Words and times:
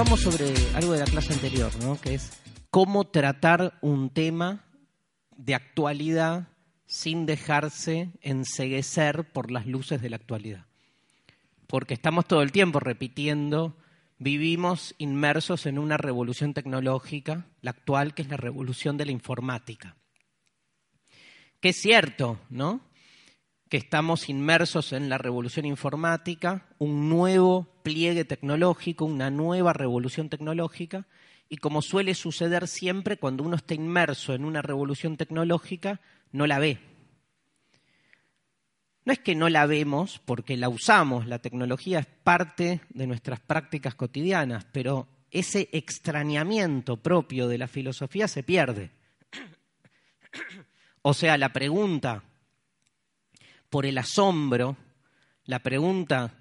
volvamos 0.00 0.20
sobre 0.22 0.54
algo 0.76 0.94
de 0.94 1.00
la 1.00 1.04
clase 1.04 1.34
anterior, 1.34 1.70
¿no? 1.82 2.00
que 2.00 2.14
es 2.14 2.32
cómo 2.70 3.08
tratar 3.08 3.76
un 3.82 4.08
tema 4.08 4.64
de 5.36 5.54
actualidad 5.54 6.48
sin 6.86 7.26
dejarse 7.26 8.08
enseguecer 8.22 9.30
por 9.30 9.50
las 9.50 9.66
luces 9.66 10.00
de 10.00 10.08
la 10.08 10.16
actualidad. 10.16 10.64
Porque 11.66 11.92
estamos 11.92 12.24
todo 12.24 12.40
el 12.40 12.50
tiempo 12.50 12.80
repitiendo, 12.80 13.76
vivimos 14.16 14.94
inmersos 14.96 15.66
en 15.66 15.78
una 15.78 15.98
revolución 15.98 16.54
tecnológica, 16.54 17.44
la 17.60 17.72
actual, 17.72 18.14
que 18.14 18.22
es 18.22 18.28
la 18.30 18.38
revolución 18.38 18.96
de 18.96 19.04
la 19.04 19.12
informática. 19.12 19.96
Que 21.60 21.68
es 21.68 21.76
cierto, 21.76 22.40
¿no? 22.48 22.80
Que 23.70 23.76
estamos 23.76 24.28
inmersos 24.28 24.92
en 24.92 25.08
la 25.08 25.16
revolución 25.16 25.64
informática, 25.64 26.66
un 26.78 27.08
nuevo 27.08 27.68
pliegue 27.84 28.24
tecnológico, 28.24 29.04
una 29.04 29.30
nueva 29.30 29.72
revolución 29.72 30.28
tecnológica, 30.28 31.06
y 31.48 31.58
como 31.58 31.80
suele 31.80 32.14
suceder 32.14 32.66
siempre 32.66 33.16
cuando 33.16 33.44
uno 33.44 33.54
está 33.54 33.74
inmerso 33.74 34.34
en 34.34 34.44
una 34.44 34.60
revolución 34.60 35.16
tecnológica, 35.16 36.00
no 36.32 36.48
la 36.48 36.58
ve. 36.58 36.80
No 39.04 39.12
es 39.12 39.20
que 39.20 39.36
no 39.36 39.48
la 39.48 39.66
vemos 39.66 40.20
porque 40.24 40.56
la 40.56 40.68
usamos, 40.68 41.28
la 41.28 41.38
tecnología 41.38 42.00
es 42.00 42.06
parte 42.06 42.80
de 42.88 43.06
nuestras 43.06 43.38
prácticas 43.38 43.94
cotidianas, 43.94 44.66
pero 44.72 45.06
ese 45.30 45.68
extrañamiento 45.70 46.96
propio 46.96 47.46
de 47.46 47.58
la 47.58 47.68
filosofía 47.68 48.26
se 48.26 48.42
pierde. 48.42 48.90
O 51.02 51.14
sea, 51.14 51.38
la 51.38 51.50
pregunta 51.50 52.24
por 53.70 53.86
el 53.86 53.98
asombro, 53.98 54.76
la 55.44 55.60
pregunta 55.60 56.34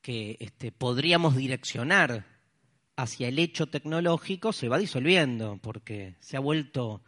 que 0.00 0.36
este, 0.40 0.72
podríamos 0.72 1.36
direccionar 1.36 2.26
hacia 2.96 3.28
el 3.28 3.38
hecho 3.38 3.68
tecnológico 3.68 4.52
se 4.52 4.68
va 4.68 4.78
disolviendo, 4.78 5.58
porque 5.62 6.16
se 6.20 6.36
ha 6.36 6.40
vuelto, 6.40 7.02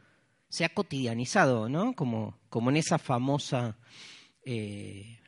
se 0.48 0.64
ha 0.64 0.68
cotidianizado, 0.68 1.68
¿no? 1.68 1.94
Como, 1.94 2.38
como 2.48 2.70
en 2.70 2.76
esa 2.76 2.98
famosa, 2.98 3.76
eh, 4.44 5.18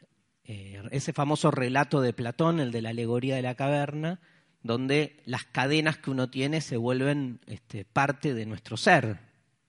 eh, 0.45 0.83
ese 0.91 1.13
famoso 1.13 1.51
relato 1.51 2.01
de 2.01 2.13
Platón, 2.13 2.61
el 2.61 2.73
de 2.73 2.83
la 2.83 2.91
alegoría 2.91 3.37
de 3.37 3.43
la 3.43 3.55
caverna, 3.55 4.21
donde 4.63 5.23
las 5.25 5.45
cadenas 5.45 5.99
que 5.99 6.11
uno 6.11 6.31
tiene 6.31 6.61
se 6.61 6.77
vuelven 6.77 7.41
este, 7.47 7.85
parte 7.85 8.35
de 8.35 8.47
nuestro 8.47 8.77
ser. 8.77 9.19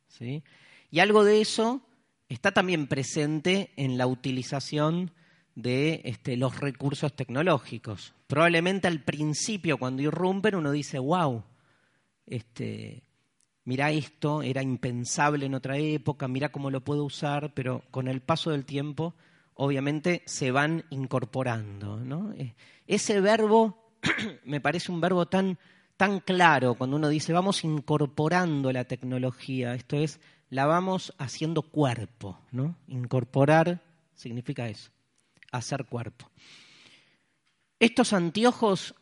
¿sí? 0.08 0.44
Y 0.92 1.00
algo 1.00 1.24
de 1.24 1.42
eso 1.42 1.87
está 2.30 2.52
también 2.52 2.88
presente 2.88 3.72
en 3.76 3.98
la 3.98 4.08
utilización 4.08 5.12
de 5.56 6.02
este, 6.06 6.38
los 6.38 6.60
recursos 6.60 7.16
tecnológicos. 7.16 8.14
Probablemente 8.28 8.88
al 8.88 9.02
principio, 9.02 9.78
cuando 9.78 10.04
irrumpen, 10.04 10.56
uno 10.56 10.72
dice, 10.72 11.00
wow, 11.00 11.44
este, 12.28 13.04
mira 13.64 13.92
esto, 13.92 14.44
era 14.44 14.62
impensable 14.62 15.46
en 15.46 15.56
otra 15.56 15.78
época, 15.78 16.28
mira 16.28 16.50
cómo 16.50 16.70
lo 16.70 16.82
puedo 16.82 17.04
usar, 17.04 17.54
pero 17.54 17.84
con 17.90 18.08
el 18.08 18.22
paso 18.22 18.52
del 18.52 18.66
tiempo, 18.66 19.16
obviamente, 19.56 20.22
se 20.26 20.52
van 20.52 20.86
incorporando. 20.92 21.98
¿no? 21.98 22.34
Eh, 22.34 22.54
ese 22.86 23.20
verbo 23.20 23.92
me 24.46 24.62
parece 24.62 24.92
un 24.92 25.02
verbo 25.02 25.26
tan, 25.26 25.58
tan 25.96 26.20
claro 26.20 26.76
cuando 26.76 26.98
uno 26.98 27.10
dice, 27.10 27.34
vamos 27.34 27.64
incorporando 27.64 28.72
la 28.72 28.86
tecnología, 28.86 29.74
esto 29.74 29.98
es, 29.98 30.20
la 30.50 30.66
vamos 30.66 31.14
haciendo 31.18 31.62
cuerpo, 31.62 32.40
¿no? 32.52 32.76
Incorporar 32.88 33.82
significa 34.16 34.68
eso, 34.70 34.92
hacer 35.52 35.86
cuerpo. 35.86 36.30
Estos 37.80 38.14
anteojos 38.14 38.96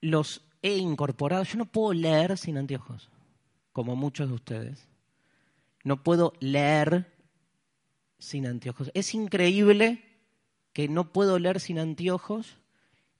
los 0.00 0.42
he 0.62 0.76
incorporado. 0.76 1.44
Yo 1.44 1.58
no 1.58 1.66
puedo 1.66 1.92
leer 1.92 2.36
sin 2.36 2.58
anteojos, 2.58 3.08
como 3.72 3.96
muchos 3.96 4.28
de 4.28 4.34
ustedes. 4.34 4.88
No 5.84 6.02
puedo 6.02 6.32
leer 6.40 7.12
sin 8.18 8.46
anteojos. 8.46 8.90
Es 8.94 9.14
increíble 9.14 10.02
que 10.72 10.88
no 10.88 11.12
puedo 11.12 11.38
leer 11.38 11.60
sin 11.60 11.78
anteojos 11.78 12.56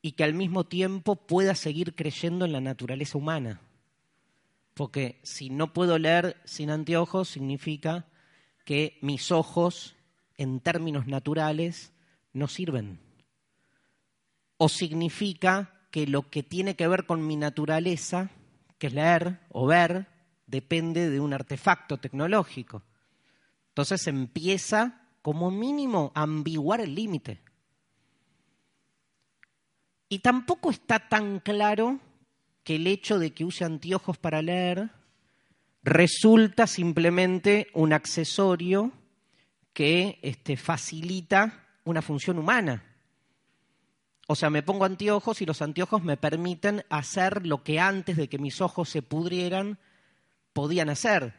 y 0.03 0.13
que 0.13 0.25
al 0.25 0.35
mismo 0.35 0.65
tiempo 0.65 1.17
pueda 1.17 1.55
seguir 1.55 1.95
creyendo 1.95 2.45
en 2.45 2.53
la 2.53 2.61
naturaleza 2.61 3.17
humana 3.17 3.61
porque 4.75 5.21
si 5.23 5.51
no 5.51 5.73
puedo 5.73 5.99
leer 5.99 6.37
sin 6.45 6.71
anteojos 6.71 7.29
significa 7.29 8.07
que 8.65 8.99
mis 9.03 9.31
ojos, 9.31 9.95
en 10.37 10.61
términos 10.61 11.07
naturales, 11.07 11.93
no 12.33 12.49
sirven. 12.49 12.99
O 14.57 14.69
significa 14.69 15.87
que 15.91 16.07
lo 16.07 16.29
que 16.29 16.43
tiene 16.43 16.75
que 16.75 16.89
ver 16.89 17.07
con 17.07 17.25
mi 17.25 17.37
naturaleza, 17.37 18.31
que 18.79 18.89
es 18.89 18.95
leer 18.95 19.41
o 19.51 19.67
ver, 19.67 20.09
depende 20.47 21.09
de 21.09 21.21
un 21.21 21.33
artefacto 21.33 21.99
tecnológico. 21.99 22.83
Entonces 23.69 24.07
empieza 24.09 25.09
como 25.23 25.51
mínimo 25.51 26.11
a 26.15 26.23
ambiguar 26.23 26.81
el 26.81 26.95
límite. 26.95 27.43
Y 30.09 30.19
tampoco 30.19 30.71
está 30.71 31.09
tan 31.09 31.41
claro 31.41 32.01
que 32.65 32.77
el 32.77 32.87
hecho 32.87 33.19
de 33.19 33.33
que 33.33 33.45
use 33.45 33.65
anteojos 33.65 34.19
para 34.19 34.43
leer 34.43 34.91
resulta 35.83 36.67
simplemente 36.67 37.69
un 37.75 37.93
accesorio 37.93 38.91
que 39.75 40.19
este, 40.23 40.57
facilita 40.57 41.67
una 41.85 42.01
función 42.01 42.39
humana. 42.39 42.83
O 44.27 44.35
sea, 44.35 44.49
me 44.49 44.63
pongo 44.63 44.87
anteojos 44.87 45.43
y 45.43 45.47
los 45.47 45.61
anteojos 45.61 46.03
me 46.03 46.17
permiten 46.17 46.85
hacer 46.89 47.47
lo 47.47 47.63
que 47.63 47.79
antes 47.79 48.17
de 48.17 48.29
que 48.29 48.39
mis 48.39 48.63
ojos 48.63 48.89
se 48.89 49.03
pudrieran 49.03 49.79
podían 50.55 50.89
hacer. 50.89 51.35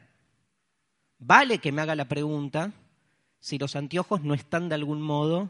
Vale 1.18 1.58
que 1.58 1.72
me 1.72 1.82
haga 1.82 1.96
la 1.96 2.08
pregunta 2.08 2.74
si 3.40 3.58
los 3.58 3.76
anteojos 3.76 4.22
no 4.22 4.36
están 4.36 4.70
de 4.70 4.76
algún 4.76 5.02
modo 5.02 5.50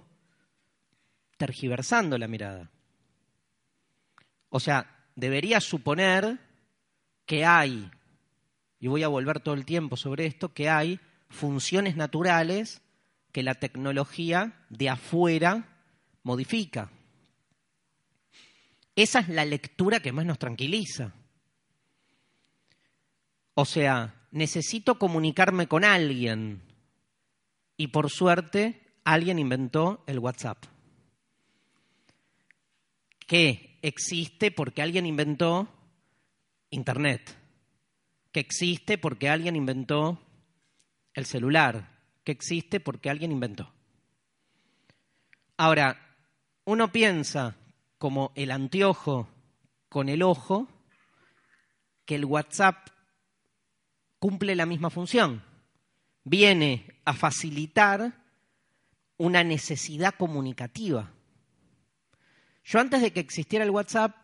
tergiversando 1.36 2.18
la 2.18 2.30
mirada. 2.30 2.72
O 4.50 4.62
sea, 4.62 4.95
debería 5.16 5.62
suponer 5.62 6.40
que 7.26 7.46
hay, 7.46 7.90
y 8.80 8.88
voy 8.88 9.04
a 9.04 9.08
volver 9.08 9.40
todo 9.40 9.56
el 9.56 9.66
tiempo 9.66 9.98
sobre 9.98 10.26
esto, 10.26 10.54
que 10.54 10.70
hay 10.70 11.00
funciones 11.30 11.96
naturales 11.96 12.82
que 13.32 13.44
la 13.44 13.56
tecnología 13.56 14.66
de 14.70 14.90
afuera 14.90 15.68
modifica. 16.24 16.92
Esa 18.96 19.20
es 19.20 19.30
la 19.30 19.44
lectura 19.44 20.00
que 20.00 20.12
más 20.12 20.26
nos 20.26 20.40
tranquiliza. 20.40 21.14
O 23.56 23.66
sea, 23.66 24.14
necesito 24.32 24.98
comunicarme 25.00 25.68
con 25.68 25.84
alguien 25.84 26.62
y 27.78 27.88
por 27.88 28.10
suerte 28.10 28.82
alguien 29.04 29.40
inventó 29.40 30.04
el 30.08 30.20
WhatsApp. 30.20 30.66
¿Qué? 33.28 33.75
Existe 33.88 34.50
porque 34.50 34.82
alguien 34.82 35.06
inventó 35.06 35.68
Internet, 36.72 37.38
que 38.32 38.40
existe 38.40 38.98
porque 38.98 39.30
alguien 39.30 39.56
inventó 39.56 40.20
el 41.14 41.26
celular, 41.26 41.92
que 42.24 42.32
existe 42.32 42.80
porque 42.80 43.12
alguien 43.12 43.32
inventó. 43.32 43.72
Ahora, 45.58 46.18
uno 46.66 46.92
piensa 46.92 47.56
como 48.00 48.32
el 48.36 48.50
anteojo 48.50 49.30
con 49.88 50.10
el 50.10 50.24
ojo, 50.24 50.68
que 52.06 52.16
el 52.16 52.26
WhatsApp 52.26 52.90
cumple 54.18 54.56
la 54.56 54.66
misma 54.66 54.90
función. 54.90 55.44
Viene 56.24 57.00
a 57.06 57.14
facilitar 57.14 58.24
una 59.18 59.44
necesidad 59.44 60.16
comunicativa. 60.16 61.15
Yo 62.66 62.80
antes 62.80 63.02
de 63.02 63.14
que 63.14 63.20
existiera 63.20 63.64
el 63.64 63.72
WhatsApp 63.72 64.16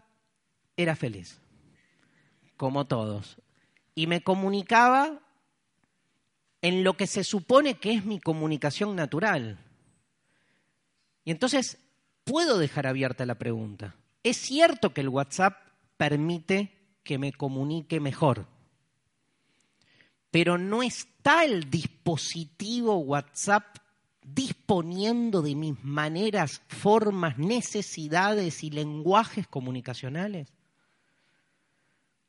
era 0.75 0.95
feliz, 0.95 1.39
como 2.57 2.87
todos, 2.87 3.37
y 3.93 4.07
me 4.07 4.23
comunicaba 4.23 5.21
en 6.63 6.83
lo 6.83 6.97
que 6.97 7.05
se 7.05 7.23
supone 7.23 7.75
que 7.75 7.93
es 7.93 8.03
mi 8.03 8.19
comunicación 8.19 8.95
natural. 8.95 9.59
Y 11.23 11.31
entonces 11.31 11.77
puedo 12.23 12.57
dejar 12.57 12.87
abierta 12.87 13.27
la 13.27 13.35
pregunta. 13.35 13.95
¿Es 14.23 14.37
cierto 14.37 14.93
que 14.93 15.01
el 15.01 15.09
WhatsApp 15.09 15.57
permite 15.97 16.71
que 17.03 17.19
me 17.19 17.33
comunique 17.33 17.99
mejor? 17.99 18.47
Pero 20.31 20.57
no 20.57 20.81
está 20.81 21.45
el 21.45 21.69
dispositivo 21.69 22.97
WhatsApp 22.97 23.77
disponiendo 24.23 25.41
de 25.41 25.55
mis 25.55 25.83
maneras, 25.83 26.61
formas, 26.67 27.37
necesidades 27.37 28.63
y 28.63 28.69
lenguajes 28.69 29.47
comunicacionales? 29.47 30.53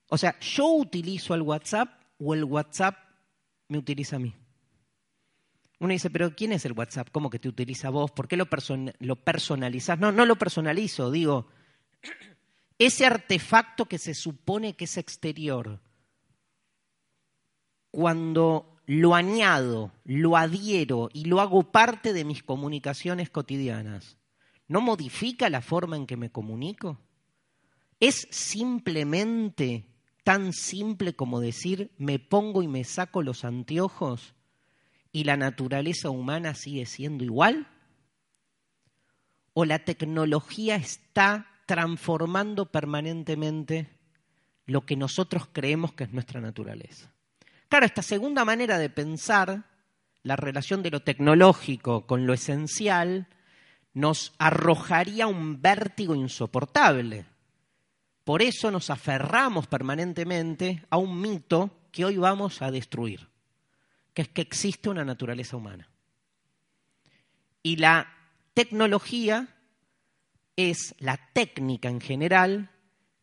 O 0.09 0.19
sea, 0.19 0.39
¿yo 0.41 0.67
utilizo 0.67 1.35
el 1.35 1.43
WhatsApp 1.43 1.89
o 2.19 2.35
el 2.35 2.45
WhatsApp 2.45 2.97
me 3.69 3.79
utiliza 3.79 4.17
a 4.17 4.19
mí? 4.19 4.35
Uno 5.79 5.93
dice, 5.93 6.11
pero 6.11 6.35
¿quién 6.37 6.53
es 6.53 6.65
el 6.65 6.73
WhatsApp? 6.73 7.09
¿Cómo 7.11 7.29
que 7.29 7.39
te 7.39 7.49
utiliza 7.49 7.91
vos? 7.91 8.13
¿Por 8.13 8.29
qué 8.29 8.37
lo, 8.37 8.47
lo 9.01 9.17
personalizas? 9.17 9.99
No, 9.99 10.13
no 10.13 10.27
lo 10.27 10.37
personalizo, 10.37 11.11
digo, 11.11 11.49
ese 12.79 13.05
artefacto 13.05 13.87
que 13.87 13.99
se 13.99 14.15
supone 14.15 14.77
que 14.77 14.85
es 14.85 14.97
exterior, 14.97 15.81
cuando 17.91 18.72
lo 18.93 19.15
añado, 19.15 19.91
lo 20.05 20.37
adhiero 20.37 21.09
y 21.15 21.25
lo 21.25 21.41
hago 21.41 21.73
parte 21.73 22.13
de 22.13 22.27
mis 22.27 22.43
comunicaciones 22.43 23.31
cotidianas, 23.31 24.19
¿no 24.69 24.83
modifica 24.83 25.49
la 25.49 25.63
forma 25.63 25.97
en 25.97 26.07
que 26.07 26.19
me 26.19 26.31
comunico? 26.31 27.01
¿Es 28.01 28.29
simplemente 28.31 29.87
tan 30.25 30.53
simple 30.53 31.15
como 31.15 31.41
decir 31.41 31.91
me 31.97 32.19
pongo 32.19 32.63
y 32.63 32.69
me 32.69 32.85
saco 32.85 33.23
los 33.23 33.47
anteojos 33.47 34.35
y 35.11 35.25
la 35.25 35.39
naturaleza 35.39 36.11
humana 36.11 36.55
sigue 36.55 36.85
siendo 36.85 37.25
igual? 37.25 37.69
¿O 39.55 39.65
la 39.65 39.87
tecnología 39.87 40.77
está 40.77 41.47
transformando 41.65 42.71
permanentemente 42.71 43.89
lo 44.67 44.85
que 44.85 44.97
nosotros 44.97 45.49
creemos 45.51 45.95
que 45.95 46.05
es 46.05 46.13
nuestra 46.13 46.43
naturaleza? 46.43 47.12
Claro, 47.73 47.87
esta 47.87 48.03
segunda 48.03 48.45
manera 48.45 48.77
de 48.77 48.91
pensar 48.91 49.65
la 50.25 50.37
relación 50.37 50.83
de 50.83 50.91
lo 50.91 51.01
tecnológico 51.01 52.07
con 52.07 52.27
lo 52.27 52.35
esencial 52.35 53.29
nos 53.95 54.35
arrojaría 54.37 55.27
un 55.27 55.63
vértigo 55.63 56.15
insoportable. 56.15 57.25
Por 58.25 58.43
eso 58.43 58.71
nos 58.71 58.91
aferramos 58.91 59.69
permanentemente 59.69 60.85
a 60.91 60.99
un 60.99 61.19
mito 61.19 61.89
que 61.91 62.05
hoy 62.05 62.19
vamos 62.19 62.61
a 62.61 62.71
destruir, 62.71 63.31
que 64.13 64.21
es 64.21 64.29
que 64.29 64.43
existe 64.43 64.91
una 64.91 65.07
naturaleza 65.07 65.57
humana. 65.57 65.89
Y 67.63 67.77
la 67.77 68.07
tecnología 68.53 69.49
es, 70.57 70.95
la 70.99 71.19
técnica 71.33 71.89
en 71.89 72.03
general, 72.03 72.71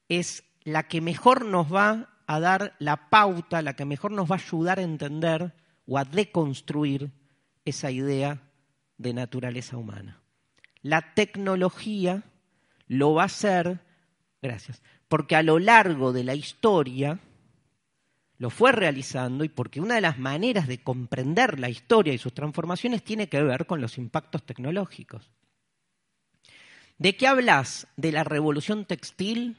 es 0.07 0.43
la 0.63 0.87
que 0.87 1.01
mejor 1.01 1.45
nos 1.45 1.71
va 1.71 2.15
a 2.29 2.39
dar 2.39 2.75
la 2.77 3.09
pauta, 3.09 3.63
la 3.63 3.75
que 3.75 3.85
mejor 3.85 4.11
nos 4.11 4.29
va 4.29 4.35
a 4.35 4.39
ayudar 4.39 4.77
a 4.77 4.83
entender 4.83 5.51
o 5.87 5.97
a 5.97 6.05
deconstruir 6.05 7.09
esa 7.65 7.89
idea 7.89 8.43
de 8.99 9.15
naturaleza 9.15 9.77
humana. 9.77 10.21
La 10.83 11.15
tecnología 11.15 12.21
lo 12.85 13.15
va 13.15 13.23
a 13.23 13.25
hacer, 13.25 13.79
gracias, 14.43 14.83
porque 15.07 15.35
a 15.35 15.41
lo 15.41 15.57
largo 15.57 16.13
de 16.13 16.23
la 16.23 16.35
historia 16.35 17.19
lo 18.37 18.51
fue 18.51 18.73
realizando 18.73 19.43
y 19.43 19.49
porque 19.49 19.81
una 19.81 19.95
de 19.95 20.01
las 20.01 20.19
maneras 20.19 20.67
de 20.67 20.83
comprender 20.83 21.59
la 21.59 21.69
historia 21.69 22.13
y 22.13 22.19
sus 22.19 22.35
transformaciones 22.35 23.03
tiene 23.03 23.27
que 23.27 23.41
ver 23.41 23.65
con 23.65 23.81
los 23.81 23.97
impactos 23.97 24.45
tecnológicos. 24.45 25.31
¿De 26.99 27.17
qué 27.17 27.25
hablas? 27.25 27.87
¿De 27.97 28.11
la 28.11 28.23
revolución 28.23 28.85
textil? 28.85 29.57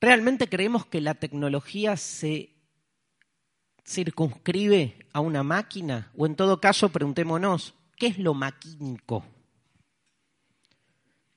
¿Realmente 0.00 0.48
creemos 0.48 0.86
que 0.86 1.00
la 1.00 1.14
tecnología 1.14 1.96
se 1.96 2.54
circunscribe 3.84 5.06
a 5.12 5.20
una 5.20 5.42
máquina? 5.42 6.12
O 6.16 6.26
en 6.26 6.36
todo 6.36 6.60
caso, 6.60 6.90
preguntémonos, 6.90 7.74
¿qué 7.96 8.06
es 8.08 8.18
lo 8.18 8.34
maquínico? 8.34 9.24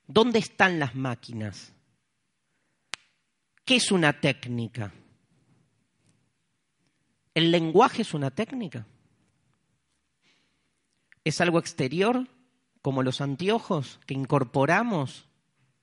¿Dónde 0.06 0.40
están 0.40 0.78
las 0.78 0.94
máquinas? 0.94 1.74
¿Qué 3.66 3.78
es 3.78 3.92
una 3.92 4.20
técnica? 4.20 4.94
¿El 7.34 7.52
lenguaje 7.52 8.04
es 8.04 8.14
una 8.14 8.30
técnica? 8.30 8.86
¿Es 11.24 11.40
algo 11.42 11.58
exterior, 11.58 12.28
como 12.82 13.02
los 13.02 13.22
anteojos 13.22 14.00
que 14.06 14.14
incorporamos 14.14 15.30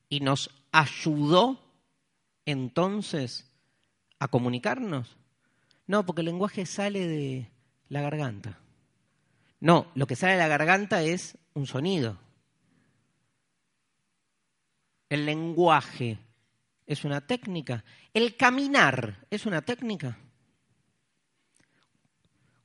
y 0.08 0.20
nos 0.20 0.50
ayudó 0.70 1.67
entonces 2.50 3.50
a 4.18 4.28
comunicarnos? 4.28 5.16
No, 5.86 6.04
porque 6.06 6.22
el 6.22 6.26
lenguaje 6.26 6.66
sale 6.66 7.06
de 7.06 7.50
la 7.88 8.00
garganta. 8.00 8.58
No, 9.60 9.90
lo 9.94 10.06
que 10.06 10.16
sale 10.16 10.32
de 10.32 10.38
la 10.38 10.48
garganta 10.48 11.02
es 11.02 11.36
un 11.54 11.66
sonido. 11.66 12.18
El 15.08 15.26
lenguaje 15.26 16.18
es 16.86 17.04
una 17.04 17.26
técnica. 17.26 17.84
El 18.14 18.36
caminar 18.36 19.26
es 19.30 19.46
una 19.46 19.62
técnica. 19.62 20.18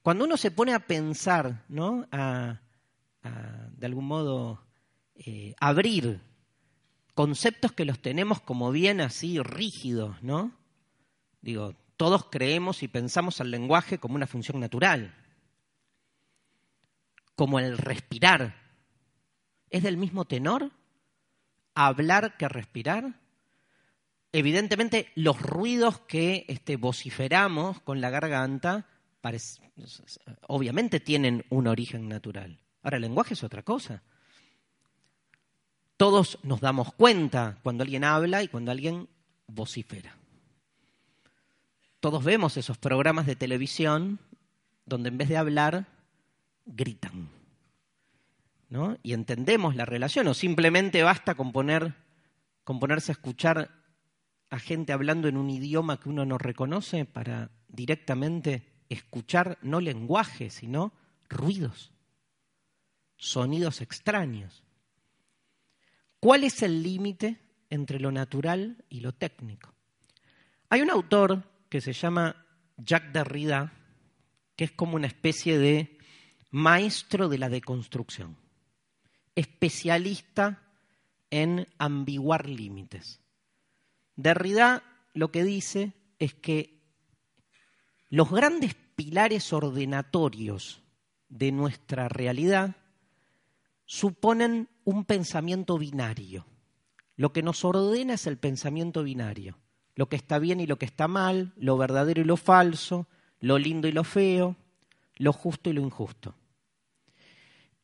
Cuando 0.01 0.25
uno 0.25 0.37
se 0.37 0.51
pone 0.51 0.73
a 0.73 0.85
pensar, 0.85 1.65
¿no? 1.67 2.07
A, 2.11 2.59
de 3.21 3.85
algún 3.85 4.05
modo 4.05 4.65
eh, 5.15 5.55
abrir 5.59 6.21
conceptos 7.13 7.71
que 7.71 7.85
los 7.85 7.99
tenemos 7.99 8.41
como 8.41 8.71
bien 8.71 9.01
así 9.01 9.39
rígidos, 9.39 10.21
¿no? 10.23 10.51
Digo, 11.41 11.75
todos 11.97 12.25
creemos 12.25 12.83
y 12.83 12.87
pensamos 12.87 13.41
al 13.41 13.51
lenguaje 13.51 13.97
como 13.97 14.15
una 14.15 14.27
función 14.27 14.59
natural, 14.59 15.15
como 17.35 17.59
el 17.59 17.77
respirar. 17.77 18.55
¿Es 19.69 19.83
del 19.83 19.97
mismo 19.97 20.25
tenor 20.25 20.71
hablar 21.75 22.37
que 22.37 22.47
respirar? 22.47 23.19
Evidentemente, 24.31 25.11
los 25.15 25.39
ruidos 25.39 25.99
que 25.99 26.45
este, 26.47 26.75
vociferamos 26.75 27.79
con 27.81 28.01
la 28.01 28.09
garganta 28.09 28.87
obviamente 30.47 30.99
tienen 30.99 31.45
un 31.49 31.67
origen 31.67 32.09
natural. 32.09 32.59
Ahora, 32.81 32.97
el 32.97 33.03
lenguaje 33.03 33.35
es 33.35 33.43
otra 33.43 33.63
cosa. 33.63 34.03
Todos 36.03 36.37
nos 36.43 36.59
damos 36.59 36.93
cuenta 36.93 37.59
cuando 37.63 37.83
alguien 37.83 38.03
habla 38.03 38.43
y 38.43 38.49
cuando 38.49 38.71
alguien 38.71 39.07
vocifera. 39.47 40.17
Todos 42.01 42.25
vemos 42.25 42.57
esos 42.57 42.77
programas 42.77 43.25
de 43.25 43.37
televisión 43.37 44.19
donde 44.85 45.07
en 45.07 45.17
vez 45.17 45.29
de 45.29 45.37
hablar, 45.37 45.87
gritan. 46.65 47.29
¿no? 48.67 48.97
Y 49.01 49.13
entendemos 49.13 49.77
la 49.77 49.85
relación, 49.85 50.27
o 50.27 50.33
simplemente 50.33 51.03
basta 51.03 51.35
con, 51.35 51.53
con 51.53 52.79
ponerse 52.81 53.13
a 53.13 53.13
escuchar 53.13 53.71
a 54.49 54.59
gente 54.59 54.91
hablando 54.91 55.29
en 55.29 55.37
un 55.37 55.49
idioma 55.49 56.01
que 56.01 56.09
uno 56.09 56.25
no 56.25 56.37
reconoce 56.37 57.05
para 57.05 57.49
directamente 57.69 58.67
escuchar 58.89 59.57
no 59.61 59.79
lenguaje, 59.79 60.49
sino 60.49 60.91
ruidos, 61.29 61.93
sonidos 63.15 63.79
extraños. 63.79 64.63
¿Cuál 66.23 66.45
es 66.45 66.63
el 66.63 66.81
límite 66.81 67.37
entre 67.69 67.99
lo 67.99 68.09
natural 68.09 68.85
y 68.87 69.01
lo 69.01 69.11
técnico? 69.11 69.73
Hay 70.69 70.79
un 70.79 70.89
autor 70.89 71.43
que 71.67 71.81
se 71.81 71.91
llama 71.91 72.45
Jacques 72.77 73.11
Derrida, 73.11 73.73
que 74.55 74.63
es 74.63 74.71
como 74.71 74.95
una 74.95 75.07
especie 75.07 75.59
de 75.59 75.97
maestro 76.49 77.27
de 77.27 77.39
la 77.39 77.49
deconstrucción, 77.49 78.37
especialista 79.35 80.63
en 81.29 81.67
ambiguar 81.77 82.47
límites. 82.47 83.19
Derrida 84.15 84.81
lo 85.13 85.29
que 85.29 85.43
dice 85.43 85.91
es 86.19 86.33
que 86.35 86.85
los 88.07 88.31
grandes 88.31 88.75
pilares 88.95 89.51
ordenatorios 89.51 90.83
de 91.27 91.51
nuestra 91.51 92.07
realidad 92.07 92.77
suponen 93.85 94.69
un 94.83 95.05
pensamiento 95.05 95.77
binario. 95.77 96.45
Lo 97.15 97.31
que 97.31 97.43
nos 97.43 97.63
ordena 97.63 98.15
es 98.15 98.27
el 98.27 98.37
pensamiento 98.37 99.03
binario. 99.03 99.59
Lo 99.95 100.09
que 100.09 100.15
está 100.15 100.39
bien 100.39 100.59
y 100.59 100.67
lo 100.67 100.77
que 100.77 100.85
está 100.85 101.07
mal, 101.07 101.53
lo 101.55 101.77
verdadero 101.77 102.21
y 102.21 102.25
lo 102.25 102.37
falso, 102.37 103.07
lo 103.39 103.57
lindo 103.59 103.87
y 103.87 103.91
lo 103.91 104.03
feo, 104.03 104.55
lo 105.17 105.33
justo 105.33 105.69
y 105.69 105.73
lo 105.73 105.81
injusto. 105.81 106.35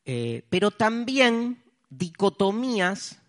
Eh, 0.06 0.44
pero 0.50 0.72
también 0.72 1.62
dicotomías 1.90 3.22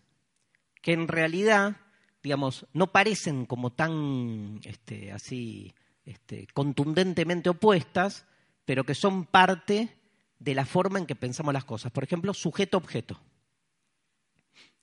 que 0.81 0.93
en 0.93 1.09
realidad, 1.09 1.77
digamos, 2.23 2.67
no 2.73 2.91
parecen 2.93 3.45
como 3.45 3.71
tan 3.71 4.61
este, 4.65 5.13
así 5.13 5.75
este, 6.05 6.47
contundentemente 6.55 7.51
opuestas, 7.51 8.27
pero 8.65 8.85
que 8.85 8.95
son 8.95 9.27
parte 9.27 10.00
de 10.41 10.55
la 10.55 10.65
forma 10.65 10.99
en 10.99 11.07
que 11.07 11.15
pensamos 11.15 11.55
las 11.55 11.65
cosas. 11.65 11.93
Por 11.93 12.03
ejemplo, 12.03 12.35
sujeto-objeto. 12.35 13.21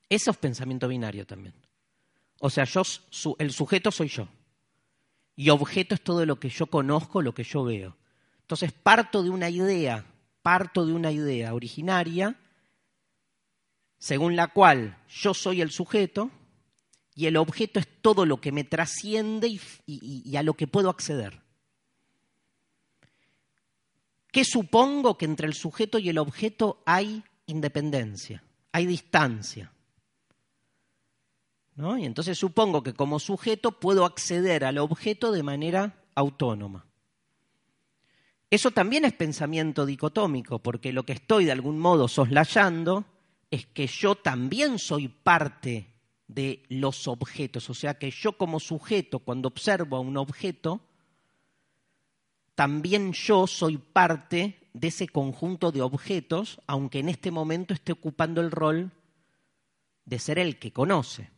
Eso 0.07 0.31
es 0.31 0.37
pensamiento 0.37 0.87
binario 0.87 1.25
también. 1.25 1.55
O 2.39 2.49
sea, 2.49 2.63
yo, 2.63 2.83
el 3.39 3.51
sujeto 3.51 3.91
soy 3.91 4.07
yo. 4.07 4.29
Y 5.35 5.49
objeto 5.49 5.95
es 5.95 6.01
todo 6.01 6.25
lo 6.25 6.39
que 6.39 6.49
yo 6.49 6.67
conozco, 6.67 7.21
lo 7.21 7.33
que 7.33 7.43
yo 7.43 7.63
veo. 7.63 7.97
Entonces 8.41 8.71
parto 8.71 9.23
de 9.23 9.29
una 9.29 9.49
idea, 9.49 10.05
parto 10.41 10.85
de 10.85 10.93
una 10.93 11.11
idea 11.11 11.53
originaria, 11.53 12.39
según 13.97 14.35
la 14.35 14.47
cual 14.47 14.97
yo 15.09 15.33
soy 15.33 15.61
el 15.61 15.71
sujeto 15.71 16.29
y 17.13 17.25
el 17.25 17.35
objeto 17.35 17.79
es 17.79 17.87
todo 18.01 18.25
lo 18.25 18.39
que 18.39 18.51
me 18.51 18.63
trasciende 18.63 19.59
y 19.85 20.35
a 20.35 20.43
lo 20.43 20.53
que 20.53 20.67
puedo 20.67 20.89
acceder. 20.89 21.47
¿Qué 24.38 24.46
supongo 24.46 25.17
que 25.17 25.25
entre 25.25 25.48
el 25.48 25.56
sujeto 25.56 25.98
y 25.98 26.10
el 26.10 26.20
objeto 26.20 26.84
hay 26.86 27.24
independencia, 27.48 28.44
hay 28.72 28.86
distancia? 28.86 29.74
Y 31.75 32.06
entonces 32.06 32.38
supongo 32.38 32.84
que 32.84 32.94
como 32.94 33.17
sujeto 33.17 33.72
puedo 33.79 34.06
acceder 34.06 34.63
al 34.63 34.77
objeto 34.77 35.32
de 35.32 35.41
manera 35.41 36.03
autónoma. 36.13 36.86
Eso 38.51 38.70
también 38.70 39.06
es 39.06 39.13
pensamiento 39.13 39.88
dicotómico, 39.88 40.60
porque 40.60 40.94
lo 40.94 41.03
que 41.03 41.13
estoy 41.13 41.46
de 41.46 41.51
algún 41.51 41.79
modo 41.79 42.08
soslayando 42.08 43.06
es 43.50 43.65
que 43.65 43.88
yo 43.88 44.13
también 44.13 44.77
soy 44.77 45.08
parte 45.08 45.96
de 46.27 46.62
los 46.70 47.08
objetos, 47.08 47.72
o 47.72 47.74
sea 47.74 47.98
que 47.98 48.12
yo 48.12 48.34
como 48.34 48.60
sujeto, 48.60 49.17
cuando 49.17 49.48
observo 49.48 49.98
a 49.98 50.01
un 50.01 50.15
objeto, 50.15 50.87
también 52.57 53.13
yo 53.13 53.45
soy 53.45 53.77
parte 53.77 54.57
de 54.73 54.87
ese 54.87 55.07
conjunto 55.07 55.71
de 55.71 55.83
objetos, 55.83 56.59
aunque 56.65 56.97
en 56.97 57.07
este 57.07 57.29
momento 57.29 57.75
esté 57.75 57.91
ocupando 57.91 58.41
el 58.41 58.49
rol 58.49 58.91
de 60.05 60.17
ser 60.17 60.39
el 60.39 60.57
que 60.57 60.73
conoce. 60.73 61.29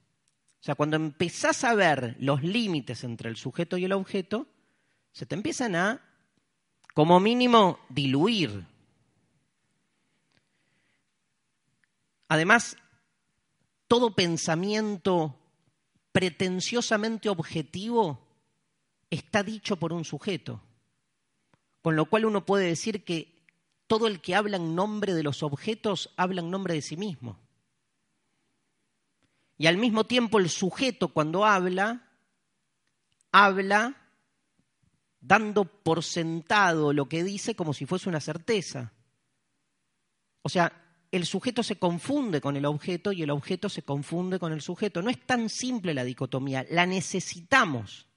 O 0.61 0.63
sea, 0.63 0.75
cuando 0.75 0.95
empezás 0.95 1.65
a 1.65 1.75
ver 1.75 2.15
los 2.21 2.41
límites 2.41 3.03
entre 3.03 3.29
el 3.29 3.35
sujeto 3.35 3.77
y 3.77 3.83
el 3.83 3.91
objeto, 3.91 4.47
se 5.11 5.25
te 5.25 5.35
empiezan 5.35 5.75
a, 5.75 6.01
como 6.93 7.19
mínimo, 7.19 7.79
diluir. 7.89 8.65
Además, 12.29 12.77
todo 13.89 14.15
pensamiento 14.15 15.35
pretenciosamente 16.13 17.27
objetivo 17.27 18.25
está 19.09 19.43
dicho 19.43 19.75
por 19.75 19.91
un 19.91 20.05
sujeto. 20.05 20.61
Con 21.81 21.95
lo 21.95 22.05
cual 22.05 22.25
uno 22.25 22.45
puede 22.45 22.67
decir 22.67 23.03
que 23.03 23.39
todo 23.87 24.07
el 24.07 24.21
que 24.21 24.35
habla 24.35 24.57
en 24.57 24.75
nombre 24.75 25.13
de 25.13 25.23
los 25.23 25.43
objetos 25.43 26.13
habla 26.15 26.41
en 26.41 26.51
nombre 26.51 26.73
de 26.73 26.81
sí 26.81 26.97
mismo. 26.97 27.39
Y 29.57 29.67
al 29.67 29.77
mismo 29.77 30.05
tiempo 30.05 30.39
el 30.39 30.49
sujeto 30.49 31.09
cuando 31.09 31.45
habla, 31.45 32.07
habla 33.31 33.95
dando 35.21 35.65
por 35.65 36.03
sentado 36.03 36.93
lo 36.93 37.09
que 37.09 37.23
dice 37.23 37.55
como 37.55 37.73
si 37.73 37.85
fuese 37.85 38.09
una 38.09 38.21
certeza. 38.21 38.93
O 40.41 40.49
sea, 40.49 40.71
el 41.11 41.25
sujeto 41.25 41.63
se 41.63 41.77
confunde 41.77 42.39
con 42.39 42.55
el 42.55 42.65
objeto 42.65 43.11
y 43.11 43.23
el 43.23 43.31
objeto 43.31 43.69
se 43.69 43.81
confunde 43.81 44.39
con 44.39 44.53
el 44.53 44.61
sujeto. 44.61 45.01
No 45.01 45.09
es 45.09 45.25
tan 45.25 45.49
simple 45.49 45.93
la 45.93 46.03
dicotomía, 46.03 46.65
la 46.69 46.85
necesitamos. 46.85 48.08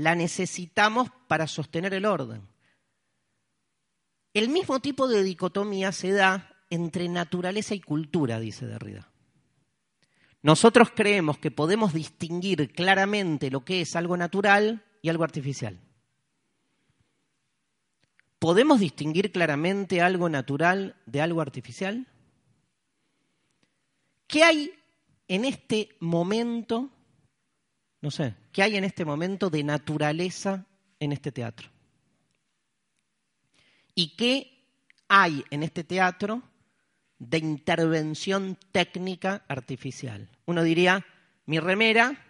La 0.00 0.14
necesitamos 0.14 1.10
para 1.28 1.46
sostener 1.46 1.92
el 1.92 2.06
orden. 2.06 2.40
El 4.32 4.48
mismo 4.48 4.80
tipo 4.80 5.08
de 5.08 5.22
dicotomía 5.22 5.92
se 5.92 6.12
da 6.12 6.56
entre 6.70 7.06
naturaleza 7.10 7.74
y 7.74 7.82
cultura, 7.82 8.40
dice 8.40 8.66
Derrida. 8.66 9.10
Nosotros 10.40 10.88
creemos 10.96 11.36
que 11.36 11.50
podemos 11.50 11.92
distinguir 11.92 12.72
claramente 12.72 13.50
lo 13.50 13.62
que 13.62 13.82
es 13.82 13.94
algo 13.94 14.16
natural 14.16 14.86
y 15.02 15.10
algo 15.10 15.22
artificial. 15.22 15.78
¿Podemos 18.38 18.80
distinguir 18.80 19.30
claramente 19.30 20.00
algo 20.00 20.30
natural 20.30 20.96
de 21.04 21.20
algo 21.20 21.42
artificial? 21.42 22.06
¿Qué 24.26 24.44
hay 24.44 24.72
en 25.28 25.44
este 25.44 25.90
momento, 26.00 26.88
no 28.00 28.10
sé, 28.10 28.34
qué 28.52 28.62
hay 28.62 28.76
en 28.76 28.84
este 28.84 29.04
momento 29.04 29.50
de 29.50 29.62
naturaleza 29.62 30.66
en 30.98 31.12
este 31.12 31.32
teatro? 31.32 31.68
¿Y 33.94 34.16
qué 34.16 34.60
hay 35.08 35.44
en 35.50 35.64
este 35.64 35.82
teatro 35.82 36.42
de 37.20 37.38
intervención 37.38 38.56
técnica 38.72 39.44
artificial. 39.48 40.28
Uno 40.46 40.62
diría, 40.62 41.04
mi 41.46 41.58
remera 41.58 42.24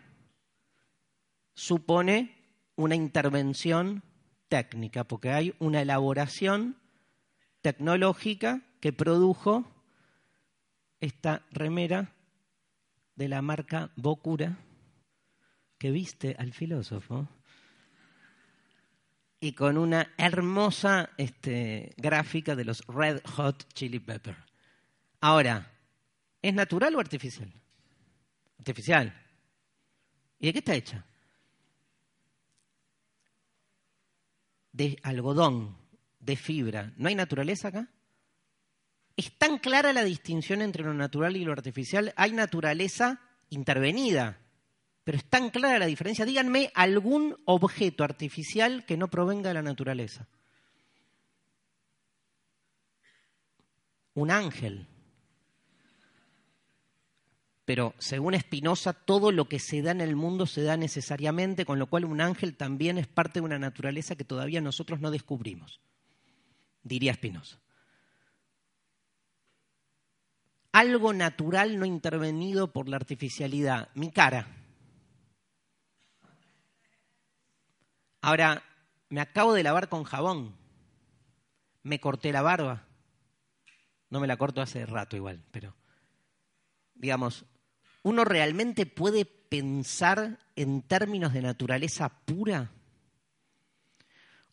supone 1.55 2.37
una 2.75 2.97
intervención 2.97 4.03
técnica, 4.49 5.05
porque 5.05 5.31
hay 5.31 5.55
una 5.59 5.83
elaboración 5.83 6.77
tecnológica 7.61 8.63
que 8.81 8.93
produjo 8.93 9.65
esta 11.01 11.43
remera 11.53 12.15
de 13.15 13.29
la 13.29 13.43
marca 13.43 13.91
Bocura 13.95 14.59
que 15.81 15.91
viste 15.91 16.37
al 16.39 16.53
filósofo 16.53 17.27
y 19.41 19.55
con 19.55 19.79
una 19.79 20.13
hermosa 20.19 21.09
este, 21.17 21.95
gráfica 21.97 22.55
de 22.55 22.67
los 22.67 22.85
Red 22.87 23.23
Hot 23.25 23.67
Chili 23.73 23.99
Peppers. 23.99 24.37
Ahora, 25.23 25.73
¿es 26.43 26.53
natural 26.53 26.95
o 26.97 27.01
artificial? 27.01 27.51
Artificial. 28.59 29.11
¿Y 30.39 30.49
de 30.49 30.53
qué 30.53 30.59
está 30.59 30.75
hecha? 30.75 31.07
De 34.73 34.99
algodón, 35.03 35.79
de 36.19 36.37
fibra. 36.37 36.93
¿No 36.99 37.09
hay 37.09 37.15
naturaleza 37.15 37.69
acá? 37.69 37.89
Es 39.17 39.33
tan 39.39 39.57
clara 39.57 39.95
la 39.95 40.05
distinción 40.05 40.61
entre 40.61 40.85
lo 40.85 40.93
natural 40.93 41.39
y 41.39 41.45
lo 41.45 41.53
artificial. 41.53 42.13
Hay 42.17 42.33
naturaleza 42.33 43.23
intervenida, 43.49 44.39
pero 45.05 45.19
es 45.19 45.25
tan 45.25 45.51
clara 45.51 45.79
la 45.79 45.87
diferencia. 45.87 46.25
Díganme 46.25 46.71
algún 46.75 47.37
objeto 47.45 48.05
artificial 48.05 48.85
que 48.87 48.97
no 48.97 49.09
provenga 49.09 49.49
de 49.49 49.55
la 49.55 49.63
naturaleza. 49.63 50.29
Un 54.15 54.31
ángel 54.31 54.87
pero 57.71 57.95
según 57.99 58.37
Spinoza, 58.37 58.93
todo 58.93 59.31
lo 59.31 59.49
que 59.49 59.61
se 59.61 59.81
da 59.81 59.93
en 59.93 60.01
el 60.01 60.17
mundo 60.17 60.45
se 60.45 60.65
da 60.65 60.77
necesariamente, 60.77 61.65
con 61.65 61.79
lo 61.79 61.87
cual 61.87 62.05
un 62.05 62.21
ángel 62.21 62.57
también 62.57 62.99
es 62.99 63.07
parte 63.07 63.39
de 63.39 63.45
una 63.45 63.61
naturaleza 63.61 64.17
que 64.17 64.25
todavía 64.25 64.61
nosotros 64.61 64.99
no 64.99 65.13
descubrimos, 65.13 65.81
diría 66.83 67.15
Spinoza. 67.15 67.61
Algo 70.73 71.13
natural 71.13 71.79
no 71.79 71.87
intervenido 71.87 72.73
por 72.73 72.89
la 72.89 72.97
artificialidad, 72.97 73.91
mi 73.95 74.11
cara. 74.11 74.60
Ahora, 78.21 78.63
me 79.09 79.21
acabo 79.21 79.55
de 79.55 79.63
lavar 79.63 79.89
con 79.89 80.05
jabón, 80.05 80.55
me 81.83 82.01
corté 82.01 82.33
la 82.33 82.43
barba, 82.43 82.87
no 84.09 84.21
me 84.21 84.27
la 84.27 84.37
corto 84.37 84.61
hace 84.61 84.87
rato 84.87 85.17
igual, 85.17 85.43
pero 85.51 85.75
digamos, 86.95 87.47
¿Uno 88.03 88.25
realmente 88.25 88.87
puede 88.87 89.25
pensar 89.25 90.39
en 90.57 90.83
términos 90.83 91.33
de 91.33 91.43
naturaleza 91.43 92.09
pura? 92.09 92.71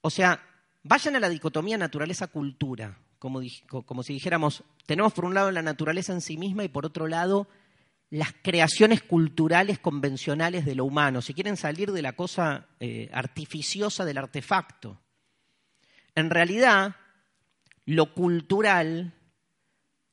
O 0.02 0.10
sea, 0.10 0.42
vayan 0.84 1.16
a 1.16 1.20
la 1.20 1.30
dicotomía 1.30 1.78
naturaleza-cultura, 1.78 2.98
como, 3.20 3.40
como, 3.86 4.04
si 4.04 4.14
dijéramos, 4.14 4.64
tenemos 4.86 5.14
por 5.14 5.26
un 5.26 5.34
lado 5.34 5.52
la 5.52 5.62
naturaleza 5.62 6.12
en 6.12 6.22
sí 6.22 6.38
misma 6.38 6.66
y 6.66 6.70
por 6.70 6.86
otro 6.86 7.08
lado 7.08 7.48
las 8.10 8.34
creaciones 8.42 9.02
culturales 9.04 9.80
convencionales 9.80 10.66
de 10.66 10.76
lo 10.76 10.86
humano, 10.86 11.22
si 11.22 11.34
quieren 11.34 11.58
salir 11.58 11.92
de 11.92 12.02
la 12.02 12.14
cosa 12.14 12.68
eh, 12.80 13.10
artificiosa 13.12 14.06
del 14.06 14.18
artefacto. 14.18 15.00
En 16.16 16.30
realidad, 16.30 16.96
lo 17.86 18.14
cultural 18.14 19.14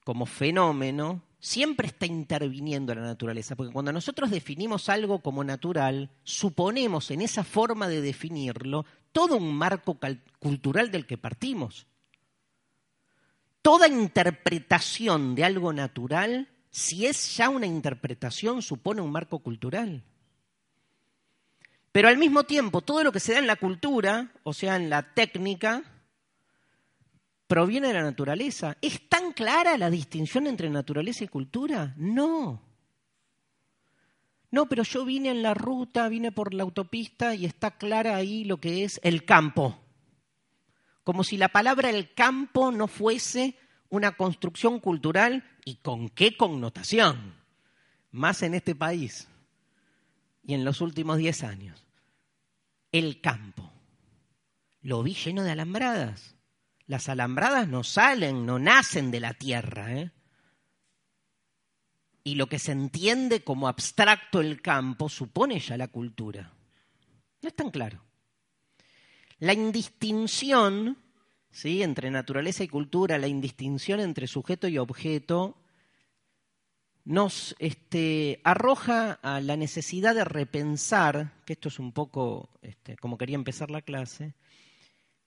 como 0.04 0.26
fenómeno 0.26 1.22
siempre 1.38 1.88
está 1.88 2.06
interviniendo 2.06 2.94
la 2.94 3.02
naturaleza, 3.02 3.54
porque 3.54 3.72
cuando 3.72 3.92
nosotros 3.92 4.30
definimos 4.30 4.88
algo 4.88 5.20
como 5.20 5.44
natural, 5.44 6.10
suponemos 6.22 7.10
en 7.10 7.20
esa 7.20 7.44
forma 7.44 7.86
de 7.86 8.00
definirlo 8.00 8.86
todo 9.12 9.36
un 9.36 9.54
marco 9.54 9.98
cultural 10.38 10.90
del 10.90 11.06
que 11.06 11.18
partimos. 11.18 11.86
Toda 13.62 13.88
interpretación 13.88 15.34
de 15.34 15.44
algo 15.44 15.72
natural, 15.72 16.48
si 16.74 17.06
es 17.06 17.36
ya 17.36 17.50
una 17.50 17.66
interpretación, 17.66 18.60
supone 18.60 19.00
un 19.00 19.12
marco 19.12 19.38
cultural. 19.38 20.02
Pero 21.92 22.08
al 22.08 22.18
mismo 22.18 22.42
tiempo, 22.42 22.80
todo 22.80 23.04
lo 23.04 23.12
que 23.12 23.20
se 23.20 23.32
da 23.32 23.38
en 23.38 23.46
la 23.46 23.54
cultura, 23.54 24.32
o 24.42 24.52
sea, 24.52 24.74
en 24.74 24.90
la 24.90 25.14
técnica, 25.14 25.84
proviene 27.46 27.86
de 27.86 27.94
la 27.94 28.02
naturaleza. 28.02 28.76
¿Es 28.82 29.08
tan 29.08 29.32
clara 29.34 29.78
la 29.78 29.88
distinción 29.88 30.48
entre 30.48 30.68
naturaleza 30.68 31.22
y 31.22 31.28
cultura? 31.28 31.94
No. 31.96 32.60
No, 34.50 34.68
pero 34.68 34.82
yo 34.82 35.04
vine 35.04 35.30
en 35.30 35.42
la 35.42 35.54
ruta, 35.54 36.08
vine 36.08 36.32
por 36.32 36.54
la 36.54 36.64
autopista 36.64 37.36
y 37.36 37.44
está 37.44 37.78
clara 37.78 38.16
ahí 38.16 38.42
lo 38.42 38.56
que 38.56 38.82
es 38.82 38.98
el 39.04 39.24
campo. 39.24 39.80
Como 41.04 41.22
si 41.22 41.36
la 41.36 41.50
palabra 41.50 41.88
el 41.88 42.14
campo 42.14 42.72
no 42.72 42.88
fuese 42.88 43.56
una 43.88 44.12
construcción 44.12 44.80
cultural 44.80 45.44
y 45.64 45.76
con 45.76 46.08
qué 46.08 46.36
connotación. 46.36 47.34
Más 48.10 48.42
en 48.42 48.54
este 48.54 48.74
país 48.74 49.28
y 50.44 50.54
en 50.54 50.64
los 50.64 50.80
últimos 50.80 51.18
diez 51.18 51.42
años. 51.42 51.84
El 52.92 53.20
campo. 53.20 53.72
Lo 54.82 55.02
vi 55.02 55.14
lleno 55.14 55.42
de 55.42 55.50
alambradas. 55.50 56.36
Las 56.86 57.08
alambradas 57.08 57.66
no 57.66 57.82
salen, 57.82 58.46
no 58.46 58.58
nacen 58.58 59.10
de 59.10 59.20
la 59.20 59.34
tierra. 59.34 59.94
¿eh? 59.94 60.12
y 62.24 62.34
lo 62.36 62.48
que 62.48 62.58
se 62.58 62.72
entiende 62.72 63.44
como 63.44 63.68
abstracto 63.68 64.40
el 64.40 64.62
campo 64.62 65.10
supone 65.10 65.60
ya 65.60 65.76
la 65.76 65.88
cultura. 65.88 66.50
No 67.42 67.48
es 67.48 67.54
tan 67.54 67.70
claro. 67.70 68.02
La 69.38 69.52
indistinción 69.52 70.96
¿sí? 71.54 71.82
entre 71.82 72.10
naturaleza 72.10 72.64
y 72.64 72.68
cultura, 72.68 73.16
la 73.16 73.28
indistinción 73.28 74.00
entre 74.00 74.26
sujeto 74.26 74.68
y 74.68 74.76
objeto, 74.76 75.56
nos 77.04 77.54
este, 77.58 78.40
arroja 78.44 79.12
a 79.22 79.40
la 79.40 79.56
necesidad 79.56 80.14
de 80.14 80.24
repensar, 80.24 81.32
que 81.46 81.52
esto 81.52 81.68
es 81.68 81.78
un 81.78 81.92
poco 81.92 82.50
este, 82.60 82.96
como 82.96 83.16
quería 83.16 83.36
empezar 83.36 83.70
la 83.70 83.82
clase, 83.82 84.34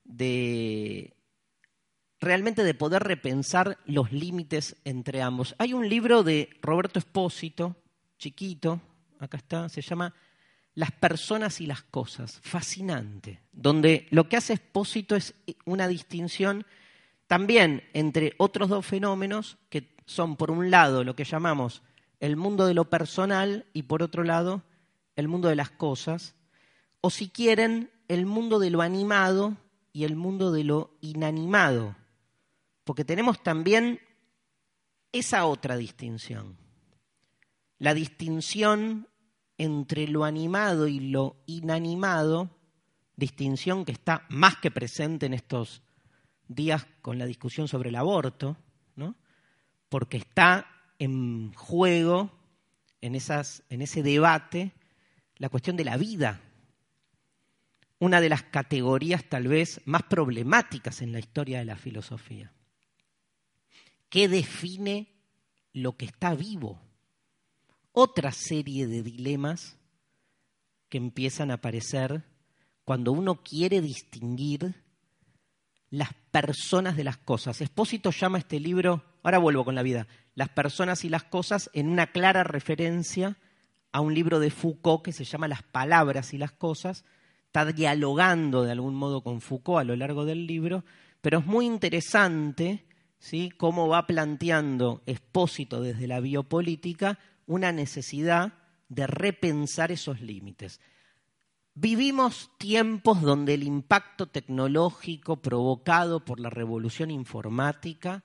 de 0.03 1.13
realmente 2.19 2.63
de 2.63 2.73
poder 2.73 3.03
repensar 3.03 3.77
los 3.85 4.11
límites 4.11 4.75
entre 4.83 5.21
ambos. 5.21 5.55
Hay 5.59 5.73
un 5.73 5.87
libro 5.87 6.23
de 6.23 6.49
Roberto 6.61 6.99
Espósito, 6.99 7.75
chiquito, 8.17 8.81
acá 9.19 9.37
está, 9.37 9.69
se 9.69 9.81
llama 9.81 10.13
Las 10.77 10.91
personas 10.91 11.59
y 11.59 11.65
las 11.65 11.81
cosas, 11.81 12.39
fascinante, 12.43 13.41
donde 13.51 14.05
lo 14.11 14.29
que 14.29 14.37
hace 14.37 14.53
Espósito 14.53 15.15
es 15.15 15.33
una 15.65 15.87
distinción 15.87 16.67
también 17.25 17.81
entre 17.93 18.35
otros 18.37 18.69
dos 18.69 18.85
fenómenos 18.85 19.57
que 19.71 19.89
son, 20.05 20.35
por 20.35 20.51
un 20.51 20.69
lado, 20.69 21.03
lo 21.03 21.15
que 21.15 21.23
llamamos 21.23 21.81
el 22.19 22.35
mundo 22.35 22.67
de 22.67 22.75
lo 22.75 22.91
personal 22.91 23.65
y, 23.73 23.83
por 23.83 24.03
otro 24.03 24.23
lado, 24.23 24.61
el 25.15 25.27
mundo 25.27 25.47
de 25.47 25.55
las 25.55 25.71
cosas, 25.71 26.35
o 27.01 27.09
si 27.09 27.27
quieren, 27.27 27.89
el 28.07 28.27
mundo 28.27 28.59
de 28.59 28.69
lo 28.69 28.83
animado 28.83 29.57
y 29.93 30.03
el 30.03 30.15
mundo 30.15 30.51
de 30.51 30.63
lo 30.63 30.91
inanimado. 31.01 31.95
Porque 32.83 33.03
tenemos 33.03 33.41
también 33.41 33.99
esa 35.11 35.47
otra 35.47 35.75
distinción, 35.75 36.55
la 37.79 37.95
distinción 37.95 39.07
entre 39.57 40.07
lo 40.07 40.23
animado 40.23 40.87
y 40.87 40.99
lo 40.99 41.37
inanimado, 41.45 42.49
distinción 43.15 43.85
que 43.85 43.91
está 43.91 44.25
más 44.29 44.57
que 44.57 44.71
presente 44.71 45.25
en 45.25 45.33
estos 45.33 45.81
días 46.47 46.85
con 47.01 47.17
la 47.17 47.25
discusión 47.25 47.67
sobre 47.67 47.89
el 47.89 47.95
aborto, 47.95 48.57
¿no? 48.95 49.15
porque 49.89 50.17
está 50.17 50.67
en 50.99 51.53
juego 51.53 52.31
en, 53.01 53.15
esas, 53.15 53.63
en 53.69 53.81
ese 53.81 54.03
debate 54.03 54.73
la 55.37 55.49
cuestión 55.49 55.77
de 55.77 55.85
la 55.85 55.97
vida, 55.97 56.41
una 57.99 58.21
de 58.21 58.29
las 58.29 58.43
categorías 58.43 59.23
tal 59.23 59.47
vez 59.47 59.81
más 59.85 60.03
problemáticas 60.03 61.01
en 61.01 61.11
la 61.11 61.19
historia 61.19 61.59
de 61.59 61.65
la 61.65 61.77
filosofía. 61.77 62.51
¿Qué 64.09 64.27
define 64.27 65.13
lo 65.73 65.97
que 65.97 66.05
está 66.05 66.33
vivo? 66.35 66.79
Otra 67.99 68.31
serie 68.31 68.85
de 68.85 69.01
dilemas 69.01 69.75
que 70.87 70.99
empiezan 70.99 71.49
a 71.49 71.55
aparecer 71.55 72.23
cuando 72.85 73.11
uno 73.11 73.41
quiere 73.41 73.81
distinguir 73.81 74.75
las 75.89 76.09
personas 76.29 76.95
de 76.95 77.03
las 77.03 77.17
cosas. 77.17 77.59
Espósito 77.59 78.11
llama 78.11 78.37
este 78.37 78.59
libro, 78.59 79.03
ahora 79.23 79.39
vuelvo 79.39 79.65
con 79.65 79.73
la 79.73 79.81
vida, 79.81 80.05
Las 80.35 80.49
personas 80.49 81.05
y 81.05 81.09
las 81.09 81.23
cosas 81.23 81.71
en 81.73 81.89
una 81.89 82.11
clara 82.11 82.43
referencia 82.43 83.35
a 83.91 84.01
un 84.01 84.13
libro 84.13 84.39
de 84.39 84.51
Foucault 84.51 85.03
que 85.03 85.11
se 85.11 85.23
llama 85.25 85.47
Las 85.47 85.63
palabras 85.63 86.35
y 86.35 86.37
las 86.37 86.51
cosas. 86.51 87.03
Está 87.47 87.65
dialogando 87.65 88.61
de 88.61 88.73
algún 88.73 88.93
modo 88.93 89.23
con 89.23 89.41
Foucault 89.41 89.81
a 89.81 89.85
lo 89.85 89.95
largo 89.95 90.23
del 90.23 90.45
libro, 90.45 90.85
pero 91.19 91.39
es 91.39 91.47
muy 91.47 91.65
interesante 91.65 92.85
¿sí? 93.17 93.49
cómo 93.57 93.87
va 93.87 94.05
planteando 94.05 95.01
Expósito 95.07 95.81
desde 95.81 96.05
la 96.05 96.19
biopolítica 96.19 97.17
una 97.47 97.71
necesidad 97.71 98.53
de 98.89 99.07
repensar 99.07 99.91
esos 99.91 100.21
límites. 100.21 100.79
Vivimos 101.73 102.51
tiempos 102.57 103.21
donde 103.21 103.53
el 103.53 103.63
impacto 103.63 104.27
tecnológico 104.27 105.41
provocado 105.41 106.23
por 106.23 106.39
la 106.39 106.49
revolución 106.49 107.11
informática 107.11 108.23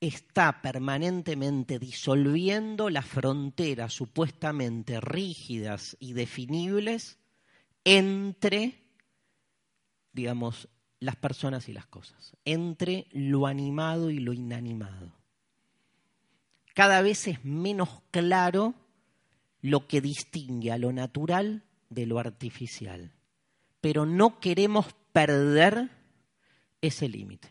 está 0.00 0.62
permanentemente 0.62 1.78
disolviendo 1.78 2.90
las 2.90 3.06
fronteras 3.06 3.92
supuestamente 3.92 5.00
rígidas 5.00 5.96
y 6.00 6.12
definibles 6.12 7.18
entre, 7.84 8.82
digamos, 10.12 10.68
las 11.00 11.16
personas 11.16 11.68
y 11.68 11.72
las 11.72 11.86
cosas, 11.86 12.36
entre 12.44 13.06
lo 13.12 13.46
animado 13.46 14.10
y 14.10 14.18
lo 14.18 14.32
inanimado. 14.32 15.17
Cada 16.78 17.02
vez 17.02 17.26
es 17.26 17.44
menos 17.44 17.88
claro 18.12 18.72
lo 19.62 19.88
que 19.88 20.00
distingue 20.00 20.70
a 20.70 20.78
lo 20.78 20.92
natural 20.92 21.64
de 21.90 22.06
lo 22.06 22.20
artificial, 22.20 23.16
pero 23.80 24.06
no 24.06 24.38
queremos 24.38 24.86
perder 25.12 25.90
ese 26.80 27.08
límite. 27.08 27.48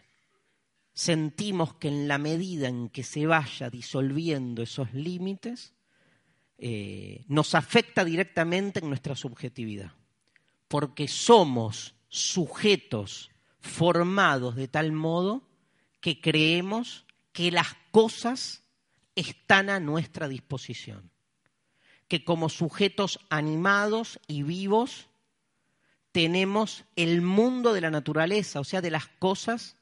Sentimos 0.94 1.74
que 1.74 1.90
en 1.90 2.08
la 2.08 2.18
medida 2.18 2.70
en 2.70 2.88
que 2.88 3.04
se 3.04 3.28
vaya 3.28 3.70
disolviendo 3.70 4.64
esos 4.64 4.94
límites, 4.94 5.74
eh, 6.58 7.26
nos 7.28 7.54
afecta 7.54 8.06
directamente 8.06 8.80
en 8.80 8.88
nuestra 8.88 9.18
subjetividad, 9.18 9.92
porque 10.70 11.10
somos 11.10 11.96
sujetos 12.08 13.30
formados 13.60 14.56
de 14.56 14.70
tal 14.70 14.94
modo 14.94 15.46
que 16.00 16.22
creemos 16.22 17.06
que 17.34 17.52
las 17.52 17.76
cosas 17.92 18.64
están 19.18 19.70
a 19.70 19.80
nuestra 19.80 20.28
disposición, 20.28 21.10
que 22.08 22.24
como 22.24 22.50
sujetos 22.50 23.20
animados 23.30 24.20
y 24.28 24.44
vivos 24.44 25.08
tenemos 26.12 26.86
el 26.96 27.22
mundo 27.22 27.74
de 27.74 27.82
la 27.82 27.90
naturaleza, 27.90 28.60
o 28.60 28.64
sea, 28.64 28.82
de 28.82 28.92
las 28.92 29.08
cosas, 29.08 29.76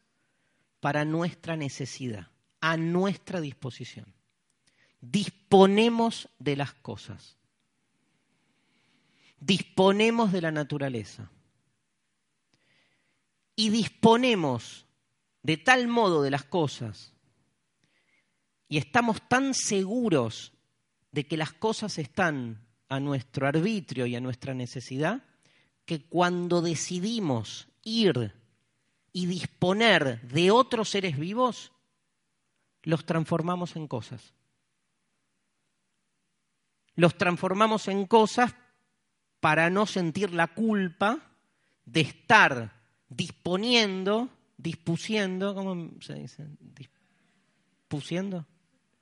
para 0.80 1.04
nuestra 1.04 1.56
necesidad, 1.56 2.30
a 2.62 2.78
nuestra 2.78 3.41
disposición. 3.41 4.13
Disponemos 5.02 6.30
de 6.39 6.56
las 6.56 6.74
cosas, 6.74 7.38
disponemos 9.39 10.32
de 10.32 10.41
la 10.41 10.52
naturaleza. 10.52 11.30
Y 13.58 13.69
disponemos 13.69 14.86
de 15.41 15.56
tal 15.56 15.88
modo 15.88 16.21
de 16.21 16.32
las 16.32 16.43
cosas 16.43 17.14
y 18.67 18.78
estamos 18.78 19.21
tan 19.28 19.54
seguros 19.54 20.54
de 21.12 21.28
que 21.28 21.38
las 21.38 21.54
cosas 21.54 21.97
están 21.97 22.65
a 22.89 22.99
nuestro 22.99 23.47
arbitrio 23.47 24.06
y 24.06 24.15
a 24.15 24.21
nuestra 24.21 24.54
necesidad, 24.54 25.23
que 25.86 26.04
cuando 26.04 26.62
decidimos 26.62 27.67
ir 27.84 28.34
y 29.12 29.28
disponer 29.28 30.21
de 30.28 30.51
otros 30.51 30.89
seres 30.89 31.17
vivos, 31.17 31.71
los 32.84 33.06
transformamos 33.06 33.75
en 33.75 33.88
cosas. 33.88 34.34
Los 36.95 37.17
transformamos 37.17 37.88
en 37.88 38.06
cosas 38.06 38.56
para 39.39 39.69
no 39.69 39.86
sentir 39.86 40.34
la 40.34 40.47
culpa 40.47 41.19
de 41.86 42.01
estar 42.01 42.73
disponiendo, 43.10 44.30
dispusiendo, 44.58 45.54
¿cómo 45.54 45.91
se 46.01 46.15
dice? 46.15 46.47
Dispusiendo, 46.60 48.47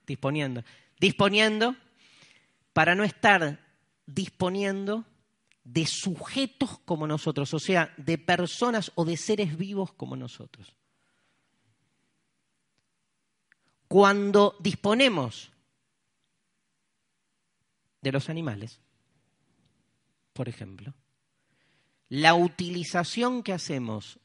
disponiendo, 0.05 0.63
disponiendo 0.99 1.75
para 2.73 2.95
no 2.95 3.03
estar 3.03 3.59
disponiendo 4.05 5.05
de 5.63 5.85
sujetos 5.85 6.79
como 6.79 7.07
nosotros, 7.07 7.53
o 7.53 7.59
sea, 7.59 7.93
de 7.97 8.17
personas 8.17 8.91
o 8.95 9.05
de 9.05 9.17
seres 9.17 9.57
vivos 9.57 9.93
como 9.93 10.15
nosotros. 10.15 10.75
Cuando 13.87 14.57
disponemos 14.59 15.51
de 18.01 18.11
los 18.11 18.29
animales, 18.29 18.81
por 20.33 20.49
ejemplo, 20.49 20.93
la 22.09 22.35
utilización 22.35 23.43
que 23.43 23.53
hacemos 23.53 24.19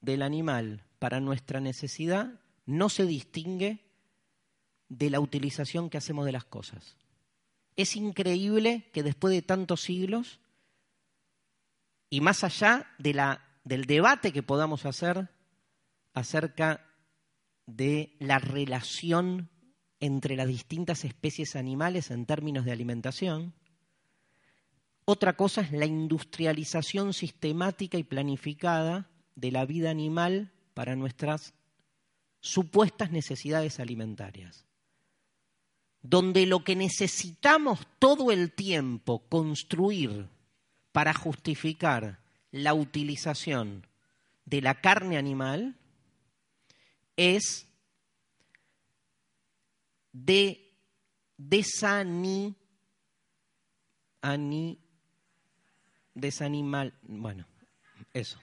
del 0.00 0.22
animal 0.22 0.84
para 0.98 1.20
nuestra 1.20 1.60
necesidad 1.60 2.40
no 2.66 2.88
se 2.88 3.06
distingue 3.06 3.83
de 4.98 5.10
la 5.10 5.20
utilización 5.20 5.90
que 5.90 5.98
hacemos 5.98 6.24
de 6.24 6.32
las 6.32 6.44
cosas. 6.44 6.96
Es 7.76 7.96
increíble 7.96 8.90
que 8.92 9.02
después 9.02 9.34
de 9.34 9.42
tantos 9.42 9.80
siglos, 9.80 10.40
y 12.08 12.20
más 12.20 12.44
allá 12.44 12.86
del 12.98 13.84
debate 13.86 14.32
que 14.32 14.42
podamos 14.42 14.86
hacer 14.86 15.28
acerca 16.12 16.86
de 17.66 18.14
la 18.20 18.38
relación 18.38 19.50
entre 19.98 20.36
las 20.36 20.46
distintas 20.46 21.04
especies 21.04 21.56
animales 21.56 22.10
en 22.10 22.26
términos 22.26 22.64
de 22.64 22.72
alimentación, 22.72 23.54
otra 25.06 25.34
cosa 25.34 25.62
es 25.62 25.72
la 25.72 25.86
industrialización 25.86 27.12
sistemática 27.12 27.98
y 27.98 28.04
planificada 28.04 29.10
de 29.34 29.50
la 29.50 29.66
vida 29.66 29.90
animal 29.90 30.52
para 30.72 30.94
nuestras 30.94 31.54
supuestas 32.40 33.10
necesidades 33.10 33.80
alimentarias. 33.80 34.66
Donde 36.04 36.44
lo 36.44 36.62
que 36.62 36.76
necesitamos 36.76 37.80
todo 37.98 38.30
el 38.30 38.52
tiempo 38.52 39.26
construir 39.30 40.28
para 40.92 41.14
justificar 41.14 42.20
la 42.50 42.74
utilización 42.74 43.86
de 44.44 44.60
la 44.60 44.82
carne 44.82 45.16
animal 45.16 45.78
es 47.16 47.66
de 50.12 50.76
desani, 51.38 52.54
ani, 54.20 54.78
desanimal, 56.12 56.92
bueno, 57.02 57.46
eso. 58.12 58.38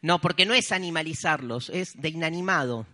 no, 0.00 0.20
porque 0.20 0.46
no 0.46 0.54
es 0.54 0.70
animalizarlos, 0.70 1.70
es 1.70 2.00
de 2.00 2.08
inanimado, 2.10 2.86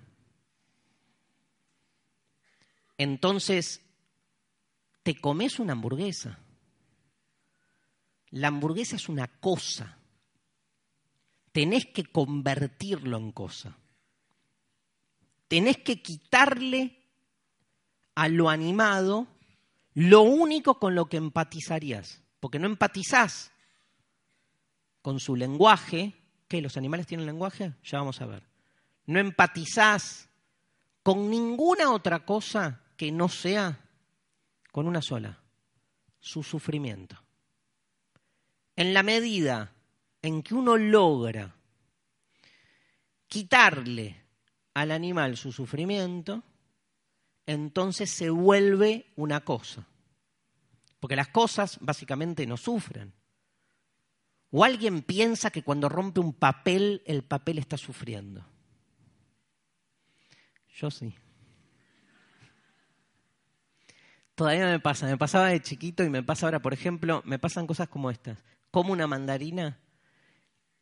Entonces, 2.97 3.81
te 5.03 5.15
comes 5.15 5.59
una 5.59 5.73
hamburguesa. 5.73 6.39
La 8.31 8.49
hamburguesa 8.49 8.95
es 8.95 9.07
una 9.07 9.27
cosa. 9.27 9.97
Tenés 11.51 11.85
que 11.87 12.05
convertirlo 12.05 13.17
en 13.17 13.31
cosa. 13.31 13.75
Tenés 15.47 15.77
que 15.77 16.01
quitarle 16.01 16.96
a 18.17 18.29
lo 18.29 18.49
animado 18.49 19.27
lo 19.93 20.21
único 20.21 20.79
con 20.79 20.95
lo 20.95 21.05
que 21.05 21.17
empatizarías. 21.17 22.23
Porque 22.39 22.57
no 22.57 22.65
empatizás 22.65 23.51
con 25.03 25.19
su 25.19 25.35
lenguaje. 25.35 26.15
¿Qué? 26.47 26.59
¿Los 26.59 26.77
animales 26.77 27.05
tienen 27.05 27.27
lenguaje? 27.27 27.75
Ya 27.83 27.99
vamos 27.99 28.19
a 28.19 28.25
ver. 28.25 28.41
No 29.05 29.19
empatizás 29.19 30.29
con 31.03 31.29
ninguna 31.29 31.91
otra 31.91 32.25
cosa 32.25 32.81
que 32.97 33.11
no 33.11 33.29
sea 33.29 33.85
con 34.71 34.87
una 34.87 35.03
sola, 35.03 35.39
su 36.19 36.41
sufrimiento. 36.41 37.21
En 38.75 38.95
la 38.95 39.03
medida 39.03 39.73
en 40.23 40.41
que 40.41 40.55
uno 40.55 40.75
logra 40.75 41.55
quitarle 43.27 44.23
al 44.73 44.91
animal 44.91 45.37
su 45.37 45.51
sufrimiento, 45.51 46.43
entonces 47.47 48.11
se 48.11 48.29
vuelve 48.29 49.11
una 49.15 49.43
cosa. 49.43 49.87
Porque 50.99 51.15
las 51.15 51.29
cosas 51.29 51.77
básicamente 51.81 52.45
no 52.45 52.57
sufren. 52.57 53.13
O 54.51 54.63
alguien 54.63 55.01
piensa 55.01 55.49
que 55.49 55.63
cuando 55.63 55.89
rompe 55.89 56.19
un 56.19 56.33
papel, 56.33 57.01
el 57.05 57.23
papel 57.23 57.57
está 57.57 57.77
sufriendo. 57.77 58.45
Yo 60.75 60.91
sí. 60.91 61.15
Todavía 64.35 64.67
me 64.67 64.79
pasa, 64.79 65.07
me 65.07 65.17
pasaba 65.17 65.47
de 65.47 65.61
chiquito 65.61 66.03
y 66.03 66.09
me 66.09 66.21
pasa 66.21 66.45
ahora, 66.45 66.61
por 66.61 66.73
ejemplo, 66.73 67.23
me 67.25 67.39
pasan 67.39 67.65
cosas 67.65 67.87
como 67.89 68.11
estas. 68.11 68.37
Como 68.69 68.93
una 68.93 69.07
mandarina 69.07 69.79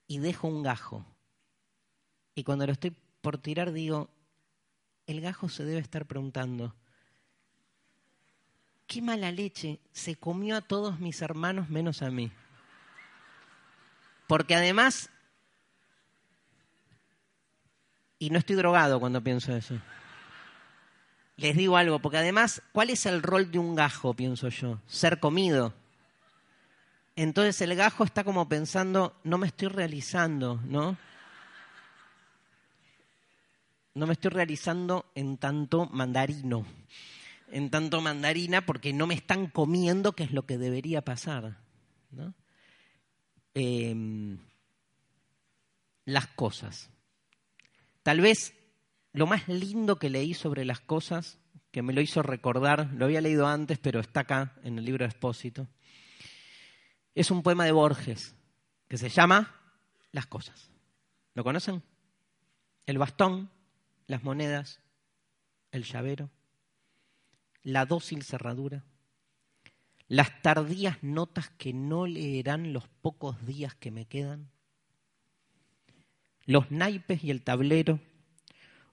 y 0.08 0.18
dejo 0.18 0.48
un 0.48 0.64
gajo. 0.64 1.06
Y 2.34 2.44
cuando 2.44 2.66
lo 2.66 2.74
estoy 2.74 2.96
por 3.22 3.38
tirar 3.38 3.72
digo, 3.72 4.10
el 5.08 5.22
gajo 5.22 5.50
se 5.50 5.64
debe 5.64 5.80
estar 5.80 6.06
preguntando, 6.06 6.76
qué 8.88 9.02
mala 9.02 9.32
leche, 9.32 9.80
se 9.92 10.16
comió 10.16 10.56
a 10.56 10.62
todos 10.62 11.00
mis 11.00 11.22
hermanos 11.22 11.70
menos 11.70 12.02
a 12.02 12.10
mí. 12.10 12.32
Porque 14.28 14.56
además, 14.56 15.10
y 18.20 18.30
no 18.30 18.40
estoy 18.40 18.56
drogado 18.56 19.00
cuando 19.00 19.22
pienso 19.22 19.56
eso. 19.56 19.80
Les 21.38 21.56
digo 21.56 21.78
algo, 21.78 22.00
porque 22.00 22.18
además, 22.18 22.62
¿cuál 22.72 22.90
es 22.90 23.06
el 23.06 23.22
rol 23.22 23.52
de 23.52 23.60
un 23.60 23.76
gajo, 23.76 24.14
pienso 24.14 24.50
yo? 24.50 24.80
Ser 24.88 25.20
comido. 25.20 25.74
Entonces 27.16 27.62
el 27.62 27.76
gajo 27.76 28.04
está 28.04 28.24
como 28.24 28.48
pensando, 28.48 29.16
no 29.24 29.38
me 29.38 29.48
estoy 29.48 29.68
realizando, 29.68 30.62
¿no? 30.66 30.98
No 33.96 34.06
me 34.06 34.14
estoy 34.14 34.32
realizando 34.32 35.12
en 35.16 35.38
tanto 35.38 35.88
mandarino, 35.88 36.66
en 37.50 37.70
tanto 37.70 38.02
mandarina, 38.02 38.66
porque 38.66 38.94
no 38.94 39.08
me 39.08 39.14
están 39.14 39.48
comiendo, 39.48 40.12
que 40.14 40.26
es 40.26 40.32
lo 40.32 40.46
que 40.46 40.58
debería 40.58 41.02
pasar. 41.02 41.58
¿no? 42.12 42.34
Em, 43.54 44.38
las 46.04 46.28
cosas. 46.28 46.90
Tal 48.04 48.22
vez 48.22 48.54
lo 49.14 49.28
más 49.28 49.48
lindo 49.48 49.98
que 49.98 50.10
leí 50.10 50.34
sobre 50.34 50.66
las 50.66 50.82
cosas, 50.82 51.40
que 51.72 51.82
me 51.82 51.94
lo 51.94 52.02
hizo 52.02 52.22
recordar, 52.22 52.92
lo 52.94 53.06
había 53.06 53.22
leído 53.22 53.48
antes, 53.48 53.80
pero 53.80 54.02
está 54.02 54.22
acá 54.22 54.56
en 54.64 54.78
el 54.78 54.86
libro 54.86 55.06
de 55.06 55.10
Expósito, 55.10 55.68
es 57.16 57.32
un 57.32 57.42
poema 57.42 57.64
de 57.64 57.72
Borges 57.72 58.36
que 58.90 58.98
se 58.98 59.08
llama 59.08 59.56
Las 60.12 60.26
cosas. 60.26 60.70
¿Lo 61.34 61.44
conocen? 61.46 61.82
El 62.86 62.98
bastón, 62.98 63.50
las 64.08 64.24
monedas, 64.24 64.82
el 65.72 65.84
llavero, 65.84 66.30
la 67.64 67.86
dócil 67.86 68.24
cerradura, 68.24 68.84
las 70.08 70.42
tardías 70.42 71.02
notas 71.02 71.50
que 71.50 71.74
no 71.74 72.06
leerán 72.06 72.74
los 72.74 72.88
pocos 72.88 73.46
días 73.46 73.74
que 73.76 73.92
me 73.92 74.06
quedan, 74.06 74.52
los 76.46 76.70
naipes 76.70 77.24
y 77.24 77.32
el 77.32 77.44
tablero, 77.44 78.00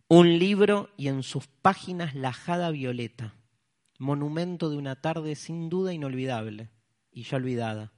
un 0.09 0.39
libro 0.39 0.91
y 0.97 1.09
en 1.09 1.23
sus 1.23 1.47
páginas 1.47 2.15
la 2.15 2.33
jada 2.33 2.71
violeta, 2.71 3.35
monumento 3.99 4.71
de 4.71 4.77
una 4.77 5.01
tarde 5.01 5.35
sin 5.35 5.69
duda 5.69 5.93
inolvidable 5.93 6.71
y 7.11 7.25
ya 7.25 7.37
olvidada. 7.37 7.93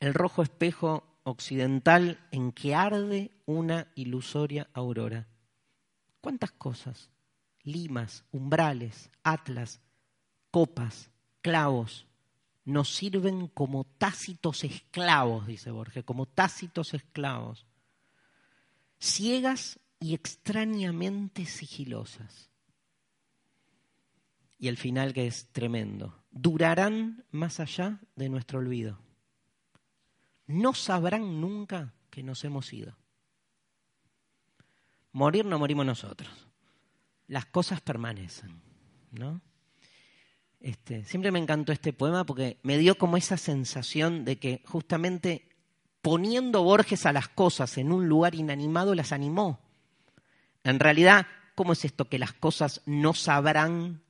El 0.00 0.14
rojo 0.14 0.42
espejo 0.42 1.11
occidental 1.24 2.18
en 2.30 2.52
que 2.52 2.74
arde 2.74 3.30
una 3.46 3.88
ilusoria 3.94 4.68
aurora. 4.72 5.28
¿Cuántas 6.20 6.52
cosas? 6.52 7.10
Limas, 7.62 8.24
umbrales, 8.32 9.10
atlas, 9.22 9.80
copas, 10.50 11.10
clavos, 11.40 12.06
nos 12.64 12.94
sirven 12.94 13.48
como 13.48 13.84
tácitos 13.84 14.64
esclavos, 14.64 15.46
dice 15.46 15.70
Borges, 15.70 16.04
como 16.04 16.26
tácitos 16.26 16.94
esclavos, 16.94 17.66
ciegas 18.98 19.80
y 19.98 20.14
extrañamente 20.14 21.46
sigilosas. 21.46 22.50
Y 24.58 24.68
el 24.68 24.76
final 24.76 25.12
que 25.12 25.26
es 25.26 25.48
tremendo, 25.48 26.22
durarán 26.30 27.24
más 27.32 27.58
allá 27.58 28.00
de 28.14 28.28
nuestro 28.28 28.60
olvido. 28.60 28.98
No 30.46 30.74
sabrán 30.74 31.40
nunca 31.40 31.94
que 32.10 32.22
nos 32.22 32.44
hemos 32.44 32.72
ido. 32.72 32.96
Morir 35.12 35.44
no 35.44 35.58
morimos 35.58 35.86
nosotros. 35.86 36.30
Las 37.28 37.46
cosas 37.46 37.80
permanecen, 37.80 38.60
¿no? 39.12 39.40
Este, 40.60 41.04
siempre 41.04 41.32
me 41.32 41.38
encantó 41.38 41.72
este 41.72 41.92
poema 41.92 42.24
porque 42.24 42.58
me 42.62 42.78
dio 42.78 42.96
como 42.96 43.16
esa 43.16 43.36
sensación 43.36 44.24
de 44.24 44.38
que 44.38 44.62
justamente 44.64 45.48
poniendo 46.02 46.62
Borges 46.62 47.04
a 47.06 47.12
las 47.12 47.28
cosas 47.28 47.78
en 47.78 47.92
un 47.92 48.08
lugar 48.08 48.34
inanimado 48.34 48.94
las 48.94 49.12
animó. 49.12 49.60
En 50.64 50.78
realidad, 50.78 51.26
¿cómo 51.54 51.72
es 51.72 51.84
esto 51.84 52.04
que 52.04 52.18
las 52.18 52.32
cosas 52.32 52.82
no 52.86 53.14
sabrán 53.14 54.02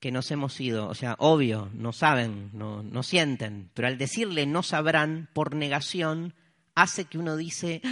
que 0.00 0.10
nos 0.10 0.30
hemos 0.30 0.58
ido? 0.60 0.88
O 0.88 0.94
sea, 0.94 1.14
obvio, 1.18 1.70
no 1.74 1.92
saben, 1.92 2.50
no, 2.52 2.82
no 2.82 3.02
sienten, 3.02 3.70
pero 3.74 3.88
al 3.88 3.98
decirle 3.98 4.46
no 4.46 4.62
sabrán 4.62 5.28
por 5.32 5.54
negación, 5.54 6.34
hace 6.74 7.04
que 7.04 7.18
uno 7.18 7.36
dice, 7.36 7.82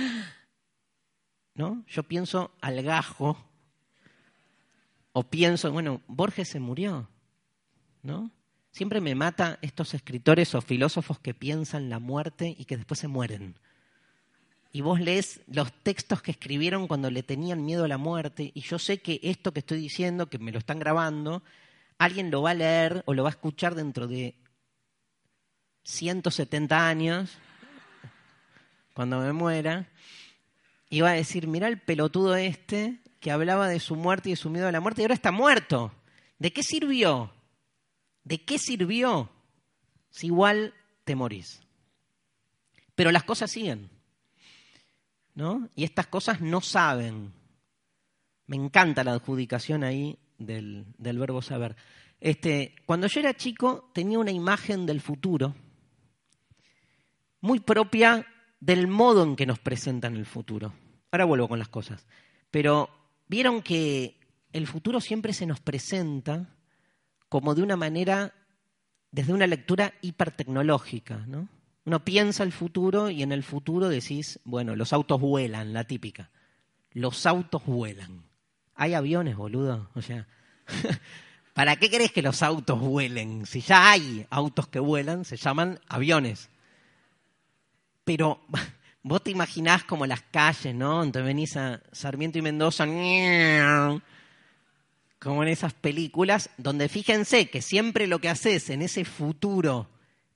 ¿no? 1.55 1.85
Yo 1.87 2.03
pienso 2.03 2.53
al 2.61 2.83
gajo, 2.83 3.44
o 5.12 5.23
pienso, 5.25 5.71
bueno, 5.71 6.01
Borges 6.09 6.49
se 6.49 6.61
murió, 6.61 7.09
¿no? 8.03 8.31
Siempre 8.71 9.01
me 9.01 9.14
mata 9.14 9.59
estos 9.62 9.94
escritores 9.94 10.55
o 10.55 10.61
filósofos 10.61 11.18
que 11.18 11.35
piensan 11.35 11.90
la 11.90 11.99
muerte 11.99 12.55
y 12.59 12.64
que 12.64 12.77
después 12.77 13.01
se 13.01 13.09
mueren 13.09 13.59
y 14.73 14.81
vos 14.81 15.01
lees 15.01 15.40
los 15.47 15.73
textos 15.83 16.23
que 16.23 16.31
escribieron 16.31 16.87
cuando 16.88 17.11
le 17.11 17.23
tenían 17.23 17.64
miedo 17.64 17.85
a 17.85 17.88
la 17.88 17.99
muerte, 17.99 18.51
y 18.55 18.61
yo 18.61 18.79
sé 18.79 18.99
que 18.99 19.21
esto 19.23 19.53
que 19.53 19.61
estoy 19.61 19.81
diciendo, 19.81 20.29
que 20.29 20.38
me 20.38 20.53
lo 20.53 20.59
están 20.59 20.79
grabando, 20.79 21.42
alguien 21.99 22.31
lo 22.31 22.43
va 22.43 22.51
a 22.51 22.55
leer 22.55 23.03
o 23.07 23.15
lo 23.15 23.25
va 23.25 23.31
a 23.31 23.33
escuchar 23.33 23.75
dentro 23.75 24.07
de 24.07 24.35
170 25.85 26.89
años, 26.89 27.37
cuando 28.95 29.21
me 29.21 29.33
muera, 29.33 29.89
y 30.91 31.01
va 31.01 31.11
a 31.11 31.15
decir, 31.15 31.47
mira 31.47 31.69
el 31.69 31.81
pelotudo 31.81 32.37
este, 32.37 33.01
que 33.21 33.31
hablaba 33.31 33.69
de 33.69 33.81
su 33.81 33.97
muerte 33.97 34.31
y 34.31 34.33
de 34.33 34.37
su 34.37 34.51
miedo 34.51 34.69
a 34.69 34.73
la 34.73 34.81
muerte 34.81 35.03
y 35.03 35.05
ahora 35.05 35.15
está 35.15 35.33
muerto. 35.33 35.93
¿De 36.39 36.53
qué 36.53 36.63
sirvió? 36.63 37.33
¿De 38.25 38.45
qué 38.45 38.59
sirvió 38.59 39.31
si 40.11 40.27
igual 40.27 40.75
te 41.05 41.15
morís? 41.15 41.61
Pero 42.95 43.11
las 43.11 43.25
cosas 43.25 43.51
siguen. 43.51 43.91
¿no? 45.39 45.69
Y 45.77 45.85
estas 45.85 46.09
cosas 46.09 46.41
no 46.41 46.61
saben. 46.61 47.33
Me 48.49 48.57
encanta 48.57 49.05
la 49.05 49.13
adjudicación 49.13 49.85
ahí 49.85 50.19
del, 50.38 50.87
del 50.96 51.18
verbo 51.18 51.42
saber. 51.42 51.77
Este, 52.20 52.74
cuando 52.87 53.07
yo 53.07 53.20
era 53.20 53.35
chico 53.35 53.90
tenía 53.92 54.18
una 54.18 54.33
imagen 54.33 54.87
del 54.87 55.01
futuro 55.01 55.55
muy 57.40 57.61
propia 57.61 58.27
del 58.61 58.88
modo 58.88 59.22
en 59.22 59.37
que 59.37 59.46
nos 59.46 59.59
presentan 59.59 60.16
el 60.16 60.27
futuro. 60.27 60.72
Ahora 61.12 61.24
vuelvo 61.24 61.48
con 61.48 61.59
las 61.59 61.68
cosas. 61.68 62.07
Pero 62.51 62.90
vieron 63.29 63.62
que 63.62 64.18
el 64.53 64.66
futuro 64.66 65.01
siempre 65.01 65.33
se 65.33 65.46
nos 65.46 65.61
presenta 65.61 66.57
como 67.29 67.55
de 67.55 67.62
una 67.62 67.77
manera, 67.77 68.35
desde 69.11 69.33
una 69.33 69.46
lectura 69.46 69.94
hipertecnológica, 70.01 71.24
¿no? 71.27 71.48
Uno 71.85 72.05
piensa 72.05 72.42
el 72.42 72.53
futuro 72.53 73.09
y 73.09 73.22
en 73.22 73.33
el 73.33 73.42
futuro 73.42 73.88
decís, 73.88 74.40
bueno, 74.44 74.77
los 74.77 74.92
autos 74.92 75.20
vuelan, 75.20 75.72
la 75.72 75.85
típica. 75.85 76.31
Los 76.90 77.24
autos 77.24 77.64
vuelan. 77.64 78.28
Hay 78.79 78.95
aviones, 78.95 79.37
boludo. 79.37 79.91
O 79.95 80.03
sea, 80.03 80.29
¿para 81.53 81.75
qué 81.77 81.91
crees 81.91 82.12
que 82.12 82.23
los 82.23 82.45
autos 82.45 82.79
vuelen? 82.79 83.45
Si 83.45 83.61
ya 83.61 83.91
hay 83.91 84.25
autos 84.31 84.69
que 84.69 84.79
vuelan, 84.79 85.25
se 85.25 85.37
llaman 85.37 85.81
aviones. 85.88 86.49
Pero 88.05 88.41
vos 89.03 89.25
te 89.25 89.33
imaginás 89.33 89.83
como 89.83 90.07
las 90.07 90.23
calles, 90.23 90.77
¿no? 90.77 91.03
Entonces 91.03 91.27
venís 91.27 91.57
a 91.57 91.83
Sarmiento 91.91 92.38
y 92.38 92.43
Mendoza, 92.43 92.87
como 95.19 95.43
en 95.43 95.49
esas 95.49 95.75
películas, 95.75 96.49
donde 96.57 96.88
fíjense 96.88 97.51
que 97.51 97.62
siempre 97.62 98.07
lo 98.07 98.21
que 98.21 98.29
haces 98.29 98.71
en 98.71 98.83
ese 98.83 99.05
futuro 99.05 99.91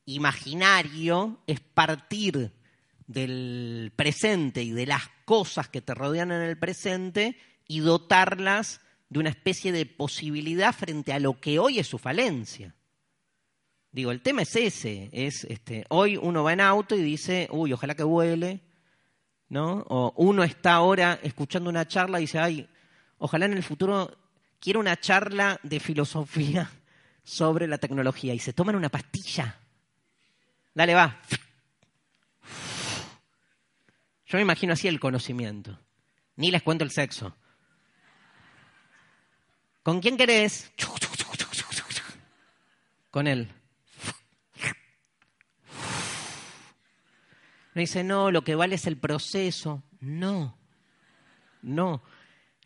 imaginario 0.05 1.39
es 1.47 1.61
partir 1.61 2.51
del 3.07 3.93
presente 3.95 4.65
y 4.65 4.73
de 4.73 4.87
las 4.87 5.09
cosas 5.25 5.69
que 5.69 5.81
te 5.81 5.95
rodean 5.95 6.33
en 6.33 6.43
el 6.43 6.59
presente 6.59 7.39
y 7.73 7.81
dotarlas 7.81 8.83
de 9.09 9.19
una 9.19 9.31
especie 9.31 9.73
de 9.73 9.87
posibilidad 9.87 10.75
frente 10.75 11.11
a 11.15 11.19
lo 11.19 11.41
que 11.41 11.59
hoy 11.59 11.79
es 11.79 11.87
su 11.87 11.97
falencia. 11.97 12.75
Digo, 13.91 14.11
el 14.11 14.21
tema 14.21 14.43
es 14.43 14.55
ese, 14.57 15.09
es 15.11 15.45
este, 15.45 15.87
hoy 15.89 16.19
uno 16.19 16.45
va 16.45 16.53
en 16.53 16.61
auto 16.61 16.95
y 16.95 17.03
dice, 17.03 17.49
uy, 17.51 17.73
ojalá 17.73 17.95
que 17.95 18.03
vuele, 18.03 18.61
¿no? 19.49 19.87
O 19.89 20.13
uno 20.17 20.45
está 20.45 20.75
ahora 20.75 21.19
escuchando 21.23 21.71
una 21.71 21.89
charla 21.89 22.19
y 22.19 22.25
dice, 22.25 22.39
ay, 22.41 22.69
ojalá 23.17 23.47
en 23.47 23.55
el 23.55 23.63
futuro 23.63 24.19
quiero 24.61 24.79
una 24.79 25.01
charla 25.01 25.59
de 25.63 25.81
filosofía 25.81 26.71
sobre 27.25 27.67
la 27.67 27.79
tecnología 27.79 28.35
y 28.35 28.39
se 28.39 28.53
toman 28.53 28.77
una 28.77 28.91
pastilla. 28.91 29.57
Dale, 30.75 30.95
va. 30.95 31.23
Yo 34.27 34.37
me 34.37 34.43
imagino 34.43 34.75
así 34.75 34.89
el 34.89 35.01
conocimiento. 35.01 35.79
Ni 36.37 36.51
les 36.51 36.63
cuento 36.63 36.85
el 36.85 36.91
sexo. 36.91 37.35
¿Con 39.83 40.01
quién 40.01 40.17
querés? 40.17 40.71
Con 43.11 43.27
él. 43.27 43.49
No 47.75 47.81
dice, 47.81 48.05
no, 48.05 48.31
lo 48.31 48.43
que 48.43 48.55
vale 48.55 48.77
es 48.77 48.87
el 48.87 48.99
proceso. 48.99 49.83
No, 50.01 50.57
no. 51.63 52.03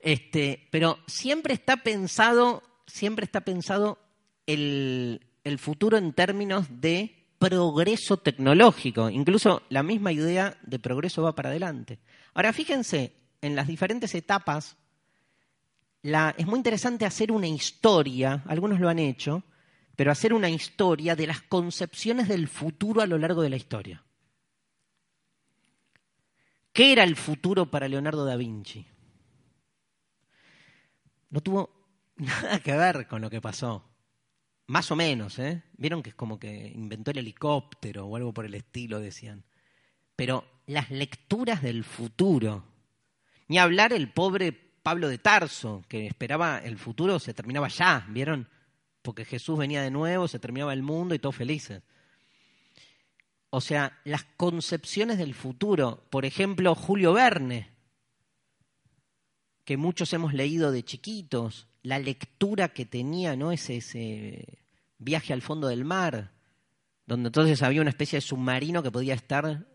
Este, 0.01 0.69
pero 0.71 0.99
siempre 1.07 1.55
está 1.55 1.79
pensado, 1.79 2.63
siempre 2.87 3.25
está 3.25 3.41
pensado 3.43 3.99
el, 4.47 5.27
el 5.45 5.59
futuro 5.59 5.97
en 5.97 6.13
términos 6.13 6.67
de 6.71 7.15
progreso 7.39 8.17
tecnológico. 8.17 9.09
Incluso 9.11 9.63
la 9.69 9.83
misma 9.83 10.13
idea 10.13 10.59
de 10.63 10.79
progreso 10.79 11.23
va 11.23 11.35
para 11.35 11.51
adelante. 11.51 11.99
Ahora, 12.35 12.53
fíjense, 12.53 13.13
en 13.41 13.57
las 13.57 13.69
diferentes 13.69 14.15
etapas, 14.15 14.77
es 16.37 16.47
muy 16.47 16.57
interesante 16.57 17.05
hacer 17.05 17.33
una 17.33 17.49
historia, 17.49 18.45
algunos 18.47 18.79
lo 18.79 18.89
han 18.89 18.99
hecho, 18.99 19.43
pero 19.97 20.13
hacer 20.13 20.33
una 20.33 20.51
historia 20.51 21.17
de 21.17 21.27
las 21.27 21.43
concepciones 21.43 22.29
del 22.29 22.49
futuro 22.49 23.01
a 23.01 23.07
lo 23.07 23.19
largo 23.19 23.43
de 23.43 23.51
la 23.51 23.57
historia. 23.57 24.05
¿Qué 26.73 26.93
era 26.93 27.03
el 27.03 27.17
futuro 27.17 27.71
para 27.71 27.89
Leonardo 27.89 28.25
da 28.25 28.37
Vinci? 28.37 28.87
No 31.31 31.41
tuvo 31.41 31.71
nada 32.17 32.61
que 32.61 32.77
ver 32.77 33.09
con 33.09 33.23
lo 33.23 33.31
que 33.31 33.41
pasó. 33.41 33.89
Más 34.67 34.91
o 34.91 34.97
menos, 34.97 35.39
¿eh? 35.39 35.63
Vieron 35.79 36.03
que 36.03 36.11
es 36.11 36.17
como 36.17 36.39
que 36.39 36.69
inventó 36.75 37.13
el 37.13 37.19
helicóptero 37.19 38.07
o 38.07 38.17
algo 38.17 38.35
por 38.35 38.45
el 38.45 38.55
estilo, 38.55 39.01
decían. 39.01 39.45
Pero 40.17 40.45
las 40.67 40.91
lecturas 40.91 41.63
del 41.63 41.85
futuro, 41.85 42.65
ni 43.49 43.59
hablar 43.59 43.93
el 43.93 44.13
pobre 44.13 44.66
Pablo 44.87 45.09
de 45.09 45.19
Tarso, 45.19 45.85
que 45.89 46.07
esperaba 46.07 46.59
el 46.59 46.79
futuro, 46.79 47.19
se 47.19 47.35
terminaba 47.35 47.67
ya, 47.67 48.07
¿vieron? 48.09 48.49
Porque 49.03 49.25
Jesús 49.25 49.59
venía 49.59 49.83
de 49.83 49.91
nuevo, 49.91 50.29
se 50.29 50.39
terminaba 50.39 50.73
el 50.73 50.85
mundo 50.85 51.13
y 51.13 51.19
todos 51.19 51.35
felices. 51.35 51.83
O 53.51 53.61
sea, 53.61 53.99
las 54.05 54.23
concepciones 54.37 55.19
del 55.19 55.35
futuro. 55.35 56.07
Por 56.09 56.25
ejemplo, 56.25 56.73
Julio 56.77 57.13
Verne, 57.15 57.69
que 59.65 59.77
muchos 59.77 60.13
hemos 60.13 60.33
leído 60.33 60.71
de 60.71 60.85
chiquitos, 60.85 61.67
la 61.83 61.99
lectura 61.99 62.69
que 62.69 62.87
tenía, 62.87 63.35
¿no? 63.35 63.51
Ese, 63.51 63.79
ese 63.79 64.61
viaje 64.99 65.33
al 65.33 65.43
fondo 65.43 65.67
del 65.67 65.85
mar, 65.85 66.31
donde 67.07 67.31
entonces 67.31 67.61
había 67.65 67.81
una 67.81 67.91
especie 67.91 68.19
de 68.19 68.21
submarino 68.21 68.85
que 68.85 68.93
podía 68.93 69.15
estar 69.15 69.67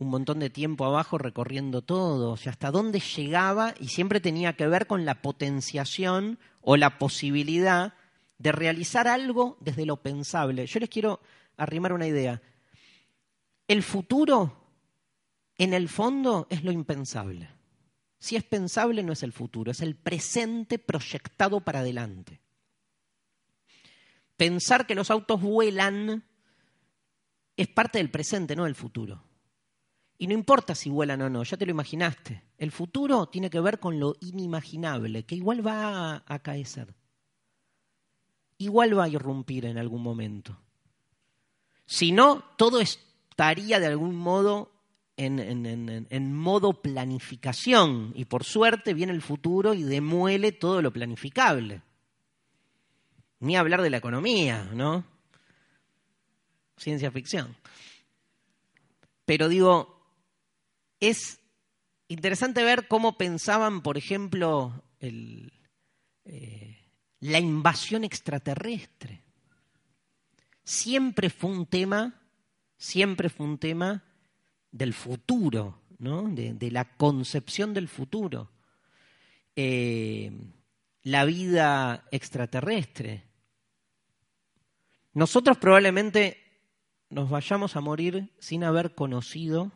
un 0.00 0.08
montón 0.08 0.38
de 0.38 0.48
tiempo 0.48 0.86
abajo 0.86 1.18
recorriendo 1.18 1.82
todo, 1.82 2.30
o 2.30 2.36
sea, 2.38 2.52
hasta 2.52 2.70
dónde 2.70 3.00
llegaba 3.00 3.74
y 3.78 3.88
siempre 3.88 4.18
tenía 4.18 4.54
que 4.54 4.66
ver 4.66 4.86
con 4.86 5.04
la 5.04 5.20
potenciación 5.20 6.38
o 6.62 6.78
la 6.78 6.98
posibilidad 6.98 7.92
de 8.38 8.50
realizar 8.50 9.06
algo 9.06 9.58
desde 9.60 9.84
lo 9.84 9.98
pensable. 9.98 10.66
Yo 10.66 10.80
les 10.80 10.88
quiero 10.88 11.20
arrimar 11.58 11.92
una 11.92 12.06
idea. 12.06 12.40
El 13.68 13.82
futuro, 13.82 14.64
en 15.58 15.74
el 15.74 15.90
fondo, 15.90 16.46
es 16.48 16.64
lo 16.64 16.72
impensable. 16.72 17.50
Si 18.18 18.36
es 18.36 18.44
pensable, 18.44 19.02
no 19.02 19.12
es 19.12 19.22
el 19.22 19.32
futuro, 19.34 19.70
es 19.70 19.82
el 19.82 19.96
presente 19.96 20.78
proyectado 20.78 21.60
para 21.60 21.80
adelante. 21.80 22.40
Pensar 24.38 24.86
que 24.86 24.94
los 24.94 25.10
autos 25.10 25.42
vuelan 25.42 26.24
es 27.54 27.68
parte 27.68 27.98
del 27.98 28.10
presente, 28.10 28.56
no 28.56 28.64
del 28.64 28.74
futuro. 28.74 29.29
Y 30.20 30.26
no 30.26 30.34
importa 30.34 30.74
si 30.74 30.90
vuelan 30.90 31.22
o 31.22 31.30
no, 31.30 31.42
ya 31.42 31.56
te 31.56 31.64
lo 31.64 31.72
imaginaste. 31.72 32.44
El 32.58 32.70
futuro 32.70 33.26
tiene 33.26 33.48
que 33.48 33.58
ver 33.58 33.80
con 33.80 33.98
lo 33.98 34.16
inimaginable, 34.20 35.24
que 35.24 35.34
igual 35.34 35.66
va 35.66 36.16
a 36.16 36.24
acaecer. 36.26 36.94
Igual 38.58 38.98
va 38.98 39.04
a 39.04 39.08
irrumpir 39.08 39.64
en 39.64 39.78
algún 39.78 40.02
momento. 40.02 40.60
Si 41.86 42.12
no, 42.12 42.44
todo 42.56 42.80
es 42.80 43.00
estaría 43.40 43.80
de 43.80 43.86
algún 43.86 44.16
modo 44.16 44.70
en, 45.16 46.34
modo 46.34 46.82
planificación 46.82 48.12
y 48.14 48.26
por 48.26 48.44
suerte 48.44 48.92
viene 48.92 49.14
el 49.14 49.22
futuro 49.22 49.72
y 49.72 49.82
demuele 49.82 50.52
todo 50.52 50.82
lo 50.82 50.92
planificable. 50.92 51.80
Ni 53.38 53.56
hablar 53.56 53.80
de 53.80 53.88
la 53.88 53.96
economía, 53.96 54.68
¿no? 54.74 55.06
Ciencia 56.76 57.10
ficción. 57.10 57.56
Pero 59.24 59.48
digo, 59.48 59.99
es 61.00 61.40
interesante 62.08 62.62
ver 62.62 62.86
cómo 62.86 63.16
pensaban, 63.16 63.82
por 63.82 63.98
ejemplo, 63.98 64.84
eh, 65.00 65.48
la 67.20 67.38
invasión 67.38 68.04
extraterrestre. 68.04 69.22
Siempre 70.62 71.30
fue 71.30 71.50
un 71.50 71.66
tema 71.66 72.20
siempre 72.80 73.28
fue 73.28 73.46
un 73.46 73.58
tema 73.58 74.02
del 74.72 74.94
futuro, 74.94 75.82
¿no? 75.98 76.28
de, 76.28 76.70
la 76.70 76.96
concepción 76.96 77.74
del 77.74 77.88
futuro. 77.88 78.50
Eh, 79.54 80.32
la 81.02 81.26
vida 81.26 82.06
extraterrestre. 82.10 83.24
Nosotros 85.12 85.58
probablemente 85.58 86.38
nos 87.10 87.28
vayamos 87.28 87.76
a 87.76 87.80
morir 87.80 88.30
sin 88.38 88.64
haber 88.64 88.94
conocido 88.94 89.72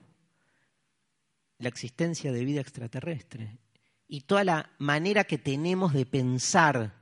la 1.64 1.68
existencia 1.68 2.30
de 2.30 2.44
vida 2.44 2.60
extraterrestre 2.60 3.58
y 4.06 4.22
toda 4.22 4.44
la 4.44 4.70
manera 4.78 5.24
que 5.24 5.38
tenemos 5.38 5.92
de 5.92 6.06
pensar 6.06 6.94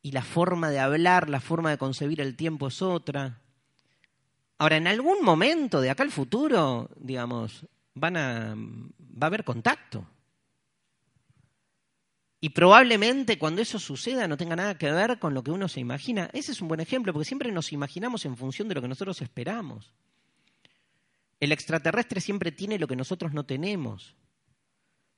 Y 0.00 0.12
la 0.12 0.22
forma 0.22 0.70
de 0.70 0.80
hablar, 0.80 1.28
la 1.28 1.40
forma 1.40 1.72
de 1.72 1.76
concebir 1.76 2.22
el 2.22 2.36
tiempo 2.36 2.68
es 2.68 2.80
otra. 2.80 3.41
Ahora, 4.62 4.76
en 4.76 4.86
algún 4.86 5.24
momento 5.24 5.80
de 5.80 5.90
acá 5.90 6.04
al 6.04 6.12
futuro, 6.12 6.88
digamos, 6.94 7.66
van 7.94 8.16
a, 8.16 8.54
va 8.56 9.22
a 9.22 9.26
haber 9.26 9.42
contacto. 9.42 10.06
Y 12.38 12.50
probablemente 12.50 13.40
cuando 13.40 13.60
eso 13.60 13.80
suceda 13.80 14.28
no 14.28 14.36
tenga 14.36 14.54
nada 14.54 14.78
que 14.78 14.92
ver 14.92 15.18
con 15.18 15.34
lo 15.34 15.42
que 15.42 15.50
uno 15.50 15.66
se 15.66 15.80
imagina. 15.80 16.30
Ese 16.32 16.52
es 16.52 16.60
un 16.60 16.68
buen 16.68 16.78
ejemplo, 16.78 17.12
porque 17.12 17.24
siempre 17.24 17.50
nos 17.50 17.72
imaginamos 17.72 18.24
en 18.24 18.36
función 18.36 18.68
de 18.68 18.76
lo 18.76 18.82
que 18.82 18.86
nosotros 18.86 19.20
esperamos. 19.20 19.92
El 21.40 21.50
extraterrestre 21.50 22.20
siempre 22.20 22.52
tiene 22.52 22.78
lo 22.78 22.86
que 22.86 22.94
nosotros 22.94 23.32
no 23.32 23.44
tenemos. 23.44 24.14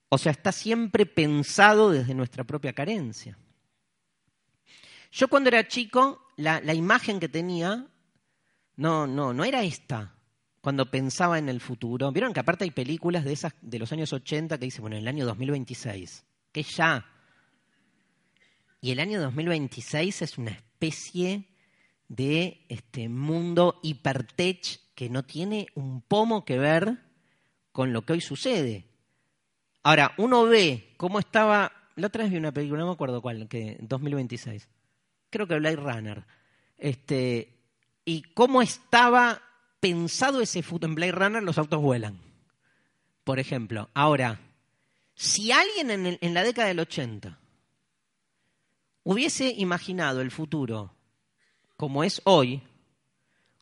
O 0.09 0.17
sea, 0.17 0.33
está 0.33 0.53
siempre 0.53 1.05
pensado 1.05 1.91
desde 1.91 2.15
nuestra 2.15 2.45
propia 2.45 2.73
carencia. 2.73 3.37
Yo 5.13 5.29
cuando 5.29 5.49
era 5.49 5.69
chico, 5.69 6.29
la, 6.37 6.63
la 6.63 6.73
imagen 6.73 7.21
que 7.21 7.29
tenía 7.29 7.91
no, 8.77 9.07
no, 9.07 9.33
no 9.33 9.45
era 9.45 9.63
esta. 9.63 10.15
Cuando 10.61 10.91
pensaba 10.91 11.39
en 11.39 11.49
el 11.49 11.61
futuro. 11.61 12.11
Vieron 12.11 12.33
que 12.33 12.41
aparte 12.41 12.65
hay 12.65 12.71
películas 12.71 13.25
de 13.25 13.33
esas 13.33 13.55
de 13.61 13.79
los 13.79 13.93
años 13.93 14.13
80 14.13 14.59
que 14.59 14.65
dicen, 14.65 14.81
bueno, 14.81 14.97
en 14.97 15.03
el 15.03 15.09
año 15.09 15.27
2026, 15.27 16.25
que 16.53 16.63
ya. 16.63 17.07
Y 18.81 18.91
el 18.91 19.01
año 19.01 19.21
2026 19.21 20.23
es 20.23 20.39
una 20.39 20.53
especie 20.53 21.49
de 22.09 22.65
este 22.69 23.09
mundo 23.09 23.81
hipertech 23.83 24.81
que 24.95 25.11
no 25.11 25.25
tiene 25.25 25.67
un 25.75 26.01
pomo 26.01 26.45
que 26.45 26.59
ver 26.59 26.99
con 27.73 27.93
lo 27.93 28.05
que 28.07 28.15
hoy 28.15 28.21
sucede. 28.21 28.87
Ahora, 29.83 30.13
uno 30.17 30.45
ve 30.45 30.95
cómo 30.97 31.19
estaba. 31.19 31.73
La 31.97 32.07
otra 32.07 32.23
vez 32.23 32.33
vi 32.33 32.39
una 32.39 32.53
película, 32.53 32.81
no 32.81 32.87
me 32.87 32.93
acuerdo 32.93 33.21
cuál, 33.21 33.49
que 33.49 33.77
2026. 33.81 34.69
Creo 35.29 35.47
que 35.47 35.59
Blade 35.59 35.77
Runner. 35.77 36.25
Este, 36.79 37.54
y 38.05 38.23
cómo 38.35 38.63
estaba 38.63 39.43
pensado 39.81 40.41
ese 40.41 40.63
futuro. 40.63 40.89
En 40.89 40.95
Blade 40.95 41.13
Runner 41.13 41.43
los 41.43 41.59
autos 41.59 41.81
vuelan, 41.81 42.19
por 43.25 43.39
ejemplo. 43.39 43.91
Ahora, 43.95 44.41
si 45.15 45.53
alguien 45.53 46.19
en, 46.21 46.35
la 46.35 46.43
década 46.43 46.69
del 46.69 46.81
80 46.81 47.39
hubiese 49.05 49.55
imaginado 49.57 50.21
el 50.21 50.31
futuro 50.31 50.95
como 51.77 52.05
es 52.05 52.23
hoy, 52.25 52.63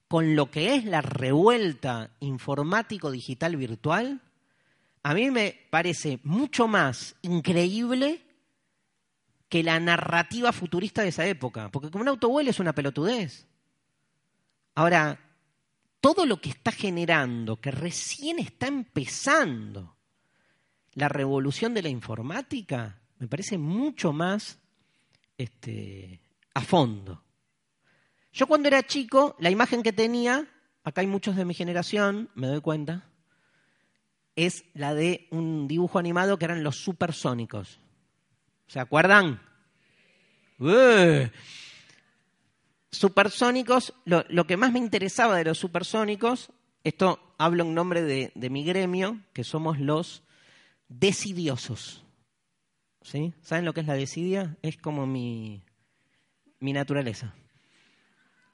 con 0.09 0.37
lo 0.37 0.51
que 0.51 0.75
es 0.75 0.85
la 0.85 1.01
revuelta 1.01 2.11
informático 2.21 3.11
digital 3.11 3.57
virtual, 3.57 4.21
a 5.03 5.15
mí 5.15 5.31
me 5.31 5.59
parece 5.71 6.21
mucho 6.23 6.69
más 6.69 7.17
increíble 7.23 8.23
que 9.49 9.63
la 9.63 9.81
narrativa 9.81 10.53
futurista 10.53 11.03
de 11.03 11.09
esa 11.09 11.27
época. 11.27 11.71
Porque 11.71 11.91
como 11.91 12.03
un 12.03 12.09
auto 12.09 12.29
vuela 12.29 12.51
es 12.51 12.61
una 12.61 12.75
pelotudez. 12.75 13.47
Ahora, 14.75 15.19
todo 16.01 16.27
lo 16.27 16.41
que 16.41 16.51
está 16.51 16.73
generando, 16.73 17.61
que 17.61 17.71
recién 17.71 18.39
está 18.39 18.67
empezando 18.67 19.97
la 20.95 21.09
revolución 21.09 21.75
de 21.75 21.83
la 21.83 21.89
informática, 21.89 23.01
me 23.19 23.29
parece 23.29 23.59
mucho 23.59 24.13
más 24.13 24.59
este, 25.39 26.21
a 26.55 26.61
fondo. 26.61 27.23
Yo 28.33 28.47
cuando 28.47 28.69
era 28.69 28.83
chico, 28.87 29.37
la 29.39 29.51
imagen 29.51 29.83
que 29.83 29.93
tenía, 29.93 30.49
acá 30.85 31.03
hay 31.03 31.07
muchos 31.07 31.37
de 31.37 31.45
mi 31.45 31.55
generación, 31.55 32.31
me 32.35 32.47
doy 32.47 32.61
cuenta, 32.61 33.05
es 34.37 34.65
la 34.75 34.95
de 34.95 35.29
un 35.31 35.69
dibujo 35.69 35.99
animado 35.99 36.39
que 36.39 36.47
eran 36.47 36.65
los 36.65 36.77
supersónicos. 36.77 37.79
¿Se 38.67 38.81
acuerdan? 38.81 39.41
Supersónicos, 42.93 43.95
lo, 44.05 44.47
que 44.47 44.59
más 44.59 44.71
me 44.71 44.79
interesaba 44.79 45.37
de 45.39 45.45
los 45.45 45.59
supersónicos, 45.59 46.51
esto 46.85 47.35
hablo 47.39 47.65
en 47.65 47.75
nombre 47.75 48.03
de, 48.03 48.51
mi 48.51 48.65
gremio, 48.65 49.19
que 49.33 49.45
somos 49.45 49.81
los 49.81 50.23
decidiosos. 50.89 52.05
¿Sí? 53.01 53.33
¿Saben 53.41 53.65
lo 53.65 53.73
que 53.73 53.81
es 53.81 53.87
la 53.87 53.95
desidia? 53.95 54.57
Es 54.61 54.77
como 54.77 55.07
mi, 55.07 55.63
mi 56.61 56.75
naturaleza. 56.75 57.35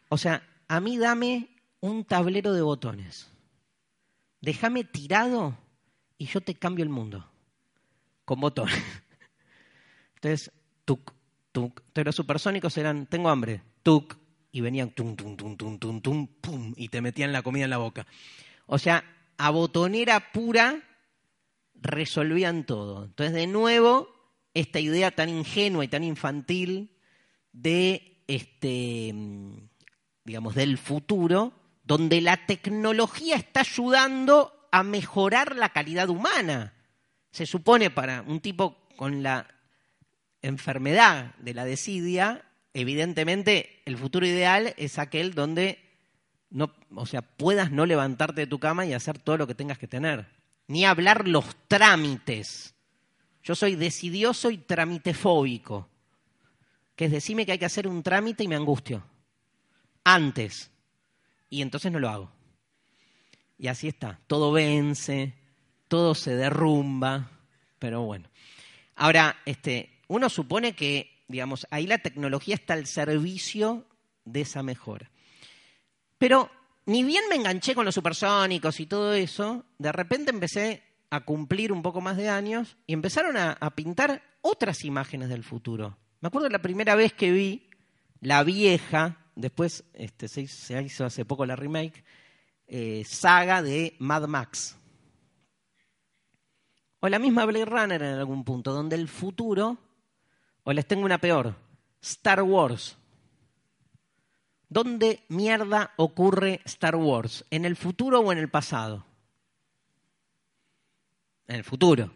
O 0.08 0.16
sea, 0.16 0.42
a 0.68 0.80
mí 0.80 0.96
dame 0.96 1.48
un 1.80 2.04
tablero 2.04 2.52
de 2.52 2.62
botones. 2.62 3.30
Déjame 4.40 4.84
tirado 4.84 5.58
y 6.16 6.26
yo 6.26 6.40
te 6.40 6.54
cambio 6.54 6.84
el 6.84 6.90
mundo. 6.90 7.28
Con 8.24 8.40
botones. 8.40 8.74
Entonces, 10.14 10.52
tuk, 10.84 11.12
tuk. 11.50 11.80
Entonces 11.80 12.06
los 12.06 12.16
supersónicos 12.16 12.76
eran, 12.78 13.06
tengo 13.06 13.28
hambre, 13.28 13.62
tuk, 13.82 14.16
y 14.58 14.60
venían 14.60 14.90
tum, 14.90 15.14
tum, 15.14 15.36
tum, 15.36 15.56
tum, 15.56 15.78
tum, 15.78 16.00
tum, 16.00 16.26
pum, 16.26 16.74
y 16.76 16.88
te 16.88 17.00
metían 17.00 17.32
la 17.32 17.42
comida 17.42 17.62
en 17.62 17.70
la 17.70 17.76
boca. 17.76 18.08
O 18.66 18.76
sea, 18.76 19.04
a 19.36 19.50
botonera 19.50 20.32
pura 20.32 20.82
resolvían 21.76 22.66
todo. 22.66 23.04
Entonces, 23.04 23.34
de 23.34 23.46
nuevo, 23.46 24.08
esta 24.54 24.80
idea 24.80 25.12
tan 25.12 25.28
ingenua 25.28 25.84
y 25.84 25.88
tan 25.88 26.02
infantil 26.02 26.90
de 27.52 28.24
este, 28.26 29.14
digamos, 30.24 30.56
del 30.56 30.76
futuro, 30.76 31.52
donde 31.84 32.20
la 32.20 32.44
tecnología 32.46 33.36
está 33.36 33.60
ayudando 33.60 34.68
a 34.72 34.82
mejorar 34.82 35.54
la 35.54 35.68
calidad 35.68 36.08
humana. 36.08 36.74
Se 37.30 37.46
supone 37.46 37.90
para 37.90 38.22
un 38.22 38.40
tipo 38.40 38.88
con 38.96 39.22
la 39.22 39.46
enfermedad 40.42 41.36
de 41.36 41.54
la 41.54 41.64
desidia, 41.64 42.44
evidentemente 42.74 43.82
el 43.84 43.96
futuro 43.96 44.26
ideal 44.26 44.74
es 44.76 44.98
aquel 44.98 45.34
donde 45.34 45.78
no, 46.50 46.72
o 46.94 47.06
sea, 47.06 47.22
puedas 47.22 47.70
no 47.70 47.86
levantarte 47.86 48.42
de 48.42 48.46
tu 48.46 48.58
cama 48.58 48.86
y 48.86 48.94
hacer 48.94 49.18
todo 49.18 49.36
lo 49.36 49.46
que 49.46 49.54
tengas 49.54 49.78
que 49.78 49.88
tener. 49.88 50.26
Ni 50.66 50.84
hablar 50.84 51.28
los 51.28 51.44
trámites. 51.66 52.74
Yo 53.42 53.54
soy 53.54 53.76
decidioso 53.76 54.50
y 54.50 54.58
tramitefóbico. 54.58 55.88
Que 56.96 57.06
es 57.06 57.10
decirme 57.10 57.46
que 57.46 57.52
hay 57.52 57.58
que 57.58 57.64
hacer 57.64 57.86
un 57.86 58.02
trámite 58.02 58.44
y 58.44 58.48
me 58.48 58.56
angustio. 58.56 59.04
Antes. 60.04 60.70
Y 61.50 61.62
entonces 61.62 61.92
no 61.92 61.98
lo 61.98 62.08
hago. 62.08 62.32
Y 63.58 63.68
así 63.68 63.88
está. 63.88 64.18
Todo 64.26 64.52
vence, 64.52 65.34
todo 65.86 66.14
se 66.14 66.34
derrumba. 66.34 67.30
Pero 67.78 68.02
bueno. 68.02 68.28
Ahora, 68.96 69.36
este, 69.44 70.00
uno 70.08 70.28
supone 70.28 70.74
que 70.74 71.17
digamos, 71.28 71.66
ahí 71.70 71.86
la 71.86 71.98
tecnología 71.98 72.54
está 72.54 72.74
al 72.74 72.86
servicio 72.86 73.86
de 74.24 74.40
esa 74.40 74.62
mejora. 74.62 75.10
Pero 76.16 76.50
ni 76.86 77.04
bien 77.04 77.24
me 77.28 77.36
enganché 77.36 77.74
con 77.74 77.84
los 77.84 77.94
supersónicos 77.94 78.80
y 78.80 78.86
todo 78.86 79.12
eso, 79.12 79.64
de 79.78 79.92
repente 79.92 80.30
empecé 80.30 80.82
a 81.10 81.20
cumplir 81.20 81.72
un 81.72 81.82
poco 81.82 82.00
más 82.00 82.16
de 82.16 82.28
años 82.28 82.76
y 82.86 82.92
empezaron 82.92 83.36
a, 83.36 83.56
pintar 83.74 84.22
otras 84.40 84.84
imágenes 84.84 85.28
del 85.28 85.44
futuro. 85.44 85.98
Me 86.20 86.28
acuerdo 86.28 86.48
la 86.48 86.62
primera 86.62 86.94
vez 86.94 87.12
que 87.12 87.30
vi 87.30 87.68
la 88.20 88.42
vieja, 88.42 89.18
después 89.36 89.84
este, 89.94 90.28
se, 90.28 90.42
hizo 90.82 91.04
hace 91.04 91.24
poco 91.24 91.46
la 91.46 91.56
remake, 91.56 92.04
eh, 92.66 93.04
saga 93.06 93.62
de 93.62 93.94
Mad 93.98 94.26
Max. 94.26 94.76
O 97.00 97.08
la 97.08 97.18
misma 97.18 97.44
Blade 97.44 97.64
Runner 97.64 98.02
en 98.02 98.14
algún 98.14 98.44
punto, 98.44 98.72
donde 98.72 98.96
el 98.96 99.08
futuro 99.08 99.78
o 100.68 100.72
les 100.74 100.86
tengo 100.86 101.06
una 101.06 101.16
peor. 101.16 101.54
Star 102.02 102.42
Wars. 102.42 102.98
¿Dónde 104.68 105.24
mierda 105.28 105.94
ocurre 105.96 106.60
Star 106.66 106.94
Wars? 106.94 107.46
¿En 107.48 107.64
el 107.64 107.74
futuro 107.74 108.20
o 108.20 108.32
en 108.32 108.36
el 108.36 108.50
pasado? 108.50 109.06
En 111.46 111.56
el 111.56 111.64
futuro. 111.64 112.12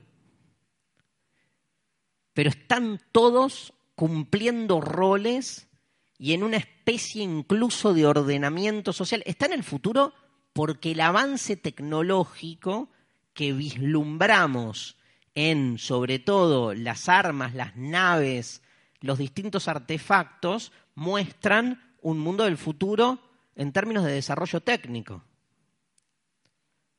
Pero 2.34 2.50
están 2.50 3.00
todos 3.10 3.72
cumpliendo 3.94 4.82
roles 4.82 5.66
y 6.18 6.34
en 6.34 6.42
una 6.42 6.58
especie 6.58 7.22
incluso 7.22 7.94
de 7.94 8.04
ordenamiento 8.04 8.92
social. 8.92 9.22
Está 9.24 9.46
en 9.46 9.54
el 9.54 9.64
futuro 9.64 10.12
porque 10.52 10.92
el 10.92 11.00
avance 11.00 11.56
tecnológico 11.56 12.90
que 13.32 13.54
vislumbramos 13.54 14.98
en 15.34 15.78
sobre 15.78 16.18
todo 16.18 16.74
las 16.74 17.08
armas, 17.08 17.54
las 17.54 17.76
naves, 17.76 18.62
los 19.00 19.18
distintos 19.18 19.68
artefactos, 19.68 20.72
muestran 20.94 21.96
un 22.00 22.18
mundo 22.18 22.44
del 22.44 22.58
futuro 22.58 23.20
en 23.54 23.72
términos 23.72 24.04
de 24.04 24.12
desarrollo 24.12 24.60
técnico. 24.60 25.22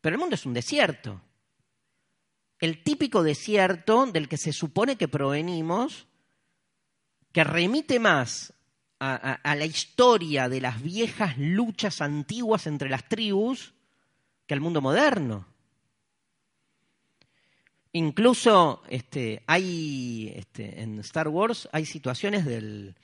Pero 0.01 0.15
el 0.15 0.19
mundo 0.19 0.35
es 0.35 0.45
un 0.45 0.53
desierto. 0.53 1.21
El 2.59 2.83
típico 2.83 3.23
desierto 3.23 4.05
del 4.05 4.27
que 4.27 4.37
se 4.37 4.53
supone 4.53 4.95
que 4.95 5.07
provenimos, 5.07 6.07
que 7.31 7.43
remite 7.43 7.99
más 7.99 8.53
a, 8.99 9.55
la 9.55 9.65
historia 9.65 10.47
de 10.47 10.61
las 10.61 10.81
viejas 10.81 11.37
luchas 11.37 12.01
antiguas 12.01 12.67
entre 12.67 12.89
las 12.89 13.07
tribus 13.09 13.73
que 14.45 14.53
al 14.53 14.61
mundo 14.61 14.81
moderno. 14.81 15.45
Incluso 17.93 18.81
este, 18.89 19.43
hay 19.45 20.33
este, 20.35 20.81
en 20.81 20.99
Star 20.99 21.27
Wars 21.27 21.69
hay 21.71 21.85
situaciones 21.85 22.43
del, 22.43 22.95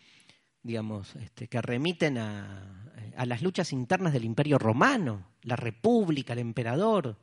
digamos, 0.63 1.15
este, 1.15 1.47
que 1.47 1.61
remiten 1.61 2.17
a, 2.17 2.91
a 3.15 3.25
las 3.27 3.43
luchas 3.43 3.71
internas 3.71 4.13
del 4.13 4.25
Imperio 4.25 4.57
Romano, 4.57 5.27
la 5.43 5.55
República, 5.55 6.33
el 6.33 6.39
emperador. 6.39 7.17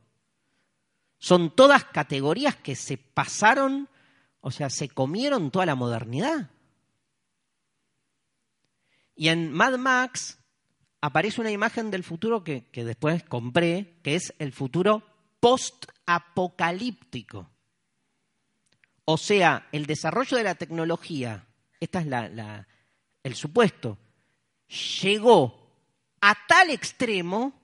Son 1.19 1.57
todas 1.57 1.83
categorías 1.85 2.55
que 2.55 2.77
se 2.77 2.99
pasaron, 2.99 3.89
o 4.41 4.53
sea, 4.53 4.71
se 4.71 4.89
comieron 4.89 5.51
toda 5.51 5.67
la 5.67 5.75
modernidad. 5.75 6.51
Y 9.17 9.27
en 9.29 9.51
Mad 9.51 9.77
Max 9.77 10.39
aparece 11.01 11.41
una 11.41 11.51
imagen 11.51 11.91
del 11.91 12.05
futuro 12.05 12.45
que, 12.45 12.71
que 12.71 12.85
después 12.85 13.25
compré, 13.25 13.99
que 14.05 14.15
es 14.15 14.33
el 14.39 14.53
futuro 14.53 15.03
post-apocalíptico. 15.41 17.51
O 19.09 19.17
sea, 19.17 19.69
el 19.71 19.87
desarrollo 19.87 20.37
de 20.37 20.43
la 20.43 20.57
tecnología, 20.57 21.47
esta 21.79 22.01
es 22.01 22.07
la, 22.07 22.67
el 23.23 23.35
supuesto, 23.37 23.99
llegó 25.01 25.71
a 26.21 26.35
tal 26.49 26.71
extremo 26.71 27.55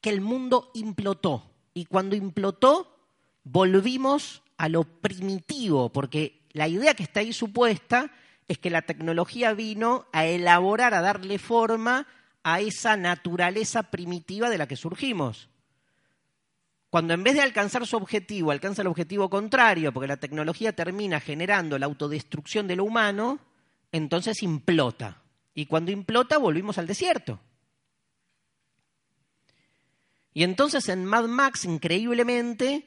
que 0.00 0.10
el 0.10 0.20
mundo 0.20 0.72
implotó. 0.74 1.48
Y 1.72 1.84
cuando 1.84 2.16
implotó, 2.16 2.98
volvimos 3.44 4.42
a 4.56 4.68
lo 4.68 4.82
primitivo, 4.82 5.90
porque 5.92 6.42
la 6.50 6.66
idea 6.66 6.94
que 6.94 7.04
está 7.04 7.20
ahí 7.20 7.32
supuesta 7.32 8.10
es 8.48 8.58
que 8.58 8.68
la 8.68 8.82
tecnología 8.82 9.54
vino 9.54 10.06
a 10.12 10.26
elaborar, 10.26 10.94
a 10.94 11.00
darle 11.00 11.38
forma 11.38 12.08
a 12.42 12.60
esa 12.60 12.96
naturaleza 12.96 13.84
primitiva 13.84 14.50
de 14.50 14.58
la 14.58 14.66
que 14.66 14.74
surgimos. 14.74 15.48
Cuando 16.92 17.14
en 17.14 17.22
vez 17.22 17.32
de 17.32 17.40
alcanzar 17.40 17.86
su 17.86 17.96
objetivo, 17.96 18.50
alcanza 18.50 18.82
el 18.82 18.88
objetivo 18.88 19.30
contrario, 19.30 19.94
porque 19.94 20.08
la 20.08 20.18
tecnología 20.18 20.74
termina 20.74 21.20
generando 21.20 21.78
la 21.78 21.86
autodestrucción 21.86 22.68
de 22.68 22.76
lo 22.76 22.84
humano, 22.84 23.38
entonces 23.92 24.42
implota. 24.42 25.22
Y 25.54 25.64
cuando 25.64 25.90
implota, 25.90 26.36
volvimos 26.36 26.76
al 26.76 26.86
desierto. 26.86 27.40
Y 30.34 30.42
entonces 30.42 30.86
en 30.90 31.06
Mad 31.06 31.28
Max, 31.28 31.64
increíblemente, 31.64 32.86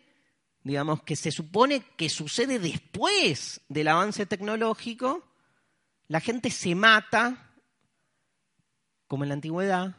digamos 0.62 1.01
que 1.01 1.16
se 1.16 1.32
supone 1.32 1.82
que 1.97 2.08
sucede 2.08 2.60
después 2.60 3.62
del 3.70 3.88
avance 3.88 4.28
tecnológico, 4.28 5.28
la 6.10 6.20
gente 6.20 6.51
se 6.51 6.76
mata, 6.76 7.56
como 9.08 9.24
en 9.24 9.30
la 9.30 9.34
antigüedad, 9.34 9.97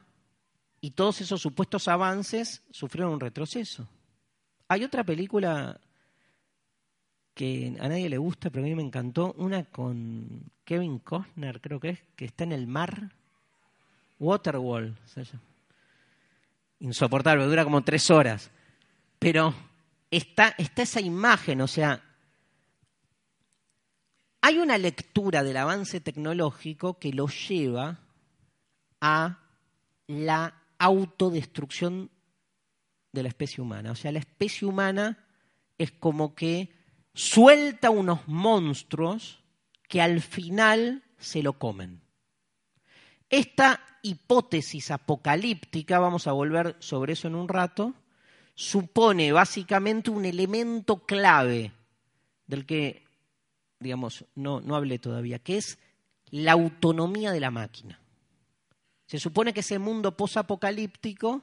y 0.81 0.93
todos 0.93 1.21
esos 1.23 1.43
supuestos 1.43 1.89
avances 1.89 2.63
sufrieron 2.71 3.15
un 3.15 3.19
retroceso. 3.19 3.89
Hay 4.69 4.85
otra 4.85 5.05
película 5.05 5.81
que 7.35 7.77
a 7.81 7.89
nadie 7.89 8.09
le 8.09 8.19
gusta, 8.19 8.51
pero 8.51 8.65
a 8.65 8.69
mí 8.69 8.75
me 8.75 8.83
encantó, 8.83 9.35
una 9.39 9.65
con 9.65 10.51
Kevin 10.65 10.99
Costner, 11.01 11.61
creo 11.61 11.79
que 11.79 11.91
es, 11.91 12.01
que 12.17 12.25
está 12.25 12.45
en 12.45 12.53
el 12.53 12.67
mar, 12.67 13.13
Waterwall, 14.19 14.97
se 15.05 15.25
llama 15.25 15.43
insoportable, 16.81 17.45
dura 17.47 17.65
como 17.65 17.83
tres 17.83 18.11
horas. 18.11 18.51
Pero 19.19 19.55
está, 20.11 20.55
está 20.59 20.83
esa 20.83 21.01
imagen, 21.01 21.61
o 21.61 21.67
sea, 21.67 22.03
hay 24.43 24.59
una 24.59 24.79
lectura 24.79 25.43
del 25.43 25.57
avance 25.57 26.01
tecnológico 26.01 26.99
que 26.99 27.13
lo 27.13 27.27
lleva 27.27 27.99
a 29.01 29.39
la 30.07 30.63
autodestrucción 30.79 32.11
de 33.17 33.23
la 33.25 33.29
especie 33.31 33.63
humana. 33.63 33.91
O 33.91 33.95
sea, 33.97 34.13
la 34.13 34.19
especie 34.19 34.69
humana 34.69 35.19
es 35.79 35.91
como 35.91 36.35
que 36.35 36.71
suelta 37.15 37.91
unos 37.91 38.29
monstruos 38.29 39.43
que 39.89 40.01
al 40.01 40.21
final 40.21 41.03
se 41.19 41.43
lo 41.43 41.55
comen. 41.55 42.01
Esta 43.29 43.81
hipótesis 44.03 44.91
apocalíptica, 44.91 45.99
vamos 45.99 46.27
a 46.27 46.33
volver 46.33 46.77
sobre 46.79 47.15
eso 47.15 47.27
en 47.27 47.35
un 47.35 47.49
rato, 47.49 47.95
supone 48.55 49.33
básicamente 49.33 50.11
un 50.11 50.25
elemento 50.25 51.05
clave 51.05 51.73
del 52.47 52.65
que, 52.67 53.05
digamos, 53.81 54.25
no, 54.35 54.61
no 54.61 54.77
hablé 54.77 54.99
todavía, 54.99 55.39
que 55.39 55.57
es 55.57 55.79
la 56.31 56.53
autonomía 56.53 57.33
de 57.33 57.41
la 57.41 57.51
máquina. 57.51 58.01
Se 59.07 59.19
supone 59.19 59.53
que 59.53 59.61
ese 59.61 59.79
mundo 59.79 60.17
posapocalíptico 60.17 61.43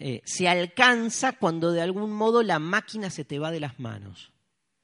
eh, 0.00 0.22
se 0.24 0.48
alcanza 0.48 1.32
cuando 1.32 1.72
de 1.72 1.82
algún 1.82 2.12
modo 2.12 2.44
la 2.44 2.60
máquina 2.60 3.10
se 3.10 3.24
te 3.24 3.40
va 3.40 3.50
de 3.50 3.58
las 3.58 3.80
manos. 3.80 4.32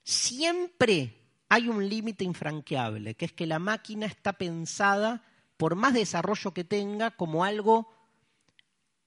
Siempre 0.03 1.15
hay 1.49 1.69
un 1.69 1.89
límite 1.89 2.25
infranqueable, 2.25 3.15
que 3.15 3.27
es 3.27 3.33
que 3.33 3.47
la 3.47 3.61
máquina 3.61 4.07
está 4.07 4.33
pensada 4.33 5.23
por 5.57 5.77
más 5.77 5.95
desarrollo 5.95 6.53
que 6.53 6.65
tenga, 6.65 7.12
como 7.12 7.45
algo 7.45 7.89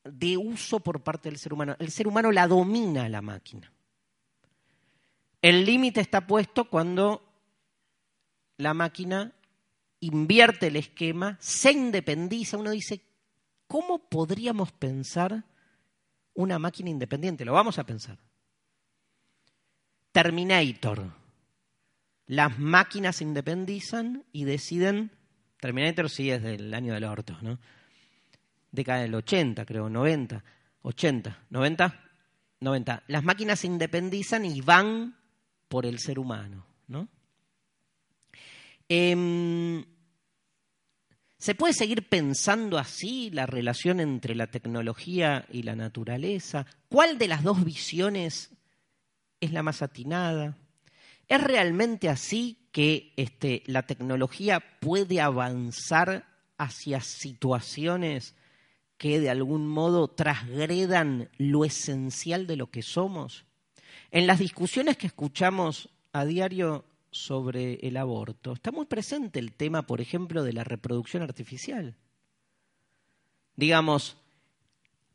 de 0.06 0.38
uso 0.38 0.80
por 0.80 1.04
parte 1.04 1.30
del 1.30 1.40
ser 1.40 1.52
humano. 1.54 1.76
El 1.78 1.92
ser 1.92 2.08
humano 2.08 2.32
la 2.32 2.48
domina 2.48 3.10
la 3.10 3.22
máquina. 3.22 3.74
El 5.42 5.66
límite 5.66 6.00
está 6.00 6.26
puesto 6.26 6.70
cuando 6.70 7.22
la 8.56 8.74
máquina 8.74 9.34
invierte 10.00 10.68
el 10.68 10.78
esquema, 10.78 11.38
se 11.42 11.74
independiza. 11.74 12.58
Uno 12.58 12.72
dice, 12.72 13.02
¿cómo 13.68 14.00
podríamos 14.00 14.72
pensar 14.72 15.44
una 16.38 16.58
máquina 16.58 16.90
independiente? 16.90 17.46
Lo 17.46 17.54
vamos 17.54 17.78
a 17.78 17.86
pensar. 17.86 18.18
Terminator. 20.12 21.12
Las 22.26 22.58
máquinas 22.58 23.18
se 23.18 23.24
independizan 23.24 24.26
y 24.32 24.46
deciden 24.46 25.12
Terminator 25.60 26.10
sí 26.10 26.30
es 26.30 26.44
del 26.44 26.74
año 26.74 26.94
del 26.94 27.04
orto, 27.04 27.38
¿no? 27.42 27.60
Década 28.72 29.02
del 29.02 29.16
80, 29.16 29.66
creo, 29.66 29.90
90, 29.90 30.44
80, 30.84 31.46
90, 31.50 32.04
90. 32.60 33.04
Las 33.08 33.24
máquinas 33.24 33.60
se 33.60 33.68
independizan 33.68 34.46
y 34.46 34.62
van 34.62 35.16
por 35.68 35.86
el 35.86 36.00
ser 36.00 36.20
humano, 36.20 36.66
¿no? 36.88 37.08
Em, 38.88 39.84
¿Se 41.38 41.54
puede 41.54 41.74
seguir 41.74 42.10
pensando 42.10 42.80
así 42.80 43.30
la 43.30 43.46
relación 43.46 44.00
entre 44.00 44.34
la 44.34 44.48
tecnología 44.48 45.46
y 45.52 45.64
la 45.64 45.76
naturaleza? 45.76 46.66
¿Cuál 46.90 47.20
de 47.20 47.28
las 47.28 47.44
dos 47.44 47.64
visiones 47.64 48.50
es 49.40 49.52
la 49.52 49.62
más 49.62 49.84
atinada? 49.84 50.58
¿Es 51.28 51.44
realmente 51.44 52.10
así 52.10 52.70
que 52.72 53.14
este, 53.18 53.62
la 53.68 53.84
tecnología 53.84 54.64
puede 54.80 55.22
avanzar 55.22 56.26
hacia 56.58 57.02
situaciones 57.02 58.34
que 58.98 59.20
de 59.20 59.30
algún 59.30 59.68
modo 59.68 60.08
trasgredan 60.08 61.30
lo 61.38 61.66
esencial 61.66 62.48
de 62.48 62.56
lo 62.56 62.72
que 62.72 62.82
somos? 62.82 63.46
En 64.10 64.26
las 64.26 64.40
discusiones 64.40 64.98
que 64.98 65.08
escuchamos 65.08 65.90
a 66.14 66.26
diario 66.26 66.86
sobre 67.18 67.76
el 67.88 67.98
aborto, 67.98 68.54
está 68.54 68.72
muy 68.72 68.86
presente 68.86 69.40
el 69.40 69.54
tema, 69.54 69.88
por 69.88 70.02
ejemplo, 70.02 70.44
de 70.44 70.54
la 70.54 70.64
reproducción 70.64 71.24
artificial. 71.24 71.96
Digamos, 73.56 74.18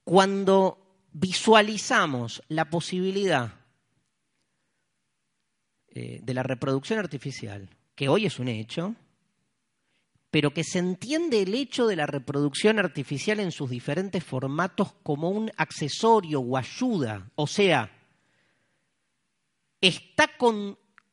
cuando 0.05 0.78
visualizamos 1.12 2.42
la 2.48 2.70
posibilidad 2.70 3.55
eh, 5.88 6.20
de 6.22 6.34
la 6.34 6.42
reproducción 6.42 6.98
artificial, 6.98 7.68
que 7.94 8.09
hoy 8.09 8.26
es 8.26 8.38
un 8.38 8.48
hecho, 8.48 8.96
pero 10.30 10.55
que 10.55 10.64
se 10.64 10.78
entiende 10.78 11.42
el 11.42 11.55
hecho 11.55 11.86
de 11.86 11.96
la 11.96 12.07
reproducción 12.07 12.78
artificial 12.78 13.38
en 13.38 13.53
sus 13.53 13.68
diferentes 13.68 14.24
formatos 14.24 14.94
como 15.03 15.28
un 15.28 15.50
accesorio 15.59 16.40
o 16.40 16.57
ayuda. 16.57 17.30
O 17.34 17.46
sea, 17.46 17.92
está 19.82 20.38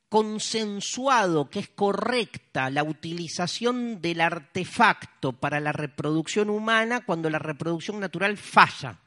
consensuado 0.10 1.50
que 1.50 1.60
es 1.60 1.70
correcta 1.70 2.70
la 2.72 2.84
utilización 2.84 4.02
del 4.02 4.22
artefacto 4.22 5.34
para 5.34 5.60
la 5.60 5.72
reproducción 5.72 6.50
humana 6.50 7.06
cuando 7.06 7.30
la 7.30 7.40
reproducción 7.40 8.00
natural 8.00 8.38
falla. 8.38 9.00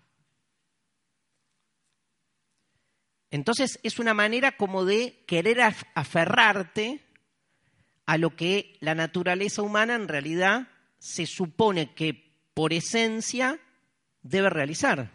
Entonces 3.30 3.80
es 3.82 3.98
una 3.98 4.14
manera 4.14 4.56
como 4.56 4.84
de 4.84 5.24
querer 5.26 5.60
aferrarte 5.94 7.04
a 8.06 8.18
lo 8.18 8.36
que 8.36 8.76
la 8.80 8.94
naturaleza 8.94 9.62
humana 9.62 9.94
en 9.94 10.06
realidad 10.06 10.68
se 10.98 11.26
supone 11.26 11.94
que 11.94 12.32
por 12.54 12.72
esencia 12.72 13.58
debe 14.22 14.50
realizar. 14.50 15.10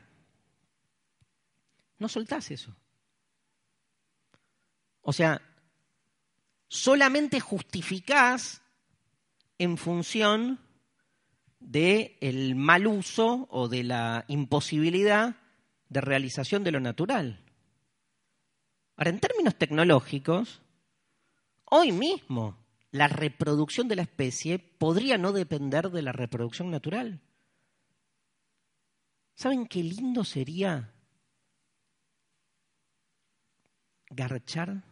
No 1.99 2.09
soltás 2.09 2.51
eso. 2.51 2.75
O 5.01 5.13
sea, 5.13 5.41
solamente 6.68 7.39
justificás 7.39 8.61
en 9.57 9.78
función 9.78 10.59
del 11.59 12.55
mal 12.55 12.88
uso 12.88 13.47
o 13.49 13.68
de 13.68 13.84
la 13.84 14.26
imposibilidad 14.28 15.36
de 15.89 16.01
realización 16.01 16.63
de 16.63 16.72
lo 16.72 16.80
natural. 16.80 17.43
Ahora, 18.95 19.09
en 19.09 19.20
términos 19.20 19.55
tecnológicos, 19.55 20.61
hoy 21.65 21.91
mismo 21.91 22.57
la 22.91 23.07
reproducción 23.07 23.88
de 23.88 23.95
la 23.95 24.01
especie 24.03 24.59
podría 24.59 25.18
no 25.18 25.32
depender 25.32 25.89
de 25.91 26.01
la 26.01 26.11
reproducción 26.11 26.72
natural. 26.72 27.22
¿Saben 29.36 29.68
qué 29.68 29.84
lindo 29.84 30.24
sería 30.24 30.93
garchar 34.09 34.84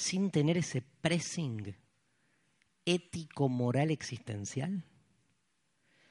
sin 0.00 0.30
tener 0.30 0.56
ese 0.56 0.80
pressing 0.80 1.76
ético-moral 2.86 3.90
existencial? 3.90 4.82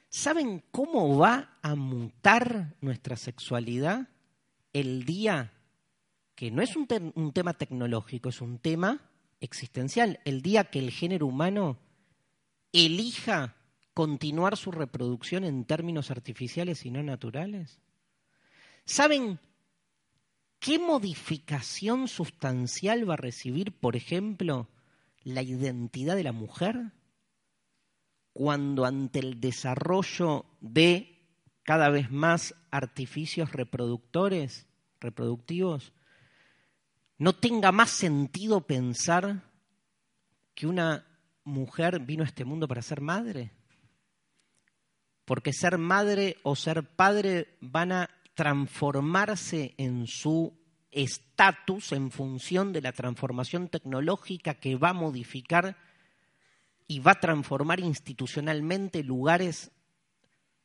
¿Saben 0.08 0.62
cómo 0.70 1.18
va 1.18 1.58
a 1.60 1.74
mutar 1.74 2.76
nuestra 2.80 3.16
sexualidad 3.16 4.08
el 4.72 5.04
día 5.04 5.52
que 6.36 6.52
no 6.52 6.62
es 6.62 6.76
un, 6.76 6.86
tema 7.32 7.54
tecnológico, 7.54 8.28
es 8.28 8.40
un 8.40 8.60
tema 8.60 9.10
existencial, 9.40 10.20
el 10.24 10.40
día 10.40 10.70
que 10.70 10.78
el 10.78 10.92
género 10.92 11.26
humano 11.26 11.76
elija 12.72 13.56
continuar 13.92 14.56
su 14.56 14.70
reproducción 14.70 15.42
en 15.42 15.64
términos 15.64 16.12
artificiales 16.12 16.86
y 16.86 16.92
no 16.92 17.02
naturales? 17.02 17.80
¿Saben 18.84 19.40
qué 20.60 20.78
modificación 20.78 22.06
sustancial 22.06 23.08
va 23.08 23.14
a 23.14 23.16
recibir, 23.16 23.72
por 23.72 23.96
ejemplo, 23.96 24.68
la 25.24 25.42
identidad 25.42 26.16
de 26.16 26.24
la 26.24 26.32
mujer 26.32 26.92
cuando 28.32 28.84
ante 28.84 29.18
el 29.18 29.40
desarrollo 29.40 30.46
de 30.60 31.18
cada 31.64 31.88
vez 31.90 32.10
más 32.10 32.54
artificios 32.70 33.52
reproductores, 33.52 34.66
reproductivos, 35.00 35.92
no 37.18 37.34
tenga 37.34 37.72
más 37.72 37.90
sentido 37.90 38.66
pensar 38.66 39.42
que 40.54 40.66
una 40.66 41.06
mujer 41.44 42.00
vino 42.00 42.22
a 42.22 42.26
este 42.26 42.44
mundo 42.44 42.68
para 42.68 42.82
ser 42.82 43.00
madre? 43.00 43.52
Porque 45.24 45.52
ser 45.52 45.78
madre 45.78 46.36
o 46.42 46.56
ser 46.56 46.82
padre 46.82 47.56
van 47.60 47.92
a 47.92 48.10
transformarse 48.34 49.74
en 49.76 50.06
su 50.06 50.58
estatus 50.90 51.92
en 51.92 52.10
función 52.10 52.72
de 52.72 52.80
la 52.80 52.92
transformación 52.92 53.68
tecnológica 53.68 54.54
que 54.54 54.76
va 54.76 54.90
a 54.90 54.94
modificar 54.94 55.76
y 56.86 56.98
va 56.98 57.12
a 57.12 57.20
transformar 57.20 57.80
institucionalmente 57.80 59.04
lugares 59.04 59.70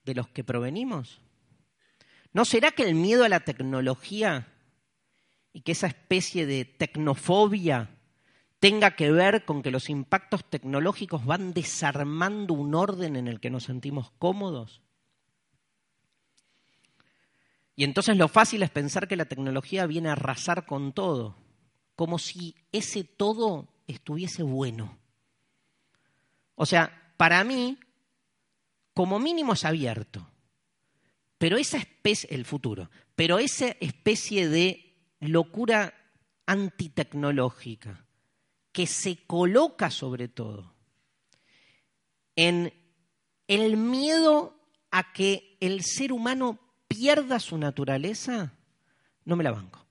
de 0.04 0.16
los 0.16 0.28
que 0.30 0.44
provenimos? 0.44 1.22
¿No 2.34 2.46
será 2.46 2.72
que 2.72 2.84
el 2.84 2.96
miedo 2.96 3.24
a 3.24 3.30
la 3.30 3.42
tecnología 3.42 4.48
y 5.54 5.62
que 5.62 5.72
esa 5.72 5.88
especie 5.88 6.46
de 6.46 6.66
tecnofobia 6.66 7.92
tenga 8.60 8.96
que 8.96 9.12
ver 9.12 9.46
con 9.46 9.62
que 9.62 9.72
los 9.72 9.90
impactos 9.90 10.44
tecnológicos 10.50 11.26
van 11.26 11.54
desarmando 11.54 12.54
un 12.54 12.76
orden 12.76 13.16
en 13.16 13.28
el 13.28 13.40
que 13.40 13.50
nos 13.50 13.64
sentimos 13.64 14.12
cómodos? 14.18 14.82
Y 17.76 17.84
entonces 17.84 18.18
lo 18.18 18.28
fácil 18.28 18.64
es 18.64 18.70
pensar 18.70 19.08
que 19.08 19.16
la 19.16 19.26
tecnología 19.26 19.86
viene 19.86 20.10
a 20.10 20.14
arrasar 20.14 20.66
con 20.66 20.94
todo, 20.94 21.38
como 21.96 22.20
si 22.20 22.56
ese 22.72 23.04
todo 23.04 23.68
estuviese 23.88 24.44
bueno. 24.44 24.98
O 26.56 26.66
sea, 26.66 27.14
para 27.18 27.44
mí, 27.44 27.78
como 28.94 29.20
mínimo 29.20 29.54
es 29.54 29.66
abierto, 29.66 30.30
pero 31.38 31.58
esa 31.58 31.78
especie, 31.78 32.30
el 32.34 32.46
futuro, 32.46 32.90
pero 33.16 33.40
esa 33.40 33.68
especie 33.82 34.48
de 34.48 34.96
locura 35.20 35.94
antitecnológica 36.46 38.06
que 38.72 38.88
se 38.88 39.26
coloca 39.26 39.90
sobre 39.90 40.28
todo 40.28 40.76
en 42.36 42.74
el 43.48 43.78
miedo 43.78 44.60
a 44.92 45.14
que 45.14 45.58
el 45.60 45.84
ser 45.84 46.12
humano 46.12 46.60
pierda 46.96 47.40
su 47.40 47.58
naturaleza, 47.58 48.54
no 49.26 49.36
me 49.36 49.44
la 49.44 49.52
banco. 49.52 49.86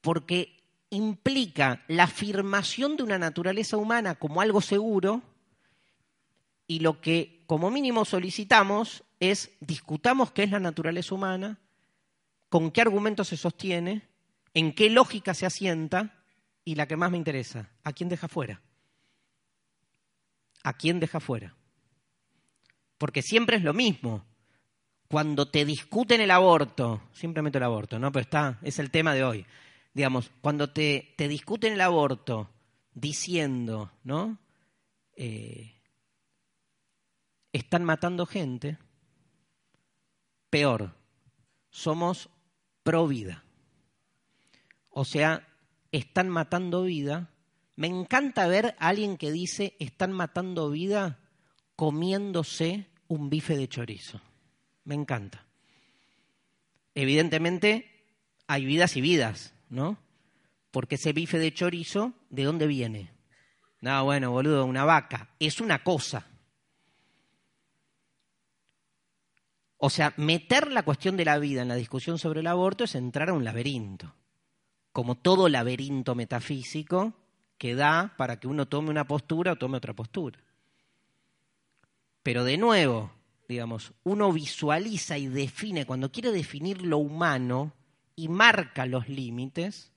Porque 0.00 0.62
implica 0.90 1.82
la 1.88 2.04
afirmación 2.04 2.96
de 2.96 3.02
una 3.02 3.18
naturaleza 3.18 3.76
humana 3.76 4.14
como 4.16 4.40
algo 4.40 4.60
seguro 4.60 5.22
y 6.66 6.80
lo 6.80 7.00
que 7.00 7.42
como 7.46 7.70
mínimo 7.70 8.04
solicitamos 8.04 9.02
es 9.18 9.50
discutamos 9.60 10.30
qué 10.30 10.42
es 10.42 10.50
la 10.50 10.60
naturaleza 10.60 11.14
humana, 11.14 11.58
con 12.48 12.70
qué 12.70 12.82
argumentos 12.82 13.28
se 13.28 13.36
sostiene, 13.36 14.02
en 14.54 14.74
qué 14.74 14.90
lógica 14.90 15.34
se 15.34 15.46
asienta 15.46 16.22
y 16.64 16.74
la 16.74 16.86
que 16.86 16.96
más 16.96 17.10
me 17.10 17.16
interesa, 17.16 17.70
¿a 17.82 17.92
quién 17.92 18.08
deja 18.08 18.28
fuera? 18.28 18.60
¿A 20.62 20.74
quién 20.74 21.00
deja 21.00 21.18
fuera? 21.18 21.54
Porque 22.98 23.22
siempre 23.22 23.56
es 23.56 23.62
lo 23.62 23.72
mismo 23.72 24.24
cuando 25.08 25.48
te 25.48 25.64
discuten 25.64 26.20
el 26.20 26.30
aborto, 26.30 27.02
siempre 27.12 27.42
meto 27.42 27.58
el 27.58 27.64
aborto, 27.64 27.98
¿no? 27.98 28.10
Pero 28.10 28.22
está, 28.22 28.58
es 28.62 28.78
el 28.78 28.90
tema 28.90 29.14
de 29.14 29.24
hoy. 29.24 29.46
Digamos, 29.94 30.30
cuando 30.40 30.70
te, 30.70 31.14
te 31.16 31.28
discuten 31.28 31.72
el 31.72 31.80
aborto 31.80 32.50
diciendo, 32.92 33.92
¿no? 34.04 34.38
Eh, 35.16 35.74
están 37.52 37.84
matando 37.84 38.26
gente, 38.26 38.78
peor, 40.50 40.94
somos 41.70 42.28
pro 42.82 43.06
vida. 43.06 43.44
O 44.90 45.04
sea, 45.04 45.46
están 45.92 46.28
matando 46.28 46.82
vida. 46.82 47.30
Me 47.76 47.86
encanta 47.86 48.46
ver 48.48 48.74
a 48.78 48.88
alguien 48.88 49.16
que 49.16 49.30
dice, 49.30 49.76
están 49.78 50.12
matando 50.12 50.70
vida 50.70 51.20
comiéndose 51.76 52.86
un 53.06 53.30
bife 53.30 53.56
de 53.56 53.68
chorizo 53.68 54.20
me 54.86 54.94
encanta. 54.94 55.44
Evidentemente 56.94 57.92
hay 58.46 58.64
vidas 58.64 58.96
y 58.96 59.02
vidas, 59.02 59.52
¿no? 59.68 59.98
Porque 60.70 60.94
ese 60.94 61.12
bife 61.12 61.38
de 61.38 61.52
chorizo, 61.52 62.14
¿de 62.30 62.44
dónde 62.44 62.66
viene? 62.66 63.10
No, 63.82 64.04
bueno, 64.04 64.30
boludo, 64.30 64.64
una 64.64 64.84
vaca. 64.84 65.28
Es 65.38 65.60
una 65.60 65.82
cosa. 65.82 66.26
O 69.76 69.90
sea, 69.90 70.14
meter 70.16 70.72
la 70.72 70.84
cuestión 70.84 71.16
de 71.16 71.24
la 71.24 71.38
vida 71.38 71.62
en 71.62 71.68
la 71.68 71.74
discusión 71.74 72.18
sobre 72.18 72.40
el 72.40 72.46
aborto 72.46 72.84
es 72.84 72.94
entrar 72.94 73.28
a 73.28 73.34
un 73.34 73.44
laberinto. 73.44 74.14
Como 74.92 75.16
todo 75.16 75.48
laberinto 75.48 76.14
metafísico 76.14 77.12
que 77.58 77.74
da 77.74 78.14
para 78.16 78.40
que 78.40 78.48
uno 78.48 78.66
tome 78.66 78.90
una 78.90 79.06
postura 79.06 79.52
o 79.52 79.56
tome 79.56 79.76
otra 79.76 79.92
postura. 79.92 80.38
Pero 82.22 82.44
de 82.44 82.56
nuevo, 82.56 83.12
digamos, 83.48 83.92
uno 84.04 84.32
visualiza 84.32 85.18
y 85.18 85.28
define, 85.28 85.86
cuando 85.86 86.10
quiere 86.10 86.32
definir 86.32 86.82
lo 86.82 86.98
humano 86.98 87.72
y 88.14 88.28
marca 88.28 88.86
los 88.86 89.08
límites, 89.08 89.92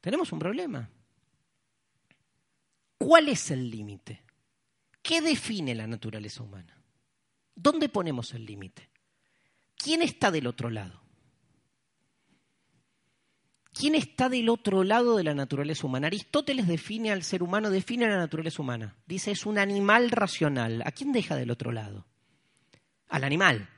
tenemos 0.00 0.32
un 0.32 0.38
problema. 0.38 0.88
¿Cuál 2.98 3.28
es 3.28 3.50
el 3.50 3.70
límite? 3.70 4.22
¿Qué 5.02 5.20
define 5.20 5.74
la 5.74 5.86
naturaleza 5.86 6.42
humana? 6.42 6.82
¿Dónde 7.54 7.88
ponemos 7.88 8.34
el 8.34 8.44
límite? 8.44 8.88
¿Quién 9.76 10.02
está 10.02 10.30
del 10.30 10.46
otro 10.46 10.70
lado? 10.70 11.05
¿Quién 13.78 13.94
está 13.94 14.30
del 14.30 14.48
otro 14.48 14.84
lado 14.84 15.18
de 15.18 15.24
la 15.24 15.34
naturaleza 15.34 15.86
humana? 15.86 16.06
Aristóteles 16.06 16.66
define 16.66 17.12
al 17.12 17.22
ser 17.22 17.42
humano, 17.42 17.68
define 17.68 18.06
a 18.06 18.08
la 18.08 18.16
naturaleza 18.16 18.62
humana. 18.62 18.96
Dice, 19.06 19.32
es 19.32 19.44
un 19.44 19.58
animal 19.58 20.10
racional. 20.10 20.82
¿A 20.86 20.92
quién 20.92 21.12
deja 21.12 21.36
del 21.36 21.50
otro 21.50 21.72
lado? 21.72 22.06
Al 23.08 23.24
animal. 23.24 23.68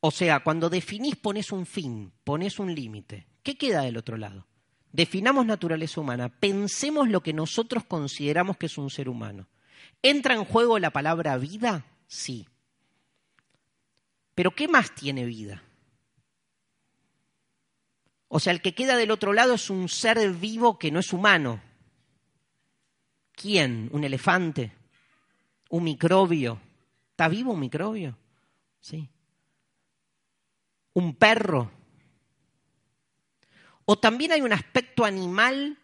O 0.00 0.10
sea, 0.10 0.40
cuando 0.40 0.70
definís 0.70 1.16
pones 1.16 1.52
un 1.52 1.66
fin, 1.66 2.10
pones 2.24 2.58
un 2.58 2.74
límite. 2.74 3.26
¿Qué 3.42 3.58
queda 3.58 3.82
del 3.82 3.98
otro 3.98 4.16
lado? 4.16 4.46
Definamos 4.92 5.44
naturaleza 5.44 6.00
humana, 6.00 6.30
pensemos 6.30 7.08
lo 7.08 7.22
que 7.22 7.34
nosotros 7.34 7.84
consideramos 7.84 8.56
que 8.56 8.66
es 8.66 8.78
un 8.78 8.88
ser 8.88 9.10
humano. 9.10 9.46
¿Entra 10.02 10.34
en 10.34 10.44
juego 10.46 10.78
la 10.78 10.90
palabra 10.90 11.36
vida? 11.36 11.84
Sí. 12.06 12.48
Pero 14.34 14.52
¿qué 14.52 14.68
más 14.68 14.94
tiene 14.94 15.26
vida? 15.26 15.62
O 18.32 18.38
sea, 18.38 18.52
el 18.52 18.62
que 18.62 18.76
queda 18.76 18.96
del 18.96 19.10
otro 19.10 19.32
lado 19.32 19.54
es 19.54 19.70
un 19.70 19.88
ser 19.88 20.30
vivo 20.30 20.78
que 20.78 20.92
no 20.92 21.00
es 21.00 21.12
humano. 21.12 21.60
¿Quién? 23.32 23.88
¿Un 23.92 24.04
elefante? 24.04 24.72
¿Un 25.68 25.82
microbio? 25.82 26.60
¿Está 27.10 27.26
vivo 27.28 27.52
un 27.52 27.58
microbio? 27.58 28.16
Sí. 28.80 29.10
¿Un 30.92 31.16
perro? 31.16 31.72
O 33.84 33.98
también 33.98 34.30
hay 34.30 34.42
un 34.42 34.52
aspecto 34.52 35.04
animal 35.04 35.76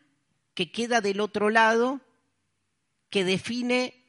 que 0.55 0.71
queda 0.71 1.01
del 1.01 1.19
otro 1.19 1.51
lado 1.51 2.01
que 3.11 3.25
define 3.25 4.05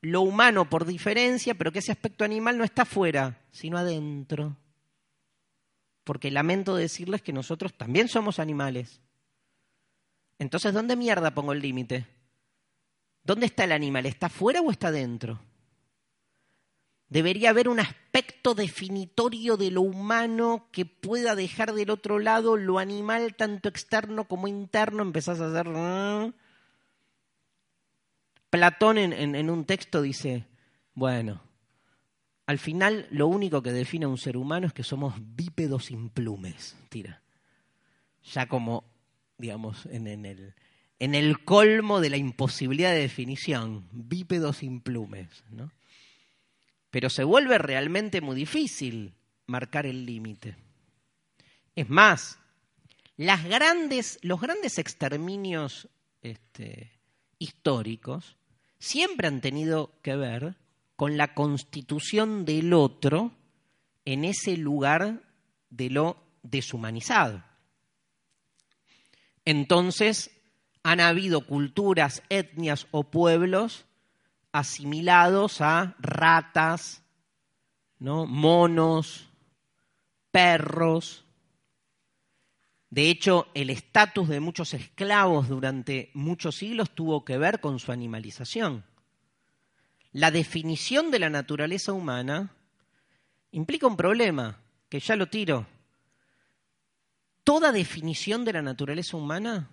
lo 0.00 0.22
humano 0.22 0.70
por 0.70 0.86
diferencia, 0.86 1.54
pero 1.54 1.72
que 1.72 1.80
ese 1.80 1.92
aspecto 1.92 2.24
animal 2.24 2.56
no 2.56 2.64
está 2.64 2.82
afuera, 2.82 3.42
sino 3.50 3.76
adentro. 3.76 4.56
Porque 6.04 6.30
lamento 6.30 6.74
decirles 6.74 7.22
que 7.22 7.32
nosotros 7.32 7.74
también 7.74 8.08
somos 8.08 8.38
animales. 8.38 9.00
Entonces, 10.38 10.74
¿dónde 10.74 10.96
mierda 10.96 11.34
pongo 11.34 11.52
el 11.52 11.60
límite? 11.60 12.06
¿Dónde 13.22 13.46
está 13.46 13.64
el 13.64 13.72
animal? 13.72 14.06
¿Está 14.06 14.26
afuera 14.26 14.60
o 14.60 14.70
está 14.70 14.90
dentro? 14.90 15.40
Debería 17.08 17.50
haber 17.50 17.68
un 17.68 17.78
aspecto 17.78 18.54
definitorio 18.54 19.56
de 19.56 19.70
lo 19.70 19.82
humano 19.82 20.68
que 20.72 20.86
pueda 20.86 21.36
dejar 21.36 21.74
del 21.74 21.90
otro 21.90 22.18
lado 22.18 22.56
lo 22.56 22.78
animal, 22.78 23.34
tanto 23.36 23.68
externo 23.68 24.26
como 24.26 24.48
interno. 24.48 25.02
Empezás 25.02 25.40
a 25.40 25.48
hacer... 25.48 25.68
¿eh? 25.68 26.32
Platón 28.52 28.98
en, 28.98 29.48
un 29.50 29.64
texto 29.64 30.02
dice, 30.02 30.46
bueno, 30.92 31.42
al 32.46 32.58
final 32.58 33.06
lo 33.10 33.28
único 33.28 33.62
que 33.62 33.72
define 33.72 34.06
a 34.06 34.08
un 34.08 34.18
ser 34.18 34.36
humano 34.36 34.66
es 34.66 34.72
que 34.72 34.82
somos 34.82 35.14
bípedos 35.18 35.86
sin 35.86 36.10
plumes, 36.10 36.76
tira. 36.88 37.22
Ya 38.24 38.46
como, 38.46 38.84
digamos, 39.38 39.86
en, 39.86 40.06
el, 40.06 40.54
en 40.98 41.14
el 41.14 41.44
colmo 41.44 42.00
de 42.00 42.10
la 42.10 42.16
imposibilidad 42.16 42.92
de 42.92 43.00
definición, 43.00 43.88
bípedos 43.92 44.58
sin 44.58 44.80
plumes, 44.80 45.44
¿no? 45.50 45.70
Pero 46.90 47.08
se 47.08 47.24
vuelve 47.24 47.58
realmente 47.58 48.20
muy 48.20 48.36
difícil 48.36 49.14
marcar 49.46 49.86
el 49.86 50.04
límite. 50.04 50.56
Es 51.74 51.88
más, 51.88 52.38
los 53.16 54.40
grandes 54.40 54.78
exterminios 54.78 55.88
este, 56.20 56.92
históricos 57.38 58.36
siempre 58.78 59.28
han 59.28 59.40
tenido 59.40 59.98
que 60.02 60.16
ver 60.16 60.56
con 61.02 61.16
la 61.16 61.34
constitución 61.34 62.44
del 62.44 62.72
otro 62.72 63.32
en 64.04 64.24
ese 64.24 64.56
lugar 64.56 65.24
de 65.68 65.90
lo 65.90 66.16
deshumanizado. 66.44 67.42
Entonces, 69.44 70.30
han 70.84 71.00
habido 71.00 71.44
culturas, 71.44 72.22
etnias 72.28 72.86
o 72.92 73.02
pueblos 73.02 73.84
asimilados 74.52 75.60
a 75.60 75.96
ratas, 75.98 77.02
¿no? 77.98 78.24
monos, 78.24 79.28
perros, 80.30 81.24
de 82.90 83.10
hecho, 83.10 83.48
el 83.54 83.70
estatus 83.70 84.28
de 84.28 84.38
muchos 84.38 84.72
esclavos 84.72 85.48
durante 85.48 86.12
muchos 86.14 86.54
siglos 86.54 86.94
tuvo 86.94 87.24
que 87.24 87.38
ver 87.38 87.58
con 87.58 87.80
su 87.80 87.90
animalización. 87.90 88.84
La 90.12 90.30
definición 90.30 91.10
de 91.10 91.18
la 91.18 91.30
naturaleza 91.30 91.92
humana 91.92 92.54
implica 93.50 93.86
un 93.86 93.96
problema, 93.96 94.60
que 94.88 95.00
ya 95.00 95.16
lo 95.16 95.26
tiro. 95.26 95.66
Toda 97.44 97.72
definición 97.72 98.44
de 98.44 98.52
la 98.52 98.62
naturaleza 98.62 99.16
humana 99.16 99.70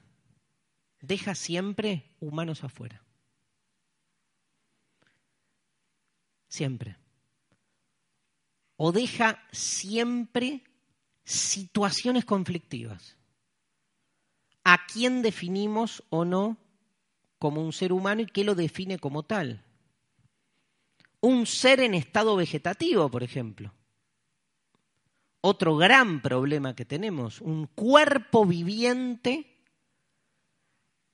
deja 1.01 1.35
siempre 1.35 2.15
humanos 2.21 2.63
afuera. 2.63 3.03
Siempre. 6.47 6.97
O 8.77 8.93
deja 8.93 9.43
siempre 9.51 10.63
situaciones 11.25 12.23
conflictivas. 12.23 13.17
¿A 14.63 14.85
quién 14.87 15.21
definimos 15.21 16.03
o 16.09 16.23
no 16.23 16.57
como 17.39 17.61
un 17.61 17.73
ser 17.73 17.91
humano 17.91 18.21
y 18.21 18.25
qué 18.25 18.45
lo 18.45 18.55
define 18.55 18.99
como 18.99 19.23
tal? 19.23 19.65
Un 21.21 21.45
ser 21.45 21.79
en 21.79 21.93
estado 21.93 22.35
vegetativo, 22.35 23.09
por 23.09 23.23
ejemplo. 23.23 23.73
Otro 25.41 25.77
gran 25.77 26.21
problema 26.21 26.75
que 26.75 26.85
tenemos, 26.85 27.41
un 27.41 27.67
cuerpo 27.67 28.45
viviente, 28.45 29.63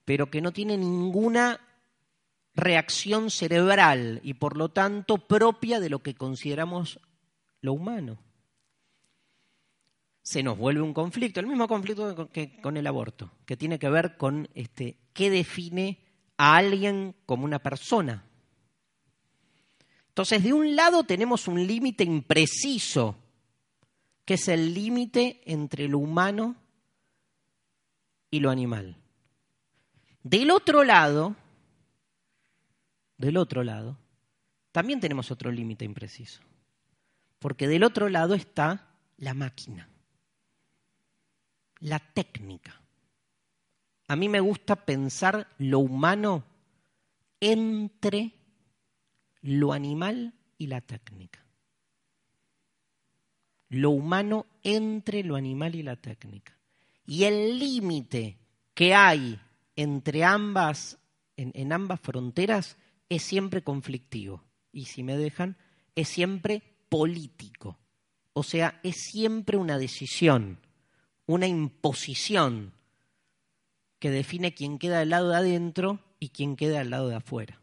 pero 0.04 0.32
que 0.32 0.42
no 0.42 0.52
tiene 0.52 0.78
ninguna 0.78 1.60
reacción 2.56 3.30
cerebral 3.30 4.20
y 4.24 4.36
por 4.36 4.58
lo 4.58 4.70
tanto 4.70 5.18
propia 5.18 5.80
de 5.80 5.90
lo 5.90 6.00
que 6.00 6.16
consideramos 6.16 7.00
lo 7.62 7.74
humano 7.74 8.18
se 10.26 10.42
nos 10.42 10.58
vuelve 10.58 10.82
un 10.82 10.94
conflicto, 10.94 11.40
el 11.40 11.46
mismo 11.46 11.68
conflicto 11.68 12.30
que 12.32 12.60
con 12.60 12.78
el 12.78 12.88
aborto, 12.88 13.30
que 13.46 13.56
tiene 13.56 13.78
que 13.78 13.90
ver 13.90 14.18
con 14.18 14.50
este, 14.56 14.98
qué 15.14 15.30
define 15.30 16.00
a 16.36 16.58
alguien 16.58 17.16
como 17.28 17.46
una 17.46 17.60
persona. 17.60 18.26
Entonces, 20.16 20.44
de 20.44 20.54
un 20.54 20.76
lado 20.76 21.04
tenemos 21.04 21.48
un 21.48 21.68
límite 21.68 22.04
impreciso, 22.04 23.18
que 24.24 24.36
es 24.36 24.48
el 24.48 24.74
límite 24.74 25.42
entre 25.46 25.88
lo 25.88 26.00
humano 26.00 26.56
y 28.32 28.40
lo 28.40 28.50
animal. 28.50 28.96
Del 30.24 30.52
otro 30.52 30.84
lado, 30.84 31.36
del 33.18 33.38
otro 33.38 33.64
lado, 33.64 33.98
también 34.72 35.00
tenemos 35.00 35.30
otro 35.32 35.52
límite 35.52 35.86
impreciso, 35.86 36.42
porque 37.40 37.68
del 37.68 37.84
otro 37.84 38.10
lado 38.10 38.34
está 38.34 38.88
la 39.18 39.34
máquina 39.34 39.90
la 41.86 42.00
técnica. 42.00 42.82
A 44.08 44.16
mí 44.16 44.30
me 44.30 44.40
gusta 44.40 44.76
pensar 44.76 45.48
lo 45.58 45.80
humano 45.80 46.44
entre 47.40 48.34
lo 49.46 49.74
animal 49.74 50.34
y 50.58 50.68
la 50.68 50.82
técnica. 50.82 51.46
Lo 53.70 53.92
humano 53.92 54.46
entre 54.64 55.24
lo 55.24 55.36
animal 55.36 55.76
y 55.76 55.84
la 55.84 55.96
técnica. 55.96 56.58
Y 57.06 57.24
el 57.26 57.60
límite 57.60 58.38
que 58.74 58.94
hay 58.94 59.40
entre 59.76 60.24
ambas, 60.24 60.98
en, 61.38 61.72
ambas 61.72 62.00
fronteras 62.00 62.78
es 63.10 63.24
siempre 63.24 63.64
conflictivo. 63.64 64.44
Y 64.72 64.86
si 64.86 65.04
me 65.04 65.18
dejan, 65.18 65.58
es 65.96 66.10
siempre 66.10 66.64
político. 66.90 67.78
O 68.34 68.44
sea, 68.44 68.80
es 68.84 68.98
siempre 68.98 69.58
una 69.58 69.78
decisión 69.78 70.60
una 71.28 71.48
imposición 71.48 72.74
que 74.00 74.12
define 74.12 74.54
quién 74.54 74.78
queda 74.78 75.02
al 75.02 75.10
lado 75.10 75.30
de 75.30 75.38
adentro 75.38 76.00
y 76.20 76.30
quién 76.30 76.56
queda 76.56 76.82
al 76.82 76.92
lado 76.92 77.10
de 77.10 77.16
afuera. 77.16 77.60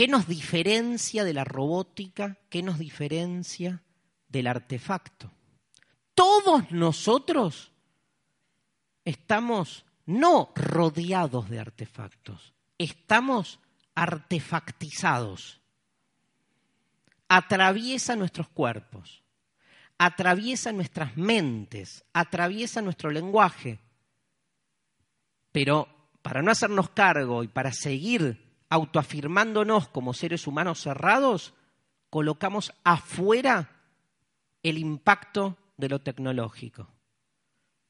¿Qué 0.00 0.08
nos 0.08 0.26
diferencia 0.26 1.24
de 1.24 1.34
la 1.34 1.44
robótica? 1.44 2.38
¿Qué 2.48 2.62
nos 2.62 2.78
diferencia 2.78 3.82
del 4.28 4.46
artefacto? 4.46 5.30
Todos 6.14 6.72
nosotros 6.72 7.70
estamos 9.04 9.84
no 10.06 10.54
rodeados 10.56 11.50
de 11.50 11.60
artefactos, 11.60 12.54
estamos 12.78 13.60
artefactizados. 13.94 15.60
Atraviesa 17.28 18.16
nuestros 18.16 18.48
cuerpos 18.48 19.22
atraviesa 19.98 20.72
nuestras 20.72 21.14
mentes, 21.18 22.06
atraviesa 22.14 22.80
nuestro 22.80 23.10
lenguaje. 23.10 23.80
Pero 25.52 25.86
para 26.22 26.40
no 26.40 26.50
hacernos 26.50 26.88
cargo 26.88 27.44
y 27.44 27.48
para 27.48 27.70
seguir 27.74 28.49
autoafirmándonos 28.70 29.88
como 29.88 30.14
seres 30.14 30.46
humanos 30.46 30.80
cerrados, 30.80 31.52
colocamos 32.08 32.72
afuera 32.84 33.68
el 34.62 34.78
impacto 34.78 35.58
de 35.76 35.88
lo 35.88 36.00
tecnológico. 36.00 36.88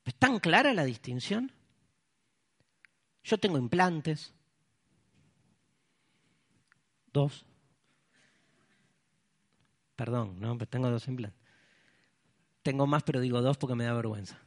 ¿Es 0.05 0.15
tan 0.15 0.41
clara 0.41 0.73
la 0.73 0.85
distinción? 0.85 1.53
Yo 3.23 3.39
tengo 3.39 3.59
implantes. 3.59 4.33
Dos. 7.13 7.45
Perdón, 9.97 10.41
no, 10.41 10.57
tengo 10.59 10.91
dos 10.91 11.07
implantes. 11.09 11.39
Tengo 12.63 12.87
más, 12.87 13.03
pero 13.03 13.21
digo 13.21 13.43
dos 13.43 13.59
porque 13.59 13.75
me 13.75 13.85
da 13.85 13.93
vergüenza. 13.93 14.39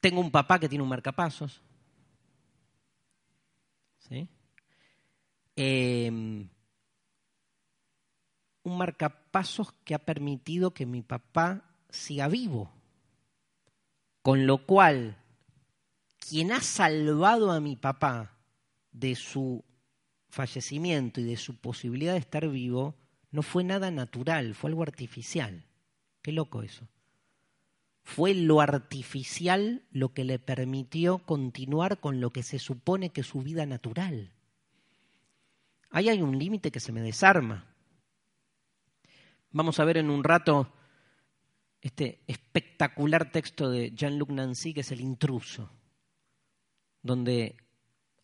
Tengo 0.00 0.20
un 0.20 0.30
papá 0.30 0.58
que 0.58 0.68
tiene 0.68 0.82
un 0.82 0.88
marcapasos. 0.88 1.60
Em, 5.60 6.48
un 8.62 8.78
marcapasos 8.78 9.72
que 9.82 9.96
ha 9.96 9.98
permitido 9.98 10.72
que 10.72 10.86
mi 10.86 11.02
papá 11.02 11.64
siga 11.90 12.28
vivo. 12.28 12.70
Con 14.22 14.46
lo 14.46 14.66
cual, 14.66 15.16
quien 16.20 16.52
ha 16.52 16.60
salvado 16.60 17.50
a 17.50 17.58
mi 17.58 17.74
papá 17.74 18.38
de 18.92 19.16
su 19.16 19.64
fallecimiento 20.28 21.20
y 21.20 21.24
de 21.24 21.36
su 21.36 21.56
posibilidad 21.56 22.12
de 22.12 22.20
estar 22.20 22.48
vivo 22.48 22.94
no 23.32 23.42
fue 23.42 23.64
nada 23.64 23.90
natural, 23.90 24.54
fue 24.54 24.70
algo 24.70 24.82
artificial. 24.82 25.64
Qué 26.22 26.30
loco 26.30 26.62
eso. 26.62 26.86
Fue 28.04 28.32
lo 28.32 28.60
artificial 28.60 29.82
lo 29.90 30.14
que 30.14 30.22
le 30.22 30.38
permitió 30.38 31.18
continuar 31.18 31.98
con 31.98 32.20
lo 32.20 32.30
que 32.30 32.44
se 32.44 32.60
supone 32.60 33.10
que 33.10 33.22
es 33.22 33.26
su 33.26 33.42
vida 33.42 33.66
natural. 33.66 34.37
Ahí 35.90 36.08
hay 36.08 36.22
un 36.22 36.38
límite 36.38 36.70
que 36.70 36.80
se 36.80 36.92
me 36.92 37.00
desarma. 37.00 37.66
Vamos 39.50 39.80
a 39.80 39.84
ver 39.84 39.96
en 39.96 40.10
un 40.10 40.22
rato 40.22 40.72
este 41.80 42.22
espectacular 42.26 43.30
texto 43.30 43.70
de 43.70 43.92
Jean-Luc 43.92 44.30
Nancy, 44.30 44.74
que 44.74 44.80
es 44.80 44.92
El 44.92 45.00
intruso, 45.00 45.70
donde 47.02 47.56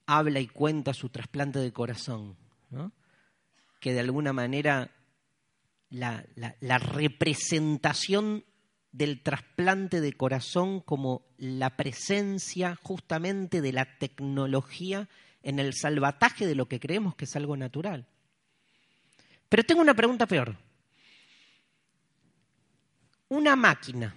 habla 0.06 0.40
y 0.40 0.46
cuenta 0.46 0.92
su 0.92 1.08
trasplante 1.08 1.58
de 1.60 1.72
corazón, 1.72 2.36
que 3.80 3.92
de 3.92 4.00
alguna 4.00 4.32
manera 4.32 4.90
la, 5.88 6.26
la 6.60 6.78
representación 6.78 8.44
del 8.92 9.22
trasplante 9.22 10.00
de 10.00 10.12
corazón 10.12 10.80
como 10.80 11.26
la 11.38 11.76
presencia 11.76 12.76
justamente 12.82 13.60
de 13.60 13.72
la 13.72 13.98
tecnología 13.98 15.08
en 15.44 15.58
el 15.58 15.74
salvataje 15.74 16.46
de 16.46 16.54
lo 16.54 16.66
que 16.66 16.80
creemos 16.80 17.14
que 17.14 17.26
es 17.26 17.36
algo 17.36 17.56
natural. 17.56 18.06
Pero 19.48 19.62
tengo 19.62 19.82
una 19.82 19.94
pregunta 19.94 20.26
peor. 20.26 20.56
Una 23.28 23.54
máquina, 23.54 24.14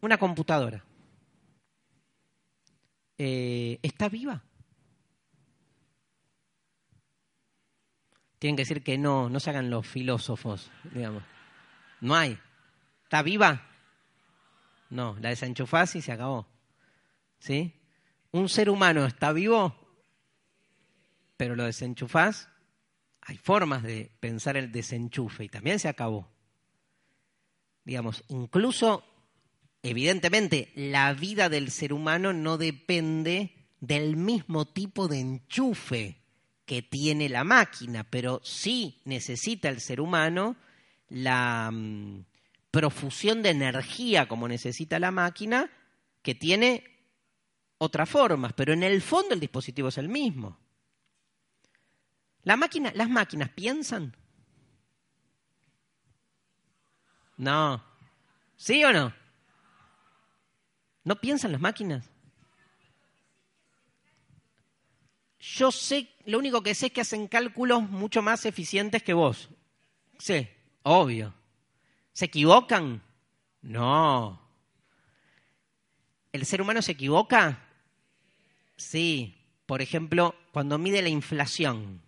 una 0.00 0.18
computadora, 0.18 0.84
eh, 3.18 3.78
¿está 3.82 4.08
viva? 4.08 4.42
Tienen 8.38 8.56
que 8.56 8.62
decir 8.62 8.82
que 8.82 8.96
no, 8.96 9.28
no 9.28 9.38
se 9.38 9.50
hagan 9.50 9.70
los 9.70 9.86
filósofos, 9.86 10.70
digamos. 10.94 11.22
No 12.00 12.14
hay. 12.14 12.38
¿Está 13.04 13.22
viva? 13.22 13.66
No, 14.88 15.16
la 15.20 15.28
desenchufás 15.28 15.94
y 15.96 16.00
se 16.00 16.12
acabó. 16.12 16.46
¿Sí? 17.38 17.79
¿Un 18.32 18.48
ser 18.48 18.70
humano 18.70 19.06
está 19.06 19.32
vivo? 19.32 19.76
Pero 21.36 21.56
lo 21.56 21.64
desenchufás. 21.64 22.48
Hay 23.22 23.36
formas 23.36 23.82
de 23.82 24.10
pensar 24.20 24.56
el 24.56 24.72
desenchufe 24.72 25.44
y 25.44 25.48
también 25.48 25.78
se 25.78 25.88
acabó. 25.88 26.28
Digamos, 27.84 28.24
incluso 28.28 29.04
Evidentemente, 29.82 30.72
la 30.74 31.12
vida 31.14 31.48
del 31.48 31.70
ser 31.70 31.92
humano 31.92 32.32
no 32.32 32.58
depende 32.58 33.54
del 33.80 34.16
mismo 34.16 34.66
tipo 34.66 35.08
de 35.08 35.20
enchufe 35.20 36.18
que 36.66 36.82
tiene 36.82 37.30
la 37.30 37.44
máquina, 37.44 38.04
pero 38.04 38.40
sí 38.44 39.00
necesita 39.04 39.70
el 39.70 39.80
ser 39.80 40.00
humano 40.00 40.56
la 41.08 41.70
mm, 41.72 42.26
profusión 42.70 43.42
de 43.42 43.50
energía 43.50 44.28
como 44.28 44.48
necesita 44.48 44.98
la 44.98 45.10
máquina, 45.10 45.70
que 46.22 46.34
tiene 46.34 46.84
otras 47.82 48.08
formas, 48.10 48.52
pero 48.52 48.74
en 48.74 48.82
el 48.82 49.00
fondo 49.00 49.32
el 49.32 49.40
dispositivo 49.40 49.88
es 49.88 49.96
el 49.96 50.08
mismo. 50.08 50.58
¿La 52.42 52.56
máquina, 52.56 52.92
¿Las 52.94 53.08
máquinas 53.08 53.48
piensan? 53.50 54.14
No. 57.38 57.82
¿Sí 58.56 58.84
o 58.84 58.92
no? 58.92 59.14
¿No 61.04 61.16
piensan 61.16 61.52
las 61.52 61.60
máquinas? 61.60 62.10
Yo 65.38 65.72
sé, 65.72 66.14
lo 66.26 66.38
único 66.38 66.62
que 66.62 66.74
sé 66.74 66.86
es 66.86 66.92
que 66.92 67.00
hacen 67.00 67.28
cálculos 67.28 67.82
mucho 67.88 68.20
más 68.20 68.44
eficientes 68.44 69.02
que 69.02 69.14
vos. 69.14 69.48
Sí, 70.18 70.46
obvio. 70.82 71.32
¿Se 72.12 72.26
equivocan? 72.26 73.02
No. 73.62 74.38
¿El 76.30 76.44
ser 76.44 76.60
humano 76.60 76.82
se 76.82 76.92
equivoca? 76.92 77.69
Sí. 78.80 79.36
Por 79.66 79.82
ejemplo, 79.82 80.34
cuando 80.52 80.78
mide 80.78 81.02
la 81.02 81.10
inflación, 81.10 82.00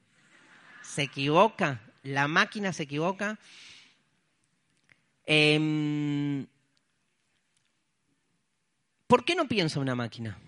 ¿se 0.82 1.02
equivoca? 1.02 1.82
¿La 2.02 2.26
máquina 2.26 2.72
se 2.72 2.84
equivoca? 2.84 3.38
Eh, 5.26 6.46
¿Por 9.06 9.24
qué 9.24 9.34
no 9.34 9.46
piensa 9.46 9.78
una 9.78 9.94
máquina? 9.94 10.38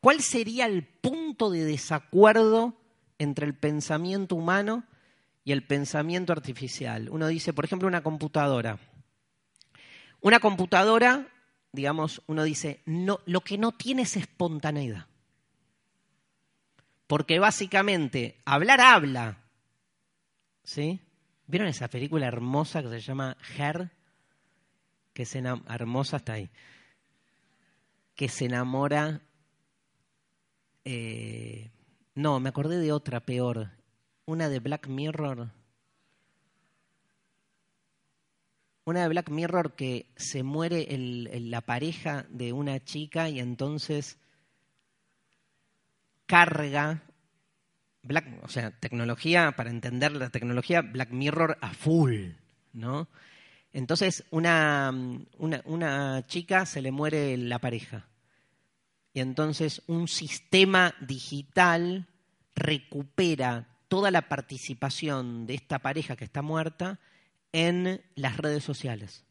¿Cuál 0.00 0.22
sería 0.22 0.64
el 0.64 0.82
punto 0.82 1.50
de 1.50 1.66
desacuerdo 1.66 2.74
entre 3.18 3.46
el 3.46 3.54
pensamiento 3.54 4.34
humano 4.34 4.84
y 5.44 5.52
el 5.52 5.64
pensamiento 5.66 6.32
artificial? 6.32 7.10
Uno 7.10 7.28
dice, 7.28 7.52
por 7.52 7.66
ejemplo, 7.66 7.86
una 7.86 8.02
computadora. 8.02 8.80
Una 10.22 10.40
computadora, 10.40 11.28
digamos, 11.72 12.22
uno 12.26 12.44
dice, 12.44 12.82
no, 12.86 13.20
lo 13.26 13.40
que 13.40 13.58
no 13.58 13.72
tiene 13.72 14.02
es 14.02 14.16
espontaneidad. 14.16 15.06
Porque 17.06 17.38
básicamente, 17.38 18.40
hablar 18.44 18.80
habla. 18.80 19.38
¿Sí? 20.64 21.00
¿Vieron 21.46 21.68
esa 21.68 21.88
película 21.88 22.26
hermosa 22.26 22.82
que 22.82 22.88
se 22.88 23.00
llama 23.00 23.36
Her? 23.58 23.90
Que 25.12 25.24
es 25.24 25.34
hermosa 25.34 26.16
hasta 26.16 26.34
ahí 26.34 26.50
que 28.14 28.28
se 28.28 28.46
enamora. 28.46 29.20
Eh, 30.84 31.70
no, 32.14 32.40
me 32.40 32.48
acordé 32.48 32.78
de 32.78 32.92
otra 32.92 33.20
peor. 33.20 33.70
Una 34.26 34.48
de 34.48 34.60
Black 34.60 34.86
Mirror. 34.88 35.50
Una 38.84 39.02
de 39.02 39.08
Black 39.08 39.30
Mirror 39.30 39.74
que 39.74 40.06
se 40.16 40.42
muere 40.42 40.86
la 41.40 41.60
pareja 41.60 42.26
de 42.30 42.52
una 42.52 42.82
chica 42.84 43.28
y 43.28 43.38
entonces 43.38 44.18
carga 46.26 47.02
Black, 48.02 48.26
o 48.42 48.48
sea, 48.48 48.72
tecnología, 48.72 49.52
para 49.52 49.70
entender 49.70 50.12
la 50.12 50.30
tecnología, 50.30 50.82
Black 50.82 51.10
Mirror 51.10 51.58
a 51.60 51.72
full, 51.72 52.30
¿no? 52.72 53.08
Entonces, 53.72 54.24
una, 54.30 54.92
una, 55.38 56.26
chica 56.26 56.66
se 56.66 56.82
le 56.82 56.90
muere 56.90 57.36
la 57.36 57.58
pareja. 57.60 58.08
Y 59.14 59.20
entonces 59.20 59.82
un 59.86 60.08
sistema 60.08 60.94
digital 61.00 62.06
recupera 62.54 63.68
toda 63.88 64.10
la 64.10 64.22
participación 64.22 65.46
de 65.46 65.54
esta 65.54 65.78
pareja 65.78 66.16
que 66.16 66.24
está 66.24 66.42
muerta 66.42 66.98
en 67.52 68.02
las 68.14 68.36
redes 68.36 68.64
sociales. 68.64 69.24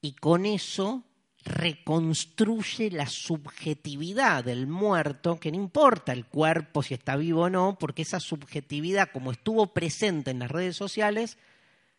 Y 0.00 0.14
con 0.14 0.46
eso 0.46 1.04
reconstruye 1.46 2.90
la 2.90 3.06
subjetividad 3.06 4.44
del 4.44 4.66
muerto, 4.66 5.38
que 5.38 5.52
no 5.52 5.56
importa 5.56 6.12
el 6.12 6.26
cuerpo 6.26 6.82
si 6.82 6.94
está 6.94 7.16
vivo 7.16 7.42
o 7.42 7.50
no, 7.50 7.78
porque 7.78 8.02
esa 8.02 8.20
subjetividad, 8.20 9.10
como 9.12 9.30
estuvo 9.30 9.72
presente 9.72 10.32
en 10.32 10.40
las 10.40 10.50
redes 10.50 10.76
sociales, 10.76 11.38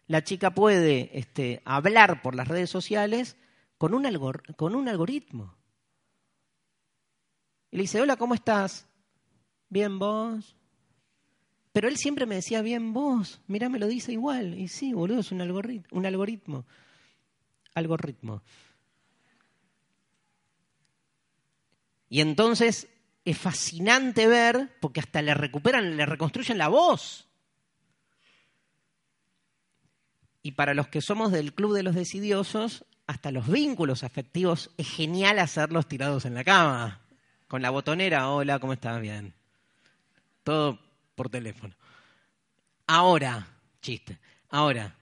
la 0.05 0.23
chica 0.23 0.51
puede 0.51 1.17
este, 1.17 1.61
hablar 1.65 2.21
por 2.21 2.35
las 2.35 2.47
redes 2.47 2.69
sociales 2.69 3.37
con 3.77 3.93
un, 3.93 4.05
con 4.57 4.75
un 4.75 4.89
algoritmo. 4.89 5.55
Y 7.71 7.77
le 7.77 7.83
dice, 7.83 8.01
hola, 8.01 8.17
¿cómo 8.17 8.33
estás? 8.33 8.85
Bien 9.69 9.97
vos. 9.97 10.56
Pero 11.77 11.89
él 11.89 11.97
siempre 11.97 12.25
me 12.25 12.33
decía, 12.33 12.63
bien 12.63 12.91
vos, 12.91 13.39
mirá, 13.45 13.69
me 13.69 13.77
lo 13.77 13.85
dice 13.85 14.11
igual. 14.11 14.57
Y 14.57 14.67
sí, 14.67 14.93
boludo, 14.93 15.19
es 15.19 15.31
un 15.31 15.41
algoritmo. 15.41 15.85
Un 15.91 16.07
algoritmo. 16.07 16.65
Algoritmo. 17.75 18.41
Y 22.09 22.21
entonces 22.21 22.87
es 23.23 23.37
fascinante 23.37 24.25
ver, 24.25 24.75
porque 24.79 25.01
hasta 25.01 25.21
le 25.21 25.35
recuperan, 25.35 25.95
le 25.95 26.07
reconstruyen 26.07 26.57
la 26.57 26.67
voz. 26.67 27.27
Y 30.41 30.53
para 30.53 30.73
los 30.73 30.87
que 30.87 31.01
somos 31.01 31.31
del 31.31 31.53
Club 31.53 31.75
de 31.75 31.83
los 31.83 31.93
Decidiosos, 31.93 32.85
hasta 33.05 33.29
los 33.29 33.47
vínculos 33.47 34.03
afectivos 34.03 34.71
es 34.77 34.89
genial 34.89 35.37
hacerlos 35.37 35.87
tirados 35.87 36.25
en 36.25 36.33
la 36.33 36.43
cama. 36.43 37.01
Con 37.47 37.61
la 37.61 37.69
botonera, 37.69 38.31
hola, 38.31 38.57
¿cómo 38.57 38.73
estás? 38.73 38.99
Bien. 38.99 39.35
Todo 40.43 40.86
por 41.17 41.29
teléfono. 41.29 41.75
Ahora, 42.85 43.47
chiste, 43.81 44.19
ahora, 44.49 44.95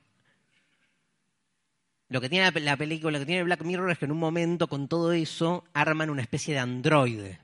lo 2.07 2.22
que 2.22 2.30
tiene 2.30 2.49
la 2.61 2.78
película, 2.78 3.11
lo 3.11 3.20
que 3.20 3.26
tiene 3.26 3.43
Black 3.43 3.63
Mirror 3.63 3.91
es 3.91 3.97
que 3.99 4.05
en 4.05 4.13
un 4.13 4.20
momento 4.20 4.68
con 4.68 4.88
todo 4.88 5.11
eso 5.11 5.66
arman 5.74 6.09
una 6.09 6.22
especie 6.22 6.53
de 6.53 6.61
androide. 6.61 7.41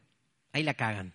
Ahí 0.54 0.64
la 0.64 0.74
cagan. 0.76 1.14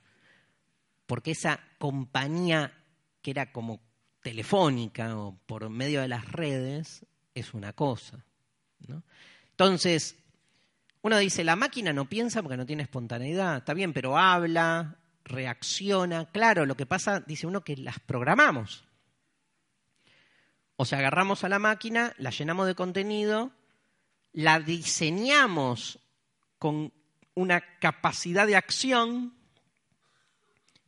Porque 1.07 1.31
esa 1.31 1.59
compañía 1.79 2.75
que 3.23 3.31
era 3.31 3.51
como 3.53 3.81
telefónica 4.23 5.17
o 5.17 5.39
por 5.47 5.71
medio 5.71 6.03
de 6.03 6.09
las 6.09 6.31
redes, 6.31 7.07
es 7.35 7.55
una 7.55 7.73
cosa. 7.73 8.23
Entonces, 9.51 10.17
uno 11.01 11.17
dice, 11.17 11.43
la 11.43 11.57
máquina 11.57 11.95
no 11.95 12.07
piensa 12.07 12.43
porque 12.43 12.59
no 12.59 12.67
tiene 12.67 12.83
espontaneidad, 12.83 13.59
está 13.59 13.73
bien, 13.73 13.95
pero 13.95 14.19
habla, 14.19 14.99
reacciona. 15.27 16.24
Claro, 16.31 16.64
lo 16.64 16.77
que 16.77 16.87
pasa, 16.87 17.20
dice 17.20 17.47
uno, 17.47 17.62
que 17.62 17.77
las 17.77 18.01
programamos. 18.01 18.85
O 20.77 20.85
sea, 20.85 20.99
agarramos 20.99 21.45
a 21.45 21.49
la 21.49 21.59
máquina, 21.59 22.14
la 22.18 22.31
llenamos 22.31 22.66
de 22.66 22.74
contenido, 22.74 23.53
la 24.33 24.61
diseñamos 24.61 25.99
con 26.59 26.93
una 27.35 27.62
capacidad 27.79 28.47
de 28.47 28.57
acción 28.57 29.37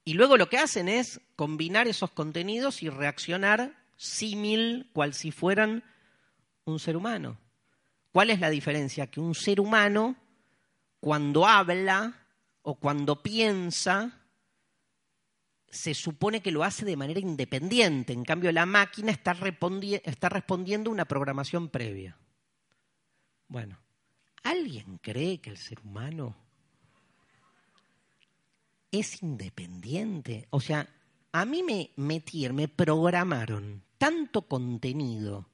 y 0.08 0.14
luego 0.14 0.38
lo 0.38 0.48
que 0.48 0.56
hacen 0.56 0.88
es 0.88 1.20
combinar 1.36 1.86
esos 1.86 2.10
contenidos 2.12 2.82
y 2.82 2.88
reaccionar 2.88 3.76
símil 3.98 4.88
cual 4.94 5.12
si 5.12 5.32
fueran 5.32 5.84
un 6.64 6.78
ser 6.78 6.96
humano. 6.96 7.38
¿Cuál 8.10 8.30
es 8.30 8.40
la 8.40 8.48
diferencia? 8.48 9.08
Que 9.08 9.20
un 9.20 9.34
ser 9.34 9.60
humano, 9.60 10.16
cuando 10.98 11.46
habla 11.46 12.26
o 12.62 12.76
cuando 12.76 13.22
piensa, 13.22 14.17
se 15.70 15.94
supone 15.94 16.40
que 16.40 16.50
lo 16.50 16.64
hace 16.64 16.84
de 16.84 16.96
manera 16.96 17.20
independiente. 17.20 18.12
En 18.12 18.24
cambio, 18.24 18.52
la 18.52 18.66
máquina 18.66 19.12
está, 19.12 19.36
está 20.04 20.28
respondiendo 20.28 20.90
a 20.90 20.92
una 20.92 21.04
programación 21.04 21.68
previa. 21.68 22.16
Bueno, 23.48 23.78
¿alguien 24.42 24.98
cree 24.98 25.40
que 25.40 25.50
el 25.50 25.56
ser 25.56 25.80
humano 25.80 26.36
es 28.90 29.22
independiente? 29.22 30.46
O 30.50 30.60
sea, 30.60 30.88
a 31.32 31.44
mí 31.44 31.62
me 31.62 31.90
metieron, 31.96 32.56
me 32.56 32.68
programaron 32.68 33.82
tanto 33.98 34.42
contenido 34.42 35.48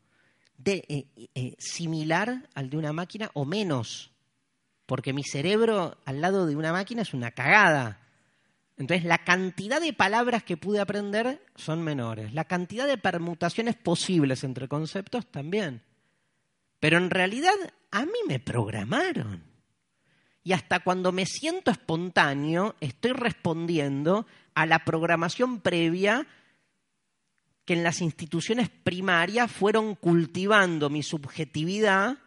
de, 0.59 0.85
eh, 0.89 1.29
eh, 1.35 1.57
similar 1.59 2.49
al 2.55 2.71
de 2.71 2.77
una 2.77 2.93
máquina 2.93 3.31
o 3.35 3.45
menos, 3.45 4.12
porque 4.87 5.12
mi 5.12 5.25
cerebro 5.25 5.99
al 6.05 6.21
lado 6.21 6.47
de 6.47 6.57
una 6.57 6.73
máquina 6.73 7.03
es 7.03 7.15
una 7.15 7.33
cagada. 7.33 8.03
Entonces, 8.77 9.05
la 9.05 9.18
cantidad 9.18 9.81
de 9.81 9.93
palabras 9.93 10.43
que 10.43 10.57
pude 10.57 10.81
aprender 10.81 11.41
son 11.55 11.83
menores. 11.83 12.35
La 12.35 12.45
cantidad 12.45 12.87
de 12.87 12.99
permutaciones 12.99 13.77
posibles 13.77 14.43
entre 14.43 14.66
conceptos 14.66 15.27
también. 15.31 15.83
Pero 16.81 16.99
en 16.99 17.11
realidad, 17.11 17.55
a 17.93 18.05
mí 18.05 18.18
me 18.27 18.41
programaron. 18.41 19.45
Y 20.43 20.53
hasta 20.53 20.81
cuando 20.81 21.12
me 21.12 21.25
siento 21.25 21.70
espontáneo, 21.70 22.75
estoy 22.81 23.12
respondiendo 23.12 24.27
a 24.55 24.66
la 24.66 24.85
programación 24.85 25.61
previa 25.61 26.27
que 27.64 27.72
en 27.72 27.83
las 27.83 28.03
instituciones 28.03 28.68
primarias 28.68 29.51
fueron 29.51 29.95
cultivando 29.95 30.91
mi 30.91 31.03
subjetividad 31.03 32.18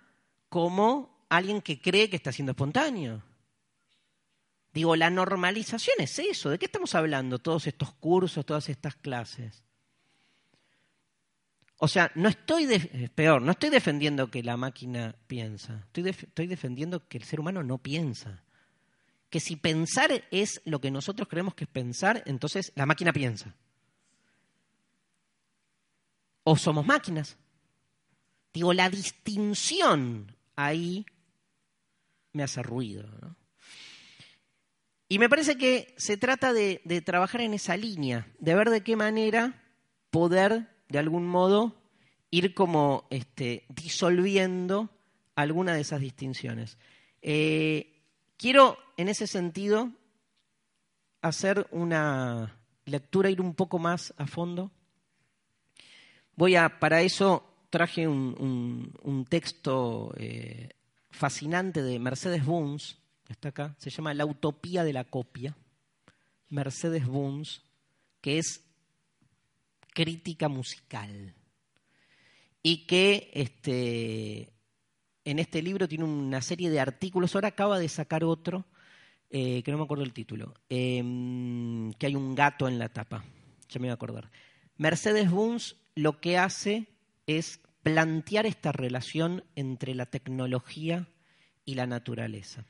como 0.50 1.26
alguien 1.30 1.62
que 1.62 1.80
cree 1.80 2.10
que 2.10 2.16
está 2.16 2.32
siendo 2.32 2.54
espontáneo. 2.54 3.22
Digo, 4.78 4.95
la 4.95 5.09
normalización 5.09 5.95
es 5.97 6.19
eso. 6.19 6.51
¿De 6.51 6.59
qué 6.59 6.65
estamos 6.67 6.93
hablando 6.93 7.39
todos 7.39 7.65
estos 7.65 7.95
cursos, 7.95 8.45
todas 8.45 8.69
estas 8.69 8.95
clases? 8.95 9.63
O 11.78 11.88
sea, 11.88 12.11
no 12.13 12.30
estoy, 12.30 12.67
peor, 13.15 13.41
no 13.41 13.53
estoy 13.53 13.71
defendiendo 13.71 14.30
que 14.30 14.43
la 14.43 14.55
máquina 14.55 15.15
piensa, 15.25 15.88
estoy, 15.88 16.09
estoy 16.09 16.45
defendiendo 16.45 17.07
que 17.07 17.17
el 17.17 17.23
ser 17.23 17.39
humano 17.39 17.63
no 17.63 17.80
piensa. 17.80 18.43
Que 19.32 19.39
si 19.39 19.55
pensar 19.55 20.11
es 20.30 20.61
lo 20.63 20.80
que 20.80 20.91
nosotros 20.91 21.28
creemos 21.28 21.55
que 21.55 21.63
es 21.63 21.69
pensar, 21.71 22.21
entonces 22.28 22.71
la 22.75 22.86
máquina 22.86 23.11
piensa. 23.11 23.55
O 26.43 26.55
somos 26.55 26.86
máquinas. 26.86 27.36
Digo, 28.53 28.73
la 28.73 28.91
distinción 28.91 30.36
ahí 30.55 31.03
me 32.32 32.43
hace 32.43 32.61
ruido. 32.61 33.09
¿no? 33.23 33.47
Y 35.10 35.20
me 35.20 35.30
parece 35.30 35.58
que 35.58 35.93
se 35.97 36.18
trata 36.18 36.51
de, 36.51 36.82
trabajar 37.05 37.41
en 37.41 37.53
esa 37.53 37.78
línea, 37.78 38.28
de 38.39 38.55
ver 38.55 38.70
de 38.70 38.82
qué 38.82 38.95
manera 38.95 39.64
poder, 40.12 40.68
de 40.89 40.99
algún 40.99 41.26
modo, 41.26 41.76
ir 42.30 42.53
como 42.53 43.08
este, 43.10 43.66
disolviendo 43.70 44.89
alguna 45.36 45.74
de 45.74 45.82
esas 45.82 46.01
distinciones. 46.01 46.78
Eh, 47.22 48.01
quiero, 48.36 48.78
en 48.97 49.08
ese 49.08 49.28
sentido, 49.28 49.91
hacer 51.22 51.68
una 51.72 52.58
lectura, 52.86 53.30
ir 53.30 53.39
un 53.39 53.53
poco 53.53 53.80
más 53.80 54.14
a 54.18 54.28
fondo. 54.28 54.72
Voy 56.36 56.55
a, 56.55 56.80
para 56.80 57.01
eso 57.01 57.43
traje 57.70 58.08
un, 58.08 59.26
texto 59.30 60.14
eh, 60.18 60.70
fascinante 61.10 61.82
de 61.82 61.97
Mercedes 61.99 62.45
Bunz, 62.45 62.97
está 63.34 63.49
acá, 63.49 63.75
se 63.78 63.89
llama 63.89 64.13
La 64.13 64.25
Utopía 64.25 64.84
de 64.84 64.93
la 64.93 65.03
Copia, 65.03 65.55
Mercedes 66.49 67.05
Bunz, 67.05 67.61
que 68.21 68.38
es 68.38 68.63
crítica 69.93 70.47
musical. 70.47 71.34
Y 72.63 72.86
que 72.86 73.32
este, 73.34 74.53
en 75.25 75.39
este 75.39 75.61
libro 75.61 75.88
tiene 75.88 76.03
una 76.03 76.41
serie 76.41 76.69
de 76.69 76.80
artículos, 76.80 77.36
ahora 77.36 77.49
acaba 77.49 77.80
de 77.80 77.89
sacar 77.89 78.23
otro, 78.23 78.65
eh, 79.30 79.61
que 79.63 79.71
no 79.71 79.78
me 79.78 79.84
acuerdo 79.84 80.03
el 80.03 80.13
título, 80.13 80.53
em, 80.69 81.91
que 81.93 82.05
hay 82.07 82.15
un 82.15 82.34
gato 82.34 82.67
en 82.67 82.80
la 82.80 82.89
tapa, 82.89 83.23
ya 83.69 83.80
me 83.80 83.88
voy 83.88 83.91
a 83.91 83.93
acordar. 83.93 84.32
Mercedes 84.78 85.30
Bunz 85.30 85.75
lo 85.95 86.19
que 86.21 86.38
hace 86.38 86.88
es 87.25 87.59
plantear 87.84 88.45
esta 88.45 88.71
relación 88.71 89.43
entre 89.55 89.95
la 89.95 90.05
tecnología 90.05 91.07
y 91.65 91.75
la 91.75 91.88
naturaleza 91.88 92.65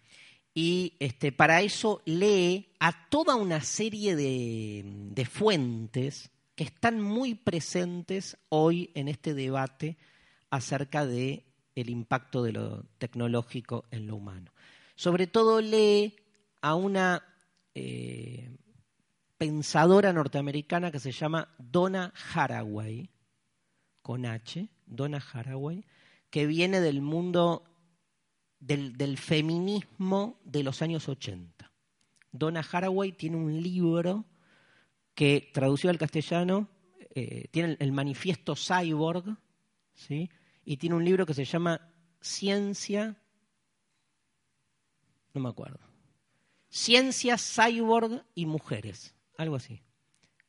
y 0.60 0.96
este, 0.98 1.32
para 1.32 1.62
eso 1.62 2.02
lee 2.06 2.74
a 2.80 3.10
toda 3.10 3.36
una 3.36 3.62
serie 3.62 4.16
de, 4.16 5.28
fuentes 5.30 6.32
que 6.56 6.64
están 6.64 7.00
muy 7.00 7.36
presentes 7.36 8.40
hoy 8.50 8.90
en 8.96 9.08
este 9.08 9.36
debate 9.36 9.98
acerca 10.50 11.06
del 11.06 11.44
el 11.76 11.92
impacto 11.92 12.42
de 12.42 12.54
lo 12.54 12.86
tecnológico 12.98 13.86
en 13.92 14.08
lo 14.08 14.16
humano. 14.16 14.52
Sobre 14.96 15.28
todo 15.28 15.62
lee 15.62 16.16
a 16.62 16.74
una 16.74 17.24
eh, 17.76 18.50
pensadora 19.38 20.12
norteamericana 20.12 20.92
que 20.92 21.00
se 21.00 21.12
llama 21.12 21.54
Donna 21.60 22.12
Haraway, 22.34 23.12
con 24.02 24.26
H, 24.26 24.68
Donna 24.88 25.24
Haraway, 25.34 25.86
que 26.32 26.48
viene 26.48 26.82
del 26.82 27.04
mundo 27.04 27.67
del, 28.60 29.18
feminismo 29.18 30.40
de 30.44 30.64
los 30.64 30.82
años 30.82 31.08
80. 31.08 31.72
Donna 32.32 32.66
Haraway 32.70 33.12
tiene 33.12 33.38
un 33.38 33.62
libro 33.62 34.26
que, 35.16 35.50
traducido 35.54 35.90
al 35.90 35.98
castellano, 35.98 36.68
eh, 37.16 37.48
tiene 37.52 37.78
el, 37.80 37.92
manifiesto 37.92 38.56
Cyborg, 38.56 39.38
¿sí? 39.94 40.30
y 40.66 40.78
tiene 40.78 40.96
un 40.96 41.06
libro 41.06 41.26
que 41.26 41.34
se 41.34 41.46
llama 41.46 41.94
Ciencia, 42.22 43.16
no 45.34 45.42
me 45.42 45.50
acuerdo, 45.50 45.80
Ciencia, 46.70 47.38
Cyborg 47.38 48.24
y 48.36 48.46
Mujeres, 48.46 49.16
algo 49.38 49.56
así. 49.56 49.82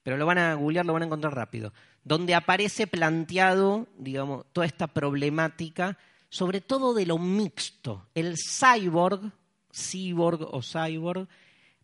Pero 0.02 0.16
lo 0.16 0.26
van 0.26 0.38
a 0.38 0.54
googlear, 0.54 0.86
lo 0.86 0.94
van 0.94 1.02
a 1.02 1.06
encontrar 1.06 1.34
rápido. 1.34 1.72
Donde 2.02 2.34
aparece 2.34 2.86
planteado, 2.86 3.86
digamos, 3.98 4.46
toda 4.52 4.66
esta 4.66 4.86
problemática 4.86 5.98
sobre 6.28 6.60
todo 6.60 6.94
de 6.94 7.06
lo 7.06 7.18
mixto. 7.18 8.08
El 8.14 8.36
cyborg, 8.36 9.32
cyborg 9.72 10.42
o 10.42 10.62
cyborg, 10.62 11.28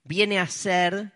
viene 0.05 0.39
a 0.39 0.47
ser 0.47 1.13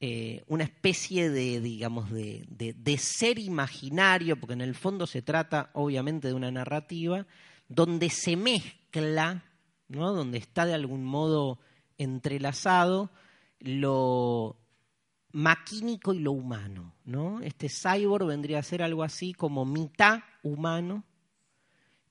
eh, 0.00 0.44
una 0.46 0.62
especie 0.62 1.28
de, 1.28 1.60
digamos, 1.60 2.10
de, 2.10 2.98
ser 2.98 3.40
imaginario, 3.40 4.38
porque 4.38 4.52
en 4.52 4.60
el 4.60 4.76
fondo 4.76 5.08
se 5.08 5.22
trata 5.22 5.70
obviamente 5.74 6.28
de 6.28 6.34
una 6.34 6.52
narrativa, 6.52 7.26
donde 7.68 8.08
se 8.08 8.36
mezcla, 8.36 9.42
¿no? 9.88 10.12
donde 10.12 10.38
está 10.38 10.66
de 10.66 10.74
algún 10.74 11.04
modo 11.04 11.58
entrelazado 11.98 13.10
lo 13.58 14.56
maquínico 15.32 16.14
y 16.14 16.20
lo 16.20 16.30
humano. 16.30 16.94
¿no? 17.04 17.40
Este 17.40 17.68
cyborg 17.68 18.26
vendría 18.26 18.60
a 18.60 18.62
ser 18.62 18.82
algo 18.82 19.02
así 19.02 19.32
como 19.32 19.64
mitad 19.64 20.20
humano, 20.44 21.02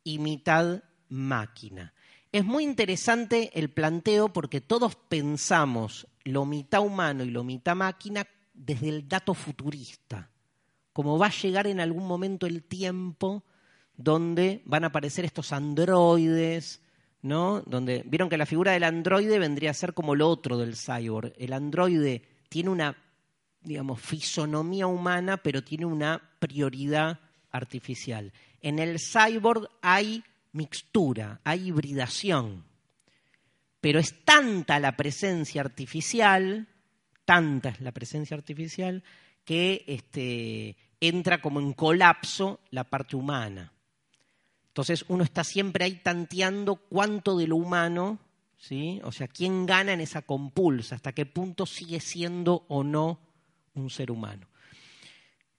y 0.08 0.20
mitad 0.20 0.84
máquina. 1.10 1.93
Es 2.32 2.45
muy 2.45 2.64
interesante 2.64 3.51
el 3.60 3.70
planteo 3.70 4.32
porque 4.32 4.62
todos 4.62 4.95
pensamos 4.95 6.08
lo 6.24 6.45
mitad 6.45 6.82
humano 6.82 7.26
y 7.26 7.30
lo 7.30 7.43
mitad 7.43 7.76
máquina 7.76 8.26
desde 8.53 8.88
el 8.88 9.10
dato 9.10 9.34
futurista, 9.34 10.30
como 10.93 11.18
va 11.18 11.26
a 11.26 11.32
llegar 11.32 11.68
en 11.68 11.82
algún 11.82 12.08
momento 12.08 12.47
el 12.47 12.64
tiempo 12.64 13.43
donde 13.97 14.62
van 14.64 14.86
a 14.86 14.88
aparecer 14.88 15.26
estos 15.26 15.51
androides, 15.51 16.82
¿no? 17.22 17.62
Donde 17.66 18.01
vieron 18.05 18.30
que 18.30 18.38
la 18.38 18.45
figura 18.45 18.72
del 18.72 18.86
androide 18.86 19.39
vendría 19.39 19.72
a 19.72 19.74
ser 19.74 19.93
como 19.93 20.16
lo 20.16 20.30
otro 20.30 20.58
del 20.58 20.78
cyborg. 20.78 21.34
El 21.38 21.51
androide 21.51 22.24
tiene 22.47 22.70
una 22.70 22.95
digamos, 23.62 23.99
fisonomía 23.99 24.88
humana, 24.88 25.36
pero 25.36 25.66
tiene 25.66 25.86
una 25.86 26.22
prioridad 26.39 27.20
artificial. 27.51 28.33
En 28.61 28.79
el 28.79 28.99
cyborg 28.99 29.69
hay 29.81 30.23
mixtura, 30.53 31.41
hay 31.43 31.67
hibridación, 31.67 32.65
pero 33.79 33.99
es 33.99 34.23
tanta 34.25 34.79
la 34.79 34.97
presencia 34.97 35.61
artificial, 35.61 36.67
tanta 37.25 37.69
es 37.69 37.81
la 37.81 37.91
presencia 37.91 38.35
artificial, 38.35 39.03
que 39.45 39.85
este, 39.87 40.75
entra 40.99 41.41
como 41.41 41.59
en 41.59 41.73
colapso 41.73 42.59
la 42.71 42.83
parte 42.83 43.15
humana. 43.15 43.71
Entonces 44.67 45.05
uno 45.07 45.23
está 45.23 45.43
siempre 45.43 45.85
ahí 45.85 45.95
tanteando 46.03 46.75
cuánto 46.75 47.37
de 47.37 47.47
lo 47.47 47.55
humano, 47.55 48.19
¿sí? 48.57 48.99
o 49.03 49.11
sea, 49.11 49.27
quién 49.27 49.65
gana 49.65 49.93
en 49.93 50.01
esa 50.01 50.21
compulsa, 50.21 50.95
hasta 50.95 51.13
qué 51.13 51.25
punto 51.25 51.65
sigue 51.65 51.99
siendo 51.99 52.65
o 52.67 52.83
no 52.83 53.19
un 53.73 53.89
ser 53.89 54.11
humano. 54.11 54.47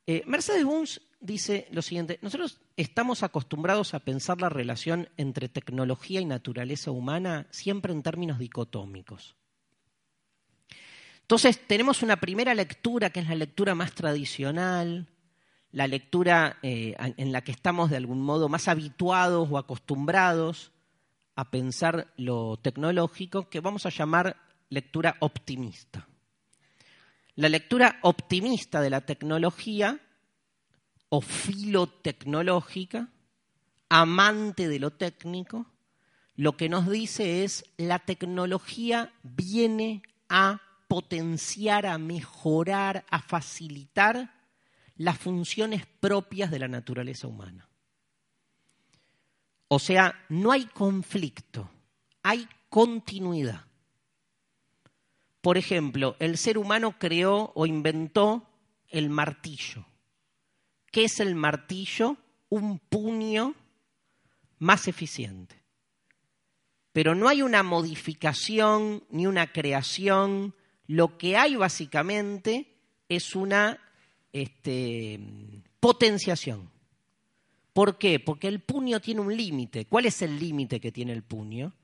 Eh, 0.07 0.22
Mercedes 0.26 0.64
Bunz 0.64 1.01
dice 1.21 1.69
lo 1.71 1.83
siguiente, 1.83 2.19
nosotros 2.23 2.61
estamos 2.77 3.23
acostumbrados 3.23 3.95
a 3.95 4.01
pensar 4.01 4.41
la 4.41 4.49
relación 4.49 5.09
entre 5.16 5.49
tecnología 5.49 6.21
y 6.21 6.25
naturaleza 6.25 6.91
humana 6.91 7.47
siempre 7.51 7.93
en 7.93 8.03
términos 8.03 8.39
dicotómicos. 8.39 9.37
Entonces 11.23 11.66
tenemos 11.66 12.03
una 12.03 12.16
primera 12.16 12.55
lectura 12.55 13.11
que 13.11 13.21
es 13.21 13.29
la 13.29 13.35
lectura 13.35 13.75
más 13.75 13.93
tradicional, 13.93 15.09
la 15.73 15.87
lectura 15.87 16.59
eh, 16.62 16.95
en 16.99 17.33
la 17.33 17.43
que 17.43 17.53
estamos 17.53 17.91
de 17.91 17.97
algún 17.97 18.23
modo 18.23 18.49
más 18.49 18.69
habituados 18.69 19.49
o 19.51 19.59
acostumbrados 19.59 20.73
a 21.35 21.51
pensar 21.51 22.12
lo 22.16 22.57
tecnológico, 22.57 23.49
que 23.49 23.61
vamos 23.61 23.87
a 23.87 23.91
llamar 23.91 24.37
lectura 24.71 25.16
optimista. 25.21 26.09
La 27.35 27.49
lectura 27.49 27.99
optimista 28.03 28.81
de 28.81 28.91
la 28.91 29.03
tecnología 29.03 30.01
o 31.09 31.21
filotecnológica, 31.21 33.09
amante 33.89 34.69
de 34.69 34.79
lo 34.79 34.91
técnico, 34.93 35.67
lo 36.37 36.57
que 36.57 36.69
nos 36.69 36.89
dice 36.89 37.45
es 37.45 37.65
la 37.77 37.99
tecnología 37.99 39.13
viene 39.23 40.03
a 40.29 40.61
potenciar, 40.87 41.87
a 41.87 41.99
mejorar, 41.99 43.05
a 43.11 43.21
facilitar 43.21 44.35
las 44.97 45.19
funciones 45.19 45.87
propias 45.87 46.51
de 46.51 46.59
la 46.59 46.69
naturaleza 46.69 47.27
humana. 47.27 47.69
O 49.69 49.79
sea, 49.79 50.15
no 50.29 50.53
hay 50.53 50.67
conflicto, 50.67 51.71
hay 52.23 52.49
continuidad. 52.69 53.65
Por 55.41 55.59
ejemplo, 55.59 56.17
el 56.19 56.37
ser 56.39 56.59
humano 56.59 56.99
creó 56.99 57.53
o 57.55 57.67
inventó 57.67 58.49
el 58.89 59.11
martillo. 59.11 59.85
¿Qué 60.91 61.05
es 61.05 61.20
el 61.20 61.34
martillo? 61.34 62.16
Un 62.49 62.78
puño 62.78 63.55
más 64.59 64.89
eficiente. 64.89 65.57
Pero 66.93 67.14
no 67.14 67.28
hay 67.28 67.43
una 67.43 67.62
modificación 67.62 69.05
ni 69.11 69.26
una 69.26 69.53
creación. 69.53 70.55
Lo 70.86 71.18
que 71.18 71.36
hay 71.36 71.57
básicamente 71.57 72.74
es 73.09 73.36
una 73.36 73.78
este, 74.32 75.20
potenciación. 75.80 76.70
¿Por 77.72 77.99
qué? 77.99 78.18
Porque 78.18 78.49
el 78.49 78.61
puño 78.61 79.01
tiene 79.01 79.20
un 79.20 79.36
límite. 79.36 79.84
¿Cuál 79.84 80.07
es 80.07 80.22
el 80.22 80.39
límite 80.39 80.80
que 80.80 80.91
tiene 80.91 81.12
el 81.12 81.22
puño? 81.22 81.74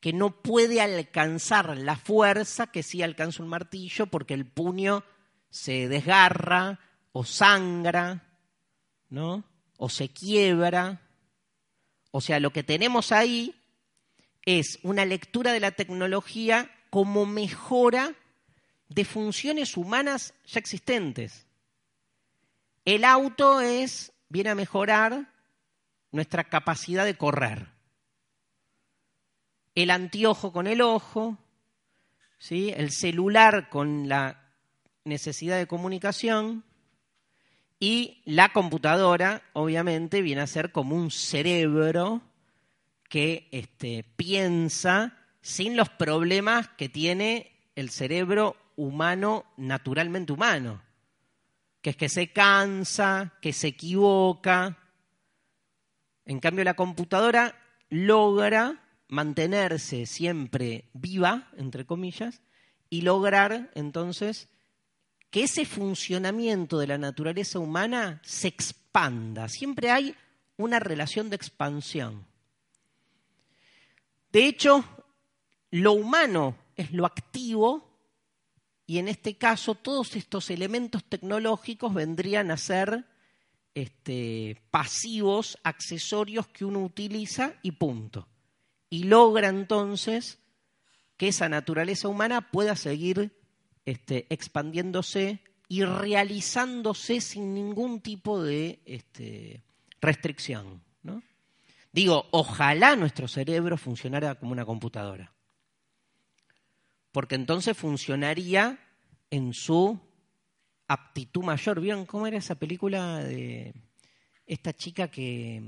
Que 0.00 0.12
no 0.12 0.42
puede 0.42 0.80
alcanzar 0.80 1.76
la 1.76 1.96
fuerza 1.96 2.66
que 2.66 2.82
sí 2.82 3.02
alcanza 3.02 3.42
un 3.42 3.48
martillo 3.48 4.06
porque 4.06 4.34
el 4.34 4.46
puño 4.46 5.04
se 5.50 5.88
desgarra 5.88 6.80
o 7.12 7.24
sangra 7.24 8.25
¿no? 9.08 9.44
O 9.76 9.88
se 9.88 10.08
quiebra. 10.08 11.00
O 12.10 12.20
sea, 12.20 12.40
lo 12.40 12.50
que 12.50 12.62
tenemos 12.62 13.12
ahí 13.12 13.54
es 14.44 14.78
una 14.82 15.04
lectura 15.04 15.52
de 15.52 15.60
la 15.60 15.72
tecnología 15.72 16.70
como 16.90 17.26
mejora 17.26 18.14
de 18.88 19.04
funciones 19.04 19.76
humanas 19.76 20.34
ya 20.46 20.60
existentes. 20.60 21.46
El 22.84 23.04
auto 23.04 23.60
es, 23.60 24.12
viene 24.28 24.50
a 24.50 24.54
mejorar 24.54 25.32
nuestra 26.12 26.44
capacidad 26.44 27.04
de 27.04 27.16
correr. 27.16 27.66
El 29.74 29.90
anteojo 29.90 30.52
con 30.52 30.66
el 30.68 30.80
ojo, 30.80 31.36
¿sí? 32.38 32.72
el 32.76 32.92
celular 32.92 33.68
con 33.68 34.08
la 34.08 34.54
necesidad 35.04 35.58
de 35.58 35.66
comunicación, 35.66 36.64
y 37.78 38.22
la 38.24 38.52
computadora, 38.52 39.42
obviamente, 39.52 40.22
viene 40.22 40.40
a 40.40 40.46
ser 40.46 40.72
como 40.72 40.96
un 40.96 41.10
cerebro 41.10 42.22
que 43.08 43.48
este, 43.52 44.04
piensa 44.16 45.16
sin 45.42 45.76
los 45.76 45.90
problemas 45.90 46.68
que 46.68 46.88
tiene 46.88 47.52
el 47.76 47.90
cerebro 47.90 48.56
humano, 48.76 49.44
naturalmente 49.56 50.32
humano, 50.32 50.82
que 51.82 51.90
es 51.90 51.96
que 51.96 52.08
se 52.08 52.32
cansa, 52.32 53.34
que 53.40 53.52
se 53.52 53.68
equivoca. 53.68 54.78
En 56.24 56.40
cambio, 56.40 56.64
la 56.64 56.74
computadora 56.74 57.54
logra 57.90 58.82
mantenerse 59.08 60.06
siempre 60.06 60.88
viva, 60.94 61.48
entre 61.56 61.84
comillas, 61.84 62.42
y 62.88 63.02
lograr 63.02 63.70
entonces 63.74 64.48
que 65.30 65.44
ese 65.44 65.64
funcionamiento 65.64 66.78
de 66.78 66.86
la 66.86 66.98
naturaleza 66.98 67.58
humana 67.58 68.20
se 68.24 68.48
expanda. 68.48 69.48
Siempre 69.48 69.90
hay 69.90 70.14
una 70.56 70.78
relación 70.78 71.28
de 71.30 71.36
expansión. 71.36 72.26
De 74.32 74.46
hecho, 74.46 74.84
lo 75.70 75.92
humano 75.92 76.56
es 76.76 76.92
lo 76.92 77.06
activo 77.06 77.86
y 78.86 78.98
en 78.98 79.08
este 79.08 79.36
caso 79.36 79.74
todos 79.74 80.14
estos 80.16 80.50
elementos 80.50 81.04
tecnológicos 81.04 81.92
vendrían 81.92 82.50
a 82.50 82.56
ser 82.56 83.04
este, 83.74 84.62
pasivos, 84.70 85.58
accesorios 85.62 86.46
que 86.46 86.64
uno 86.64 86.82
utiliza 86.84 87.54
y 87.62 87.72
punto. 87.72 88.28
Y 88.88 89.04
logra 89.04 89.48
entonces 89.48 90.38
que 91.16 91.28
esa 91.28 91.48
naturaleza 91.48 92.08
humana 92.08 92.50
pueda 92.50 92.76
seguir 92.76 93.35
este, 93.86 94.26
expandiéndose 94.28 95.40
y 95.68 95.84
realizándose 95.84 97.20
sin 97.20 97.54
ningún 97.54 98.00
tipo 98.00 98.42
de 98.42 98.80
este, 98.84 99.62
restricción. 100.00 100.84
Digo, 101.92 102.26
ojalá 102.30 102.94
nuestro 102.94 103.26
cerebro 103.26 103.78
funcionara 103.78 104.34
como 104.34 104.52
una 104.52 104.66
computadora, 104.66 105.32
porque 107.10 107.36
entonces 107.36 107.74
funcionaría 107.74 108.78
en 109.30 109.54
su 109.54 109.98
aptitud 110.88 111.42
mayor. 111.42 111.80
¿Vieron 111.80 112.04
cómo 112.04 112.26
era 112.26 112.36
esa 112.36 112.56
película 112.56 113.24
de 113.24 113.72
esta 114.44 114.74
chica 114.74 115.08
que, 115.08 115.62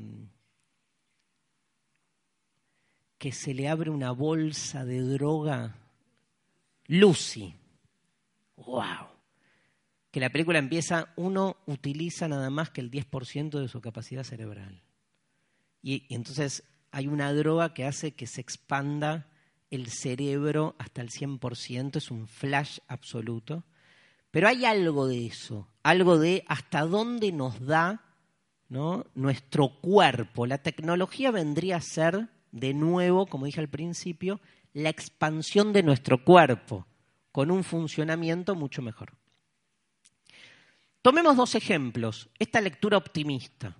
que 3.16 3.32
se 3.32 3.54
le 3.54 3.66
abre 3.66 3.88
una 3.88 4.10
bolsa 4.10 4.84
de 4.84 5.00
droga? 5.00 5.76
Lucy. 6.88 7.54
¡Wow! 8.66 9.08
Que 10.10 10.20
la 10.20 10.30
película 10.30 10.58
empieza, 10.58 11.12
uno 11.16 11.56
utiliza 11.66 12.28
nada 12.28 12.50
más 12.50 12.70
que 12.70 12.80
el 12.80 12.90
10% 12.90 13.60
de 13.60 13.68
su 13.68 13.80
capacidad 13.80 14.24
cerebral. 14.24 14.82
Y, 15.82 16.12
entonces 16.14 16.64
hay 16.90 17.06
una 17.06 17.32
droga 17.32 17.74
que 17.74 17.84
hace 17.84 18.12
que 18.12 18.26
se 18.26 18.40
expanda 18.40 19.30
el 19.70 19.88
cerebro 19.88 20.74
hasta 20.78 21.02
el 21.02 21.10
100%, 21.10 21.96
es 21.96 22.10
un 22.10 22.26
flash 22.26 22.78
absoluto. 22.88 23.64
Pero 24.30 24.48
hay 24.48 24.64
algo 24.64 25.06
de 25.06 25.26
eso, 25.26 25.68
algo 25.82 26.18
de 26.18 26.44
hasta 26.48 26.82
dónde 26.82 27.32
nos 27.32 27.64
da 27.64 28.02
¿no? 28.68 29.06
nuestro 29.14 29.80
cuerpo. 29.80 30.46
La 30.46 30.58
tecnología 30.58 31.30
vendría 31.30 31.76
a 31.76 31.80
ser, 31.80 32.28
de 32.50 32.74
nuevo, 32.74 33.26
como 33.26 33.46
dije 33.46 33.60
al 33.60 33.68
principio, 33.68 34.40
la 34.72 34.88
expansión 34.88 35.72
de 35.72 35.82
nuestro 35.82 36.24
cuerpo 36.24 36.87
con 37.38 37.52
un 37.52 37.62
funcionamiento 37.62 38.56
mucho 38.56 38.82
mejor. 38.82 39.12
Tomemos 41.02 41.36
dos 41.36 41.54
ejemplos, 41.54 42.30
esta 42.40 42.60
lectura 42.60 42.96
optimista. 42.96 43.76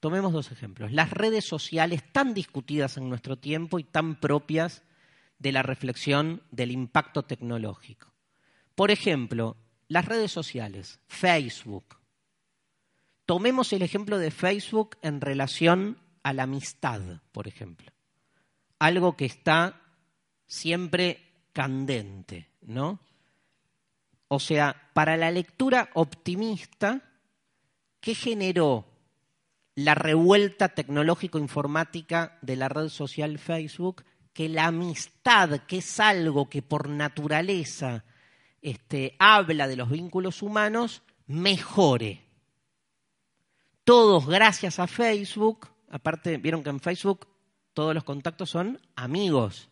Tomemos 0.00 0.32
dos 0.32 0.50
ejemplos. 0.50 0.90
Las 0.90 1.10
redes 1.10 1.44
sociales 1.44 2.02
tan 2.10 2.34
discutidas 2.34 2.96
en 2.96 3.08
nuestro 3.08 3.38
tiempo 3.38 3.78
y 3.78 3.84
tan 3.84 4.18
propias 4.18 4.82
de 5.38 5.52
la 5.52 5.62
reflexión 5.62 6.42
del 6.50 6.72
impacto 6.72 7.24
tecnológico. 7.24 8.12
Por 8.74 8.90
ejemplo, 8.90 9.56
las 9.86 10.06
redes 10.06 10.32
sociales, 10.32 10.98
Facebook. 11.06 11.98
Tomemos 13.24 13.72
el 13.72 13.82
ejemplo 13.82 14.18
de 14.18 14.32
Facebook 14.32 14.96
en 15.00 15.20
relación 15.20 15.96
a 16.24 16.32
la 16.32 16.42
amistad, 16.42 17.20
por 17.30 17.46
ejemplo. 17.46 17.92
Algo 18.80 19.16
que 19.16 19.26
está 19.26 19.80
siempre 20.48 21.20
candente, 21.52 22.48
¿no? 22.64 23.00
O 24.28 24.40
sea, 24.40 24.90
para 24.94 25.16
la 25.16 25.30
lectura 25.30 25.90
optimista, 25.94 27.02
¿qué 28.00 28.14
generó 28.14 28.86
la 29.74 29.94
revuelta 29.94 30.68
tecnológico-informática 30.68 32.38
de 32.42 32.56
la 32.56 32.68
red 32.68 32.88
social 32.88 33.38
Facebook? 33.38 34.04
Que 34.32 34.48
la 34.48 34.66
amistad, 34.66 35.60
que 35.66 35.78
es 35.78 36.00
algo 36.00 36.48
que 36.48 36.62
por 36.62 36.88
naturaleza 36.88 38.04
este, 38.62 39.14
habla 39.18 39.68
de 39.68 39.76
los 39.76 39.90
vínculos 39.90 40.42
humanos, 40.42 41.02
mejore. 41.26 42.24
Todos 43.84 44.26
gracias 44.26 44.78
a 44.78 44.86
Facebook, 44.86 45.68
aparte, 45.90 46.38
vieron 46.38 46.62
que 46.62 46.70
en 46.70 46.80
Facebook 46.80 47.28
todos 47.74 47.94
los 47.94 48.04
contactos 48.04 48.48
son 48.50 48.80
amigos, 48.96 49.68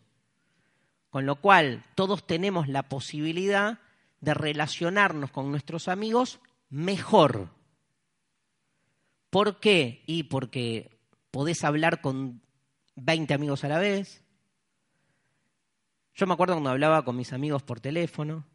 con 1.13 1.27
lo 1.27 1.35
cual 1.35 1.85
todos 1.93 2.25
tenemos 2.25 2.67
la 2.67 2.89
posibilidad 2.89 3.77
de 4.19 4.33
relacionarnos 4.33 5.29
con 5.29 5.51
nuestros 5.51 5.87
amigos 5.87 6.39
mejor. 6.71 7.49
¿Por 9.29 9.59
qué? 9.59 10.01
Y 10.07 10.23
porque 10.23 10.89
podés 11.29 11.63
hablar 11.63 12.01
con 12.01 12.41
20 12.95 13.31
amigos 13.31 13.63
a 13.63 13.67
la 13.67 13.77
vez. 13.77 14.23
Yo 16.15 16.25
me 16.25 16.33
acuerdo 16.33 16.55
cuando 16.55 16.71
hablaba 16.71 17.05
con 17.05 17.15
mis 17.15 17.31
amigos 17.31 17.61
por 17.61 17.79
teléfono, 17.79 18.47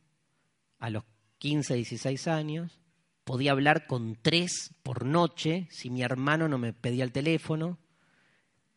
a 0.81 0.91
los 0.91 1.05
15, 1.39 1.77
16 1.77 2.27
años, 2.27 2.81
podía 3.23 3.53
hablar 3.53 3.87
con 3.87 4.17
tres 4.21 4.75
por 4.83 5.05
noche 5.05 5.69
si 5.71 5.91
mi 5.91 6.03
hermano 6.03 6.49
no 6.49 6.59
me 6.59 6.73
pedía 6.73 7.05
el 7.05 7.13
teléfono 7.13 7.79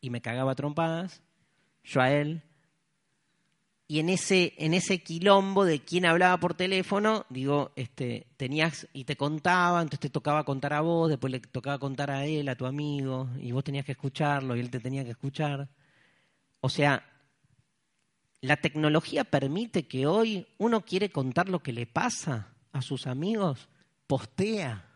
y 0.00 0.10
me 0.10 0.22
cagaba 0.22 0.54
trompadas, 0.54 1.24
yo 1.82 2.00
a 2.00 2.12
él. 2.12 2.44
Y 3.92 4.00
en 4.00 4.08
ese, 4.08 4.54
en 4.56 4.72
ese 4.72 5.02
quilombo 5.02 5.66
de 5.66 5.80
quién 5.80 6.06
hablaba 6.06 6.38
por 6.38 6.54
teléfono, 6.54 7.26
digo, 7.28 7.72
este, 7.76 8.26
tenías 8.38 8.88
y 8.94 9.04
te 9.04 9.18
contaba, 9.18 9.82
entonces 9.82 10.00
te 10.00 10.08
tocaba 10.08 10.44
contar 10.44 10.72
a 10.72 10.80
vos, 10.80 11.10
después 11.10 11.30
le 11.30 11.40
tocaba 11.40 11.78
contar 11.78 12.10
a 12.10 12.24
él, 12.24 12.48
a 12.48 12.56
tu 12.56 12.64
amigo, 12.64 13.28
y 13.38 13.52
vos 13.52 13.62
tenías 13.62 13.84
que 13.84 13.92
escucharlo 13.92 14.56
y 14.56 14.60
él 14.60 14.70
te 14.70 14.80
tenía 14.80 15.04
que 15.04 15.10
escuchar. 15.10 15.68
O 16.62 16.70
sea, 16.70 17.04
la 18.40 18.56
tecnología 18.56 19.24
permite 19.24 19.86
que 19.86 20.06
hoy 20.06 20.46
uno 20.56 20.86
quiere 20.86 21.10
contar 21.10 21.50
lo 21.50 21.62
que 21.62 21.74
le 21.74 21.84
pasa 21.84 22.54
a 22.72 22.80
sus 22.80 23.06
amigos 23.06 23.68
postea. 24.06 24.88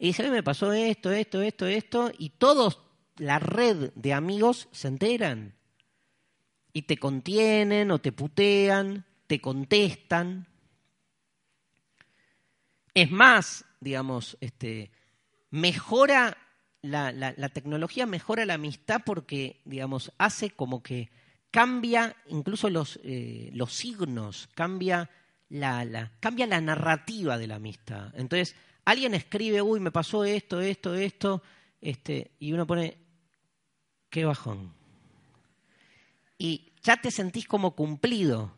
Y 0.00 0.08
dice, 0.08 0.28
me 0.32 0.42
pasó 0.42 0.72
esto, 0.72 1.12
esto, 1.12 1.42
esto, 1.42 1.68
esto, 1.68 2.10
y 2.18 2.30
todos, 2.30 2.80
la 3.18 3.38
red 3.38 3.92
de 3.94 4.14
amigos 4.14 4.66
se 4.72 4.88
enteran. 4.88 5.57
Y 6.72 6.82
te 6.82 6.98
contienen 6.98 7.90
o 7.90 7.98
te 7.98 8.12
putean, 8.12 9.04
te 9.26 9.40
contestan. 9.40 10.46
Es 12.94 13.10
más, 13.10 13.64
digamos, 13.80 14.36
este, 14.40 14.90
mejora 15.50 16.36
la, 16.82 17.12
la, 17.12 17.48
tecnología, 17.48 18.06
mejora 18.06 18.46
la 18.46 18.54
amistad 18.54 19.02
porque, 19.04 19.60
digamos, 19.64 20.12
hace 20.18 20.50
como 20.50 20.82
que 20.82 21.10
cambia 21.50 22.16
incluso 22.26 22.70
los, 22.70 23.00
eh, 23.02 23.50
los 23.52 23.72
signos, 23.72 24.48
cambia 24.54 25.10
la, 25.48 26.12
cambia 26.20 26.46
la 26.46 26.60
narrativa 26.60 27.38
de 27.38 27.46
la 27.46 27.56
amistad. 27.56 28.12
Entonces, 28.16 28.54
alguien 28.84 29.14
escribe, 29.14 29.62
uy, 29.62 29.80
me 29.80 29.90
pasó 29.90 30.24
esto, 30.24 30.60
esto, 30.60 30.94
esto, 30.94 31.42
este, 31.80 32.32
y 32.38 32.52
uno 32.52 32.66
pone, 32.66 32.96
qué 34.10 34.24
bajón. 34.24 34.77
Y 36.38 36.72
ya 36.82 36.96
te 36.96 37.10
sentís 37.10 37.46
como 37.46 37.74
cumplido. 37.74 38.52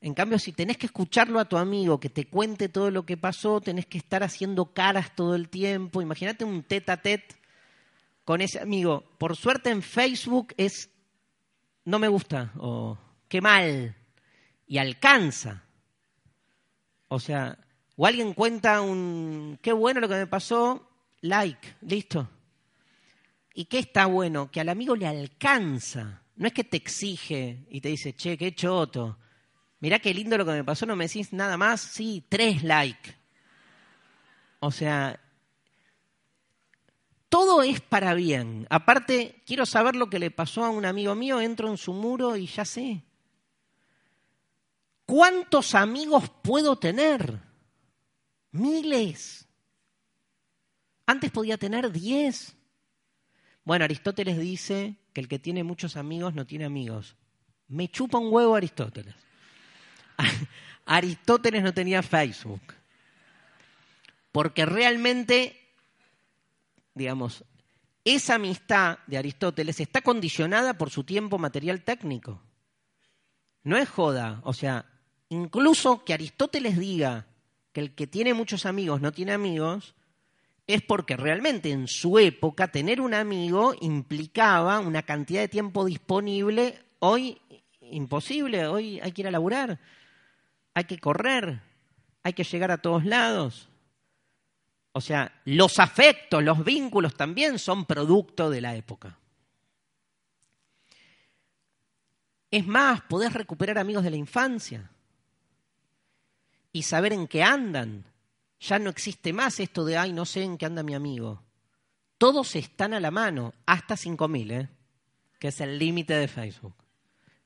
En 0.00 0.14
cambio, 0.14 0.38
si 0.38 0.52
tenés 0.52 0.78
que 0.78 0.86
escucharlo 0.86 1.38
a 1.38 1.44
tu 1.44 1.56
amigo, 1.56 2.00
que 2.00 2.08
te 2.08 2.26
cuente 2.26 2.68
todo 2.68 2.90
lo 2.90 3.04
que 3.04 3.16
pasó, 3.16 3.60
tenés 3.60 3.86
que 3.86 3.98
estar 3.98 4.22
haciendo 4.22 4.72
caras 4.72 5.14
todo 5.14 5.34
el 5.34 5.48
tiempo. 5.48 6.00
Imagínate 6.00 6.44
un 6.44 6.62
tete 6.62 6.92
a 6.92 7.02
tete 7.02 7.36
con 8.24 8.40
ese 8.40 8.60
amigo. 8.60 9.04
Por 9.18 9.36
suerte 9.36 9.70
en 9.70 9.82
Facebook 9.82 10.54
es 10.56 10.90
no 11.84 11.98
me 11.98 12.08
gusta 12.08 12.52
o 12.58 12.98
qué 13.28 13.40
mal. 13.40 13.96
Y 14.66 14.78
alcanza. 14.78 15.64
O 17.08 17.18
sea, 17.18 17.58
o 17.96 18.06
alguien 18.06 18.34
cuenta 18.34 18.80
un, 18.80 19.58
qué 19.62 19.72
bueno 19.72 20.00
lo 20.00 20.08
que 20.08 20.14
me 20.14 20.26
pasó, 20.26 20.88
like, 21.22 21.76
listo. 21.80 22.28
¿Y 23.54 23.64
qué 23.64 23.80
está 23.80 24.06
bueno? 24.06 24.50
Que 24.50 24.60
al 24.60 24.68
amigo 24.68 24.94
le 24.94 25.06
alcanza. 25.06 26.22
No 26.38 26.46
es 26.46 26.52
que 26.54 26.62
te 26.62 26.76
exige 26.76 27.66
y 27.68 27.80
te 27.80 27.88
dice, 27.88 28.14
che, 28.14 28.38
qué 28.38 28.54
choto. 28.54 29.18
Mirá 29.80 29.98
qué 29.98 30.14
lindo 30.14 30.38
lo 30.38 30.46
que 30.46 30.52
me 30.52 30.62
pasó, 30.62 30.86
no 30.86 30.94
me 30.94 31.08
decís 31.08 31.32
nada 31.32 31.56
más. 31.56 31.80
Sí, 31.80 32.24
tres 32.28 32.62
like. 32.62 33.16
O 34.60 34.70
sea, 34.70 35.18
todo 37.28 37.64
es 37.64 37.80
para 37.80 38.14
bien. 38.14 38.68
Aparte, 38.70 39.42
quiero 39.46 39.66
saber 39.66 39.96
lo 39.96 40.08
que 40.08 40.20
le 40.20 40.30
pasó 40.30 40.64
a 40.64 40.70
un 40.70 40.84
amigo 40.84 41.16
mío, 41.16 41.40
entro 41.40 41.68
en 41.68 41.76
su 41.76 41.92
muro 41.92 42.36
y 42.36 42.46
ya 42.46 42.64
sé. 42.64 43.02
¿Cuántos 45.06 45.74
amigos 45.74 46.30
puedo 46.42 46.76
tener? 46.76 47.40
Miles. 48.52 49.48
Antes 51.04 51.32
podía 51.32 51.58
tener 51.58 51.90
diez. 51.90 52.54
Bueno, 53.64 53.84
Aristóteles 53.84 54.38
dice 54.38 54.96
que 55.18 55.20
el 55.20 55.28
que 55.28 55.40
tiene 55.40 55.64
muchos 55.64 55.96
amigos 55.96 56.32
no 56.34 56.46
tiene 56.46 56.64
amigos. 56.64 57.16
Me 57.66 57.88
chupa 57.88 58.18
un 58.18 58.32
huevo 58.32 58.54
Aristóteles. 58.54 59.16
Aristóteles 60.86 61.60
no 61.64 61.74
tenía 61.74 62.04
Facebook. 62.04 62.60
Porque 64.30 64.64
realmente, 64.64 65.58
digamos, 66.94 67.42
esa 68.04 68.36
amistad 68.36 69.00
de 69.08 69.18
Aristóteles 69.18 69.80
está 69.80 70.02
condicionada 70.02 70.78
por 70.78 70.88
su 70.90 71.02
tiempo 71.02 71.36
material 71.36 71.82
técnico. 71.82 72.40
No 73.64 73.76
es 73.76 73.88
joda. 73.88 74.40
O 74.44 74.52
sea, 74.52 74.86
incluso 75.30 76.04
que 76.04 76.14
Aristóteles 76.14 76.78
diga 76.78 77.26
que 77.72 77.80
el 77.80 77.96
que 77.96 78.06
tiene 78.06 78.34
muchos 78.34 78.66
amigos 78.66 79.00
no 79.00 79.10
tiene 79.10 79.32
amigos, 79.32 79.96
es 80.68 80.82
porque 80.82 81.16
realmente 81.16 81.70
en 81.70 81.88
su 81.88 82.18
época 82.18 82.68
tener 82.68 83.00
un 83.00 83.14
amigo 83.14 83.74
implicaba 83.80 84.78
una 84.80 85.02
cantidad 85.02 85.40
de 85.40 85.48
tiempo 85.48 85.86
disponible, 85.86 86.78
hoy 86.98 87.40
imposible, 87.80 88.66
hoy 88.66 89.00
hay 89.00 89.12
que 89.12 89.22
ir 89.22 89.28
a 89.28 89.30
laburar, 89.30 89.80
hay 90.74 90.84
que 90.84 90.98
correr, 90.98 91.62
hay 92.22 92.34
que 92.34 92.44
llegar 92.44 92.70
a 92.70 92.82
todos 92.82 93.06
lados. 93.06 93.70
O 94.92 95.00
sea, 95.00 95.40
los 95.46 95.78
afectos, 95.78 96.44
los 96.44 96.62
vínculos 96.62 97.14
también 97.14 97.58
son 97.58 97.86
producto 97.86 98.50
de 98.50 98.60
la 98.60 98.76
época. 98.76 99.18
Es 102.50 102.66
más, 102.66 103.00
podés 103.02 103.32
recuperar 103.32 103.78
amigos 103.78 104.04
de 104.04 104.10
la 104.10 104.16
infancia 104.16 104.90
y 106.72 106.82
saber 106.82 107.14
en 107.14 107.26
qué 107.26 107.42
andan. 107.42 108.04
Ya 108.60 108.78
no 108.78 108.90
existe 108.90 109.32
más 109.32 109.60
esto 109.60 109.84
de, 109.84 109.96
ay, 109.96 110.12
no 110.12 110.24
sé 110.24 110.42
en 110.42 110.58
qué 110.58 110.66
anda 110.66 110.82
mi 110.82 110.94
amigo. 110.94 111.42
Todos 112.18 112.56
están 112.56 112.94
a 112.94 113.00
la 113.00 113.10
mano, 113.10 113.54
hasta 113.66 113.94
5.000, 113.94 114.52
¿eh? 114.52 114.68
que 115.38 115.48
es 115.48 115.60
el 115.60 115.78
límite 115.78 116.14
de 116.14 116.26
Facebook. 116.26 116.74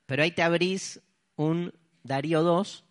Pero 0.07 0.23
ahí 0.23 0.31
te 0.31 0.43
abrís 0.43 1.01
un 1.37 1.75
Darío 2.03 2.43
2, 2.43 2.85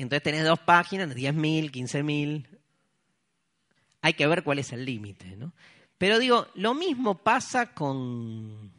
y 0.00 0.02
entonces 0.02 0.22
tenés 0.22 0.44
dos 0.44 0.60
páginas, 0.60 1.14
10.000, 1.14 1.70
15.000. 1.70 2.46
Hay 4.00 4.14
que 4.14 4.26
ver 4.26 4.42
cuál 4.42 4.58
es 4.58 4.72
el 4.72 4.86
límite. 4.86 5.36
¿no? 5.36 5.52
Pero 5.98 6.18
digo, 6.18 6.46
lo 6.54 6.72
mismo 6.72 7.22
pasa 7.22 7.74
con, 7.74 8.72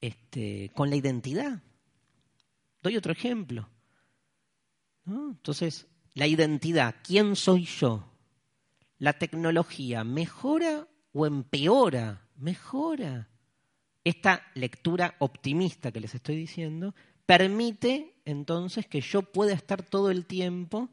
este, 0.00 0.70
con 0.72 0.88
la 0.88 0.94
identidad. 0.94 1.60
Doy 2.80 2.96
otro 2.96 3.10
ejemplo. 3.10 3.68
Entonces, 5.04 5.88
la 6.14 6.26
identidad, 6.26 6.94
¿quién 7.02 7.36
soy 7.36 7.64
yo? 7.64 8.04
¿La 8.98 9.14
tecnología 9.14 10.04
mejora 10.04 10.86
o 11.12 11.26
empeora? 11.26 12.28
Mejora. 12.36 13.28
Esta 14.04 14.42
lectura 14.54 15.16
optimista 15.18 15.90
que 15.90 16.00
les 16.00 16.14
estoy 16.14 16.36
diciendo 16.36 16.94
permite 17.26 18.14
entonces 18.24 18.86
que 18.86 19.00
yo 19.00 19.22
pueda 19.22 19.52
estar 19.52 19.82
todo 19.82 20.10
el 20.10 20.26
tiempo 20.26 20.88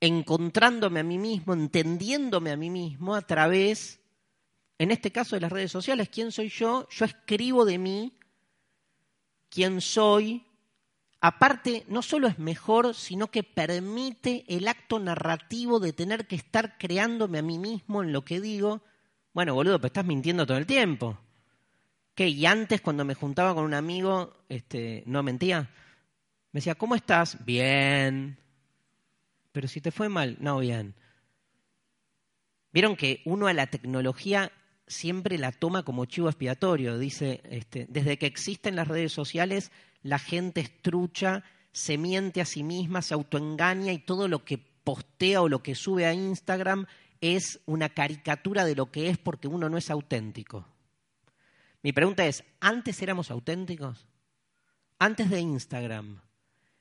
encontrándome 0.00 1.00
a 1.00 1.04
mí 1.04 1.18
mismo, 1.18 1.52
entendiéndome 1.52 2.50
a 2.50 2.56
mí 2.56 2.70
mismo 2.70 3.14
a 3.14 3.22
través, 3.22 4.00
en 4.78 4.90
este 4.90 5.10
caso 5.10 5.36
de 5.36 5.40
las 5.40 5.52
redes 5.52 5.70
sociales, 5.70 6.08
¿quién 6.08 6.32
soy 6.32 6.48
yo? 6.48 6.88
Yo 6.88 7.04
escribo 7.04 7.64
de 7.64 7.78
mí 7.78 8.14
quién 9.50 9.80
soy, 9.80 10.46
aparte 11.20 11.84
no 11.88 12.02
solo 12.02 12.26
es 12.26 12.38
mejor, 12.38 12.94
sino 12.94 13.30
que 13.30 13.42
permite 13.42 14.44
el 14.48 14.68
acto 14.68 14.98
narrativo 14.98 15.80
de 15.80 15.92
tener 15.92 16.26
que 16.26 16.36
estar 16.36 16.78
creándome 16.78 17.38
a 17.38 17.42
mí 17.42 17.58
mismo 17.58 18.02
en 18.02 18.12
lo 18.12 18.24
que 18.24 18.40
digo. 18.40 18.82
Bueno, 19.32 19.54
boludo, 19.54 19.78
pero 19.78 19.88
estás 19.88 20.06
mintiendo 20.06 20.46
todo 20.46 20.58
el 20.58 20.66
tiempo. 20.66 21.18
¿Qué? 22.14 22.28
¿Y 22.28 22.46
antes 22.46 22.80
cuando 22.80 23.04
me 23.04 23.14
juntaba 23.14 23.54
con 23.54 23.64
un 23.64 23.74
amigo, 23.74 24.44
este, 24.48 25.02
no 25.06 25.22
mentía? 25.22 25.70
Me 26.52 26.58
decía, 26.58 26.74
¿cómo 26.74 26.94
estás? 26.94 27.44
Bien. 27.44 28.38
Pero 29.52 29.68
si 29.68 29.80
te 29.80 29.90
fue 29.90 30.08
mal, 30.08 30.36
no, 30.40 30.58
bien. 30.58 30.94
Vieron 32.72 32.96
que 32.96 33.20
uno 33.24 33.46
a 33.46 33.52
la 33.52 33.66
tecnología 33.66 34.52
siempre 34.86 35.38
la 35.38 35.52
toma 35.52 35.84
como 35.84 36.04
chivo 36.04 36.28
expiatorio. 36.28 36.98
Dice, 36.98 37.40
este, 37.44 37.86
desde 37.88 38.18
que 38.18 38.26
existen 38.26 38.76
las 38.76 38.88
redes 38.88 39.12
sociales, 39.12 39.70
la 40.02 40.18
gente 40.18 40.60
estrucha, 40.60 41.44
se 41.72 41.98
miente 41.98 42.40
a 42.40 42.44
sí 42.44 42.62
misma, 42.62 43.02
se 43.02 43.14
autoengaña 43.14 43.92
y 43.92 43.98
todo 43.98 44.28
lo 44.28 44.44
que 44.44 44.58
postea 44.58 45.42
o 45.42 45.48
lo 45.48 45.62
que 45.62 45.74
sube 45.74 46.06
a 46.06 46.14
Instagram 46.14 46.86
es 47.20 47.60
una 47.66 47.90
caricatura 47.90 48.64
de 48.64 48.74
lo 48.74 48.90
que 48.90 49.08
es 49.08 49.18
porque 49.18 49.48
uno 49.48 49.68
no 49.68 49.76
es 49.76 49.90
auténtico. 49.90 50.66
Mi 51.82 51.92
pregunta 51.92 52.26
es, 52.26 52.44
¿antes 52.60 53.00
éramos 53.02 53.30
auténticos? 53.30 54.06
Antes 54.98 55.30
de 55.30 55.40
Instagram, 55.40 56.20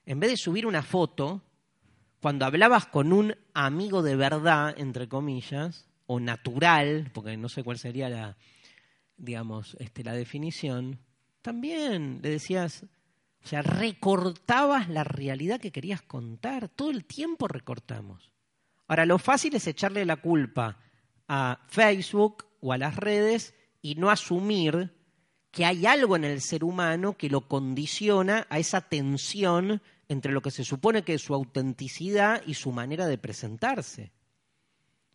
en 0.06 0.20
vez 0.20 0.32
de 0.32 0.38
subir 0.38 0.66
una 0.66 0.82
foto, 0.82 1.42
cuando 2.22 2.46
hablabas 2.46 2.88
con 2.88 3.14
un 3.14 3.36
amigo 3.54 4.02
de 4.02 4.16
verdad, 4.16 4.76
entre 4.78 5.08
comillas, 5.08 5.88
o 6.06 6.20
natural, 6.20 7.12
porque 7.14 7.38
no 7.38 7.48
sé 7.48 7.64
cuál 7.64 7.78
sería 7.78 8.10
la, 8.10 8.36
digamos, 9.16 9.78
este, 9.80 10.04
la 10.04 10.14
definición, 10.14 11.00
también 11.42 12.20
le 12.22 12.30
decías, 12.32 12.86
o 13.44 13.48
sea, 13.48 13.62
recortabas 13.62 14.90
la 14.90 15.04
realidad 15.04 15.60
que 15.60 15.72
querías 15.72 16.02
contar, 16.02 16.70
todo 16.70 16.92
el 16.92 17.06
tiempo 17.06 17.48
recortamos. 17.48 18.32
Ahora, 18.88 19.06
lo 19.06 19.18
fácil 19.18 19.56
es 19.56 19.68
echarle 19.68 20.06
la 20.06 20.18
culpa 20.18 20.80
a 21.28 21.60
Facebook 21.68 22.46
o 22.60 22.74
a 22.74 22.78
las 22.78 22.96
redes 22.96 23.54
y 23.82 23.96
no 23.96 24.10
asumir 24.10 24.94
que 25.52 25.66
hay 25.66 25.86
algo 25.86 26.16
en 26.16 26.26
el 26.26 26.42
ser 26.42 26.64
humano 26.64 27.18
que 27.18 27.30
lo 27.30 27.48
condiciona 27.48 28.46
a 28.50 28.60
esa 28.60 28.82
tensión 28.82 29.82
entre 30.08 30.32
lo 30.32 30.42
que 30.42 30.52
se 30.52 30.64
supone 30.64 31.04
que 31.04 31.16
es 31.16 31.22
su 31.22 31.34
autenticidad 31.34 32.42
y 32.46 32.56
su 32.56 32.72
manera 32.72 33.08
de 33.08 33.18
presentarse. 33.18 34.12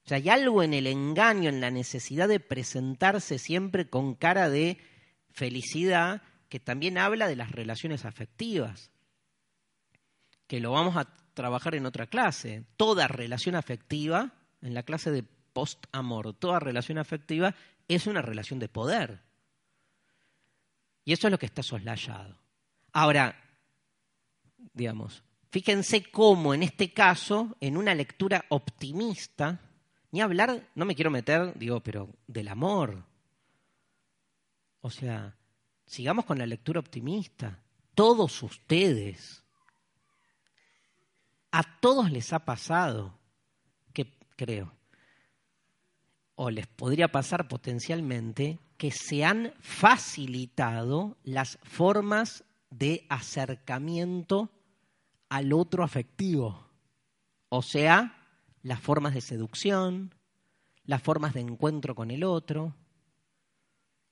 O 0.04 0.08
sea, 0.08 0.18
hay 0.18 0.28
algo 0.28 0.62
en 0.62 0.74
el 0.74 0.86
engaño, 0.86 1.48
en 1.48 1.60
la 1.60 1.70
necesidad 1.70 2.28
de 2.28 2.40
presentarse 2.40 3.38
siempre 3.38 3.88
con 3.88 4.14
cara 4.14 4.50
de 4.50 4.78
felicidad, 5.30 6.22
que 6.54 6.60
también 6.60 6.98
habla 6.98 7.26
de 7.26 7.34
las 7.34 7.50
relaciones 7.50 8.04
afectivas, 8.04 8.92
que 10.46 10.60
lo 10.60 10.70
vamos 10.70 10.96
a 10.96 11.12
trabajar 11.34 11.74
en 11.74 11.84
otra 11.84 12.06
clase. 12.06 12.64
Toda 12.76 13.08
relación 13.08 13.56
afectiva, 13.56 14.32
en 14.62 14.72
la 14.72 14.84
clase 14.84 15.10
de 15.10 15.24
post-amor, 15.24 16.32
toda 16.34 16.60
relación 16.60 16.98
afectiva 16.98 17.56
es 17.88 18.06
una 18.06 18.22
relación 18.22 18.60
de 18.60 18.68
poder. 18.68 19.20
Y 21.04 21.12
eso 21.12 21.26
es 21.26 21.32
lo 21.32 21.40
que 21.40 21.46
está 21.46 21.64
soslayado. 21.64 22.38
Ahora, 22.92 23.36
digamos. 24.74 25.24
Fíjense 25.50 26.08
cómo 26.08 26.54
en 26.54 26.62
este 26.62 26.92
caso, 26.92 27.56
en 27.58 27.76
una 27.76 27.96
lectura 27.96 28.44
optimista, 28.50 29.60
ni 30.12 30.20
hablar, 30.20 30.68
no 30.76 30.84
me 30.84 30.94
quiero 30.94 31.10
meter, 31.10 31.58
digo, 31.58 31.80
pero 31.80 32.10
del 32.28 32.46
amor. 32.46 33.04
O 34.82 34.90
sea, 34.90 35.36
sigamos 35.86 36.24
con 36.24 36.38
la 36.38 36.46
lectura 36.46 36.80
optimista. 36.80 37.62
Todos 37.94 38.42
ustedes, 38.42 39.44
a 41.52 41.62
todos 41.80 42.10
les 42.10 42.32
ha 42.32 42.44
pasado, 42.44 43.18
que 43.92 44.18
creo, 44.36 44.72
o 46.34 46.50
les 46.50 46.66
podría 46.66 47.08
pasar 47.08 47.46
potencialmente, 47.48 48.58
que 48.76 48.90
se 48.90 49.24
han 49.24 49.54
facilitado 49.60 51.16
las 51.22 51.58
formas 51.62 52.44
de 52.70 53.06
acercamiento 53.08 54.50
al 55.28 55.52
otro 55.52 55.84
afectivo. 55.84 56.68
O 57.48 57.62
sea, 57.62 58.28
las 58.62 58.80
formas 58.80 59.14
de 59.14 59.20
seducción, 59.20 60.14
las 60.84 61.02
formas 61.02 61.34
de 61.34 61.40
encuentro 61.40 61.94
con 61.94 62.10
el 62.10 62.24
otro. 62.24 62.74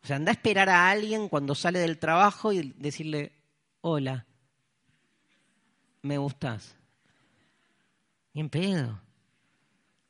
O 0.02 0.06
sea, 0.06 0.16
anda 0.16 0.32
a 0.32 0.34
esperar 0.34 0.68
a 0.68 0.90
alguien 0.90 1.28
cuando 1.28 1.54
sale 1.54 1.78
del 1.78 1.98
trabajo 1.98 2.52
y 2.52 2.72
decirle, 2.76 3.32
hola, 3.82 4.26
me 6.02 6.18
gustas. 6.18 6.74
Bien 8.34 8.48
pedo. 8.48 9.00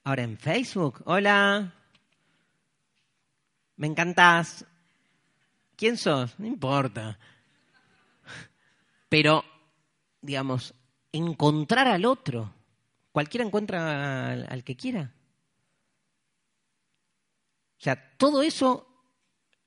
Ahora 0.05 0.23
en 0.23 0.39
Facebook, 0.39 1.03
hola, 1.05 1.75
me 3.77 3.87
encantás. 3.87 4.65
¿Quién 5.77 5.97
sos? 5.97 6.39
No 6.39 6.47
importa. 6.47 7.19
Pero, 9.09 9.45
digamos, 10.21 10.75
encontrar 11.13 11.89
al 11.89 12.05
otro. 12.05 12.55
Cualquiera 13.13 13.45
encuentra 13.45 14.31
al, 14.31 14.65
que 14.65 14.77
quiera. 14.77 15.13
O 17.79 17.83
sea, 17.83 18.17
todo 18.17 18.43
eso 18.43 18.92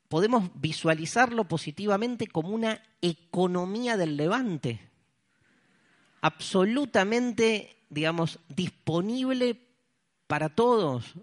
podemos 0.07 0.49
visualizarlo 0.55 1.45
positivamente 1.45 2.27
como 2.27 2.49
una 2.49 2.81
economía 3.01 3.97
del 3.97 4.17
levante. 4.17 4.79
Absolutamente, 6.21 7.77
digamos, 7.89 8.39
disponible 8.49 9.59
para 10.27 10.49
todos. 10.49 11.13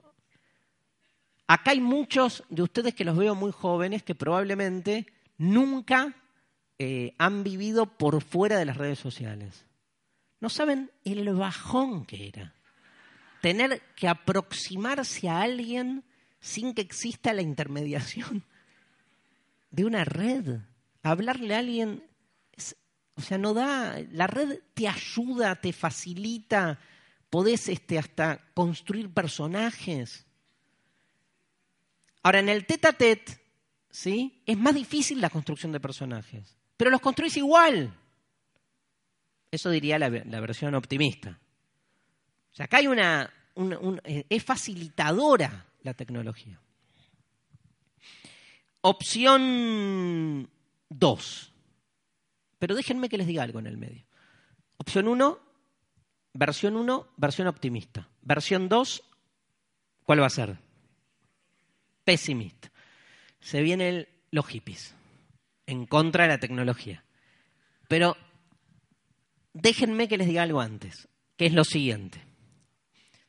Acá 1.46 1.72
hay 1.72 1.80
muchos 1.80 2.44
de 2.48 2.62
ustedes 2.62 2.94
que 2.94 3.04
los 3.04 3.16
veo 3.16 3.34
muy 3.34 3.52
jóvenes 3.52 4.02
que 4.02 4.14
probablemente 4.14 5.06
nunca 5.38 6.14
eh, 6.78 7.14
han 7.18 7.44
vivido 7.44 7.86
por 7.86 8.22
fuera 8.22 8.58
de 8.58 8.64
las 8.64 8.76
redes 8.76 8.98
sociales. 8.98 9.66
No 10.40 10.48
saben 10.48 10.90
el 11.04 11.32
bajón 11.34 12.04
que 12.04 12.28
era. 12.28 12.54
Tener 13.40 13.80
que 13.96 14.08
aproximarse 14.08 15.28
a 15.28 15.42
alguien 15.42 16.04
sin 16.40 16.74
que 16.74 16.82
exista 16.82 17.32
la 17.32 17.42
intermediación 17.42 18.44
de 19.72 19.84
una 19.84 20.04
red. 20.04 20.60
Hablarle 21.02 21.56
a 21.56 21.58
alguien, 21.58 22.04
o 23.14 23.20
sea, 23.20 23.38
no 23.38 23.54
da, 23.54 23.98
la 24.12 24.28
red 24.28 24.60
te 24.74 24.86
ayuda, 24.86 25.56
te 25.56 25.72
facilita, 25.72 26.78
podés 27.28 27.68
este, 27.68 27.98
hasta 27.98 28.40
construir 28.54 29.12
personajes. 29.12 30.24
Ahora, 32.22 32.38
en 32.38 32.48
el 32.48 32.64
tete 32.66 32.86
a 32.86 32.92
tete, 32.92 33.40
¿sí? 33.90 34.44
Es 34.46 34.56
más 34.56 34.76
difícil 34.76 35.20
la 35.20 35.30
construcción 35.30 35.72
de 35.72 35.80
personajes 35.80 36.56
pero 36.82 36.90
los 36.90 37.00
construís 37.00 37.36
igual. 37.36 37.94
Eso 39.52 39.70
diría 39.70 40.00
la, 40.00 40.08
versión 40.08 40.74
optimista. 40.74 41.38
O 42.50 42.54
sea, 42.56 42.64
acá 42.64 42.78
hay 42.78 42.88
una, 42.88 43.32
eh, 44.02 44.26
es 44.28 44.42
facilitadora 44.42 45.64
la 45.84 45.94
tecnología. 45.94 46.58
Opción 48.82 50.50
2. 50.88 51.52
Pero 52.58 52.74
déjenme 52.74 53.08
que 53.08 53.16
les 53.16 53.28
diga 53.28 53.44
algo 53.44 53.60
en 53.60 53.68
el 53.68 53.76
medio. 53.76 54.04
Opción 54.76 55.06
1, 55.06 55.38
versión 56.32 56.76
1, 56.76 57.14
versión 57.16 57.46
optimista. 57.46 58.08
Versión 58.22 58.68
2, 58.68 59.02
¿cuál 60.02 60.22
va 60.22 60.26
a 60.26 60.30
ser? 60.30 60.58
Pesimista. 62.04 62.72
Se 63.38 63.62
vienen 63.62 64.08
los 64.32 64.46
hippies 64.46 64.96
en 65.66 65.86
contra 65.86 66.24
de 66.24 66.30
la 66.30 66.38
tecnología. 66.38 67.04
Pero 67.86 68.16
déjenme 69.52 70.08
que 70.08 70.18
les 70.18 70.26
diga 70.26 70.42
algo 70.42 70.60
antes, 70.60 71.08
que 71.36 71.46
es 71.46 71.52
lo 71.52 71.62
siguiente. 71.62 72.20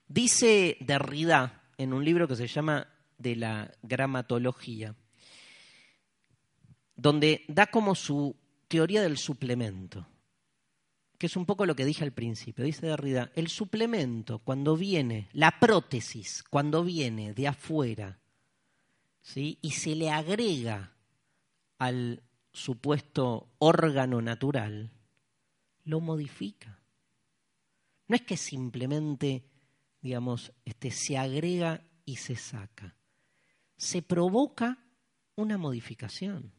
Dice 0.07 0.77
Derrida 0.79 1.61
en 1.77 1.93
un 1.93 2.03
libro 2.03 2.27
que 2.27 2.35
se 2.35 2.47
llama 2.47 2.87
De 3.19 3.35
la 3.35 3.71
gramatología, 3.83 4.95
donde 6.95 7.45
da 7.47 7.67
como 7.67 7.95
su 7.95 8.35
teoría 8.67 9.01
del 9.01 9.17
suplemento, 9.17 10.07
que 11.17 11.27
es 11.27 11.35
un 11.35 11.45
poco 11.45 11.65
lo 11.65 11.75
que 11.75 11.85
dije 11.85 12.03
al 12.03 12.11
principio. 12.11 12.65
Dice 12.65 12.87
Derrida, 12.87 13.31
el 13.35 13.47
suplemento 13.47 14.39
cuando 14.39 14.75
viene, 14.75 15.29
la 15.33 15.59
prótesis 15.59 16.43
cuando 16.49 16.83
viene 16.83 17.33
de 17.33 17.47
afuera, 17.47 18.19
¿sí? 19.21 19.59
y 19.61 19.71
se 19.71 19.95
le 19.95 20.09
agrega 20.09 20.93
al 21.77 22.23
supuesto 22.51 23.53
órgano 23.59 24.21
natural, 24.21 24.91
lo 25.83 25.99
modifica. 25.99 26.79
No 28.07 28.15
es 28.15 28.21
que 28.21 28.37
simplemente, 28.37 29.49
digamos, 30.01 30.53
este, 30.65 30.91
se 30.91 31.17
agrega 31.17 31.85
y 32.05 32.17
se 32.17 32.35
saca. 32.35 32.95
Se 33.77 34.01
provoca 34.01 34.77
una 35.35 35.57
modificación. 35.57 36.53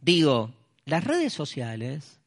Digo, 0.00 0.54
las 0.84 1.04
redes 1.04 1.32
sociales 1.32 2.20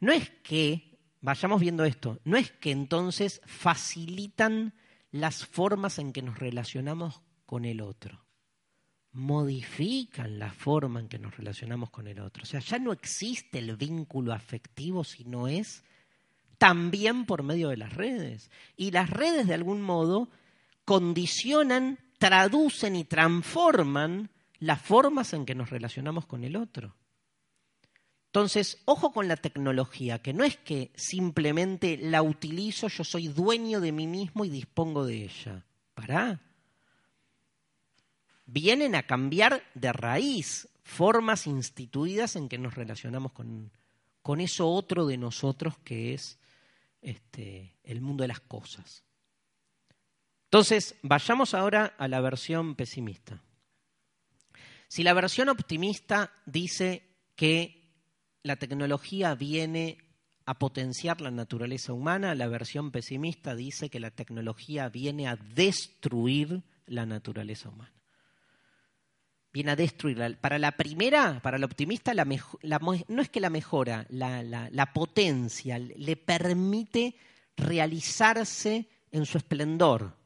no 0.00 0.12
es 0.12 0.30
que, 0.42 0.98
vayamos 1.20 1.60
viendo 1.60 1.84
esto, 1.84 2.18
no 2.24 2.36
es 2.36 2.50
que 2.50 2.70
entonces 2.70 3.40
facilitan 3.46 4.74
las 5.10 5.46
formas 5.46 5.98
en 5.98 6.12
que 6.12 6.22
nos 6.22 6.38
relacionamos 6.38 7.20
con 7.46 7.64
el 7.64 7.80
otro. 7.80 8.24
modifican 9.12 10.38
la 10.38 10.50
forma 10.50 11.00
en 11.00 11.08
que 11.08 11.18
nos 11.18 11.36
relacionamos 11.36 11.90
con 11.90 12.06
el 12.06 12.18
otro. 12.20 12.44
O 12.44 12.46
sea, 12.46 12.60
ya 12.60 12.78
no 12.78 12.92
existe 12.92 13.58
el 13.58 13.76
vínculo 13.76 14.32
afectivo, 14.32 15.04
sino 15.04 15.48
es 15.48 15.84
también 16.56 17.26
por 17.26 17.42
medio 17.42 17.68
de 17.68 17.76
las 17.76 17.92
redes. 17.92 18.50
Y 18.76 18.90
las 18.90 19.10
redes, 19.10 19.46
de 19.46 19.54
algún 19.54 19.82
modo, 19.82 20.30
condicionan, 20.84 21.98
traducen 22.18 22.96
y 22.96 23.04
transforman 23.04 24.30
las 24.62 24.80
formas 24.80 25.32
en 25.32 25.44
que 25.44 25.56
nos 25.56 25.70
relacionamos 25.70 26.24
con 26.24 26.44
el 26.44 26.54
otro. 26.54 26.94
Entonces, 28.26 28.80
ojo 28.84 29.12
con 29.12 29.26
la 29.26 29.36
tecnología, 29.36 30.22
que 30.22 30.32
no 30.32 30.44
es 30.44 30.56
que 30.56 30.92
simplemente 30.94 31.98
la 32.00 32.22
utilizo, 32.22 32.86
yo 32.86 33.02
soy 33.02 33.26
dueño 33.26 33.80
de 33.80 33.90
mí 33.90 34.06
mismo 34.06 34.44
y 34.44 34.50
dispongo 34.50 35.04
de 35.04 35.24
ella. 35.24 35.66
Pará. 35.94 36.40
Vienen 38.46 38.94
a 38.94 39.02
cambiar 39.02 39.64
de 39.74 39.92
raíz 39.92 40.68
formas 40.84 41.48
instituidas 41.48 42.36
en 42.36 42.48
que 42.48 42.58
nos 42.58 42.76
relacionamos 42.76 43.32
con, 43.32 43.72
con 44.22 44.40
eso 44.40 44.68
otro 44.68 45.06
de 45.06 45.18
nosotros 45.18 45.76
que 45.78 46.14
es 46.14 46.38
este, 47.00 47.74
el 47.82 48.00
mundo 48.00 48.22
de 48.22 48.28
las 48.28 48.40
cosas. 48.40 49.02
Entonces, 50.44 50.94
vayamos 51.02 51.52
ahora 51.52 51.96
a 51.98 52.06
la 52.06 52.20
versión 52.20 52.76
pesimista. 52.76 53.42
Si 54.92 55.02
la 55.02 55.14
versión 55.14 55.48
optimista 55.48 56.34
dice 56.44 57.02
que 57.34 57.96
la 58.42 58.56
tecnología 58.56 59.34
viene 59.34 59.96
a 60.44 60.58
potenciar 60.58 61.22
la 61.22 61.30
naturaleza 61.30 61.94
humana, 61.94 62.34
la 62.34 62.46
versión 62.46 62.90
pesimista 62.90 63.54
dice 63.54 63.88
que 63.88 64.00
la 64.00 64.10
tecnología 64.10 64.90
viene 64.90 65.28
a 65.28 65.36
destruir 65.36 66.62
la 66.84 67.06
naturaleza 67.06 67.70
humana. 67.70 67.94
Viene 69.50 69.70
a 69.70 69.76
destruirla. 69.76 70.36
Para 70.38 70.58
la 70.58 70.72
primera, 70.72 71.40
para 71.40 71.56
el 71.56 71.64
optimista, 71.64 72.12
no 72.12 73.22
es 73.22 73.30
que 73.30 73.40
la 73.40 73.48
mejora, 73.48 74.04
la, 74.10 74.42
la 74.42 74.92
potencia, 74.92 75.78
le 75.78 76.16
permite 76.16 77.16
realizarse 77.56 78.90
en 79.10 79.24
su 79.24 79.38
esplendor. 79.38 80.18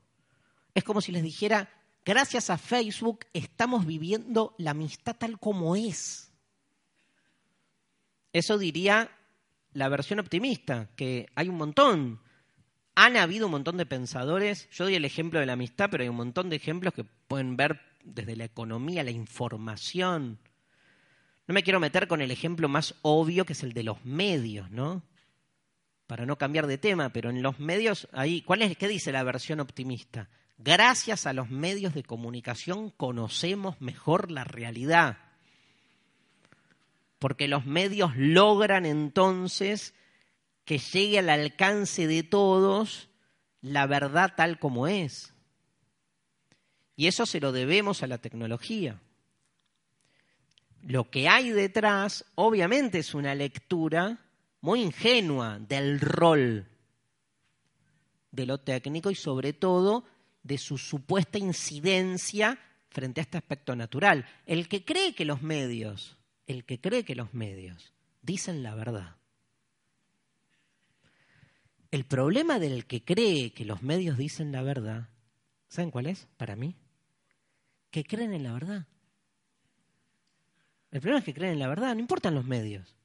Es 0.75 0.83
como 0.83 1.01
si 1.01 1.13
les 1.13 1.23
dijera, 1.23 1.71
gracias 2.07 2.49
a 2.49 2.57
Facebook 2.57 3.27
estamos 3.35 3.85
viviendo 3.85 4.55
la 4.57 4.71
amistad 4.71 5.17
tal 5.17 5.39
como 5.39 5.77
es 5.77 6.27
eso 8.37 8.59
diría 8.59 9.11
la 9.73 9.89
versión 9.89 10.19
optimista, 10.21 10.91
que 10.95 11.27
hay 11.35 11.49
un 11.49 11.57
montón. 11.57 12.21
Han 12.95 13.17
habido 13.17 13.47
un 13.47 13.53
montón 13.53 13.79
de 13.79 13.87
pensadores. 13.87 14.69
Yo 14.73 14.85
doy 14.85 14.95
el 14.95 15.07
ejemplo 15.07 15.41
de 15.41 15.47
la 15.47 15.55
amistad, 15.55 15.89
pero 15.91 16.03
hay 16.03 16.11
un 16.11 16.17
montón 16.17 16.51
de 16.51 16.57
ejemplos 16.57 16.93
que 16.93 17.05
pueden 17.05 17.57
ver 17.57 17.81
desde 18.05 18.37
la 18.37 18.45
economía, 18.45 19.05
la 19.05 19.11
información. 19.11 20.39
No 21.47 21.55
me 21.55 21.63
quiero 21.63 21.81
meter 21.81 22.09
con 22.09 22.21
el 22.21 22.31
ejemplo 22.31 22.69
más 22.69 22.95
obvio, 23.01 23.47
que 23.47 23.55
es 23.55 23.63
el 23.63 23.73
de 23.73 23.85
los 23.85 24.05
medios, 24.05 24.71
¿no? 24.71 25.03
Para 26.07 26.27
no 26.27 26.37
cambiar 26.37 26.67
de 26.67 26.77
tema, 26.77 27.09
pero 27.11 27.31
en 27.31 27.43
los 27.43 27.59
medios, 27.59 28.07
ahí, 28.13 28.43
¿cuál 28.43 28.61
es, 28.61 28.77
¿qué 28.77 28.87
dice 28.87 29.13
la 29.13 29.23
versión 29.23 29.61
optimista? 29.61 30.29
Gracias 30.59 31.27
a 31.27 31.33
los 31.33 31.51
medios 31.51 31.95
de 31.95 32.03
comunicación 32.03 32.91
conocemos 32.91 33.81
mejor 33.81 34.31
la 34.31 34.45
realidad 34.45 35.19
porque 37.19 37.49
los 37.49 37.67
medios 37.67 38.17
logran 38.17 38.87
entonces 38.87 39.95
que 40.65 40.79
llegue 40.79 41.19
al 41.19 41.31
alcance 41.31 42.07
de 42.07 42.23
todos 42.23 43.09
la 43.63 43.87
verdad 43.87 44.35
tal 44.37 44.59
como 44.59 44.87
es. 44.87 45.35
Y 46.95 47.09
eso 47.09 47.27
se 47.27 47.41
lo 47.41 47.53
debemos 47.53 48.03
a 48.03 48.07
la 48.07 48.19
tecnología. 48.19 49.01
Lo 50.83 51.11
que 51.11 51.29
hay 51.29 51.51
detrás, 51.51 52.25
obviamente, 52.37 52.99
es 52.99 53.13
una 53.15 53.35
lectura 53.35 54.19
muy 54.61 54.83
ingenua 54.83 55.59
del 55.59 56.01
rol 56.01 56.67
de 58.31 58.47
lo 58.47 58.59
técnico 58.59 59.11
y 59.11 59.15
sobre 59.15 59.53
todo 59.53 60.05
de 60.47 60.59
su 60.59 60.79
supuesta 60.79 61.39
incidencia 61.39 62.59
frente 62.91 63.21
a 63.21 63.23
este 63.23 63.39
aspecto 63.39 63.75
natural. 63.77 64.27
El 64.47 64.69
que 64.69 64.85
cree 64.85 65.15
que 65.15 65.25
los 65.25 65.43
medios 65.43 66.17
el 66.47 66.65
que 66.65 66.81
cree 66.81 67.05
que 67.05 67.15
los 67.15 67.35
medios 67.35 67.93
dicen 68.23 68.63
la 68.63 68.75
verdad. 68.75 69.17
El 71.91 72.05
problema 72.05 72.59
del 72.59 72.87
que 72.87 73.05
cree 73.05 73.53
que 73.53 73.65
los 73.65 73.83
medios 73.83 74.17
dicen 74.17 74.53
la 74.53 74.63
verdad, 74.63 75.09
¿saben 75.69 75.91
cuál 75.91 76.07
es 76.07 76.29
para 76.37 76.57
mí? 76.57 76.77
Que 77.91 78.05
creen 78.05 78.33
en 78.33 78.43
la 78.43 78.53
verdad. 78.53 78.87
El 80.91 81.01
problema 81.01 81.19
es 81.19 81.25
que 81.25 81.35
creen 81.35 81.55
en 81.55 81.59
la 81.59 81.69
verdad, 81.69 81.95
no 81.95 82.01
importan 82.01 82.35
los 82.35 82.45
medios. 82.45 82.97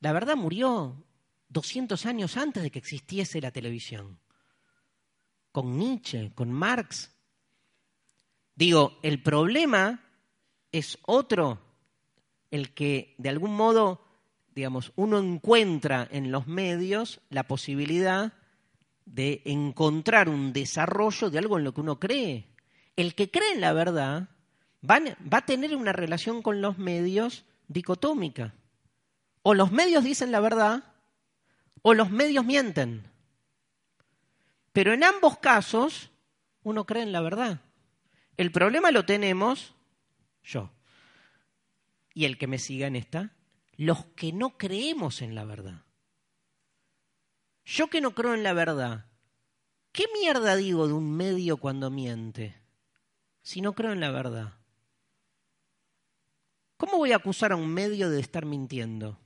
La 0.00 0.12
verdad 0.12 0.36
murió 0.36 1.04
200 1.48 2.06
años 2.06 2.36
antes 2.36 2.62
de 2.62 2.70
que 2.70 2.78
existiese 2.78 3.40
la 3.40 3.50
televisión. 3.50 4.18
Con 5.52 5.78
Nietzsche, 5.78 6.32
con 6.34 6.52
Marx. 6.52 7.10
Digo, 8.54 8.98
el 9.02 9.22
problema 9.22 10.00
es 10.72 10.98
otro 11.06 11.60
el 12.50 12.74
que 12.74 13.14
de 13.18 13.28
algún 13.28 13.54
modo, 13.54 14.04
digamos, 14.54 14.92
uno 14.96 15.18
encuentra 15.18 16.08
en 16.10 16.32
los 16.32 16.46
medios 16.46 17.20
la 17.30 17.44
posibilidad 17.44 18.32
de 19.04 19.42
encontrar 19.44 20.28
un 20.28 20.52
desarrollo 20.52 21.30
de 21.30 21.38
algo 21.38 21.58
en 21.58 21.64
lo 21.64 21.72
que 21.72 21.80
uno 21.80 21.98
cree. 21.98 22.46
El 22.96 23.14
que 23.14 23.30
cree 23.30 23.52
en 23.52 23.60
la 23.60 23.72
verdad 23.72 24.28
va, 24.88 25.00
va 25.00 25.38
a 25.38 25.46
tener 25.46 25.74
una 25.76 25.92
relación 25.92 26.42
con 26.42 26.60
los 26.60 26.78
medios 26.78 27.44
dicotómica. 27.68 28.54
O 29.42 29.54
los 29.54 29.72
medios 29.72 30.04
dicen 30.04 30.32
la 30.32 30.40
verdad 30.40 30.84
o 31.82 31.94
los 31.94 32.10
medios 32.10 32.44
mienten. 32.44 33.04
Pero 34.78 34.92
en 34.92 35.02
ambos 35.02 35.38
casos 35.38 36.12
uno 36.62 36.86
cree 36.86 37.02
en 37.02 37.10
la 37.10 37.20
verdad. 37.20 37.62
El 38.36 38.52
problema 38.52 38.92
lo 38.92 39.04
tenemos 39.04 39.74
yo 40.44 40.70
y 42.14 42.26
el 42.26 42.38
que 42.38 42.46
me 42.46 42.60
siga 42.60 42.86
en 42.86 42.94
esta, 42.94 43.34
los 43.76 44.04
que 44.14 44.32
no 44.32 44.56
creemos 44.56 45.20
en 45.20 45.34
la 45.34 45.44
verdad. 45.44 45.82
Yo 47.64 47.90
que 47.90 48.00
no 48.00 48.14
creo 48.14 48.34
en 48.34 48.44
la 48.44 48.52
verdad, 48.52 49.06
¿qué 49.90 50.04
mierda 50.12 50.54
digo 50.54 50.86
de 50.86 50.92
un 50.92 51.10
medio 51.10 51.56
cuando 51.56 51.90
miente 51.90 52.54
si 53.42 53.60
no 53.60 53.72
creo 53.72 53.90
en 53.90 53.98
la 53.98 54.12
verdad? 54.12 54.58
¿Cómo 56.76 56.98
voy 56.98 57.10
a 57.10 57.16
acusar 57.16 57.50
a 57.50 57.56
un 57.56 57.66
medio 57.66 58.10
de 58.10 58.20
estar 58.20 58.46
mintiendo? 58.46 59.18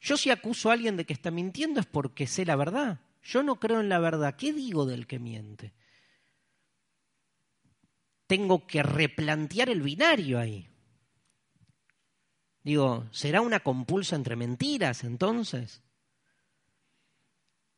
Yo 0.00 0.16
si 0.16 0.30
acuso 0.30 0.70
a 0.70 0.74
alguien 0.74 0.96
de 0.96 1.04
que 1.04 1.12
está 1.12 1.32
mintiendo 1.32 1.80
es 1.80 1.86
porque 1.86 2.28
sé 2.28 2.44
la 2.44 2.54
verdad. 2.54 3.00
Yo 3.24 3.42
no 3.42 3.58
creo 3.58 3.80
en 3.80 3.88
la 3.88 3.98
verdad. 3.98 4.36
¿Qué 4.36 4.52
digo 4.52 4.86
del 4.86 5.06
que 5.06 5.18
miente? 5.18 5.72
Tengo 8.26 8.66
que 8.66 8.82
replantear 8.82 9.70
el 9.70 9.82
binario 9.82 10.38
ahí. 10.38 10.68
Digo, 12.62 13.06
¿será 13.10 13.40
una 13.40 13.60
compulsa 13.60 14.16
entre 14.16 14.36
mentiras 14.36 15.04
entonces? 15.04 15.82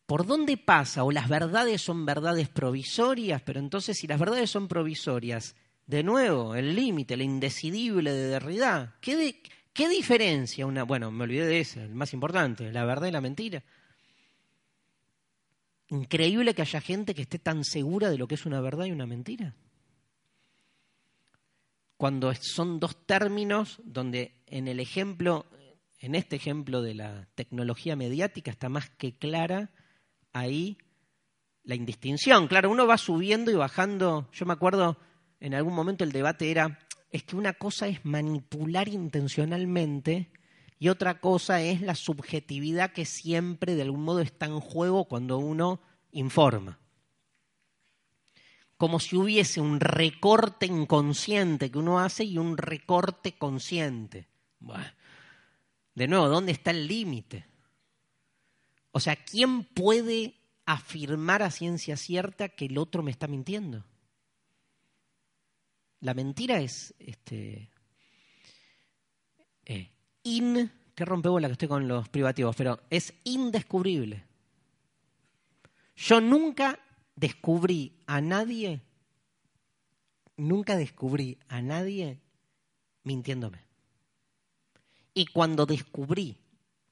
¿Por 0.07 0.27
dónde 0.27 0.57
pasa? 0.57 1.03
¿O 1.03 1.11
las 1.11 1.29
verdades 1.29 1.83
son 1.83 2.07
verdades 2.07 2.49
provisorias? 2.49 3.43
Pero 3.43 3.59
entonces, 3.59 3.99
si 3.99 4.07
las 4.07 4.21
verdades 4.21 4.51
son 4.51 4.69
provisorias, 4.69 5.57
de 5.87 6.05
nuevo, 6.05 6.55
el 6.55 6.77
límite, 6.77 7.17
la 7.17 7.25
indecidible 7.25 8.13
de 8.13 8.29
Derrida, 8.29 8.97
¿qué, 9.01 9.43
¿qué 9.73 9.89
diferencia 9.89 10.67
una... 10.67 10.85
Bueno, 10.85 11.11
me 11.11 11.25
olvidé 11.25 11.47
de 11.47 11.61
ese, 11.61 11.83
el 11.83 11.95
más 11.95 12.13
importante, 12.13 12.73
la 12.73 12.85
verdad 12.85 13.09
y 13.09 13.13
la 13.13 13.21
mentira. 13.21 13.65
Increíble 15.89 16.55
que 16.55 16.63
haya 16.63 16.81
gente 16.81 17.15
que 17.15 17.23
esté 17.23 17.39
tan 17.39 17.65
segura 17.65 18.11
de 18.11 18.19
lo 18.19 18.27
que 18.27 18.35
es 18.35 18.47
una 18.47 18.61
verdad 18.61 18.87
y 18.87 18.93
una 18.93 19.07
mentira 19.07 19.55
cuando 21.97 22.33
son 22.35 22.79
dos 22.79 23.07
términos 23.07 23.81
donde 23.85 24.43
en 24.47 24.69
el 24.69 24.81
ejemplo, 24.81 25.47
en 25.99 26.15
este 26.15 26.37
ejemplo 26.37 26.83
de 26.83 26.95
la 26.95 27.29
tecnología 27.35 27.97
mediática 27.97 28.51
está 28.51 28.69
más 28.69 28.91
que 28.91 29.17
clara 29.17 29.71
ahí 30.33 30.77
la 31.65 31.75
indistinción. 31.75 32.47
Claro, 32.49 32.71
uno 32.71 32.87
va 32.87 32.99
subiendo 32.99 33.51
y 33.51 33.55
bajando. 33.55 34.29
Yo 34.33 34.47
me 34.47 34.53
acuerdo, 34.53 34.99
en 35.41 35.55
algún 35.55 35.75
momento 35.75 36.05
el 36.05 36.13
debate 36.13 36.51
era, 36.51 36.79
es 37.11 37.25
que 37.25 37.37
una 37.37 37.55
cosa 37.55 37.89
es 37.89 38.05
manipular 38.05 38.89
intencionalmente 38.89 40.31
y 40.79 40.89
otra 40.89 41.21
cosa 41.21 41.63
es 41.63 41.81
la 41.81 41.95
subjetividad 41.95 42.93
que 42.93 43.05
siempre 43.05 43.75
de 43.75 43.83
algún 43.83 44.03
modo 44.03 44.21
está 44.21 44.47
en 44.47 44.61
juego 44.61 45.07
cuando 45.07 45.39
uno 45.39 45.81
informa 46.13 46.79
como 48.77 49.01
si 49.01 49.17
hubiese 49.17 49.61
un 49.61 49.81
recorte 49.81 50.67
inconsciente 50.67 51.71
que 51.71 51.79
uno 51.79 51.99
hace 51.99 52.25
y 52.25 52.39
un 52.39 52.57
recorte 52.57 53.33
consciente. 53.33 54.29
de 55.95 56.09
nuevo, 56.09 56.29
¿dónde 56.29 56.53
está 56.53 56.73
el 56.73 56.87
límite? 56.87 57.47
O 58.91 59.01
sea, 59.01 59.17
¿quién 59.17 59.65
puede 59.65 60.35
afirmar 60.67 61.43
a 61.43 61.51
ciencia 61.51 61.97
cierta 61.97 62.51
que 62.51 62.67
el 62.67 62.77
otro 62.77 63.03
me 63.03 63.11
está 63.11 63.27
mintiendo? 63.29 63.85
La 66.01 66.13
mentira 66.13 66.61
es 66.61 66.95
este, 66.99 67.71
eh, 69.65 69.91
in, 70.27 70.71
qué 70.95 71.05
rompebola 71.05 71.49
que 71.49 71.53
estoy 71.53 71.69
con 71.69 71.87
los 71.87 72.09
privativos, 72.09 72.57
pero 72.57 72.81
es 72.91 73.15
indescubrible. 73.25 74.25
Yo 75.95 76.21
nunca 76.21 76.79
descubrí 77.15 77.93
a 78.07 78.21
nadie, 78.21 78.83
nunca 80.37 80.77
descubrí 80.77 81.39
a 81.49 81.63
nadie 81.63 82.21
mintiéndome. 83.05 83.65
Y 85.15 85.27
cuando 85.27 85.65
descubrí, 85.65 86.37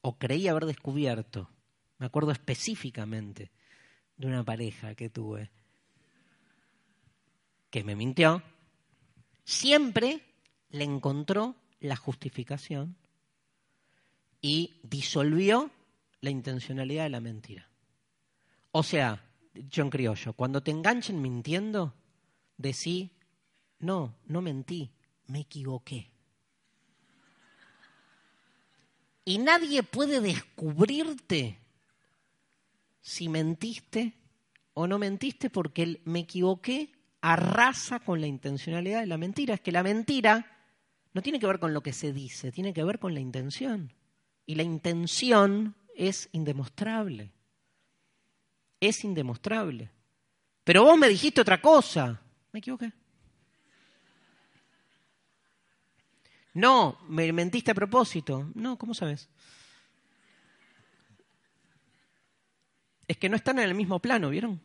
o 0.01 0.17
creí 0.17 0.49
haber 0.49 0.65
descubierto, 0.65 1.51
me 1.99 2.07
acuerdo 2.07 2.31
específicamente 2.31 3.51
de 4.17 4.27
una 4.29 4.45
pareja 4.45 4.95
que 4.95 5.11
tuve 5.11 5.51
que 7.71 7.83
me 7.83 7.97
mintió, 7.97 8.41
siempre 9.45 10.21
le 10.71 10.85
encontró 10.85 11.57
la 11.81 11.97
justificación 11.97 12.97
y 14.45 14.79
disolvió 14.83 15.71
la 16.21 16.29
intencionalidad 16.29 17.05
de 17.05 17.09
la 17.09 17.21
mentira. 17.21 17.67
O 18.73 18.83
sea, 18.83 19.25
John 19.75 19.89
Criollo, 19.89 20.35
cuando 20.35 20.63
te 20.63 20.71
enganchen 20.71 21.23
mintiendo, 21.23 21.95
decí, 22.59 23.11
no, 23.79 24.15
no 24.27 24.43
mentí, 24.43 24.91
me 25.29 25.41
equivoqué. 25.41 26.11
Y 29.25 29.39
nadie 29.39 29.83
puede 29.83 30.21
descubrirte 30.21 31.59
si 33.01 33.31
mentiste 33.31 34.13
o 34.75 34.87
no 34.87 34.99
mentiste 34.99 35.49
porque 35.49 35.85
el 35.85 36.03
me 36.05 36.19
equivoqué 36.19 36.93
arrasa 37.23 37.99
con 38.01 38.21
la 38.21 38.27
intencionalidad 38.27 39.01
de 39.01 39.07
la 39.07 39.17
mentira. 39.17 39.55
Es 39.55 39.63
que 39.63 39.73
la 39.73 39.83
mentira 39.83 40.67
no 41.15 41.23
tiene 41.23 41.41
que 41.41 41.47
ver 41.47 41.59
con 41.59 41.73
lo 41.73 41.83
que 41.83 41.95
se 41.95 42.13
dice, 42.13 42.53
tiene 42.53 42.75
que 42.75 42.85
ver 42.85 42.99
con 42.99 43.15
la 43.15 43.21
intención. 43.21 43.91
Y 44.47 44.55
la 44.55 44.63
intención 44.63 45.75
es 45.95 46.29
indemostrable. 46.33 47.33
Es 48.81 49.05
indemostrable. 49.05 49.91
Pero 50.65 50.85
vos 50.85 50.99
me 50.99 51.09
dijiste 51.09 51.41
otra 51.41 51.61
cosa. 51.61 52.21
Me 52.53 52.59
equivoqué. 52.59 52.93
No, 56.55 56.99
me 57.09 57.33
mentiste 57.33 57.73
a 57.73 57.75
propósito. 57.75 58.51
No, 58.55 58.79
¿cómo 58.79 58.95
sabes? 58.95 59.29
Es 63.09 63.17
que 63.19 63.29
no 63.29 63.37
están 63.37 63.59
en 63.59 63.69
el 63.69 63.75
mismo 63.75 64.01
plano, 64.01 64.31
¿vieron? 64.31 64.61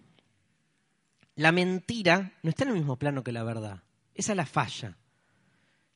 La 1.36 1.52
mentira 1.52 2.34
no 2.44 2.50
está 2.50 2.64
en 2.64 2.70
el 2.70 2.76
mismo 2.76 2.98
plano 2.98 3.24
que 3.24 3.32
la 3.32 3.44
verdad. 3.44 3.84
Esa 4.14 4.34
es 4.34 4.38
la 4.38 4.46
falla. 4.46 4.98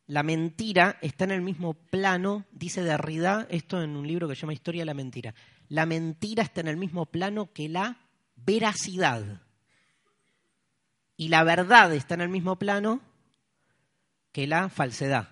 La 0.08 0.24
mentira 0.24 0.98
está 1.02 1.24
en 1.24 1.32
el 1.32 1.42
mismo 1.42 1.74
plano, 1.74 2.46
dice 2.52 2.84
Derrida, 2.84 3.48
esto 3.50 3.82
en 3.82 3.96
un 3.96 4.08
libro 4.08 4.28
que 4.28 4.36
se 4.36 4.42
llama 4.42 4.54
Historia 4.54 4.82
de 4.82 4.86
la 4.86 4.94
Mentira. 4.94 5.34
La 5.70 5.86
mentira 5.86 6.44
está 6.44 6.62
en 6.62 6.68
el 6.68 6.78
mismo 6.78 7.06
plano 7.06 7.54
que 7.54 7.70
la 7.70 7.98
veracidad. 8.36 9.42
Y 11.16 11.30
la 11.30 11.44
verdad 11.44 11.94
está 11.94 12.16
en 12.16 12.22
el 12.22 12.30
mismo 12.30 12.58
plano 12.58 13.02
que 14.34 14.46
la 14.46 14.68
falsedad. 14.68 15.30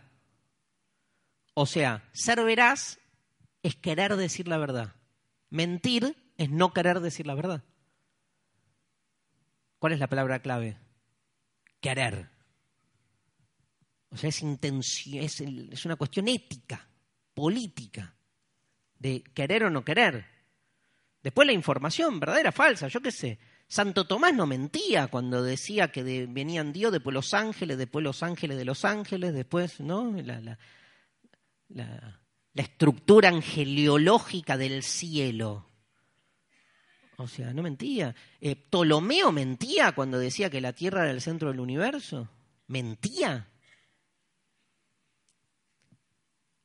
O 1.53 1.65
sea, 1.65 2.09
ser 2.13 2.41
veraz 2.43 2.99
es 3.61 3.75
querer 3.75 4.15
decir 4.15 4.47
la 4.47 4.57
verdad. 4.57 4.95
Mentir 5.49 6.15
es 6.37 6.49
no 6.49 6.73
querer 6.73 7.01
decir 7.01 7.27
la 7.27 7.35
verdad. 7.35 7.63
¿Cuál 9.79 9.93
es 9.93 9.99
la 9.99 10.07
palabra 10.07 10.41
clave? 10.41 10.77
Querer. 11.81 12.30
O 14.11 14.17
sea, 14.17 14.29
es, 14.29 14.43
es, 14.43 15.41
es 15.41 15.85
una 15.85 15.95
cuestión 15.95 16.27
ética, 16.27 16.87
política, 17.33 18.13
de 18.99 19.23
querer 19.33 19.63
o 19.63 19.69
no 19.69 19.83
querer. 19.83 20.25
Después 21.23 21.45
la 21.45 21.53
información, 21.53 22.19
verdadera, 22.19 22.51
falsa, 22.51 22.87
yo 22.87 23.01
qué 23.01 23.11
sé. 23.11 23.39
Santo 23.67 24.05
Tomás 24.05 24.33
no 24.33 24.45
mentía 24.47 25.07
cuando 25.07 25.41
decía 25.41 25.93
que 25.93 26.03
venían 26.27 26.73
Dios, 26.73 26.91
después 26.91 27.13
los 27.13 27.33
ángeles, 27.33 27.77
después 27.77 28.03
los 28.03 28.21
ángeles 28.21 28.57
de 28.57 28.65
los 28.65 28.83
ángeles, 28.83 29.33
después, 29.33 29.79
¿no? 29.79 30.11
La, 30.21 30.57
la, 31.69 32.19
estructura 32.53 33.29
angeliológica 33.29 34.57
del 34.57 34.83
cielo. 34.83 35.69
O 37.15 37.27
sea, 37.27 37.53
no 37.53 37.63
mentía. 37.63 38.13
Eh, 38.41 38.57
Ptolomeo 38.57 39.31
mentía 39.31 39.93
cuando 39.93 40.19
decía 40.19 40.49
que 40.49 40.59
la 40.59 40.73
Tierra 40.73 41.03
era 41.03 41.11
el 41.11 41.21
centro 41.21 41.47
del 41.49 41.61
universo. 41.61 42.27
Mentía. 42.67 43.50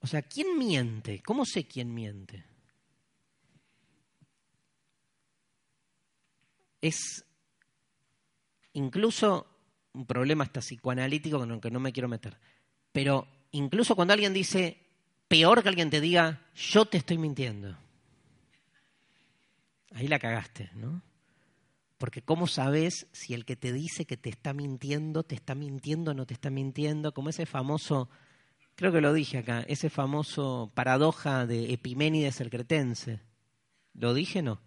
O 0.00 0.06
sea, 0.06 0.22
¿quién 0.22 0.58
miente? 0.58 1.22
¿Cómo 1.22 1.44
sé 1.44 1.66
quién 1.66 1.92
miente? 1.92 2.44
Es 6.80 7.24
incluso 8.74 9.46
un 9.92 10.06
problema 10.06 10.44
hasta 10.44 10.60
psicoanalítico 10.60 11.38
con 11.38 11.50
el 11.50 11.60
que 11.60 11.70
no 11.70 11.80
me 11.80 11.92
quiero 11.92 12.08
meter. 12.08 12.38
Pero 12.92 13.26
incluso 13.52 13.96
cuando 13.96 14.14
alguien 14.14 14.34
dice, 14.34 14.78
peor 15.28 15.62
que 15.62 15.68
alguien 15.68 15.90
te 15.90 16.00
diga, 16.00 16.46
yo 16.54 16.84
te 16.84 16.98
estoy 16.98 17.18
mintiendo. 17.18 17.76
Ahí 19.92 20.08
la 20.08 20.18
cagaste, 20.18 20.70
¿no? 20.74 21.02
Porque 21.98 22.20
¿cómo 22.20 22.46
sabes 22.46 23.06
si 23.12 23.32
el 23.32 23.46
que 23.46 23.56
te 23.56 23.72
dice 23.72 24.04
que 24.04 24.18
te 24.18 24.28
está 24.28 24.52
mintiendo, 24.52 25.22
te 25.22 25.34
está 25.34 25.54
mintiendo 25.54 26.10
o 26.10 26.14
no 26.14 26.26
te 26.26 26.34
está 26.34 26.50
mintiendo? 26.50 27.14
Como 27.14 27.30
ese 27.30 27.46
famoso, 27.46 28.10
creo 28.76 28.92
que 28.92 29.00
lo 29.00 29.12
dije 29.12 29.38
acá, 29.38 29.64
ese 29.66 29.90
famoso 29.90 30.70
paradoja 30.74 31.46
de 31.46 31.72
Epiménides 31.72 32.40
el 32.40 32.50
cretense. 32.50 33.20
¿Lo 33.94 34.14
dije 34.14 34.42
no? 34.42 34.60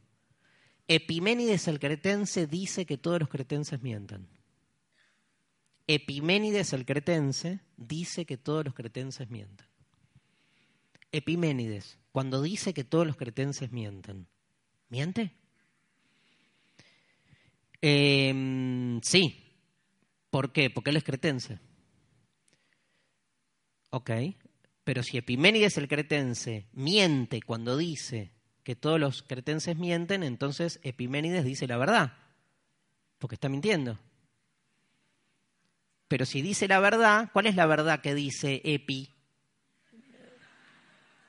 Epiménides 0.87 1.67
el 1.67 1.79
cretense 1.79 2.47
dice 2.47 2.85
que 2.85 2.97
todos 2.97 3.19
los 3.19 3.29
cretenses 3.29 3.81
mientan. 3.81 4.27
Epiménides 5.87 6.73
el 6.73 6.85
cretense 6.85 7.59
dice 7.77 8.25
que 8.25 8.37
todos 8.37 8.65
los 8.65 8.73
cretenses 8.73 9.29
mientan. 9.29 9.67
Epiménides, 11.11 11.97
cuando 12.11 12.41
dice 12.41 12.73
que 12.73 12.83
todos 12.83 13.07
los 13.07 13.15
cretenses 13.15 13.71
mienten, 13.71 14.27
¿miente? 14.89 15.31
Em, 17.81 18.99
sí. 19.01 19.45
¿Por 20.29 20.51
qué? 20.51 20.69
Porque 20.69 20.91
él 20.91 20.97
es 20.97 21.03
cretense. 21.03 21.59
Ok. 23.89 24.11
Pero 24.83 25.03
si 25.03 25.17
Epiménides 25.17 25.77
el 25.77 25.87
cretense 25.87 26.67
miente 26.73 27.41
cuando 27.41 27.77
dice 27.77 28.31
que 28.63 28.75
todos 28.75 28.99
los 28.99 29.23
cretenses 29.23 29.77
mienten, 29.77 30.23
entonces 30.23 30.79
Epiménides 30.83 31.43
dice 31.45 31.67
la 31.67 31.77
verdad, 31.77 32.13
porque 33.19 33.35
está 33.35 33.49
mintiendo. 33.49 33.99
Pero 36.07 36.25
si 36.25 36.41
dice 36.41 36.67
la 36.67 36.79
verdad, 36.79 37.29
¿cuál 37.33 37.45
es 37.45 37.55
la 37.55 37.67
verdad 37.67 38.01
que 38.01 38.15
dice 38.15 38.61
Epi? 38.63 39.13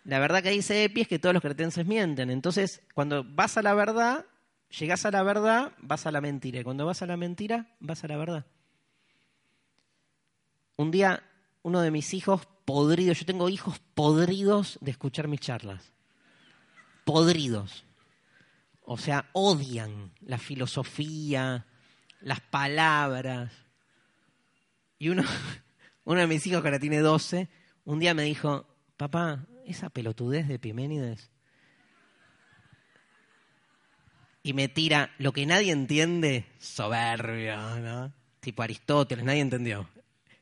La 0.05 0.19
verdad 0.19 0.43
que 0.43 0.51
dice 0.51 0.85
Epi 0.85 1.03
es 1.03 1.09
que 1.09 1.19
todos 1.19 1.35
los 1.35 1.43
cretenses 1.43 1.87
mienten. 1.87 2.31
Entonces, 2.31 2.83
cuando 2.95 3.23
vas 3.23 3.59
a 3.59 3.63
la 3.63 3.75
verdad, 3.75 4.25
llegas 4.71 5.05
a 5.05 5.11
la 5.11 5.23
verdad, 5.23 5.73
vas 5.83 6.07
a 6.07 6.11
la 6.11 6.23
mentira. 6.23 6.61
Y 6.61 6.65
cuando 6.65 6.87
vas 6.87 7.03
a 7.03 7.07
la 7.07 7.19
mentira, 7.19 7.77
vas 7.79 8.03
a 8.05 8.09
la 8.09 8.17
verdad. 8.17 8.47
Un 10.77 10.91
día, 10.91 11.23
uno 11.63 11.81
de 11.81 11.91
mis 11.91 12.15
hijos 12.15 12.47
podridos, 12.65 13.19
yo 13.19 13.27
tengo 13.27 13.49
hijos 13.49 13.81
podridos 13.95 14.79
de 14.81 14.91
escuchar 14.91 15.29
mis 15.29 15.41
charlas. 15.41 15.93
Podridos. 17.05 17.85
O 18.83 18.97
sea, 18.97 19.29
odian 19.33 20.13
la 20.21 20.39
filosofía, 20.39 21.67
las 22.21 22.41
palabras. 22.41 23.53
Y 24.99 25.09
uno, 25.09 25.25
uno 26.05 26.21
de 26.21 26.27
mis 26.27 26.47
hijos, 26.47 26.63
que 26.63 26.69
ahora 26.69 26.79
tiene 26.79 27.01
12, 27.01 27.49
un 27.85 27.99
día 27.99 28.15
me 28.15 28.23
dijo, 28.23 28.67
papá, 28.97 29.47
esa 29.67 29.91
pelotudez 29.91 30.49
de 30.49 30.59
Piménides. 30.59 31.31
Y 34.43 34.55
me 34.55 34.69
tira 34.69 35.11
lo 35.19 35.33
que 35.33 35.45
nadie 35.45 35.73
entiende, 35.73 36.47
soberbio, 36.59 37.57
¿no? 37.81 38.13
Tipo 38.41 38.63
Aristóteles, 38.63 39.25
nadie 39.25 39.41
entendió. 39.41 39.87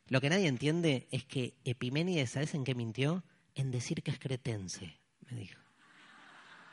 Lo 0.09 0.21
que 0.21 0.31
nadie 0.31 0.47
entiende 0.47 1.07
es 1.11 1.25
que 1.25 1.55
Epiménides, 1.65 2.31
¿sabes 2.31 2.55
en 2.55 2.65
qué 2.65 2.75
mintió? 2.75 3.23
En 3.55 3.71
decir 3.71 4.03
que 4.03 4.11
es 4.11 4.19
cretense, 4.19 4.99
me 5.31 5.39
dijo. 5.39 5.61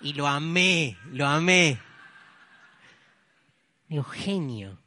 Y 0.01 0.13
lo 0.13 0.27
amé, 0.27 0.97
lo 1.11 1.25
amé. 1.25 1.79
Digo, 3.87 4.03
genio. 4.03 4.79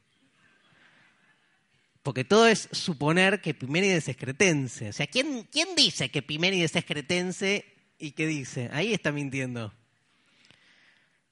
Porque 2.03 2.23
todo 2.23 2.47
es 2.47 2.69
suponer 2.71 3.41
que 3.41 3.53
Piménides 3.53 4.07
es 4.07 4.17
cretense. 4.17 4.89
O 4.89 4.93
sea, 4.93 5.07
¿quién, 5.07 5.47
quién 5.51 5.75
dice 5.75 6.09
que 6.09 6.21
Piménides 6.21 6.75
es 6.75 6.85
cretense 6.85 7.65
y 7.97 8.11
qué 8.11 8.25
dice? 8.25 8.69
Ahí 8.71 8.93
está 8.93 9.11
mintiendo. 9.11 9.73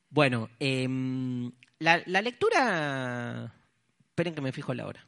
Bueno, 0.10 0.50
em, 0.60 1.52
la, 1.80 2.04
la 2.06 2.22
lectura... 2.22 3.54
Esperen 4.10 4.36
que 4.36 4.42
me 4.42 4.52
fijo 4.52 4.74
la 4.74 4.88
hora. 4.88 5.06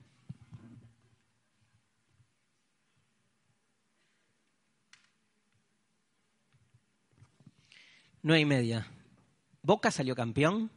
Nueve 8.22 8.42
y 8.42 8.46
media. 8.46 8.88
¿Boca 9.62 9.92
salió 9.92 10.16
campeón? 10.16 10.70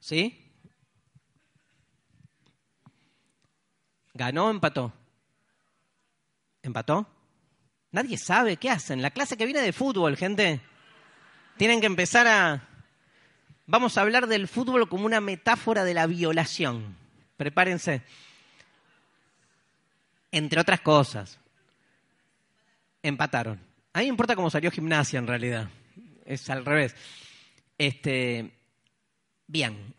¿Sí? 0.00 0.44
¿Ganó 4.14 4.46
o 4.46 4.50
empató? 4.50 4.92
¿Empató? 6.62 7.06
Nadie 7.92 8.18
sabe 8.18 8.56
qué 8.56 8.70
hacen. 8.70 9.00
La 9.00 9.10
clase 9.10 9.36
que 9.36 9.44
viene 9.44 9.62
de 9.62 9.72
fútbol, 9.72 10.16
gente. 10.16 10.60
Tienen 11.56 11.80
que 11.80 11.86
empezar 11.86 12.26
a... 12.26 12.68
Vamos 13.66 13.96
a 13.96 14.00
hablar 14.00 14.26
del 14.26 14.48
fútbol 14.48 14.88
como 14.88 15.06
una 15.06 15.20
metáfora 15.20 15.84
de 15.84 15.94
la 15.94 16.06
violación. 16.06 16.96
Prepárense. 17.36 18.02
Entre 20.32 20.60
otras 20.60 20.80
cosas. 20.80 21.38
Empataron. 23.02 23.60
A 23.92 24.00
mí 24.00 24.06
me 24.06 24.10
importa 24.10 24.34
cómo 24.34 24.50
salió 24.50 24.70
gimnasia 24.70 25.18
en 25.18 25.26
realidad. 25.26 25.68
Es 26.28 26.50
al 26.50 26.66
revés. 26.66 26.94
Este, 27.78 28.52
bien. 29.46 29.94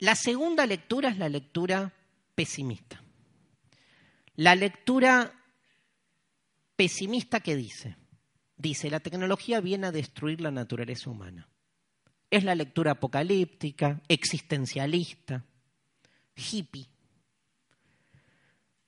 La 0.00 0.16
segunda 0.16 0.66
lectura 0.66 1.08
es 1.08 1.18
la 1.18 1.28
lectura 1.28 1.92
pesimista. 2.34 3.00
La 4.34 4.56
lectura 4.56 5.32
pesimista 6.74 7.38
que 7.38 7.54
dice, 7.54 7.96
dice, 8.56 8.90
la 8.90 8.98
tecnología 8.98 9.60
viene 9.60 9.86
a 9.86 9.92
destruir 9.92 10.40
la 10.40 10.50
naturaleza 10.50 11.10
humana. 11.10 11.48
Es 12.28 12.42
la 12.42 12.56
lectura 12.56 12.90
apocalíptica, 12.92 14.02
existencialista, 14.08 15.44
hippie. 16.34 16.88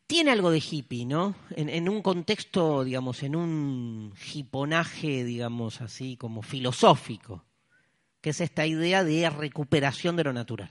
Tiene 0.09 0.31
algo 0.31 0.51
de 0.51 0.59
hippie, 0.59 1.05
¿no? 1.05 1.35
En, 1.51 1.87
un 1.87 2.01
contexto, 2.01 2.83
digamos, 2.83 3.23
en 3.23 3.37
un 3.37 4.15
hiponaje, 4.33 5.23
digamos 5.23 5.83
así, 5.83 6.17
como 6.17 6.41
filosófico, 6.41 7.45
que 8.23 8.31
es 8.31 8.41
esta 8.41 8.65
idea 8.65 9.05
de 9.05 9.29
recuperación 9.29 10.17
de 10.17 10.25
lo 10.25 10.33
natural. 10.33 10.71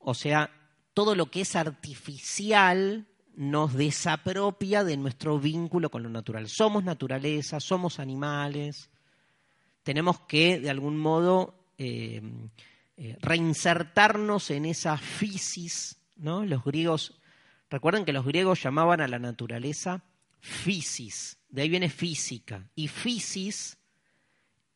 O 0.00 0.14
sea, 0.14 0.50
todo 0.94 1.14
lo 1.14 1.30
que 1.30 1.42
es 1.42 1.54
artificial 1.54 3.06
nos 3.36 3.74
desapropia 3.74 4.82
de 4.82 4.96
nuestro 4.96 5.38
vínculo 5.38 5.90
con 5.92 6.02
lo 6.02 6.08
natural. 6.08 6.48
Somos 6.48 6.82
naturaleza, 6.82 7.60
somos 7.60 8.00
animales, 8.00 8.90
tenemos 9.84 10.18
que, 10.22 10.58
de 10.58 10.70
algún 10.70 10.98
modo, 10.98 11.54
eh, 11.78 12.20
eh, 12.96 13.16
reinsertarnos 13.20 14.50
en 14.50 14.64
esa 14.64 14.98
fisis, 14.98 15.98
¿no? 16.16 16.44
Los 16.44 16.64
griegos, 16.64 17.20
recuerden 17.70 18.04
que 18.04 18.12
los 18.12 18.24
griegos 18.24 18.62
llamaban 18.62 19.00
a 19.00 19.08
la 19.08 19.18
naturaleza 19.18 20.04
fisis, 20.40 21.38
de 21.48 21.62
ahí 21.62 21.68
viene 21.68 21.88
física, 21.88 22.68
y 22.74 22.88
fisis, 22.88 23.78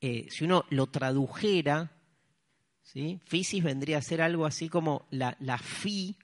eh, 0.00 0.26
si 0.30 0.44
uno 0.44 0.64
lo 0.70 0.86
tradujera, 0.86 1.92
¿sí? 2.82 3.20
fisis 3.24 3.62
vendría 3.62 3.98
a 3.98 4.02
ser 4.02 4.22
algo 4.22 4.46
así 4.46 4.68
como 4.68 5.06
la, 5.10 5.36
la 5.40 5.58
fi, 5.58 6.16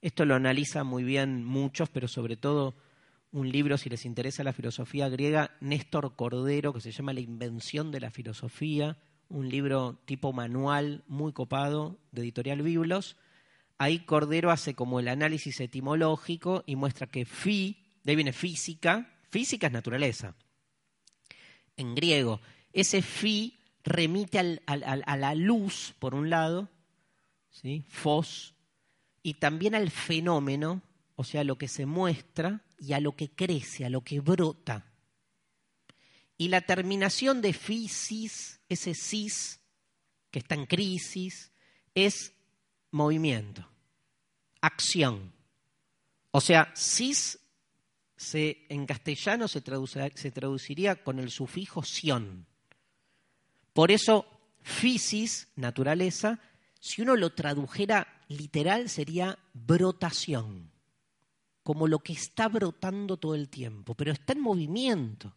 esto 0.00 0.24
lo 0.24 0.34
analiza 0.34 0.84
muy 0.84 1.04
bien 1.04 1.44
muchos, 1.44 1.90
pero 1.90 2.08
sobre 2.08 2.36
todo 2.36 2.74
un 3.32 3.50
libro, 3.50 3.78
si 3.78 3.88
les 3.88 4.04
interesa 4.06 4.42
la 4.42 4.52
filosofía 4.52 5.08
griega, 5.08 5.56
Néstor 5.60 6.16
Cordero, 6.16 6.72
que 6.72 6.80
se 6.80 6.90
llama 6.90 7.12
La 7.12 7.20
invención 7.20 7.92
de 7.92 8.00
la 8.00 8.10
filosofía, 8.10 8.98
un 9.28 9.48
libro 9.48 10.00
tipo 10.04 10.32
manual 10.32 11.04
muy 11.06 11.32
copado 11.32 11.98
de 12.10 12.22
editorial 12.22 12.62
Biblos. 12.62 13.16
Ahí 13.80 14.00
Cordero 14.00 14.50
hace 14.50 14.74
como 14.74 15.00
el 15.00 15.08
análisis 15.08 15.58
etimológico 15.58 16.64
y 16.66 16.76
muestra 16.76 17.06
que 17.06 17.24
fi, 17.24 17.82
de 18.04 18.12
ahí 18.12 18.16
viene 18.16 18.34
física, 18.34 19.10
física 19.30 19.68
es 19.68 19.72
naturaleza. 19.72 20.34
En 21.78 21.94
griego, 21.94 22.42
ese 22.74 23.00
fi 23.00 23.58
remite 23.82 24.38
a 24.38 25.16
la 25.16 25.34
luz, 25.34 25.94
por 25.98 26.14
un 26.14 26.28
lado, 26.28 26.68
¿sí? 27.48 27.82
fos, 27.88 28.54
y 29.22 29.34
también 29.34 29.74
al 29.74 29.90
fenómeno, 29.90 30.82
o 31.16 31.24
sea, 31.24 31.40
a 31.40 31.44
lo 31.44 31.56
que 31.56 31.66
se 31.66 31.86
muestra 31.86 32.62
y 32.78 32.92
a 32.92 33.00
lo 33.00 33.16
que 33.16 33.30
crece, 33.30 33.86
a 33.86 33.88
lo 33.88 34.02
que 34.02 34.20
brota. 34.20 34.92
Y 36.36 36.48
la 36.48 36.60
terminación 36.60 37.40
de 37.40 37.54
fisis, 37.54 38.60
ese 38.68 38.92
cis 38.92 39.58
que 40.30 40.40
está 40.40 40.54
en 40.54 40.66
crisis, 40.66 41.50
es 41.94 42.34
movimiento, 42.90 43.69
acción. 44.60 45.32
O 46.30 46.40
sea, 46.40 46.72
cis 46.76 47.38
se, 48.16 48.66
en 48.68 48.86
castellano 48.86 49.48
se, 49.48 49.62
se 50.14 50.30
traduciría 50.30 51.02
con 51.02 51.18
el 51.18 51.30
sufijo 51.30 51.82
sion. 51.82 52.46
Por 53.72 53.90
eso, 53.90 54.26
fisis, 54.62 55.48
naturaleza, 55.56 56.40
si 56.78 57.02
uno 57.02 57.16
lo 57.16 57.32
tradujera 57.34 58.22
literal 58.28 58.88
sería 58.88 59.38
brotación, 59.52 60.70
como 61.62 61.88
lo 61.88 62.00
que 62.00 62.12
está 62.12 62.48
brotando 62.48 63.16
todo 63.16 63.34
el 63.34 63.48
tiempo, 63.48 63.94
pero 63.94 64.12
está 64.12 64.32
en 64.32 64.40
movimiento. 64.40 65.34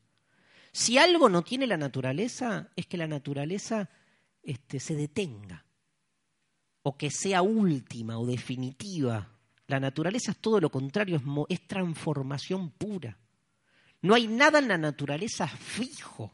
Si 0.71 0.97
algo 0.97 1.29
no 1.29 1.43
tiene 1.43 1.67
la 1.67 1.77
naturaleza, 1.77 2.71
es 2.75 2.87
que 2.87 2.97
la 2.97 3.07
naturaleza 3.07 3.89
este, 4.41 4.79
se 4.79 4.95
detenga, 4.95 5.62
o 6.83 6.97
que 6.97 7.09
sea 7.09 7.41
última 7.41 8.19
o 8.19 8.25
definitiva. 8.25 9.29
La 9.67 9.79
naturaleza 9.79 10.31
es 10.31 10.37
todo 10.37 10.59
lo 10.59 10.69
contrario, 10.69 11.21
es, 11.49 11.67
transformación 11.67 12.71
pura. 12.71 13.17
No 14.01 14.13
hay 14.13 14.27
nada 14.27 14.59
en 14.59 14.67
la 14.67 14.77
naturaleza 14.77 15.47
fijo. 15.47 16.33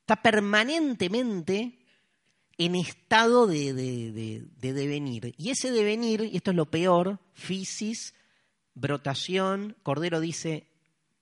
Está 0.00 0.20
permanentemente 0.20 1.78
en 2.58 2.74
estado 2.74 3.46
de, 3.46 3.72
devenir. 4.60 5.34
Y 5.38 5.50
ese 5.50 5.70
devenir, 5.70 6.28
y 6.30 6.36
esto 6.36 6.50
es 6.50 6.56
lo 6.56 6.70
peor, 6.70 7.18
fisis, 7.32 8.14
brotación, 8.74 9.76
Cordero 9.82 10.20
dice, 10.20 10.68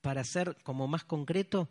para 0.01 0.25
ser 0.25 0.57
como 0.65 0.89
más 0.89 1.05
concreto, 1.05 1.69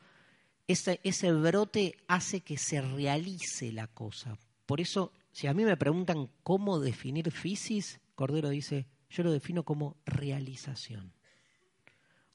ese, 0.67 1.01
ese 1.03 1.33
brote 1.33 1.97
hace 2.07 2.39
que 2.39 2.57
se 2.57 2.81
realice 2.81 3.73
la 3.73 3.87
cosa. 3.87 4.37
Por 4.65 4.79
eso, 4.79 5.11
si 5.31 5.47
a 5.47 5.53
mí 5.53 5.63
me 5.63 5.77
preguntan 5.77 6.29
cómo 6.43 6.79
definir 6.79 7.31
fisis, 7.31 7.99
Cordero 8.15 8.49
dice, 8.49 8.87
yo 9.09 9.23
lo 9.23 9.31
defino 9.31 9.63
como 9.63 9.97
realización. 10.05 11.13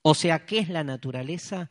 O 0.03 0.15
sea, 0.15 0.47
¿qué 0.47 0.59
es 0.59 0.69
la 0.69 0.85
naturaleza? 0.85 1.71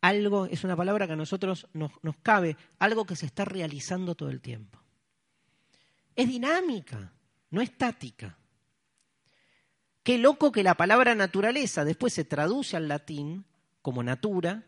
Algo, 0.00 0.46
es 0.46 0.64
una 0.64 0.76
palabra 0.76 1.06
que 1.06 1.14
a 1.14 1.16
nosotros 1.16 1.68
nos, 1.72 1.92
nos 2.02 2.16
cabe, 2.18 2.56
algo 2.78 3.06
que 3.06 3.16
se 3.16 3.26
está 3.26 3.44
realizando 3.44 4.14
todo 4.14 4.30
el 4.30 4.40
tiempo 4.40 4.86
es 6.16 6.26
dinámica, 6.26 7.12
no 7.50 7.60
estática. 7.60 8.38
Qué 10.02 10.18
loco 10.18 10.50
que 10.50 10.62
la 10.62 10.74
palabra 10.74 11.14
naturaleza 11.14 11.84
después 11.84 12.14
se 12.14 12.24
traduce 12.24 12.76
al 12.76 12.88
latín 12.88 13.44
como 13.82 14.02
natura, 14.02 14.64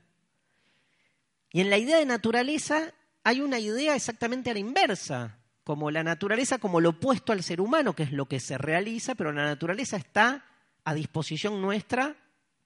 y 1.50 1.62
en 1.62 1.70
la 1.70 1.78
idea 1.78 1.96
de 1.96 2.06
naturaleza 2.06 2.92
hay 3.24 3.40
una 3.40 3.58
idea 3.58 3.96
exactamente 3.96 4.50
a 4.50 4.52
la 4.52 4.60
inversa, 4.60 5.38
como 5.68 5.90
la 5.90 6.02
naturaleza 6.02 6.56
como 6.56 6.80
lo 6.80 6.88
opuesto 6.88 7.30
al 7.30 7.42
ser 7.42 7.60
humano, 7.60 7.92
que 7.92 8.04
es 8.04 8.10
lo 8.10 8.24
que 8.24 8.40
se 8.40 8.56
realiza, 8.56 9.14
pero 9.14 9.32
la 9.32 9.44
naturaleza 9.44 9.98
está 9.98 10.46
a 10.82 10.94
disposición 10.94 11.60
nuestra 11.60 12.16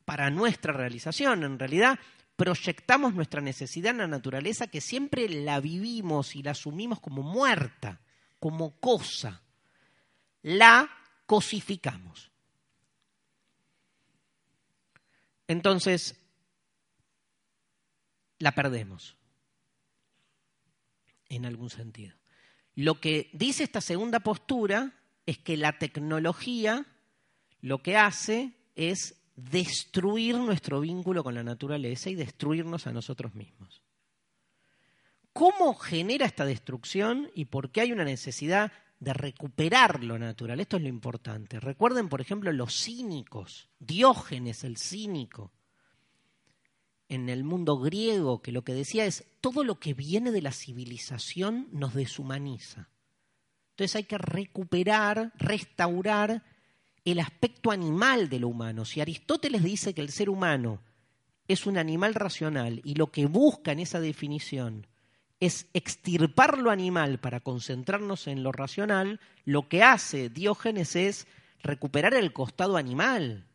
para 0.04 0.30
nuestra 0.30 0.72
realización. 0.72 1.42
En 1.42 1.58
realidad, 1.58 1.98
proyectamos 2.36 3.12
nuestra 3.12 3.40
necesidad 3.40 3.90
en 3.90 3.98
la 3.98 4.06
naturaleza 4.06 4.68
que 4.68 4.80
siempre 4.80 5.28
la 5.28 5.58
vivimos 5.58 6.36
y 6.36 6.44
la 6.44 6.52
asumimos 6.52 7.00
como 7.00 7.24
muerta 7.24 7.98
como 8.38 8.78
cosa, 8.78 9.42
la 10.42 10.88
cosificamos. 11.26 12.30
Entonces, 15.48 16.14
la 18.38 18.52
perdemos, 18.52 19.16
en 21.28 21.46
algún 21.46 21.68
sentido. 21.68 22.21
Lo 22.74 23.00
que 23.00 23.30
dice 23.32 23.64
esta 23.64 23.80
segunda 23.80 24.20
postura 24.20 24.92
es 25.26 25.38
que 25.38 25.56
la 25.56 25.78
tecnología 25.78 26.86
lo 27.60 27.82
que 27.82 27.96
hace 27.96 28.52
es 28.74 29.14
destruir 29.36 30.36
nuestro 30.36 30.80
vínculo 30.80 31.22
con 31.22 31.34
la 31.34 31.42
naturaleza 31.42 32.10
y 32.10 32.14
destruirnos 32.14 32.86
a 32.86 32.92
nosotros 32.92 33.34
mismos. 33.34 33.82
¿Cómo 35.32 35.74
genera 35.74 36.26
esta 36.26 36.44
destrucción 36.44 37.30
y 37.34 37.46
por 37.46 37.70
qué 37.70 37.82
hay 37.82 37.92
una 37.92 38.04
necesidad 38.04 38.72
de 39.00 39.14
recuperar 39.14 40.04
lo 40.04 40.18
natural? 40.18 40.60
Esto 40.60 40.76
es 40.76 40.82
lo 40.82 40.88
importante. 40.88 41.58
Recuerden, 41.58 42.08
por 42.08 42.20
ejemplo, 42.20 42.52
los 42.52 42.74
cínicos, 42.74 43.68
Diógenes 43.78 44.64
el 44.64 44.76
cínico, 44.76 45.52
en 47.12 47.28
el 47.28 47.44
mundo 47.44 47.78
griego, 47.78 48.40
que 48.40 48.52
lo 48.52 48.62
que 48.62 48.72
decía 48.72 49.05
es, 49.05 49.24
todo 49.43 49.64
lo 49.64 49.78
que 49.78 49.93
viene 49.93 50.32
de 50.32 50.40
la 50.40 50.51
civilización 50.51 51.68
nos 51.70 51.93
deshumaniza. 51.93 52.89
Entonces 53.72 53.97
hay 53.97 54.05
que 54.05 54.16
recuperar, 54.16 55.32
restaurar 55.36 56.43
el 57.05 57.20
aspecto 57.20 57.70
animal 57.70 58.30
de 58.30 58.40
lo 58.40 58.48
humano. 58.48 58.86
Si 58.86 59.01
Aristóteles 59.01 59.62
dice 59.62 59.93
que 59.93 60.01
el 60.01 60.10
ser 60.10 60.30
humano 60.30 60.80
es 61.48 61.66
un 61.66 61.76
animal 61.76 62.14
racional 62.14 62.80
y 62.82 62.94
lo 62.94 63.10
que 63.10 63.26
busca 63.26 63.72
en 63.72 63.80
esa 63.80 64.01
definición 64.01 64.86
es 65.39 65.66
extirpar 65.74 66.56
lo 66.56 66.70
animal 66.70 67.18
para 67.18 67.40
concentrarnos 67.40 68.26
en 68.26 68.43
lo 68.43 68.52
racional, 68.52 69.20
lo 69.44 69.68
que 69.68 69.82
hace 69.82 70.30
Diógenes 70.30 70.97
es 70.97 71.26
recuperar 71.62 72.14
el 72.14 72.32
costado 72.32 72.76
animal. 72.76 73.48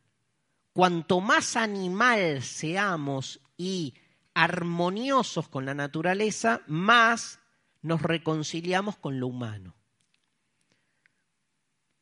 Cuanto 0.74 1.22
más 1.22 1.56
animal 1.56 2.44
seamos 2.44 3.40
y 3.58 3.96
armoniosos 4.34 5.50
con 5.50 5.66
la 5.66 5.74
naturaleza, 5.74 6.62
más 6.68 7.40
nos 7.82 8.02
reconciliamos 8.02 8.98
con 8.98 9.20
lo 9.20 9.28
humano. 9.28 9.76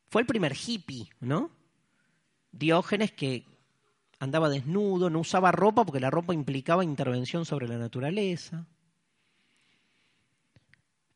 Fue 0.08 0.20
el 0.20 0.26
primer 0.26 0.54
hippie, 0.54 1.08
¿no? 1.20 1.50
Diógenes 2.52 3.12
que 3.12 3.46
andaba 4.18 4.48
desnudo, 4.48 5.10
no 5.10 5.20
usaba 5.20 5.52
ropa 5.52 5.84
porque 5.84 6.00
la 6.00 6.10
ropa 6.10 6.34
implicaba 6.34 6.84
intervención 6.84 7.44
sobre 7.44 7.68
la 7.68 7.78
naturaleza. 7.78 8.66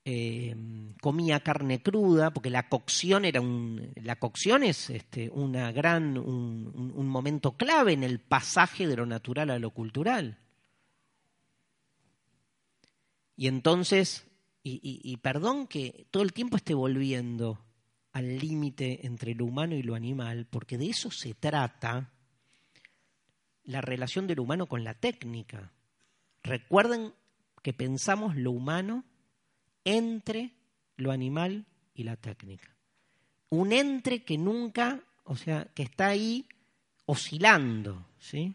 Eh, 0.03 0.57
comía 1.03 1.41
carne 1.41 1.83
cruda 1.83 2.33
porque 2.33 2.49
la 2.49 2.71
cocción 2.71 3.27
era 3.27 3.43
un 3.43 3.93
la 3.97 4.17
cocción 4.17 4.63
es 4.63 4.89
este, 4.89 5.29
una 5.29 5.73
gran 5.73 6.17
un, 6.17 7.07
momento 7.07 7.53
clave 7.53 7.93
en 7.93 8.03
el 8.03 8.19
pasaje 8.19 8.87
de 8.87 8.97
lo 8.97 9.05
natural 9.05 9.51
a 9.51 9.59
lo 9.59 9.73
cultural 9.73 10.39
y 13.37 13.47
entonces 13.47 14.27
y 14.63 15.17
perdón 15.19 15.67
que 15.67 16.07
todo 16.11 16.23
el 16.23 16.33
tiempo 16.33 16.57
esté 16.57 16.73
volviendo 16.73 17.63
al 18.13 18.39
límite 18.39 19.07
entre 19.07 19.35
lo 19.35 19.45
humano 19.45 19.75
y 19.75 19.83
lo 19.83 19.95
animal 19.95 20.47
porque 20.49 20.79
de 20.79 20.89
eso 20.89 21.11
se 21.11 21.35
trata 21.35 22.11
la 23.65 23.81
relación 23.81 24.27
del 24.27 24.41
humano 24.41 24.67
con 24.67 24.85
la 24.85 24.95
técnica. 24.95 25.73
Recuerden 26.43 27.13
que 27.63 27.73
pensamos 27.73 28.37
lo 28.37 28.51
humano 28.51 29.05
entre 29.85 30.53
lo 30.97 31.11
animal 31.11 31.67
y 31.95 32.05
la 32.05 32.17
técnica. 32.17 32.69
Un 33.49 33.73
entre 33.73 34.23
que 34.23 34.39
nunca, 34.39 35.01
o 35.25 35.37
sea, 35.37 35.67
que 35.75 35.83
está 35.83 36.09
ahí 36.09 36.47
oscilando, 37.07 38.07
¿sí? 38.19 38.55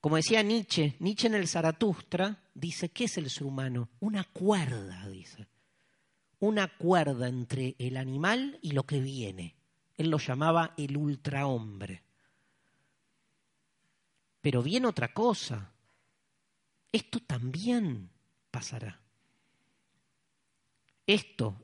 Como 0.00 0.16
decía 0.16 0.42
Nietzsche, 0.42 0.94
Nietzsche 1.00 1.26
en 1.26 1.34
el 1.34 1.48
Zaratustra 1.48 2.38
dice, 2.54 2.88
¿qué 2.90 3.04
es 3.04 3.18
el 3.18 3.28
ser 3.30 3.44
humano? 3.44 3.88
Una 4.00 4.24
cuerda, 4.24 5.08
dice. 5.08 5.46
Una 6.40 6.68
cuerda 6.68 7.28
entre 7.28 7.74
el 7.78 7.96
animal 7.96 8.58
y 8.62 8.70
lo 8.72 8.84
que 8.84 9.00
viene. 9.00 9.56
Él 9.96 10.10
lo 10.10 10.18
llamaba 10.18 10.74
el 10.76 10.96
ultrahombre. 10.96 12.02
Pero 14.40 14.62
viene 14.62 14.86
otra 14.86 15.12
cosa. 15.12 15.72
Esto 16.92 17.18
también 17.20 18.08
pasará. 18.50 19.00
Esto 21.08 21.56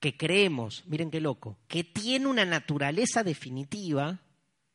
que 0.00 0.16
creemos, 0.16 0.84
miren 0.86 1.10
qué 1.10 1.20
loco, 1.20 1.58
que 1.68 1.84
tiene 1.84 2.26
una 2.26 2.46
naturaleza 2.46 3.22
definitiva, 3.22 4.22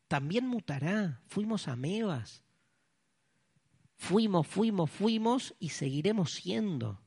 también 0.07 0.47
mutará. 0.47 1.21
Fuimos 1.27 1.67
amebas. 1.67 2.43
Fuimos, 3.95 4.45
fuimos, 4.45 4.91
fuimos 4.91 5.55
y 5.59 5.69
seguiremos 5.69 6.33
siendo. 6.33 7.01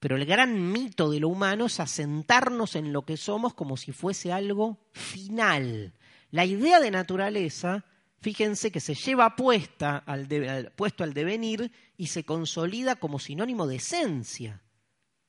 Pero 0.00 0.16
el 0.16 0.24
gran 0.24 0.72
mito 0.72 1.10
de 1.10 1.20
lo 1.20 1.28
humano 1.28 1.66
es 1.66 1.78
asentarnos 1.78 2.74
en 2.74 2.94
lo 2.94 3.04
que 3.04 3.18
somos 3.18 3.52
como 3.52 3.76
si 3.76 3.92
fuese 3.92 4.32
algo 4.32 4.78
final. 4.92 5.92
La 6.30 6.46
idea 6.46 6.80
de 6.80 6.90
naturaleza 6.90 7.84
fíjense 8.20 8.72
que 8.72 8.80
se 8.80 8.94
lleva 8.94 9.36
puesta 9.36 9.98
al 9.98 10.72
puesto 10.74 11.04
al 11.04 11.12
devenir 11.12 11.70
y 11.98 12.06
se 12.06 12.24
consolida 12.24 12.96
como 12.96 13.18
sinónimo 13.18 13.66
de 13.66 13.76
esencia. 13.76 14.62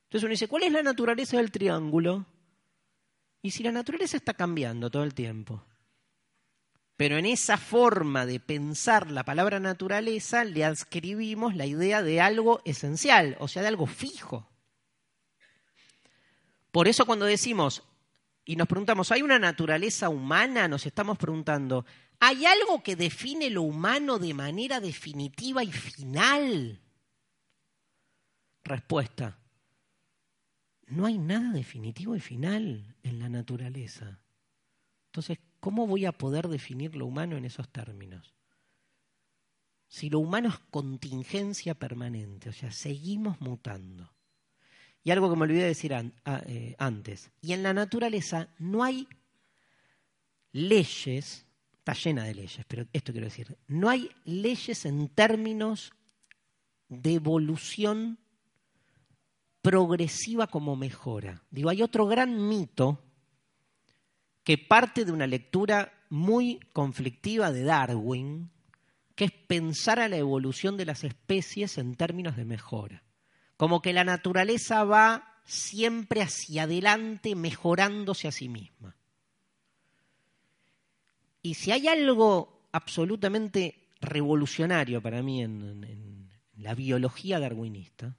Entonces 0.07 0.23
uno 0.23 0.31
dice, 0.31 0.47
¿cuál 0.47 0.63
es 0.63 0.71
la 0.71 0.84
naturaleza 0.84 1.38
del 1.38 1.51
triángulo? 1.51 2.25
Y 3.41 3.51
si 3.51 3.63
la 3.63 3.71
naturaleza 3.71 4.17
está 4.17 4.34
cambiando 4.34 4.89
todo 4.89 5.03
el 5.03 5.13
tiempo. 5.13 5.63
Pero 6.95 7.17
en 7.17 7.25
esa 7.25 7.57
forma 7.57 8.25
de 8.25 8.39
pensar 8.39 9.11
la 9.11 9.23
palabra 9.23 9.59
naturaleza 9.59 10.43
le 10.43 10.65
adscribimos 10.65 11.55
la 11.55 11.65
idea 11.65 12.01
de 12.01 12.21
algo 12.21 12.61
esencial, 12.65 13.35
o 13.39 13.47
sea, 13.47 13.61
de 13.61 13.67
algo 13.67 13.85
fijo. 13.85 14.47
Por 16.71 16.88
eso 16.88 17.05
cuando 17.05 17.25
decimos 17.25 17.84
y 18.45 18.55
nos 18.55 18.67
preguntamos, 18.67 19.11
¿hay 19.11 19.21
una 19.21 19.39
naturaleza 19.39 20.09
humana? 20.09 20.67
Nos 20.67 20.85
estamos 20.85 21.17
preguntando, 21.17 21.85
¿Hay 22.19 22.45
algo 22.45 22.81
que 22.81 22.95
define 22.95 23.49
lo 23.49 23.61
humano 23.61 24.17
de 24.17 24.34
manera 24.34 24.79
definitiva 24.79 25.63
y 25.63 25.71
final? 25.71 26.79
Respuesta. 28.63 29.38
No 30.88 31.05
hay 31.05 31.18
nada 31.18 31.51
definitivo 31.51 32.15
y 32.15 32.19
final 32.19 32.95
en 33.03 33.19
la 33.19 33.30
naturaleza. 33.30 34.19
Entonces, 35.07 35.39
¿cómo 35.59 35.88
voy 35.88 36.05
a 36.05 36.11
poder 36.11 36.47
definir 36.47 36.95
lo 36.95 37.05
humano 37.05 37.38
en 37.38 37.45
esos 37.45 37.69
términos? 37.69 38.35
Si 39.88 40.09
lo 40.09 40.19
humano 40.19 40.49
es 40.49 40.59
contingencia 40.69 41.76
permanente, 41.76 42.49
o 42.49 42.53
sea, 42.53 42.72
seguimos 42.72 43.39
mutando. 43.41 44.14
Y 45.03 45.11
algo 45.11 45.30
que 45.30 45.38
me 45.38 45.43
olvidé 45.43 45.61
de 45.61 45.68
decir 45.68 45.93
eh, 45.93 46.76
antes, 46.77 47.31
y 47.41 47.53
en 47.53 47.64
la 47.64 47.73
naturaleza 47.73 48.49
no 48.59 48.84
hay 48.84 49.07
leyes 50.51 51.47
está 51.88 52.09
llena 52.09 52.26
de 52.26 52.35
leyes, 52.35 52.65
pero 52.68 52.85
esto 52.91 53.14
quiero 53.14 53.27
decir, 53.27 53.57
no 53.68 53.89
hay 53.89 54.09
leyes 54.26 54.85
en 54.85 55.07
términos 55.07 55.93
de 56.89 57.14
evolución 57.14 58.19
progresiva 59.68 60.48
como 60.48 60.77
mejora. 60.77 61.44
Digo, 61.52 61.69
hay 61.69 61.81
otro 61.81 62.07
gran 62.07 62.48
mito 62.48 63.03
que 64.45 64.57
parte 64.57 65.03
de 65.03 65.11
una 65.11 65.27
lectura 65.27 65.91
muy 66.10 66.61
conflictiva 66.72 67.52
de 67.52 67.65
Darwin, 67.65 68.49
que 69.14 69.26
es 69.26 69.31
pensar 69.34 69.99
a 69.99 70.07
la 70.07 70.15
evolución 70.15 70.77
de 70.77 70.85
las 70.85 71.03
especies 71.03 71.77
en 71.77 71.95
términos 71.95 72.38
de 72.38 72.45
mejora. 72.45 73.03
Como 73.57 73.81
que 73.81 73.91
la 73.91 74.06
naturaleza 74.06 74.85
va 74.85 75.41
siempre 75.44 76.22
hacia 76.22 76.64
adelante 76.64 77.35
mejorándose 77.35 78.30
a 78.30 78.31
sí 78.31 78.48
misma. 78.48 78.95
Y 81.41 81.56
si 81.56 81.73
hay 81.73 81.89
algo 81.89 82.69
absolutamente 82.72 83.89
revolucionario 83.99 85.02
para 85.02 85.22
mí 85.22 85.44
en, 85.44 86.30
la 86.56 86.73
biología 86.73 87.38
darwinista, 87.41 88.15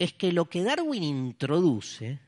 es 0.00 0.14
que 0.14 0.32
lo 0.32 0.46
que 0.46 0.62
Darwin 0.62 1.02
introduce 1.02 2.18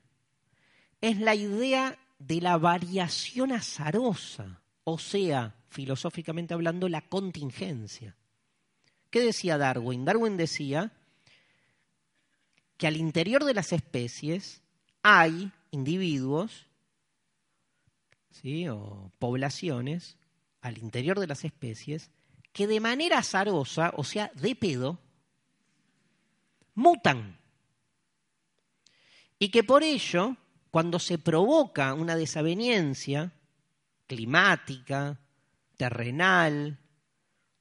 es 1.00 1.18
la 1.18 1.34
idea 1.34 1.98
de 2.18 2.42
la 2.42 2.58
variación 2.58 3.50
azarosa, 3.50 4.60
o 4.84 4.98
sea, 4.98 5.54
filosóficamente 5.70 6.52
hablando, 6.52 6.90
la 6.90 7.00
contingencia. 7.00 8.14
¿Qué 9.08 9.20
decía 9.20 9.56
Darwin? 9.56 10.04
Darwin 10.04 10.36
decía 10.36 10.92
que 12.76 12.86
al 12.86 12.98
interior 12.98 13.42
de 13.44 13.54
las 13.54 13.72
especies 13.72 14.60
hay 15.02 15.50
individuos 15.70 16.66
o 18.70 19.10
poblaciones 19.18 20.18
al 20.60 20.76
interior 20.76 21.18
de 21.18 21.26
las 21.26 21.42
especies 21.44 22.10
que 22.52 22.66
de 22.66 22.80
manera 22.80 23.18
azarosa, 23.18 23.94
o 23.96 24.04
sea, 24.04 24.30
de 24.34 24.54
pedo, 24.54 24.98
mutan. 26.74 27.41
Y 29.42 29.48
que 29.48 29.64
por 29.64 29.82
ello, 29.82 30.36
cuando 30.70 31.00
se 31.00 31.18
provoca 31.18 31.94
una 31.94 32.14
desaveniencia 32.14 33.32
climática, 34.06 35.18
terrenal, 35.76 36.78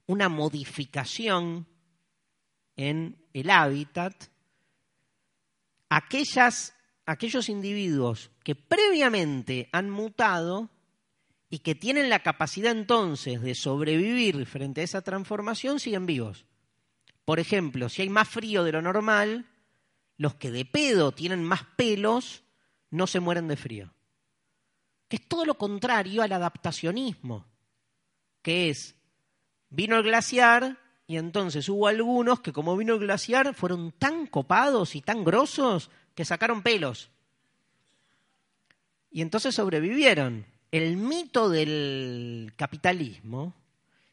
una 0.06 0.28
modificación 0.28 1.66
en 2.76 3.26
el 3.32 3.50
hábitat, 3.50 4.14
aquellas 5.88 6.72
aquellos 7.04 7.48
individuos 7.48 8.30
que 8.44 8.54
previamente 8.54 9.68
han 9.72 9.90
mutado 9.90 10.70
y 11.50 11.58
que 11.58 11.74
tienen 11.74 12.10
la 12.10 12.22
capacidad 12.22 12.70
entonces 12.70 13.42
de 13.42 13.56
sobrevivir 13.56 14.46
frente 14.46 14.82
a 14.82 14.84
esa 14.84 15.02
transformación 15.02 15.80
siguen 15.80 16.06
vivos. 16.06 16.46
Por 17.24 17.40
ejemplo, 17.40 17.88
si 17.88 18.02
hay 18.02 18.08
más 18.08 18.28
frío 18.28 18.62
de 18.62 18.70
lo 18.70 18.82
normal, 18.82 19.48
los 20.22 20.36
que 20.36 20.52
de 20.52 20.64
pedo 20.64 21.10
tienen 21.10 21.42
más 21.42 21.64
pelos 21.74 22.44
no 22.90 23.08
se 23.08 23.18
mueren 23.18 23.48
de 23.48 23.56
frío. 23.56 23.92
Que 25.08 25.16
es 25.16 25.26
todo 25.26 25.44
lo 25.44 25.58
contrario 25.58 26.22
al 26.22 26.30
adaptacionismo, 26.30 27.44
que 28.40 28.70
es, 28.70 28.94
vino 29.68 29.96
el 29.96 30.04
glaciar 30.04 30.78
y 31.08 31.16
entonces 31.16 31.68
hubo 31.68 31.88
algunos 31.88 32.38
que 32.38 32.52
como 32.52 32.76
vino 32.76 32.94
el 32.94 33.00
glaciar 33.00 33.52
fueron 33.52 33.90
tan 33.90 34.28
copados 34.28 34.94
y 34.94 35.00
tan 35.00 35.24
grosos 35.24 35.90
que 36.14 36.24
sacaron 36.24 36.62
pelos. 36.62 37.10
Y 39.10 39.22
entonces 39.22 39.56
sobrevivieron. 39.56 40.46
El 40.70 40.96
mito 40.96 41.50
del 41.50 42.52
capitalismo 42.56 43.54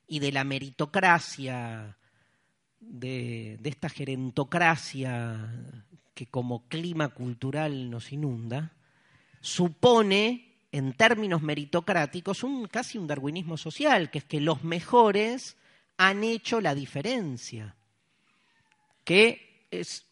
y 0.07 0.19
de 0.19 0.31
la 0.31 0.44
meritocracia, 0.44 1.95
de, 2.80 3.57
de 3.61 3.69
esta 3.69 3.88
gerentocracia 3.90 5.86
que 6.20 6.26
como 6.26 6.68
clima 6.68 7.08
cultural 7.08 7.90
nos 7.90 8.12
inunda, 8.12 8.74
supone, 9.40 10.58
en 10.70 10.91
términos 10.91 11.41
meritocráticos, 11.41 12.44
un, 12.44 12.68
casi 12.68 12.98
un 12.98 13.08
darwinismo 13.08 13.56
social, 13.56 14.12
que 14.12 14.18
es 14.18 14.26
que 14.26 14.41
los 14.41 14.66
mejores 14.66 15.56
han 15.96 16.26
hecho 16.26 16.60
la 16.60 16.76
diferencia. 16.76 17.78
Que 19.06 19.66
es, 19.72 20.08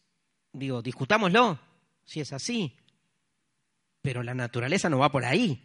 digo, 0.50 0.80
discutámoslo, 0.80 1.60
si 2.06 2.20
es 2.20 2.32
así, 2.32 2.74
pero 4.00 4.22
la 4.22 4.32
naturaleza 4.32 4.88
no 4.88 5.00
va 5.00 5.12
por 5.12 5.26
ahí. 5.26 5.62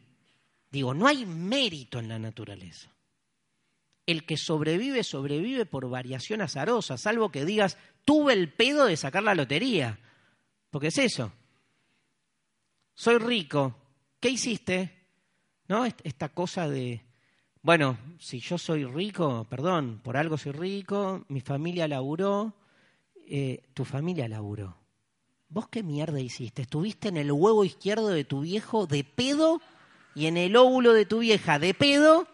Digo, 0.69 0.93
no 0.93 1.07
hay 1.07 1.25
mérito 1.25 1.99
en 1.99 2.09
la 2.09 2.19
naturaleza. 2.19 2.91
El 4.05 4.25
que 4.25 4.35
sobrevive, 4.35 5.05
sobrevive 5.05 5.65
por 5.65 5.89
variación 5.89 6.41
azarosa, 6.41 6.97
salvo 6.97 7.31
que 7.31 7.45
digas, 7.45 7.77
tuve 8.03 8.33
el 8.33 8.51
pedo 8.51 8.87
de 8.87 8.97
sacar 8.97 9.23
la 9.23 9.35
lotería. 9.35 9.99
Porque 10.73 10.87
es 10.87 10.97
eso. 10.97 11.31
Soy 12.95 13.19
rico. 13.19 13.75
¿Qué 14.19 14.29
hiciste? 14.29 15.05
¿No? 15.67 15.85
Esta 15.85 16.29
cosa 16.29 16.67
de, 16.67 17.05
bueno, 17.61 17.95
si 18.17 18.39
yo 18.39 18.57
soy 18.57 18.83
rico, 18.83 19.45
perdón, 19.47 20.01
por 20.03 20.17
algo 20.17 20.35
soy 20.35 20.53
rico, 20.53 21.25
mi 21.27 21.41
familia 21.41 21.87
laburó, 21.87 22.55
eh, 23.27 23.61
tu 23.75 23.85
familia 23.85 24.27
laburó. 24.27 24.75
¿Vos 25.47 25.67
qué 25.67 25.83
mierda 25.83 26.19
hiciste? 26.19 26.63
¿Estuviste 26.63 27.09
en 27.09 27.17
el 27.17 27.31
huevo 27.31 27.63
izquierdo 27.63 28.07
de 28.07 28.23
tu 28.23 28.41
viejo 28.41 28.87
de 28.87 29.03
pedo 29.03 29.61
y 30.15 30.25
en 30.25 30.37
el 30.37 30.55
óvulo 30.55 30.93
de 30.93 31.05
tu 31.05 31.19
vieja 31.19 31.59
de 31.59 31.75
pedo 31.75 32.27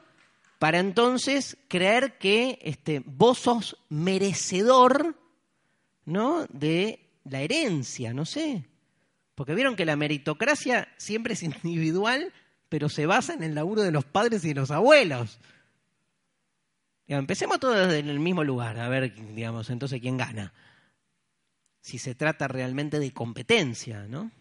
para 0.59 0.79
entonces 0.79 1.57
creer 1.67 2.17
que 2.17 2.57
este, 2.61 3.03
vos 3.05 3.39
sos 3.39 3.75
merecedor 3.89 5.17
¿no? 6.05 6.45
de 6.45 7.08
la 7.23 7.41
herencia, 7.41 8.13
no 8.13 8.25
sé. 8.25 8.65
Porque 9.35 9.55
vieron 9.55 9.75
que 9.75 9.85
la 9.85 9.95
meritocracia 9.95 10.87
siempre 10.97 11.33
es 11.33 11.43
individual, 11.63 12.33
pero 12.67 12.89
se 12.89 13.05
basa 13.05 13.33
en 13.33 13.43
el 13.43 13.55
laburo 13.55 13.81
de 13.81 13.91
los 13.91 14.05
padres 14.05 14.43
y 14.45 14.49
de 14.49 14.55
los 14.55 14.71
abuelos. 14.71 15.39
empecemos 17.07 17.59
todos 17.59 17.87
desde 17.87 17.99
el 17.99 18.19
mismo 18.19 18.43
lugar, 18.43 18.79
a 18.79 18.89
ver, 18.89 19.13
digamos, 19.33 19.69
entonces 19.69 20.01
quién 20.01 20.17
gana. 20.17 20.53
Si 21.81 21.97
se 21.97 22.15
trata 22.15 22.47
realmente 22.47 22.99
de 22.99 23.13
competencia, 23.13 24.07
¿no? 24.07 24.31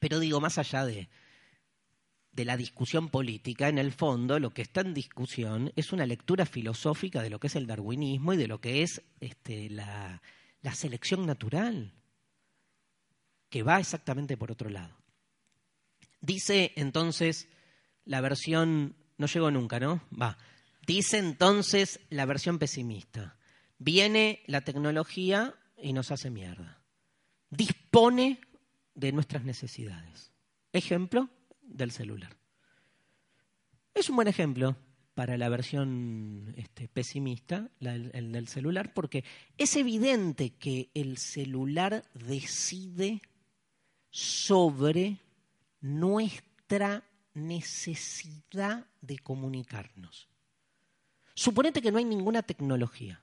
Pero 0.00 0.18
digo, 0.18 0.40
más 0.40 0.58
allá 0.58 0.84
de, 0.84 1.08
de 2.32 2.44
la 2.44 2.56
discusión 2.56 3.08
política, 3.08 3.68
en 3.68 3.78
el 3.78 3.92
fondo 3.92 4.40
lo 4.40 4.50
que 4.50 4.62
está 4.62 4.80
en 4.80 4.92
discusión 4.92 5.72
es 5.76 5.92
una 5.92 6.04
lectura 6.04 6.46
filosófica 6.46 7.22
de 7.22 7.30
lo 7.30 7.38
que 7.38 7.46
es 7.46 7.56
el 7.56 7.66
darwinismo 7.68 8.32
y 8.32 8.36
de 8.36 8.48
lo 8.48 8.60
que 8.60 8.82
es 8.82 9.02
este, 9.20 9.70
la, 9.70 10.20
la 10.64 10.74
selección 10.74 11.26
natural, 11.26 11.92
que 13.50 13.62
va 13.62 13.78
exactamente 13.78 14.38
por 14.38 14.50
otro 14.50 14.70
lado. 14.70 14.96
Dice 16.22 16.72
entonces 16.76 17.48
la 18.06 18.22
versión, 18.22 18.96
no 19.18 19.26
llegó 19.26 19.50
nunca, 19.50 19.78
¿no? 19.78 20.02
Va. 20.10 20.38
Dice 20.86 21.18
entonces 21.18 22.00
la 22.08 22.24
versión 22.24 22.58
pesimista. 22.58 23.36
Viene 23.78 24.42
la 24.46 24.62
tecnología 24.62 25.54
y 25.76 25.92
nos 25.92 26.10
hace 26.10 26.30
mierda. 26.30 26.82
Dispone 27.50 28.40
de 28.94 29.12
nuestras 29.12 29.44
necesidades. 29.44 30.32
Ejemplo 30.72 31.28
del 31.60 31.90
celular. 31.90 32.34
Es 33.92 34.08
un 34.08 34.16
buen 34.16 34.28
ejemplo 34.28 34.76
para 35.14 35.38
la 35.38 35.48
versión 35.48 36.54
este, 36.56 36.88
pesimista, 36.88 37.70
el 37.80 38.32
del 38.32 38.48
celular, 38.48 38.92
porque 38.92 39.24
es 39.56 39.76
evidente 39.76 40.50
que 40.50 40.90
el 40.94 41.18
celular 41.18 42.04
decide 42.14 43.22
sobre 44.10 45.18
nuestra 45.80 47.04
necesidad 47.34 48.86
de 49.00 49.18
comunicarnos. 49.18 50.28
Suponete 51.34 51.82
que 51.82 51.92
no 51.92 51.98
hay 51.98 52.04
ninguna 52.04 52.42
tecnología. 52.42 53.22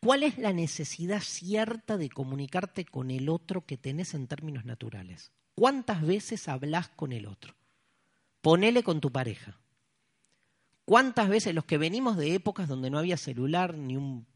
¿Cuál 0.00 0.24
es 0.24 0.38
la 0.38 0.52
necesidad 0.52 1.20
cierta 1.20 1.96
de 1.96 2.08
comunicarte 2.10 2.84
con 2.84 3.10
el 3.10 3.28
otro 3.28 3.64
que 3.64 3.76
tenés 3.76 4.14
en 4.14 4.26
términos 4.26 4.64
naturales? 4.64 5.30
¿Cuántas 5.54 6.04
veces 6.04 6.48
hablas 6.48 6.88
con 6.88 7.12
el 7.12 7.26
otro? 7.26 7.54
Ponele 8.40 8.82
con 8.82 9.00
tu 9.00 9.12
pareja. 9.12 9.60
¿Cuántas 10.84 11.28
veces 11.28 11.54
los 11.54 11.64
que 11.64 11.78
venimos 11.78 12.16
de 12.16 12.34
épocas 12.34 12.68
donde 12.68 12.90
no 12.90 12.98
había 12.98 13.16
celular 13.16 13.76
ni 13.76 13.96
un 13.96 14.26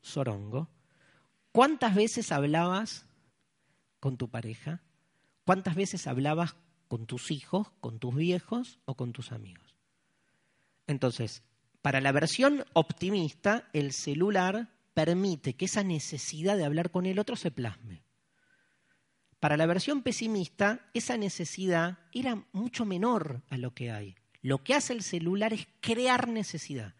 sorongo, 0.00 0.68
cuántas 1.52 1.94
veces 1.94 2.30
hablabas 2.32 3.06
con 4.00 4.16
tu 4.16 4.28
pareja? 4.28 4.82
¿Cuántas 5.44 5.74
veces 5.74 6.06
hablabas 6.06 6.56
con 6.88 7.06
tus 7.06 7.30
hijos, 7.30 7.70
con 7.80 7.98
tus 7.98 8.14
viejos 8.14 8.80
o 8.84 8.94
con 8.94 9.12
tus 9.12 9.32
amigos? 9.32 9.74
Entonces, 10.86 11.42
para 11.82 12.00
la 12.00 12.12
versión 12.12 12.64
optimista, 12.74 13.68
el 13.72 13.92
celular 13.92 14.68
permite 14.94 15.54
que 15.54 15.64
esa 15.64 15.82
necesidad 15.82 16.56
de 16.56 16.64
hablar 16.64 16.90
con 16.90 17.06
el 17.06 17.18
otro 17.18 17.34
se 17.34 17.50
plasme. 17.50 18.02
Para 19.40 19.56
la 19.56 19.66
versión 19.66 20.02
pesimista, 20.02 20.90
esa 20.94 21.16
necesidad 21.16 21.98
era 22.12 22.44
mucho 22.52 22.84
menor 22.84 23.42
a 23.48 23.56
lo 23.56 23.72
que 23.72 23.90
hay. 23.90 24.16
Lo 24.48 24.64
que 24.64 24.72
hace 24.72 24.94
el 24.94 25.02
celular 25.02 25.52
es 25.52 25.68
crear 25.82 26.26
necesidad. 26.26 26.94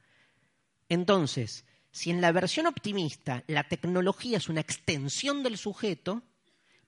Entonces, 0.90 1.64
si 1.90 2.10
en 2.10 2.20
la 2.20 2.30
versión 2.30 2.66
optimista 2.66 3.42
la 3.46 3.66
tecnología 3.66 4.36
es 4.36 4.50
una 4.50 4.60
extensión 4.60 5.42
del 5.42 5.56
sujeto, 5.56 6.22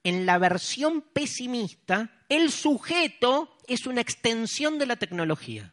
en 0.05 0.27
la 0.27 0.37
versión 0.37 1.01
pesimista 1.01 2.25
el 2.29 2.53
sujeto 2.53 3.57
es 3.69 3.87
una 3.87 4.03
extensión 4.03 4.79
de 4.79 4.85
la 4.85 4.97
tecnología. 4.97 5.73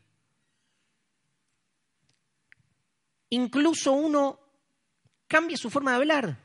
Incluso 3.30 3.92
uno 3.92 4.40
cambia 5.28 5.58
su 5.58 5.70
forma 5.70 5.92
de 5.92 5.98
hablar. 5.98 6.38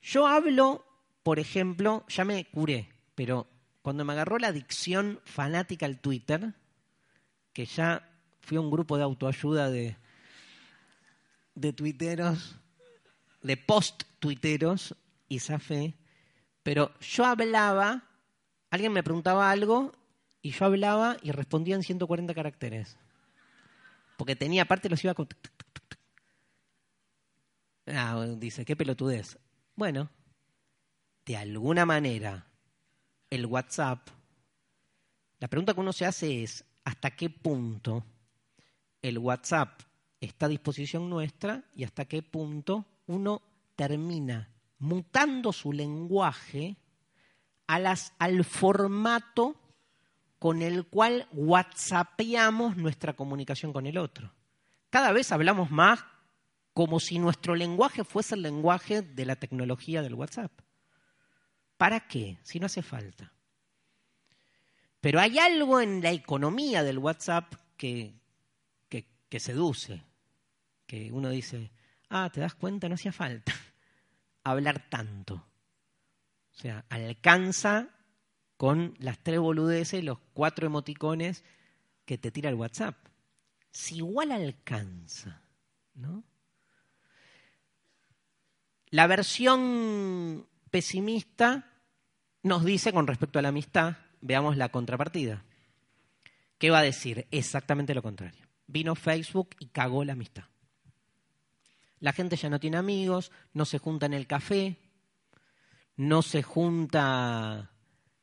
Yo 0.00 0.28
hablo, 0.28 0.86
por 1.24 1.40
ejemplo, 1.40 2.04
ya 2.06 2.24
me 2.24 2.44
curé, 2.44 2.88
pero 3.16 3.48
cuando 3.86 4.04
me 4.04 4.14
agarró 4.14 4.40
la 4.40 4.48
adicción 4.48 5.20
fanática 5.24 5.86
al 5.86 6.00
Twitter, 6.00 6.54
que 7.52 7.66
ya 7.66 8.10
fui 8.40 8.56
a 8.56 8.60
un 8.60 8.68
grupo 8.68 8.96
de 8.96 9.04
autoayuda 9.04 9.70
de, 9.70 9.96
de 11.54 11.72
tuiteros, 11.72 12.56
de 13.42 13.56
post-tuiteros, 13.56 14.96
y 15.28 15.38
zafé, 15.38 15.94
pero 16.64 16.98
yo 16.98 17.26
hablaba, 17.26 18.02
alguien 18.70 18.92
me 18.92 19.04
preguntaba 19.04 19.52
algo, 19.52 19.92
y 20.42 20.50
yo 20.50 20.64
hablaba 20.64 21.16
y 21.22 21.30
respondía 21.30 21.76
en 21.76 21.84
140 21.84 22.34
caracteres. 22.34 22.96
Porque 24.16 24.34
tenía, 24.34 24.62
aparte 24.62 24.88
los 24.88 25.04
iba 25.04 25.14
con... 25.14 25.28
Ah, 27.86 28.26
dice, 28.36 28.64
qué 28.64 28.74
pelotudez. 28.74 29.38
Bueno, 29.76 30.10
de 31.24 31.36
alguna 31.36 31.86
manera 31.86 32.48
el 33.36 33.46
WhatsApp, 33.46 34.08
la 35.38 35.48
pregunta 35.48 35.74
que 35.74 35.80
uno 35.80 35.92
se 35.92 36.06
hace 36.06 36.42
es, 36.42 36.64
¿hasta 36.84 37.12
qué 37.12 37.30
punto 37.30 38.04
el 39.02 39.18
WhatsApp 39.18 39.80
está 40.20 40.46
a 40.46 40.48
disposición 40.48 41.08
nuestra 41.08 41.64
y 41.74 41.84
hasta 41.84 42.06
qué 42.06 42.22
punto 42.22 42.86
uno 43.06 43.42
termina 43.76 44.50
mutando 44.78 45.52
su 45.52 45.72
lenguaje 45.72 46.76
al 47.66 48.44
formato 48.44 49.56
con 50.38 50.62
el 50.62 50.86
cual 50.86 51.28
WhatsAppeamos 51.32 52.76
nuestra 52.76 53.14
comunicación 53.14 53.72
con 53.72 53.86
el 53.86 53.98
otro. 53.98 54.32
Cada 54.90 55.12
vez 55.12 55.32
hablamos 55.32 55.70
más 55.70 56.04
como 56.72 57.00
si 57.00 57.18
nuestro 57.18 57.54
lenguaje 57.54 58.04
fuese 58.04 58.34
el 58.34 58.42
lenguaje 58.42 59.02
de 59.02 59.24
la 59.24 59.36
tecnología 59.36 60.02
del 60.02 60.14
WhatsApp. 60.14 60.52
¿Para 61.76 62.00
qué? 62.00 62.38
Si 62.42 62.58
no 62.58 62.66
hace 62.66 62.82
falta. 62.82 63.32
Pero 65.00 65.20
hay 65.20 65.38
algo 65.38 65.80
en 65.80 66.02
la 66.02 66.10
economía 66.10 66.82
del 66.82 66.98
WhatsApp 66.98 67.54
que, 67.76 68.14
que, 68.88 69.40
seduce, 69.40 70.02
que 70.86 71.12
uno 71.12 71.28
dice, 71.28 71.70
ah, 72.08 72.30
te 72.32 72.40
das 72.40 72.54
cuenta, 72.54 72.88
no 72.88 72.94
hacía 72.94 73.12
falta 73.12 73.52
hablar 74.44 74.88
tanto. 74.88 75.34
O 75.34 76.58
sea, 76.58 76.86
alcanza 76.88 77.90
con 78.56 78.94
las 78.98 79.18
tres 79.18 79.38
boludeces, 79.38 80.02
los 80.02 80.18
cuatro 80.32 80.66
emoticones 80.66 81.44
que 82.06 82.16
te 82.16 82.30
tira 82.30 82.48
el 82.48 82.56
WhatsApp. 82.56 82.96
Si 83.70 83.96
igual 83.96 84.32
alcanza, 84.32 85.42
¿no? 85.94 86.24
La 88.88 89.06
versión 89.06 90.48
pesimista 90.76 91.72
nos 92.42 92.62
dice 92.62 92.92
con 92.92 93.06
respecto 93.06 93.38
a 93.38 93.42
la 93.42 93.48
amistad, 93.48 93.96
veamos 94.20 94.58
la 94.58 94.68
contrapartida. 94.68 95.42
¿Qué 96.58 96.68
va 96.68 96.80
a 96.80 96.82
decir? 96.82 97.26
Exactamente 97.30 97.94
lo 97.94 98.02
contrario. 98.02 98.46
vino 98.66 98.94
Facebook 98.94 99.56
y 99.58 99.68
cagó 99.68 100.04
la 100.04 100.12
amistad. 100.12 100.44
La 101.98 102.12
gente 102.12 102.36
ya 102.36 102.50
no 102.50 102.60
tiene 102.60 102.76
amigos, 102.76 103.32
no 103.54 103.64
se 103.64 103.78
junta 103.78 104.04
en 104.04 104.12
el 104.12 104.26
café, 104.26 104.76
no 105.96 106.20
se 106.20 106.42
junta 106.42 107.70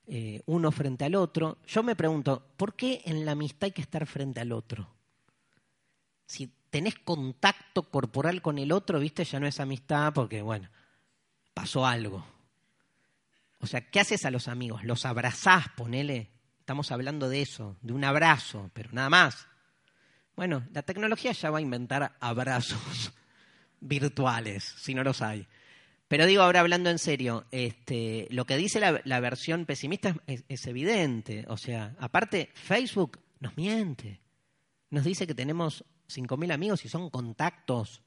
eh, 0.06 0.44
uno 0.46 0.72
frente 0.72 1.06
al 1.06 1.16
otro. 1.16 1.58
Yo 1.66 1.82
me 1.82 1.96
pregunto, 1.96 2.54
¿por 2.56 2.76
qué 2.76 3.02
en 3.06 3.26
la 3.26 3.32
amistad 3.32 3.64
hay 3.64 3.72
que 3.72 3.82
estar 3.82 4.06
frente 4.06 4.42
al 4.42 4.52
otro? 4.52 4.94
Si 6.28 6.54
tenés 6.70 7.00
contacto 7.00 7.90
corporal 7.90 8.44
con 8.44 8.60
el 8.60 8.72
otro, 8.72 9.00
viste, 9.00 9.26
ya 9.26 9.40
no 9.40 9.48
es 9.48 9.60
amistad 9.60 10.14
porque, 10.14 10.44
bueno, 10.44 10.70
pasó 11.56 11.88
algo. 11.88 12.33
O 13.64 13.65
sea, 13.65 13.80
¿qué 13.80 14.02
haces 14.02 14.26
a 14.26 14.30
los 14.30 14.49
amigos? 14.49 14.84
¿Los 14.84 15.06
abrazás, 15.06 15.69
ponele? 15.77 16.30
Estamos 16.60 16.91
hablando 16.91 17.30
de 17.30 17.41
eso, 17.41 17.77
de 17.81 17.94
un 17.94 18.03
abrazo, 18.03 18.69
pero 18.73 18.90
nada 18.91 19.10
más. 19.10 19.48
Bueno, 20.35 20.68
la 20.73 20.81
tecnología 20.81 21.31
ya 21.31 21.49
va 21.49 21.60
a 21.60 21.61
inventar 21.61 22.18
abrazos 22.19 23.14
virtuales, 23.80 24.65
si 24.65 24.94
no 24.94 25.02
los 25.06 25.22
hay. 25.22 25.48
Pero 26.10 26.26
digo, 26.26 26.44
ahora 26.44 26.60
hablando 26.60 26.90
en 26.90 26.99
serio, 26.99 27.45
este, 27.52 28.27
lo 28.31 28.44
que 28.44 28.57
dice 28.57 28.81
la, 28.81 29.19
versión 29.22 29.65
pesimista 29.65 30.18
es, 30.27 30.68
evidente. 30.68 31.45
O 31.48 31.56
sea, 31.56 31.95
aparte, 31.99 32.49
Facebook 32.56 33.22
nos 33.40 33.56
miente. 33.56 34.19
Nos 34.90 35.06
dice 35.06 35.26
que 35.26 35.35
tenemos 35.35 35.85
5.000 36.10 36.52
amigos 36.52 36.84
y 36.84 36.90
son 36.90 37.10
contactos. 37.10 38.03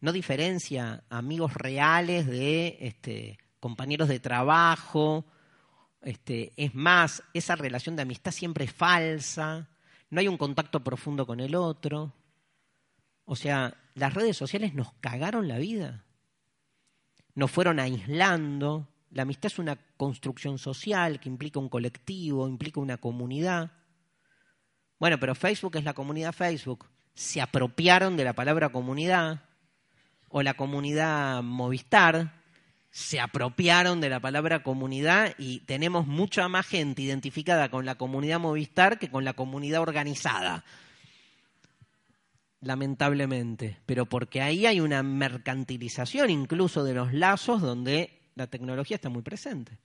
No 0.00 0.12
diferencia 0.12 1.02
amigos 1.10 1.54
reales 1.54 2.28
de 2.28 2.78
este, 2.82 3.36
compañeros 3.60 4.08
de 4.08 4.20
trabajo. 4.20 5.24
Este, 6.02 6.52
es 6.56 6.74
más, 6.74 7.22
esa 7.34 7.56
relación 7.56 7.96
de 7.96 8.02
amistad 8.02 8.32
siempre 8.32 8.64
es 8.64 8.72
falsa. 8.72 9.68
No 10.10 10.20
hay 10.20 10.28
un 10.28 10.38
contacto 10.38 10.82
profundo 10.82 11.26
con 11.26 11.40
el 11.40 11.54
otro. 11.54 12.12
O 13.24 13.36
sea, 13.36 13.76
las 13.94 14.14
redes 14.14 14.36
sociales 14.36 14.74
nos 14.74 14.92
cagaron 14.94 15.46
la 15.46 15.58
vida 15.58 16.04
nos 17.34 17.50
fueron 17.50 17.80
aislando. 17.80 18.88
La 19.10 19.22
amistad 19.22 19.46
es 19.46 19.58
una 19.58 19.76
construcción 19.96 20.58
social 20.58 21.20
que 21.20 21.28
implica 21.28 21.58
un 21.58 21.68
colectivo, 21.68 22.48
implica 22.48 22.80
una 22.80 22.98
comunidad. 22.98 23.72
Bueno, 24.98 25.18
pero 25.18 25.34
Facebook 25.34 25.76
es 25.76 25.84
la 25.84 25.94
comunidad 25.94 26.32
Facebook. 26.32 26.86
Se 27.14 27.40
apropiaron 27.40 28.16
de 28.16 28.24
la 28.24 28.34
palabra 28.34 28.68
comunidad 28.70 29.44
o 30.28 30.42
la 30.42 30.54
comunidad 30.54 31.42
Movistar. 31.42 32.39
Se 32.90 33.20
apropiaron 33.20 34.00
de 34.00 34.08
la 34.08 34.20
palabra 34.20 34.62
comunidad 34.62 35.34
y 35.38 35.60
tenemos 35.60 36.06
mucha 36.06 36.48
más 36.48 36.66
gente 36.66 37.02
identificada 37.02 37.70
con 37.70 37.86
la 37.86 37.94
comunidad 37.94 38.40
Movistar 38.40 38.98
que 38.98 39.10
con 39.10 39.24
la 39.24 39.34
comunidad 39.34 39.80
organizada 39.80 40.64
lamentablemente, 42.60 43.78
pero 43.86 44.06
porque 44.06 44.42
ahí 44.42 44.66
hay 44.66 44.80
una 44.80 45.02
mercantilización 45.02 46.30
incluso 46.30 46.84
de 46.84 46.94
los 46.94 47.12
lazos 47.12 47.60
donde 47.60 48.20
la 48.34 48.46
tecnología 48.46 48.96
está 48.96 49.08
muy 49.08 49.22
presente. 49.22 49.78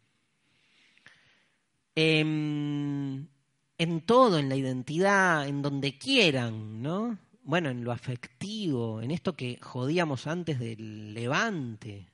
En, 1.95 3.29
en 3.77 4.01
todo, 4.01 4.37
en 4.37 4.49
la 4.49 4.55
identidad, 4.55 5.47
en 5.47 5.61
donde 5.61 5.97
quieran, 5.97 6.81
¿no? 6.81 7.17
Bueno, 7.43 7.69
en 7.69 7.83
lo 7.83 7.91
afectivo, 7.91 9.01
en 9.01 9.11
esto 9.11 9.35
que 9.35 9.57
jodíamos 9.61 10.27
antes 10.27 10.59
del 10.59 11.13
levante. 11.13 12.07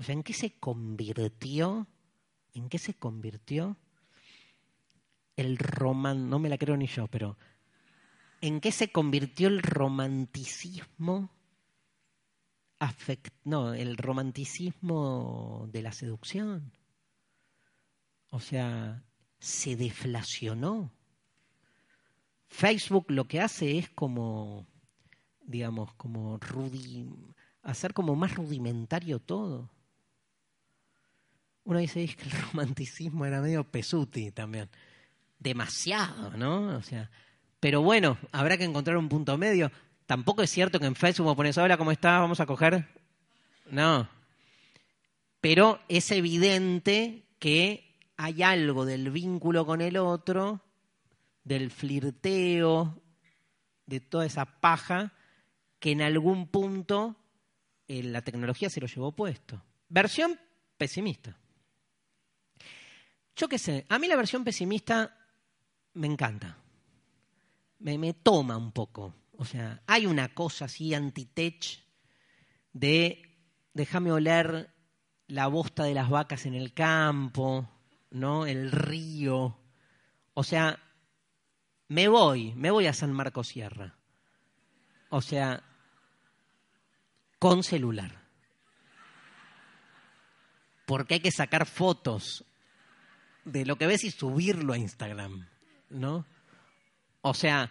O 0.00 0.02
sea, 0.02 0.14
¿en 0.14 0.22
qué 0.22 0.32
se 0.32 0.58
convirtió? 0.58 1.86
¿En 2.54 2.70
qué 2.70 2.78
se 2.78 2.94
convirtió 2.94 3.76
el 5.36 5.58
román? 5.58 6.30
No 6.30 6.38
me 6.38 6.48
la 6.48 6.56
creo 6.56 6.74
ni 6.78 6.86
yo, 6.86 7.06
pero 7.06 7.36
en 8.40 8.62
qué 8.62 8.72
se 8.72 8.90
convirtió 8.90 9.48
el 9.48 9.62
romanticismo 9.62 11.30
no, 13.44 13.74
el 13.74 13.98
romanticismo 13.98 15.68
de 15.70 15.82
la 15.82 15.92
seducción. 15.92 16.72
O 18.30 18.40
sea, 18.40 19.04
se 19.38 19.76
deflacionó. 19.76 20.90
Facebook 22.48 23.10
lo 23.10 23.26
que 23.28 23.42
hace 23.42 23.76
es 23.76 23.90
como, 23.90 24.66
digamos, 25.42 25.92
como 25.94 26.40
hacer 27.62 27.92
como 27.92 28.16
más 28.16 28.34
rudimentario 28.34 29.18
todo. 29.18 29.70
Uno 31.64 31.78
dice 31.78 32.06
que 32.06 32.24
el 32.24 32.30
romanticismo 32.30 33.26
era 33.26 33.40
medio 33.40 33.64
pesuti 33.64 34.30
también. 34.30 34.68
Demasiado, 35.38 36.36
¿no? 36.36 36.76
O 36.76 36.82
sea, 36.82 37.10
pero 37.60 37.82
bueno, 37.82 38.18
habrá 38.32 38.56
que 38.56 38.64
encontrar 38.64 38.96
un 38.96 39.08
punto 39.08 39.36
medio. 39.36 39.70
Tampoco 40.06 40.42
es 40.42 40.50
cierto 40.50 40.80
que 40.80 40.86
en 40.86 40.96
Facebook 40.96 41.36
pones, 41.36 41.56
hola, 41.58 41.76
¿cómo 41.76 41.92
estás? 41.92 42.20
Vamos 42.20 42.40
a 42.40 42.46
coger. 42.46 42.86
No. 43.70 44.08
Pero 45.40 45.80
es 45.88 46.10
evidente 46.10 47.24
que 47.38 47.96
hay 48.16 48.42
algo 48.42 48.84
del 48.84 49.10
vínculo 49.10 49.64
con 49.64 49.80
el 49.80 49.96
otro, 49.96 50.60
del 51.44 51.70
flirteo, 51.70 53.00
de 53.86 54.00
toda 54.00 54.26
esa 54.26 54.44
paja, 54.44 55.12
que 55.78 55.92
en 55.92 56.02
algún 56.02 56.48
punto 56.48 57.16
eh, 57.88 58.02
la 58.02 58.22
tecnología 58.22 58.68
se 58.68 58.80
lo 58.80 58.86
llevó 58.86 59.12
puesto. 59.12 59.62
Versión 59.88 60.38
pesimista. 60.76 61.36
Yo 63.40 63.48
qué 63.48 63.58
sé, 63.58 63.86
a 63.88 63.98
mí 63.98 64.06
la 64.06 64.16
versión 64.16 64.44
pesimista 64.44 65.16
me 65.94 66.06
encanta 66.06 66.60
me, 67.80 68.14
toma 68.14 68.56
un 68.56 68.72
poco. 68.72 69.14
O 69.36 69.44
sea, 69.44 69.82
hay 69.86 70.06
una 70.06 70.34
cosa 70.34 70.66
así 70.66 70.94
antitech 70.94 71.82
de 72.72 73.22
déjame 73.72 74.12
oler 74.12 74.70
la 75.26 75.46
bosta 75.46 75.84
de 75.84 75.94
las 75.94 76.10
vacas 76.10 76.46
en 76.46 76.54
el 76.54 76.74
campo, 76.74 77.68
¿no? 78.10 78.46
El 78.46 78.70
río. 78.70 79.58
O 80.34 80.44
sea, 80.44 80.78
me 81.88 82.08
voy, 82.08 82.52
me 82.54 82.70
voy 82.70 82.86
a 82.86 82.92
San 82.92 83.12
Marcos 83.12 83.48
Sierra. 83.48 83.96
O 85.08 85.22
sea, 85.22 85.62
con 87.38 87.62
celular. 87.62 88.20
Porque 90.86 91.14
hay 91.14 91.20
que 91.20 91.30
sacar 91.30 91.66
fotos 91.66 92.44
de 93.44 93.64
lo 93.64 93.76
que 93.76 93.86
ves 93.86 94.04
y 94.04 94.10
subirlo 94.10 94.72
a 94.72 94.78
Instagram, 94.78 95.46
¿no? 95.90 96.26
O 97.22 97.34
sea, 97.34 97.70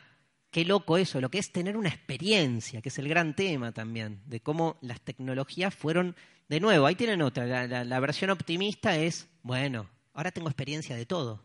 qué 0.51 0.65
loco 0.65 0.97
eso, 0.97 1.21
lo 1.21 1.29
que 1.29 1.39
es 1.39 1.51
tener 1.51 1.77
una 1.77 1.89
experiencia, 1.89 2.81
que 2.81 2.89
es 2.89 2.99
el 2.99 3.07
gran 3.07 3.35
tema 3.35 3.71
también, 3.71 4.21
de 4.25 4.41
cómo 4.41 4.77
las 4.81 5.01
tecnologías 5.01 5.73
fueron, 5.73 6.15
de 6.47 6.59
nuevo, 6.59 6.85
ahí 6.85 6.95
tienen 6.95 7.21
otra, 7.21 7.67
la, 7.67 7.99
versión 7.99 8.31
optimista 8.31 8.95
es, 8.95 9.27
bueno, 9.43 9.89
ahora 10.13 10.31
tengo 10.31 10.49
experiencia 10.49 10.95
de 10.95 11.05
todo. 11.05 11.43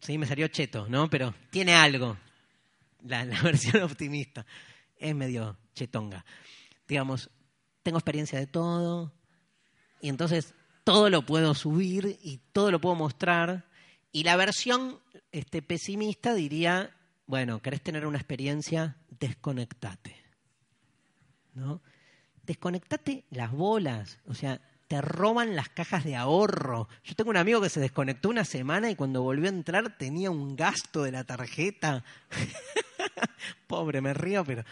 Sí, 0.00 0.16
me 0.16 0.26
salió 0.26 0.46
cheto, 0.48 0.86
¿no? 0.88 1.10
Pero 1.10 1.34
tiene 1.50 1.74
algo, 1.74 2.16
la, 3.02 3.24
la 3.24 3.40
versión 3.42 3.82
optimista, 3.82 4.46
es 4.96 5.14
medio 5.14 5.56
chetonga. 5.74 6.24
Digamos, 6.86 7.30
tengo 7.82 7.98
experiencia 7.98 8.38
de 8.38 8.46
todo, 8.46 9.12
y 10.00 10.08
entonces 10.08 10.54
todo 10.88 11.10
lo 11.10 11.20
puedo 11.20 11.54
subir 11.54 12.18
y 12.22 12.40
todo 12.50 12.70
lo 12.70 12.80
puedo 12.80 12.94
mostrar. 12.94 13.66
Y 14.10 14.22
la 14.22 14.36
versión 14.36 14.98
este, 15.32 15.60
pesimista 15.60 16.32
diría, 16.32 16.96
bueno, 17.26 17.60
¿querés 17.60 17.82
tener 17.82 18.06
una 18.06 18.16
experiencia? 18.16 18.96
Desconectate. 19.20 20.16
¿No? 21.52 21.82
Desconectate 22.42 23.26
las 23.28 23.52
bolas. 23.52 24.18
O 24.28 24.32
sea, 24.32 24.62
te 24.86 25.02
roban 25.02 25.56
las 25.56 25.68
cajas 25.68 26.04
de 26.04 26.16
ahorro. 26.16 26.88
Yo 27.04 27.14
tengo 27.14 27.28
un 27.28 27.36
amigo 27.36 27.60
que 27.60 27.68
se 27.68 27.80
desconectó 27.80 28.30
una 28.30 28.46
semana 28.46 28.90
y 28.90 28.96
cuando 28.96 29.20
volvió 29.20 29.44
a 29.44 29.52
entrar 29.52 29.98
tenía 29.98 30.30
un 30.30 30.56
gasto 30.56 31.02
de 31.02 31.12
la 31.12 31.24
tarjeta. 31.24 32.02
Pobre, 33.66 34.00
me 34.00 34.14
río, 34.14 34.42
pero. 34.42 34.64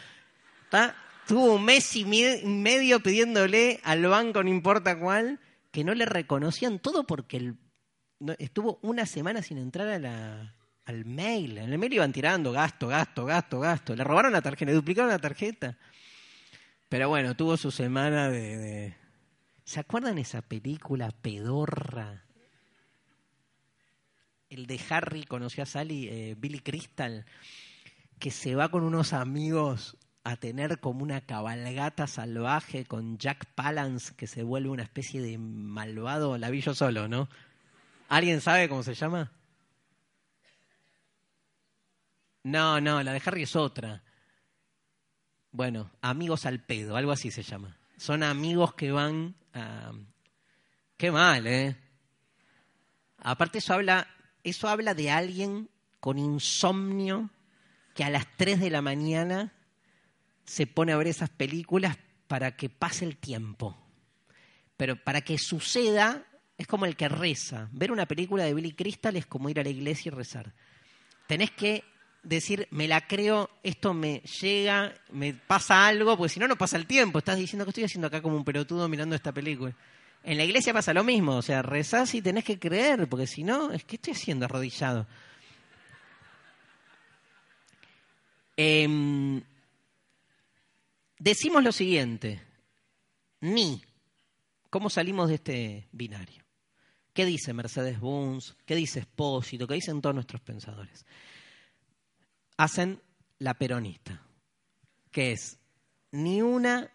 Tuvo 1.26 1.56
un 1.56 1.64
mes 1.66 1.94
y 1.94 2.06
medio 2.06 3.00
pidiéndole 3.00 3.80
al 3.84 4.06
banco, 4.06 4.42
no 4.42 4.48
importa 4.48 4.98
cuál, 4.98 5.40
que 5.76 5.84
no 5.84 5.92
le 5.92 6.06
reconocían 6.06 6.78
todo 6.78 7.06
porque 7.06 7.36
el 7.36 7.58
estuvo 8.38 8.78
una 8.80 9.04
semana 9.04 9.42
sin 9.42 9.58
entrar 9.58 9.86
al 10.86 11.04
mail. 11.04 11.58
En 11.58 11.70
el 11.70 11.78
mail 11.78 11.92
iban 11.92 12.14
tirando 12.14 12.50
gasto, 12.50 12.88
gasto, 12.88 13.26
gasto, 13.26 13.60
gasto. 13.60 13.94
Le 13.94 14.02
robaron 14.02 14.32
la 14.32 14.40
tarjeta, 14.40 14.70
le 14.70 14.74
duplicaron 14.74 15.10
la 15.10 15.18
tarjeta. 15.18 15.76
Pero 16.88 17.10
bueno, 17.10 17.36
tuvo 17.36 17.58
su 17.58 17.70
semana 17.70 18.30
de, 18.30 18.96
¿Se 19.64 19.78
acuerdan 19.78 20.16
esa 20.16 20.40
película 20.40 21.10
pedorra? 21.10 22.24
El 24.48 24.66
de 24.66 24.80
Harry 24.88 25.24
conoció 25.24 25.62
a 25.62 25.66
Sally, 25.66 26.08
eh, 26.08 26.36
Billy 26.38 26.60
Crystal, 26.60 27.26
que 28.18 28.30
se 28.30 28.54
va 28.54 28.70
con 28.70 28.82
unos 28.82 29.12
amigos 29.12 29.98
a 30.26 30.34
tener 30.34 30.80
como 30.80 31.04
una 31.04 31.20
cabalgata 31.20 32.08
salvaje 32.08 32.84
con 32.84 33.16
Jack 33.16 33.46
Palance, 33.54 34.12
que 34.16 34.26
se 34.26 34.42
vuelve 34.42 34.70
una 34.70 34.82
especie 34.82 35.22
de 35.22 35.38
malvado, 35.38 36.36
la 36.36 36.50
vi 36.50 36.60
yo 36.60 36.74
solo, 36.74 37.06
¿no? 37.06 37.28
¿Alguien 38.08 38.40
sabe 38.40 38.68
cómo 38.68 38.82
se 38.82 38.94
llama? 38.94 39.30
No, 42.42 42.80
no, 42.80 43.04
la 43.04 43.12
de 43.12 43.22
Harry 43.24 43.44
es 43.44 43.54
otra. 43.54 44.02
Bueno, 45.52 45.92
amigos 46.00 46.44
al 46.44 46.58
pedo, 46.58 46.96
algo 46.96 47.12
así 47.12 47.30
se 47.30 47.44
llama. 47.44 47.76
Son 47.96 48.24
amigos 48.24 48.74
que 48.74 48.90
van 48.90 49.36
a... 49.54 49.92
Qué 50.96 51.12
mal, 51.12 51.46
¿eh? 51.46 51.76
Aparte 53.18 53.58
eso 53.58 53.74
habla, 53.74 54.08
eso 54.42 54.68
habla 54.68 54.92
de 54.94 55.08
alguien 55.08 55.70
con 56.00 56.18
insomnio 56.18 57.30
que 57.94 58.02
a 58.02 58.10
las 58.10 58.26
3 58.36 58.58
de 58.58 58.70
la 58.70 58.82
mañana 58.82 59.52
se 60.46 60.66
pone 60.66 60.92
a 60.92 60.96
ver 60.96 61.08
esas 61.08 61.28
películas 61.28 61.98
para 62.28 62.56
que 62.56 62.70
pase 62.70 63.04
el 63.04 63.16
tiempo. 63.16 63.76
Pero 64.76 64.96
para 64.96 65.20
que 65.20 65.38
suceda 65.38 66.24
es 66.56 66.66
como 66.66 66.86
el 66.86 66.96
que 66.96 67.08
reza. 67.08 67.68
Ver 67.72 67.92
una 67.92 68.06
película 68.06 68.44
de 68.44 68.54
Billy 68.54 68.72
Crystal 68.72 69.16
es 69.16 69.26
como 69.26 69.48
ir 69.48 69.60
a 69.60 69.64
la 69.64 69.68
iglesia 69.68 70.10
y 70.10 70.14
rezar. 70.14 70.52
Tenés 71.26 71.50
que 71.50 71.84
decir, 72.22 72.66
me 72.70 72.88
la 72.88 73.06
creo, 73.06 73.50
esto 73.62 73.94
me 73.94 74.20
llega, 74.40 74.94
me 75.10 75.34
pasa 75.34 75.86
algo, 75.86 76.16
porque 76.16 76.32
si 76.32 76.40
no, 76.40 76.48
no 76.48 76.56
pasa 76.56 76.76
el 76.76 76.86
tiempo. 76.86 77.18
Estás 77.18 77.38
diciendo 77.38 77.64
que 77.64 77.70
estoy 77.70 77.84
haciendo 77.84 78.06
acá 78.06 78.22
como 78.22 78.36
un 78.36 78.44
pelotudo 78.44 78.88
mirando 78.88 79.14
esta 79.14 79.32
película. 79.32 79.74
En 80.22 80.36
la 80.36 80.44
iglesia 80.44 80.72
pasa 80.72 80.92
lo 80.92 81.04
mismo, 81.04 81.36
o 81.36 81.42
sea, 81.42 81.62
rezás 81.62 82.14
y 82.14 82.22
tenés 82.22 82.44
que 82.44 82.58
creer, 82.58 83.08
porque 83.08 83.28
si 83.28 83.44
no, 83.44 83.70
es 83.70 83.84
que 83.84 83.96
estoy 83.96 84.12
haciendo 84.12 84.46
arrodillado. 84.46 85.06
Em, 88.56 89.42
decimos 91.18 91.62
lo 91.62 91.72
siguiente, 91.72 92.42
ni, 93.40 93.82
¿cómo 94.70 94.90
salimos 94.90 95.28
de 95.28 95.34
este 95.36 95.88
binario? 95.92 96.44
¿Qué 97.12 97.24
dice 97.24 97.54
Mercedes 97.54 97.98
Bunz? 97.98 98.56
¿Qué 98.66 98.74
dice 98.74 99.00
Espósito? 99.00 99.66
¿Qué 99.66 99.74
dicen 99.74 100.02
todos 100.02 100.14
nuestros 100.14 100.42
pensadores? 100.42 101.06
Hacen 102.58 103.00
la 103.38 103.54
peronista, 103.54 104.22
que 105.10 105.32
es 105.32 105.58
ni 106.12 106.42
una 106.42 106.90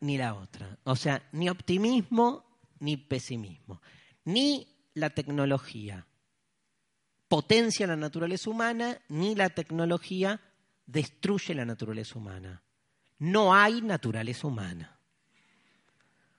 ni 0.00 0.18
la 0.18 0.34
otra. 0.34 0.78
O 0.84 0.94
sea, 0.94 1.26
ni 1.32 1.48
optimismo 1.48 2.44
ni 2.80 2.96
pesimismo. 2.96 3.80
Ni 4.24 4.68
la 4.94 5.10
tecnología 5.10 6.06
potencia 7.28 7.86
la 7.86 7.96
naturaleza 7.96 8.50
humana, 8.50 9.00
ni 9.08 9.34
la 9.34 9.50
tecnología 9.50 10.40
destruye 10.86 11.54
la 11.54 11.64
naturaleza 11.64 12.18
humana. 12.18 12.62
No 13.18 13.54
hay 13.54 13.82
naturaleza 13.82 14.46
humana. 14.46 14.98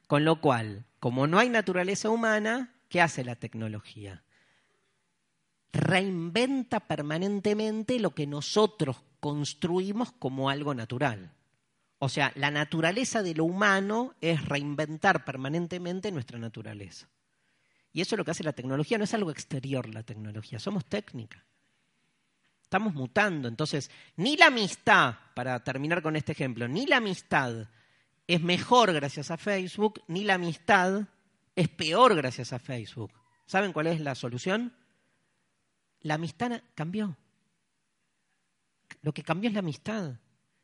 Con 0.08 0.24
lo 0.24 0.40
cual, 0.40 0.86
como 1.00 1.28
no 1.28 1.40
hay 1.40 1.50
naturaleza 1.50 2.10
humana, 2.10 2.74
¿qué 2.90 3.02
hace 3.02 3.24
la 3.24 3.36
tecnología? 3.36 4.24
Reinventa 5.74 6.80
permanentemente 6.80 8.00
lo 8.00 8.12
que 8.12 8.26
nosotros 8.26 8.98
construimos 9.20 10.12
como 10.14 10.50
algo 10.50 10.74
natural. 10.74 11.34
O 12.00 12.10
sea, 12.10 12.32
la 12.36 12.52
naturaleza 12.52 13.24
de 13.24 13.34
lo 13.34 13.44
humano 13.46 14.14
es 14.22 14.46
reinventar 14.46 15.26
permanentemente 15.26 16.12
nuestra 16.12 16.38
naturaleza. 16.38 17.10
Y 17.92 18.02
eso 18.02 18.16
es 18.16 18.18
lo 18.20 18.26
que 18.26 18.32
hace 18.32 18.44
la 18.44 18.54
tecnología, 18.54 18.98
no 18.98 19.06
es 19.06 19.14
algo 19.14 19.32
exterior 19.32 19.90
la 19.90 20.04
tecnología, 20.04 20.60
somos 20.60 20.86
técnica. 20.86 21.44
Estamos 22.68 22.94
mutando. 22.96 23.48
Entonces, 23.48 23.90
ni 24.18 24.36
la 24.36 24.48
amistad, 24.48 25.16
para 25.34 25.64
terminar 25.64 26.02
con 26.02 26.18
este 26.18 26.34
ejemplo, 26.34 26.68
ni 26.68 26.86
la 26.86 26.98
amistad 26.98 27.70
es 28.28 28.42
mejor 28.42 28.92
gracias 28.92 29.32
a 29.32 29.38
Facebook, 29.38 30.04
ni 30.10 30.26
la 30.26 30.34
amistad 30.34 31.04
es 31.56 31.70
peor 31.70 32.14
gracias 32.14 32.52
a 32.52 32.60
Facebook. 32.60 33.14
¿Saben 33.46 33.72
cuál 33.72 33.88
es 33.88 34.02
la 34.02 34.16
solución? 34.16 34.76
La 36.02 36.16
amistad 36.16 36.62
cambió. 36.76 37.16
Lo 39.02 39.14
que 39.14 39.24
cambió 39.24 39.48
es 39.48 39.54
la 39.54 39.62
amistad. 39.62 40.20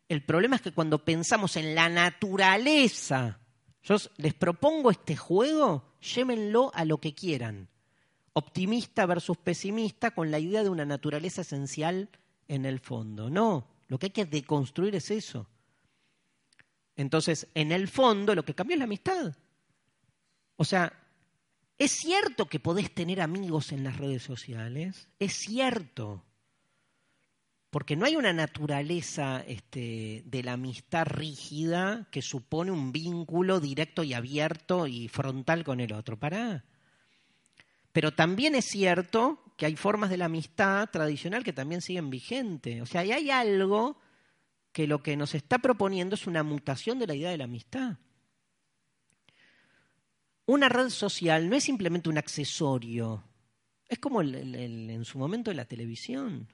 El 0.10 0.26
problema 0.26 0.58
es 0.58 0.62
que 0.62 0.74
cuando 0.74 1.06
pensamos 1.06 1.56
en 1.56 1.74
la 1.74 1.88
naturaleza, 1.88 3.40
yo 3.82 3.96
les 4.18 4.34
propongo 4.34 4.92
este 4.92 5.16
juego, 5.16 5.96
llévenlo 6.02 6.70
a 6.76 6.84
lo 6.84 6.98
que 6.98 7.16
quieran 7.16 7.70
optimista 8.34 9.06
versus 9.06 9.38
pesimista 9.38 10.12
con 10.12 10.32
la 10.32 10.40
idea 10.40 10.64
de 10.64 10.70
una 10.70 10.86
naturaleza 10.86 11.42
esencial 11.42 12.10
en 12.48 12.66
el 12.66 12.80
fondo. 12.80 13.30
No, 13.30 13.68
lo 13.88 14.00
que 14.00 14.08
hay 14.08 14.12
que 14.12 14.26
deconstruir 14.26 14.96
es 14.96 15.12
eso. 15.12 15.48
Entonces, 16.96 17.48
en 17.54 17.72
el 17.72 17.88
fondo, 17.88 18.36
lo 18.36 18.44
que 18.44 18.54
cambió 18.54 18.76
es 18.76 18.80
la 18.80 18.86
amistad. 18.86 19.36
O 20.56 20.66
sea, 20.66 20.94
es 21.78 21.92
cierto 21.92 22.46
que 22.46 22.60
podés 22.60 22.94
tener 22.94 23.22
amigos 23.22 23.72
en 23.72 23.84
las 23.84 23.98
redes 23.98 24.24
sociales, 24.24 25.08
es 25.20 25.34
cierto, 25.34 26.24
porque 27.72 27.96
no 27.96 28.06
hay 28.06 28.16
una 28.16 28.34
naturaleza 28.34 29.44
este, 29.48 30.22
de 30.28 30.44
la 30.44 30.54
amistad 30.54 31.08
rígida 31.08 32.08
que 32.12 32.22
supone 32.22 32.70
un 32.70 32.92
vínculo 32.92 33.60
directo 33.60 34.04
y 34.04 34.14
abierto 34.14 34.86
y 34.86 35.08
frontal 35.08 35.64
con 35.64 35.80
el 35.80 35.94
otro. 35.94 36.20
Pará. 36.20 36.64
Pero 37.94 38.12
también 38.12 38.56
es 38.56 38.66
cierto 38.66 39.40
que 39.56 39.68
hay 39.68 39.76
formas 39.76 40.10
de 40.10 40.18
la 40.18 40.26
amistad 40.26 40.90
tradicional 40.90 41.44
que 41.44 41.54
también 41.54 41.82
siguen 41.82 42.10
vigentes. 42.10 42.82
O 42.82 42.88
sea, 42.88 43.02
hay 43.02 43.30
algo 43.30 44.00
que 44.72 44.88
lo 44.88 45.04
que 45.04 45.16
nos 45.16 45.36
está 45.36 45.60
proponiendo 45.60 46.16
es 46.16 46.26
una 46.26 46.42
mutación 46.42 46.98
de 46.98 47.08
la 47.08 47.16
idea 47.16 47.30
de 47.30 47.38
la 47.38 47.44
amistad. 47.44 48.00
Una 50.48 50.70
red 50.70 50.90
social 50.90 51.48
no 51.50 51.56
es 51.56 51.64
simplemente 51.64 52.10
un 52.10 52.18
accesorio, 52.18 53.24
es 53.88 54.00
como 54.00 54.22
en 54.22 55.06
su 55.06 55.20
momento 55.20 55.54
la 55.54 55.66
televisión. 55.66 56.52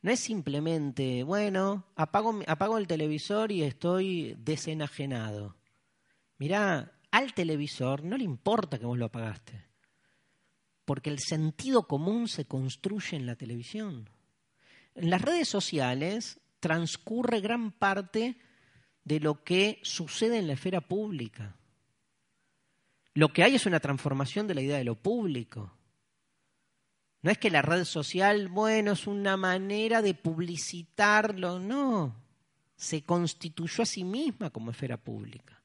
No 0.00 0.10
es 0.10 0.18
simplemente, 0.18 1.22
bueno, 1.24 1.86
apago, 1.94 2.40
apago 2.46 2.78
el 2.78 2.86
televisor 2.86 3.52
y 3.52 3.62
estoy 3.62 4.34
desenajenado. 4.38 5.56
Mirá, 6.38 6.98
al 7.10 7.34
televisor 7.34 8.02
no 8.02 8.16
le 8.16 8.24
importa 8.24 8.78
que 8.78 8.86
vos 8.86 8.98
lo 8.98 9.06
apagaste 9.06 9.66
porque 10.86 11.10
el 11.10 11.18
sentido 11.18 11.86
común 11.86 12.28
se 12.28 12.46
construye 12.46 13.16
en 13.16 13.26
la 13.26 13.36
televisión. 13.36 14.08
En 14.94 15.10
las 15.10 15.20
redes 15.20 15.48
sociales 15.48 16.40
transcurre 16.60 17.40
gran 17.40 17.72
parte 17.72 18.38
de 19.04 19.20
lo 19.20 19.44
que 19.44 19.80
sucede 19.82 20.38
en 20.38 20.46
la 20.46 20.54
esfera 20.54 20.80
pública. 20.80 21.56
Lo 23.12 23.32
que 23.32 23.42
hay 23.42 23.56
es 23.56 23.66
una 23.66 23.80
transformación 23.80 24.46
de 24.46 24.54
la 24.54 24.62
idea 24.62 24.78
de 24.78 24.84
lo 24.84 24.94
público. 24.94 25.72
No 27.22 27.30
es 27.30 27.38
que 27.38 27.50
la 27.50 27.62
red 27.62 27.84
social, 27.84 28.48
bueno, 28.48 28.92
es 28.92 29.06
una 29.08 29.36
manera 29.36 30.02
de 30.02 30.14
publicitarlo, 30.14 31.58
no. 31.58 32.14
Se 32.76 33.02
constituyó 33.02 33.82
a 33.82 33.86
sí 33.86 34.04
misma 34.04 34.50
como 34.50 34.70
esfera 34.70 34.96
pública 34.96 35.55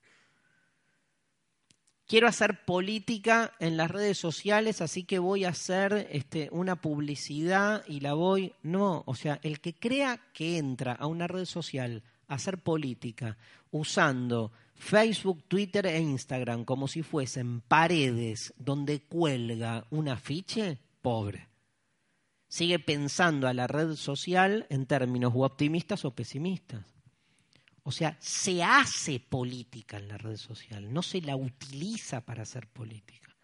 quiero 2.11 2.27
hacer 2.27 2.65
política 2.65 3.53
en 3.59 3.77
las 3.77 3.89
redes 3.89 4.17
sociales, 4.17 4.81
así 4.81 5.05
que 5.05 5.17
voy 5.17 5.45
a 5.45 5.49
hacer 5.51 6.09
este, 6.11 6.49
una 6.51 6.75
publicidad 6.75 7.85
y 7.87 8.01
la 8.01 8.15
voy. 8.15 8.53
No, 8.63 9.03
o 9.05 9.15
sea, 9.15 9.39
el 9.43 9.61
que 9.61 9.75
crea 9.75 10.19
que 10.33 10.57
entra 10.57 10.91
a 10.91 11.07
una 11.07 11.27
red 11.27 11.45
social 11.45 12.03
a 12.27 12.35
hacer 12.35 12.57
política 12.57 13.37
usando 13.71 14.51
Facebook, 14.75 15.43
Twitter 15.47 15.85
e 15.85 16.01
Instagram 16.01 16.65
como 16.65 16.89
si 16.89 17.01
fuesen 17.01 17.61
paredes 17.61 18.53
donde 18.57 18.99
cuelga 19.03 19.87
un 19.89 20.09
afiche, 20.09 20.79
pobre. 21.01 21.47
Sigue 22.49 22.79
pensando 22.79 23.47
a 23.47 23.53
la 23.53 23.67
red 23.67 23.95
social 23.95 24.67
en 24.69 24.85
términos 24.85 25.31
optimistas 25.33 26.03
o 26.03 26.11
pesimistas. 26.11 27.00
O 27.83 27.91
sea, 27.91 28.15
se 28.19 28.63
hace 28.63 29.19
política 29.19 29.97
en 29.97 30.07
la 30.07 30.17
red 30.17 30.37
social, 30.37 30.93
no 30.93 31.01
se 31.01 31.21
la 31.21 31.35
utiliza 31.35 32.21
para 32.21 32.43
hacer 32.43 32.67
política. 32.67 33.35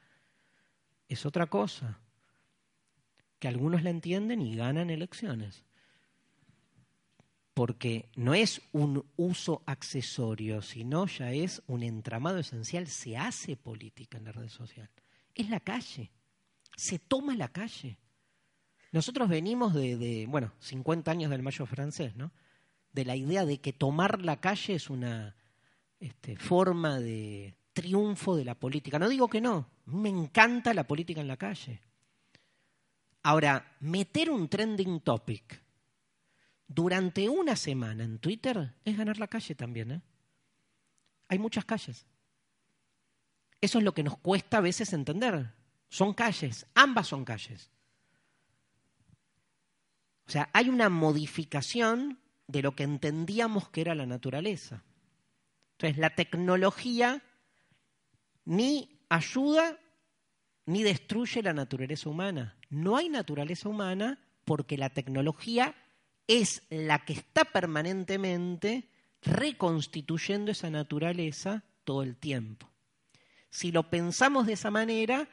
Es 1.08 1.26
otra 1.26 1.48
cosa, 1.48 2.00
que 3.40 3.48
algunos 3.48 3.84
la 3.84 3.90
entienden 3.90 4.42
y 4.42 4.56
ganan 4.56 4.90
elecciones. 4.90 5.64
Porque 7.54 8.10
no 8.16 8.36
es 8.36 8.62
un 8.72 9.04
uso 9.16 9.64
accesorio, 9.66 10.62
sino 10.62 11.08
ya 11.08 11.32
es 11.32 11.64
un 11.66 11.82
entramado 11.82 12.38
esencial. 12.38 12.88
Se 12.88 13.18
hace 13.18 13.58
política 13.58 14.20
en 14.20 14.26
la 14.26 14.32
red 14.32 14.50
social. 14.50 14.90
Es 15.34 15.50
la 15.50 15.60
calle. 15.60 16.12
Se 16.76 17.00
toma 17.00 17.36
la 17.36 17.48
calle. 17.48 17.98
Nosotros 18.92 19.28
venimos 19.28 19.74
de, 19.74 20.28
bueno, 20.30 20.54
50 20.60 21.10
años 21.10 21.32
del 21.32 21.42
Mayo 21.42 21.66
francés, 21.66 22.16
¿no? 22.16 22.32
De 22.98 23.06
la 23.06 23.16
idea 23.16 23.46
de 23.46 23.62
que 23.62 23.74
tomar 23.74 24.24
la 24.24 24.42
calle 24.42 24.74
es 24.74 24.90
una 24.90 25.36
este, 26.00 26.36
forma 26.36 27.00
de 27.00 27.56
triunfo 27.72 28.36
de 28.36 28.44
la 28.44 28.56
política. 28.56 28.98
No 28.98 29.08
digo 29.08 29.28
que 29.30 29.40
no, 29.40 29.70
me 29.86 30.10
encanta 30.10 30.74
la 30.74 30.88
política 30.88 31.22
en 31.22 31.28
la 31.28 31.38
calle. 31.38 31.80
Ahora, 33.22 33.76
meter 33.82 34.32
un 34.32 34.50
trending 34.50 35.02
topic 35.02 35.62
durante 36.68 37.30
una 37.30 37.56
semana 37.56 38.04
en 38.04 38.18
Twitter 38.18 38.74
es 38.84 38.98
ganar 38.98 39.20
la 39.20 39.28
calle 39.28 39.54
también. 39.54 39.92
¿eh? 39.92 40.02
Hay 41.28 41.38
muchas 41.38 41.66
calles. 41.66 42.08
Eso 43.62 43.78
es 43.78 43.84
lo 43.84 43.94
que 43.94 44.02
nos 44.02 44.18
cuesta 44.18 44.58
a 44.58 44.62
veces 44.62 44.92
entender. 44.92 45.54
Son 45.88 46.16
calles, 46.16 46.66
ambas 46.74 47.06
son 47.10 47.24
calles. 47.24 47.70
O 50.26 50.32
sea, 50.32 50.50
hay 50.52 50.70
una 50.70 50.90
modificación 50.90 52.18
de 52.48 52.62
lo 52.62 52.76
que 52.76 52.84
entendíamos 52.84 53.70
que 53.70 53.82
era 53.82 53.96
la 53.96 54.06
naturaleza. 54.06 54.84
Entonces, 55.74 55.98
la 55.98 56.16
tecnología 56.16 57.22
ni 58.46 59.02
ayuda 59.10 59.78
ni 60.66 60.84
destruye 60.84 61.42
la 61.44 61.54
naturaleza 61.54 62.10
humana. 62.10 62.58
No 62.70 62.98
hay 62.98 63.10
naturaleza 63.10 63.70
humana 63.70 64.20
porque 64.44 64.78
la 64.78 64.90
tecnología 64.90 65.76
es 66.28 66.64
la 66.70 67.06
que 67.06 67.14
está 67.14 67.46
permanentemente 67.46 68.90
reconstituyendo 69.22 70.52
esa 70.52 70.70
naturaleza 70.70 71.64
todo 71.84 72.04
el 72.04 72.18
tiempo. 72.18 72.70
Si 73.50 73.72
lo 73.72 73.90
pensamos 73.90 74.46
de 74.46 74.54
esa 74.54 74.72
manera, 74.72 75.28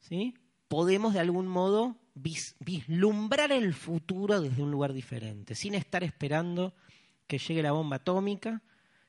¿sí? 0.00 0.34
Podemos 0.74 1.14
de 1.14 1.20
algún 1.20 1.46
modo 1.46 1.94
vislumbrar 2.14 3.52
el 3.52 3.74
futuro 3.74 4.40
desde 4.40 4.60
un 4.60 4.72
lugar 4.72 4.92
diferente, 4.92 5.54
sin 5.54 5.76
estar 5.76 6.02
esperando 6.02 6.74
que 7.28 7.38
llegue 7.38 7.62
la 7.62 7.70
bomba 7.70 7.98
atómica, 7.98 8.60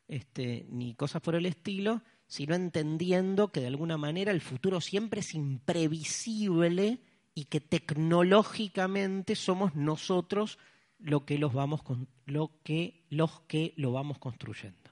este, 0.08 0.68
ni 0.70 0.94
cosas 0.94 1.24
por 1.24 1.34
el 1.34 1.48
estilo, 1.48 2.04
sino 2.28 2.54
entendiendo 2.54 3.52
que 3.52 3.62
de 3.62 3.66
alguna 3.66 3.98
manera 3.98 4.32
el 4.32 4.42
futuro 4.42 4.80
siempre 4.80 5.22
es 5.22 5.34
imprevisible 5.34 7.00
y 7.34 7.46
que 7.46 7.62
tecnológicamente 7.62 9.36
somos 9.36 9.74
nosotros 9.74 10.60
lo 11.00 11.26
que 11.26 11.40
los 11.40 11.52
vamos 11.52 11.82
lo 12.28 12.62
que 12.62 13.08
los 13.10 13.40
que 13.48 13.74
lo 13.76 13.92
vamos 13.92 14.20
construyendo. 14.20 14.92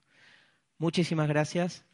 Muchísimas 0.80 1.28
gracias. 1.28 1.86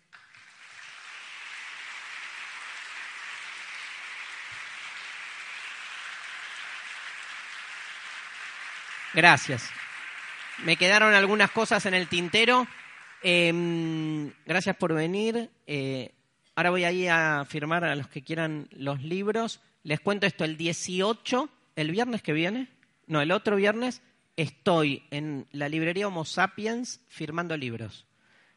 Gracias. 9.14 9.70
Me 10.64 10.76
quedaron 10.76 11.14
algunas 11.14 11.52
cosas 11.52 11.86
en 11.86 11.94
el 11.94 12.08
tintero. 12.08 12.68
Em, 13.24 14.32
gracias 14.46 14.76
por 14.76 14.94
venir. 14.94 15.50
Eh, 15.66 16.12
ahora 16.56 16.70
voy 16.70 16.84
a 16.84 16.92
ir 16.92 17.10
a 17.10 17.46
firmar 17.46 17.84
a 17.84 17.96
los 17.96 18.08
que 18.08 18.24
quieran 18.24 18.68
los 18.72 19.02
libros. 19.02 19.62
Les 19.84 20.00
cuento 20.00 20.28
esto, 20.28 20.44
el 20.44 20.58
18, 20.58 21.50
el 21.76 21.92
viernes 21.92 22.22
que 22.22 22.34
viene, 22.34 22.68
no, 23.08 23.22
el 23.22 23.32
otro 23.32 23.56
viernes, 23.56 24.02
estoy 24.36 25.04
en 25.10 25.48
la 25.52 25.70
librería 25.70 26.08
Homo 26.08 26.26
Sapiens 26.26 27.02
firmando 27.08 27.58
libros. 27.58 28.06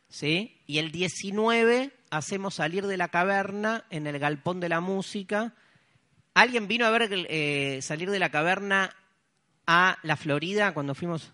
¿Sí? 0.08 0.60
Y 0.66 0.78
el 0.78 0.92
19 0.92 1.90
hacemos 2.10 2.56
salir 2.56 2.86
de 2.86 2.98
la 2.98 3.08
caverna 3.08 3.84
en 3.88 4.06
el 4.06 4.18
galpón 4.18 4.60
de 4.60 4.68
la 4.68 4.80
música. 4.80 5.54
¿Alguien 6.34 6.68
vino 6.68 6.84
a 6.84 6.90
ver 6.90 7.08
eh, 7.10 7.78
salir 7.80 8.10
de 8.10 8.18
la 8.18 8.30
caverna 8.30 8.94
a 9.66 9.98
la 10.02 10.16
Florida 10.16 10.72
cuando 10.74 10.94
fuimos? 10.94 11.32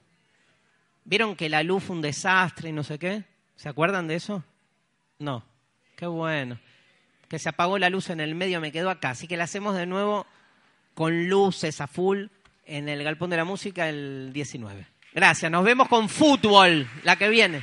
¿Vieron 1.05 1.37
que 1.37 1.49
la 1.49 1.63
luz 1.63 1.85
fue 1.85 1.97
un 1.97 2.03
desastre 2.03 2.69
y 2.69 2.73
no 2.73 2.83
sé 2.83 2.99
qué? 2.99 3.25
¿Se 3.57 3.69
acuerdan 3.69 4.07
de 4.07 4.17
eso? 4.17 4.45
No. 5.19 5.45
Qué 5.97 6.07
bueno. 6.07 6.59
Que 7.29 7.39
se 7.39 7.49
apagó 7.49 7.79
la 7.79 7.91
luz 7.91 8.11
en 8.11 8.21
el 8.21 8.35
medio, 8.35 8.61
me 8.61 8.73
quedó 8.73 8.91
acá. 8.91 9.11
Así 9.11 9.27
que 9.27 9.37
la 9.37 9.45
hacemos 9.45 9.75
de 9.75 9.87
nuevo 9.87 10.27
con 10.95 11.29
luces 11.29 11.81
a 11.81 11.87
full 11.87 12.27
en 12.67 12.89
el 12.89 13.03
Galpón 13.03 13.31
de 13.31 13.37
la 13.37 13.45
Música 13.45 13.89
el 13.89 14.31
19. 14.33 14.87
Gracias. 15.15 15.51
Nos 15.51 15.65
vemos 15.65 15.89
con 15.89 16.09
fútbol 16.09 16.89
la 17.03 17.17
que 17.17 17.29
viene. 17.29 17.63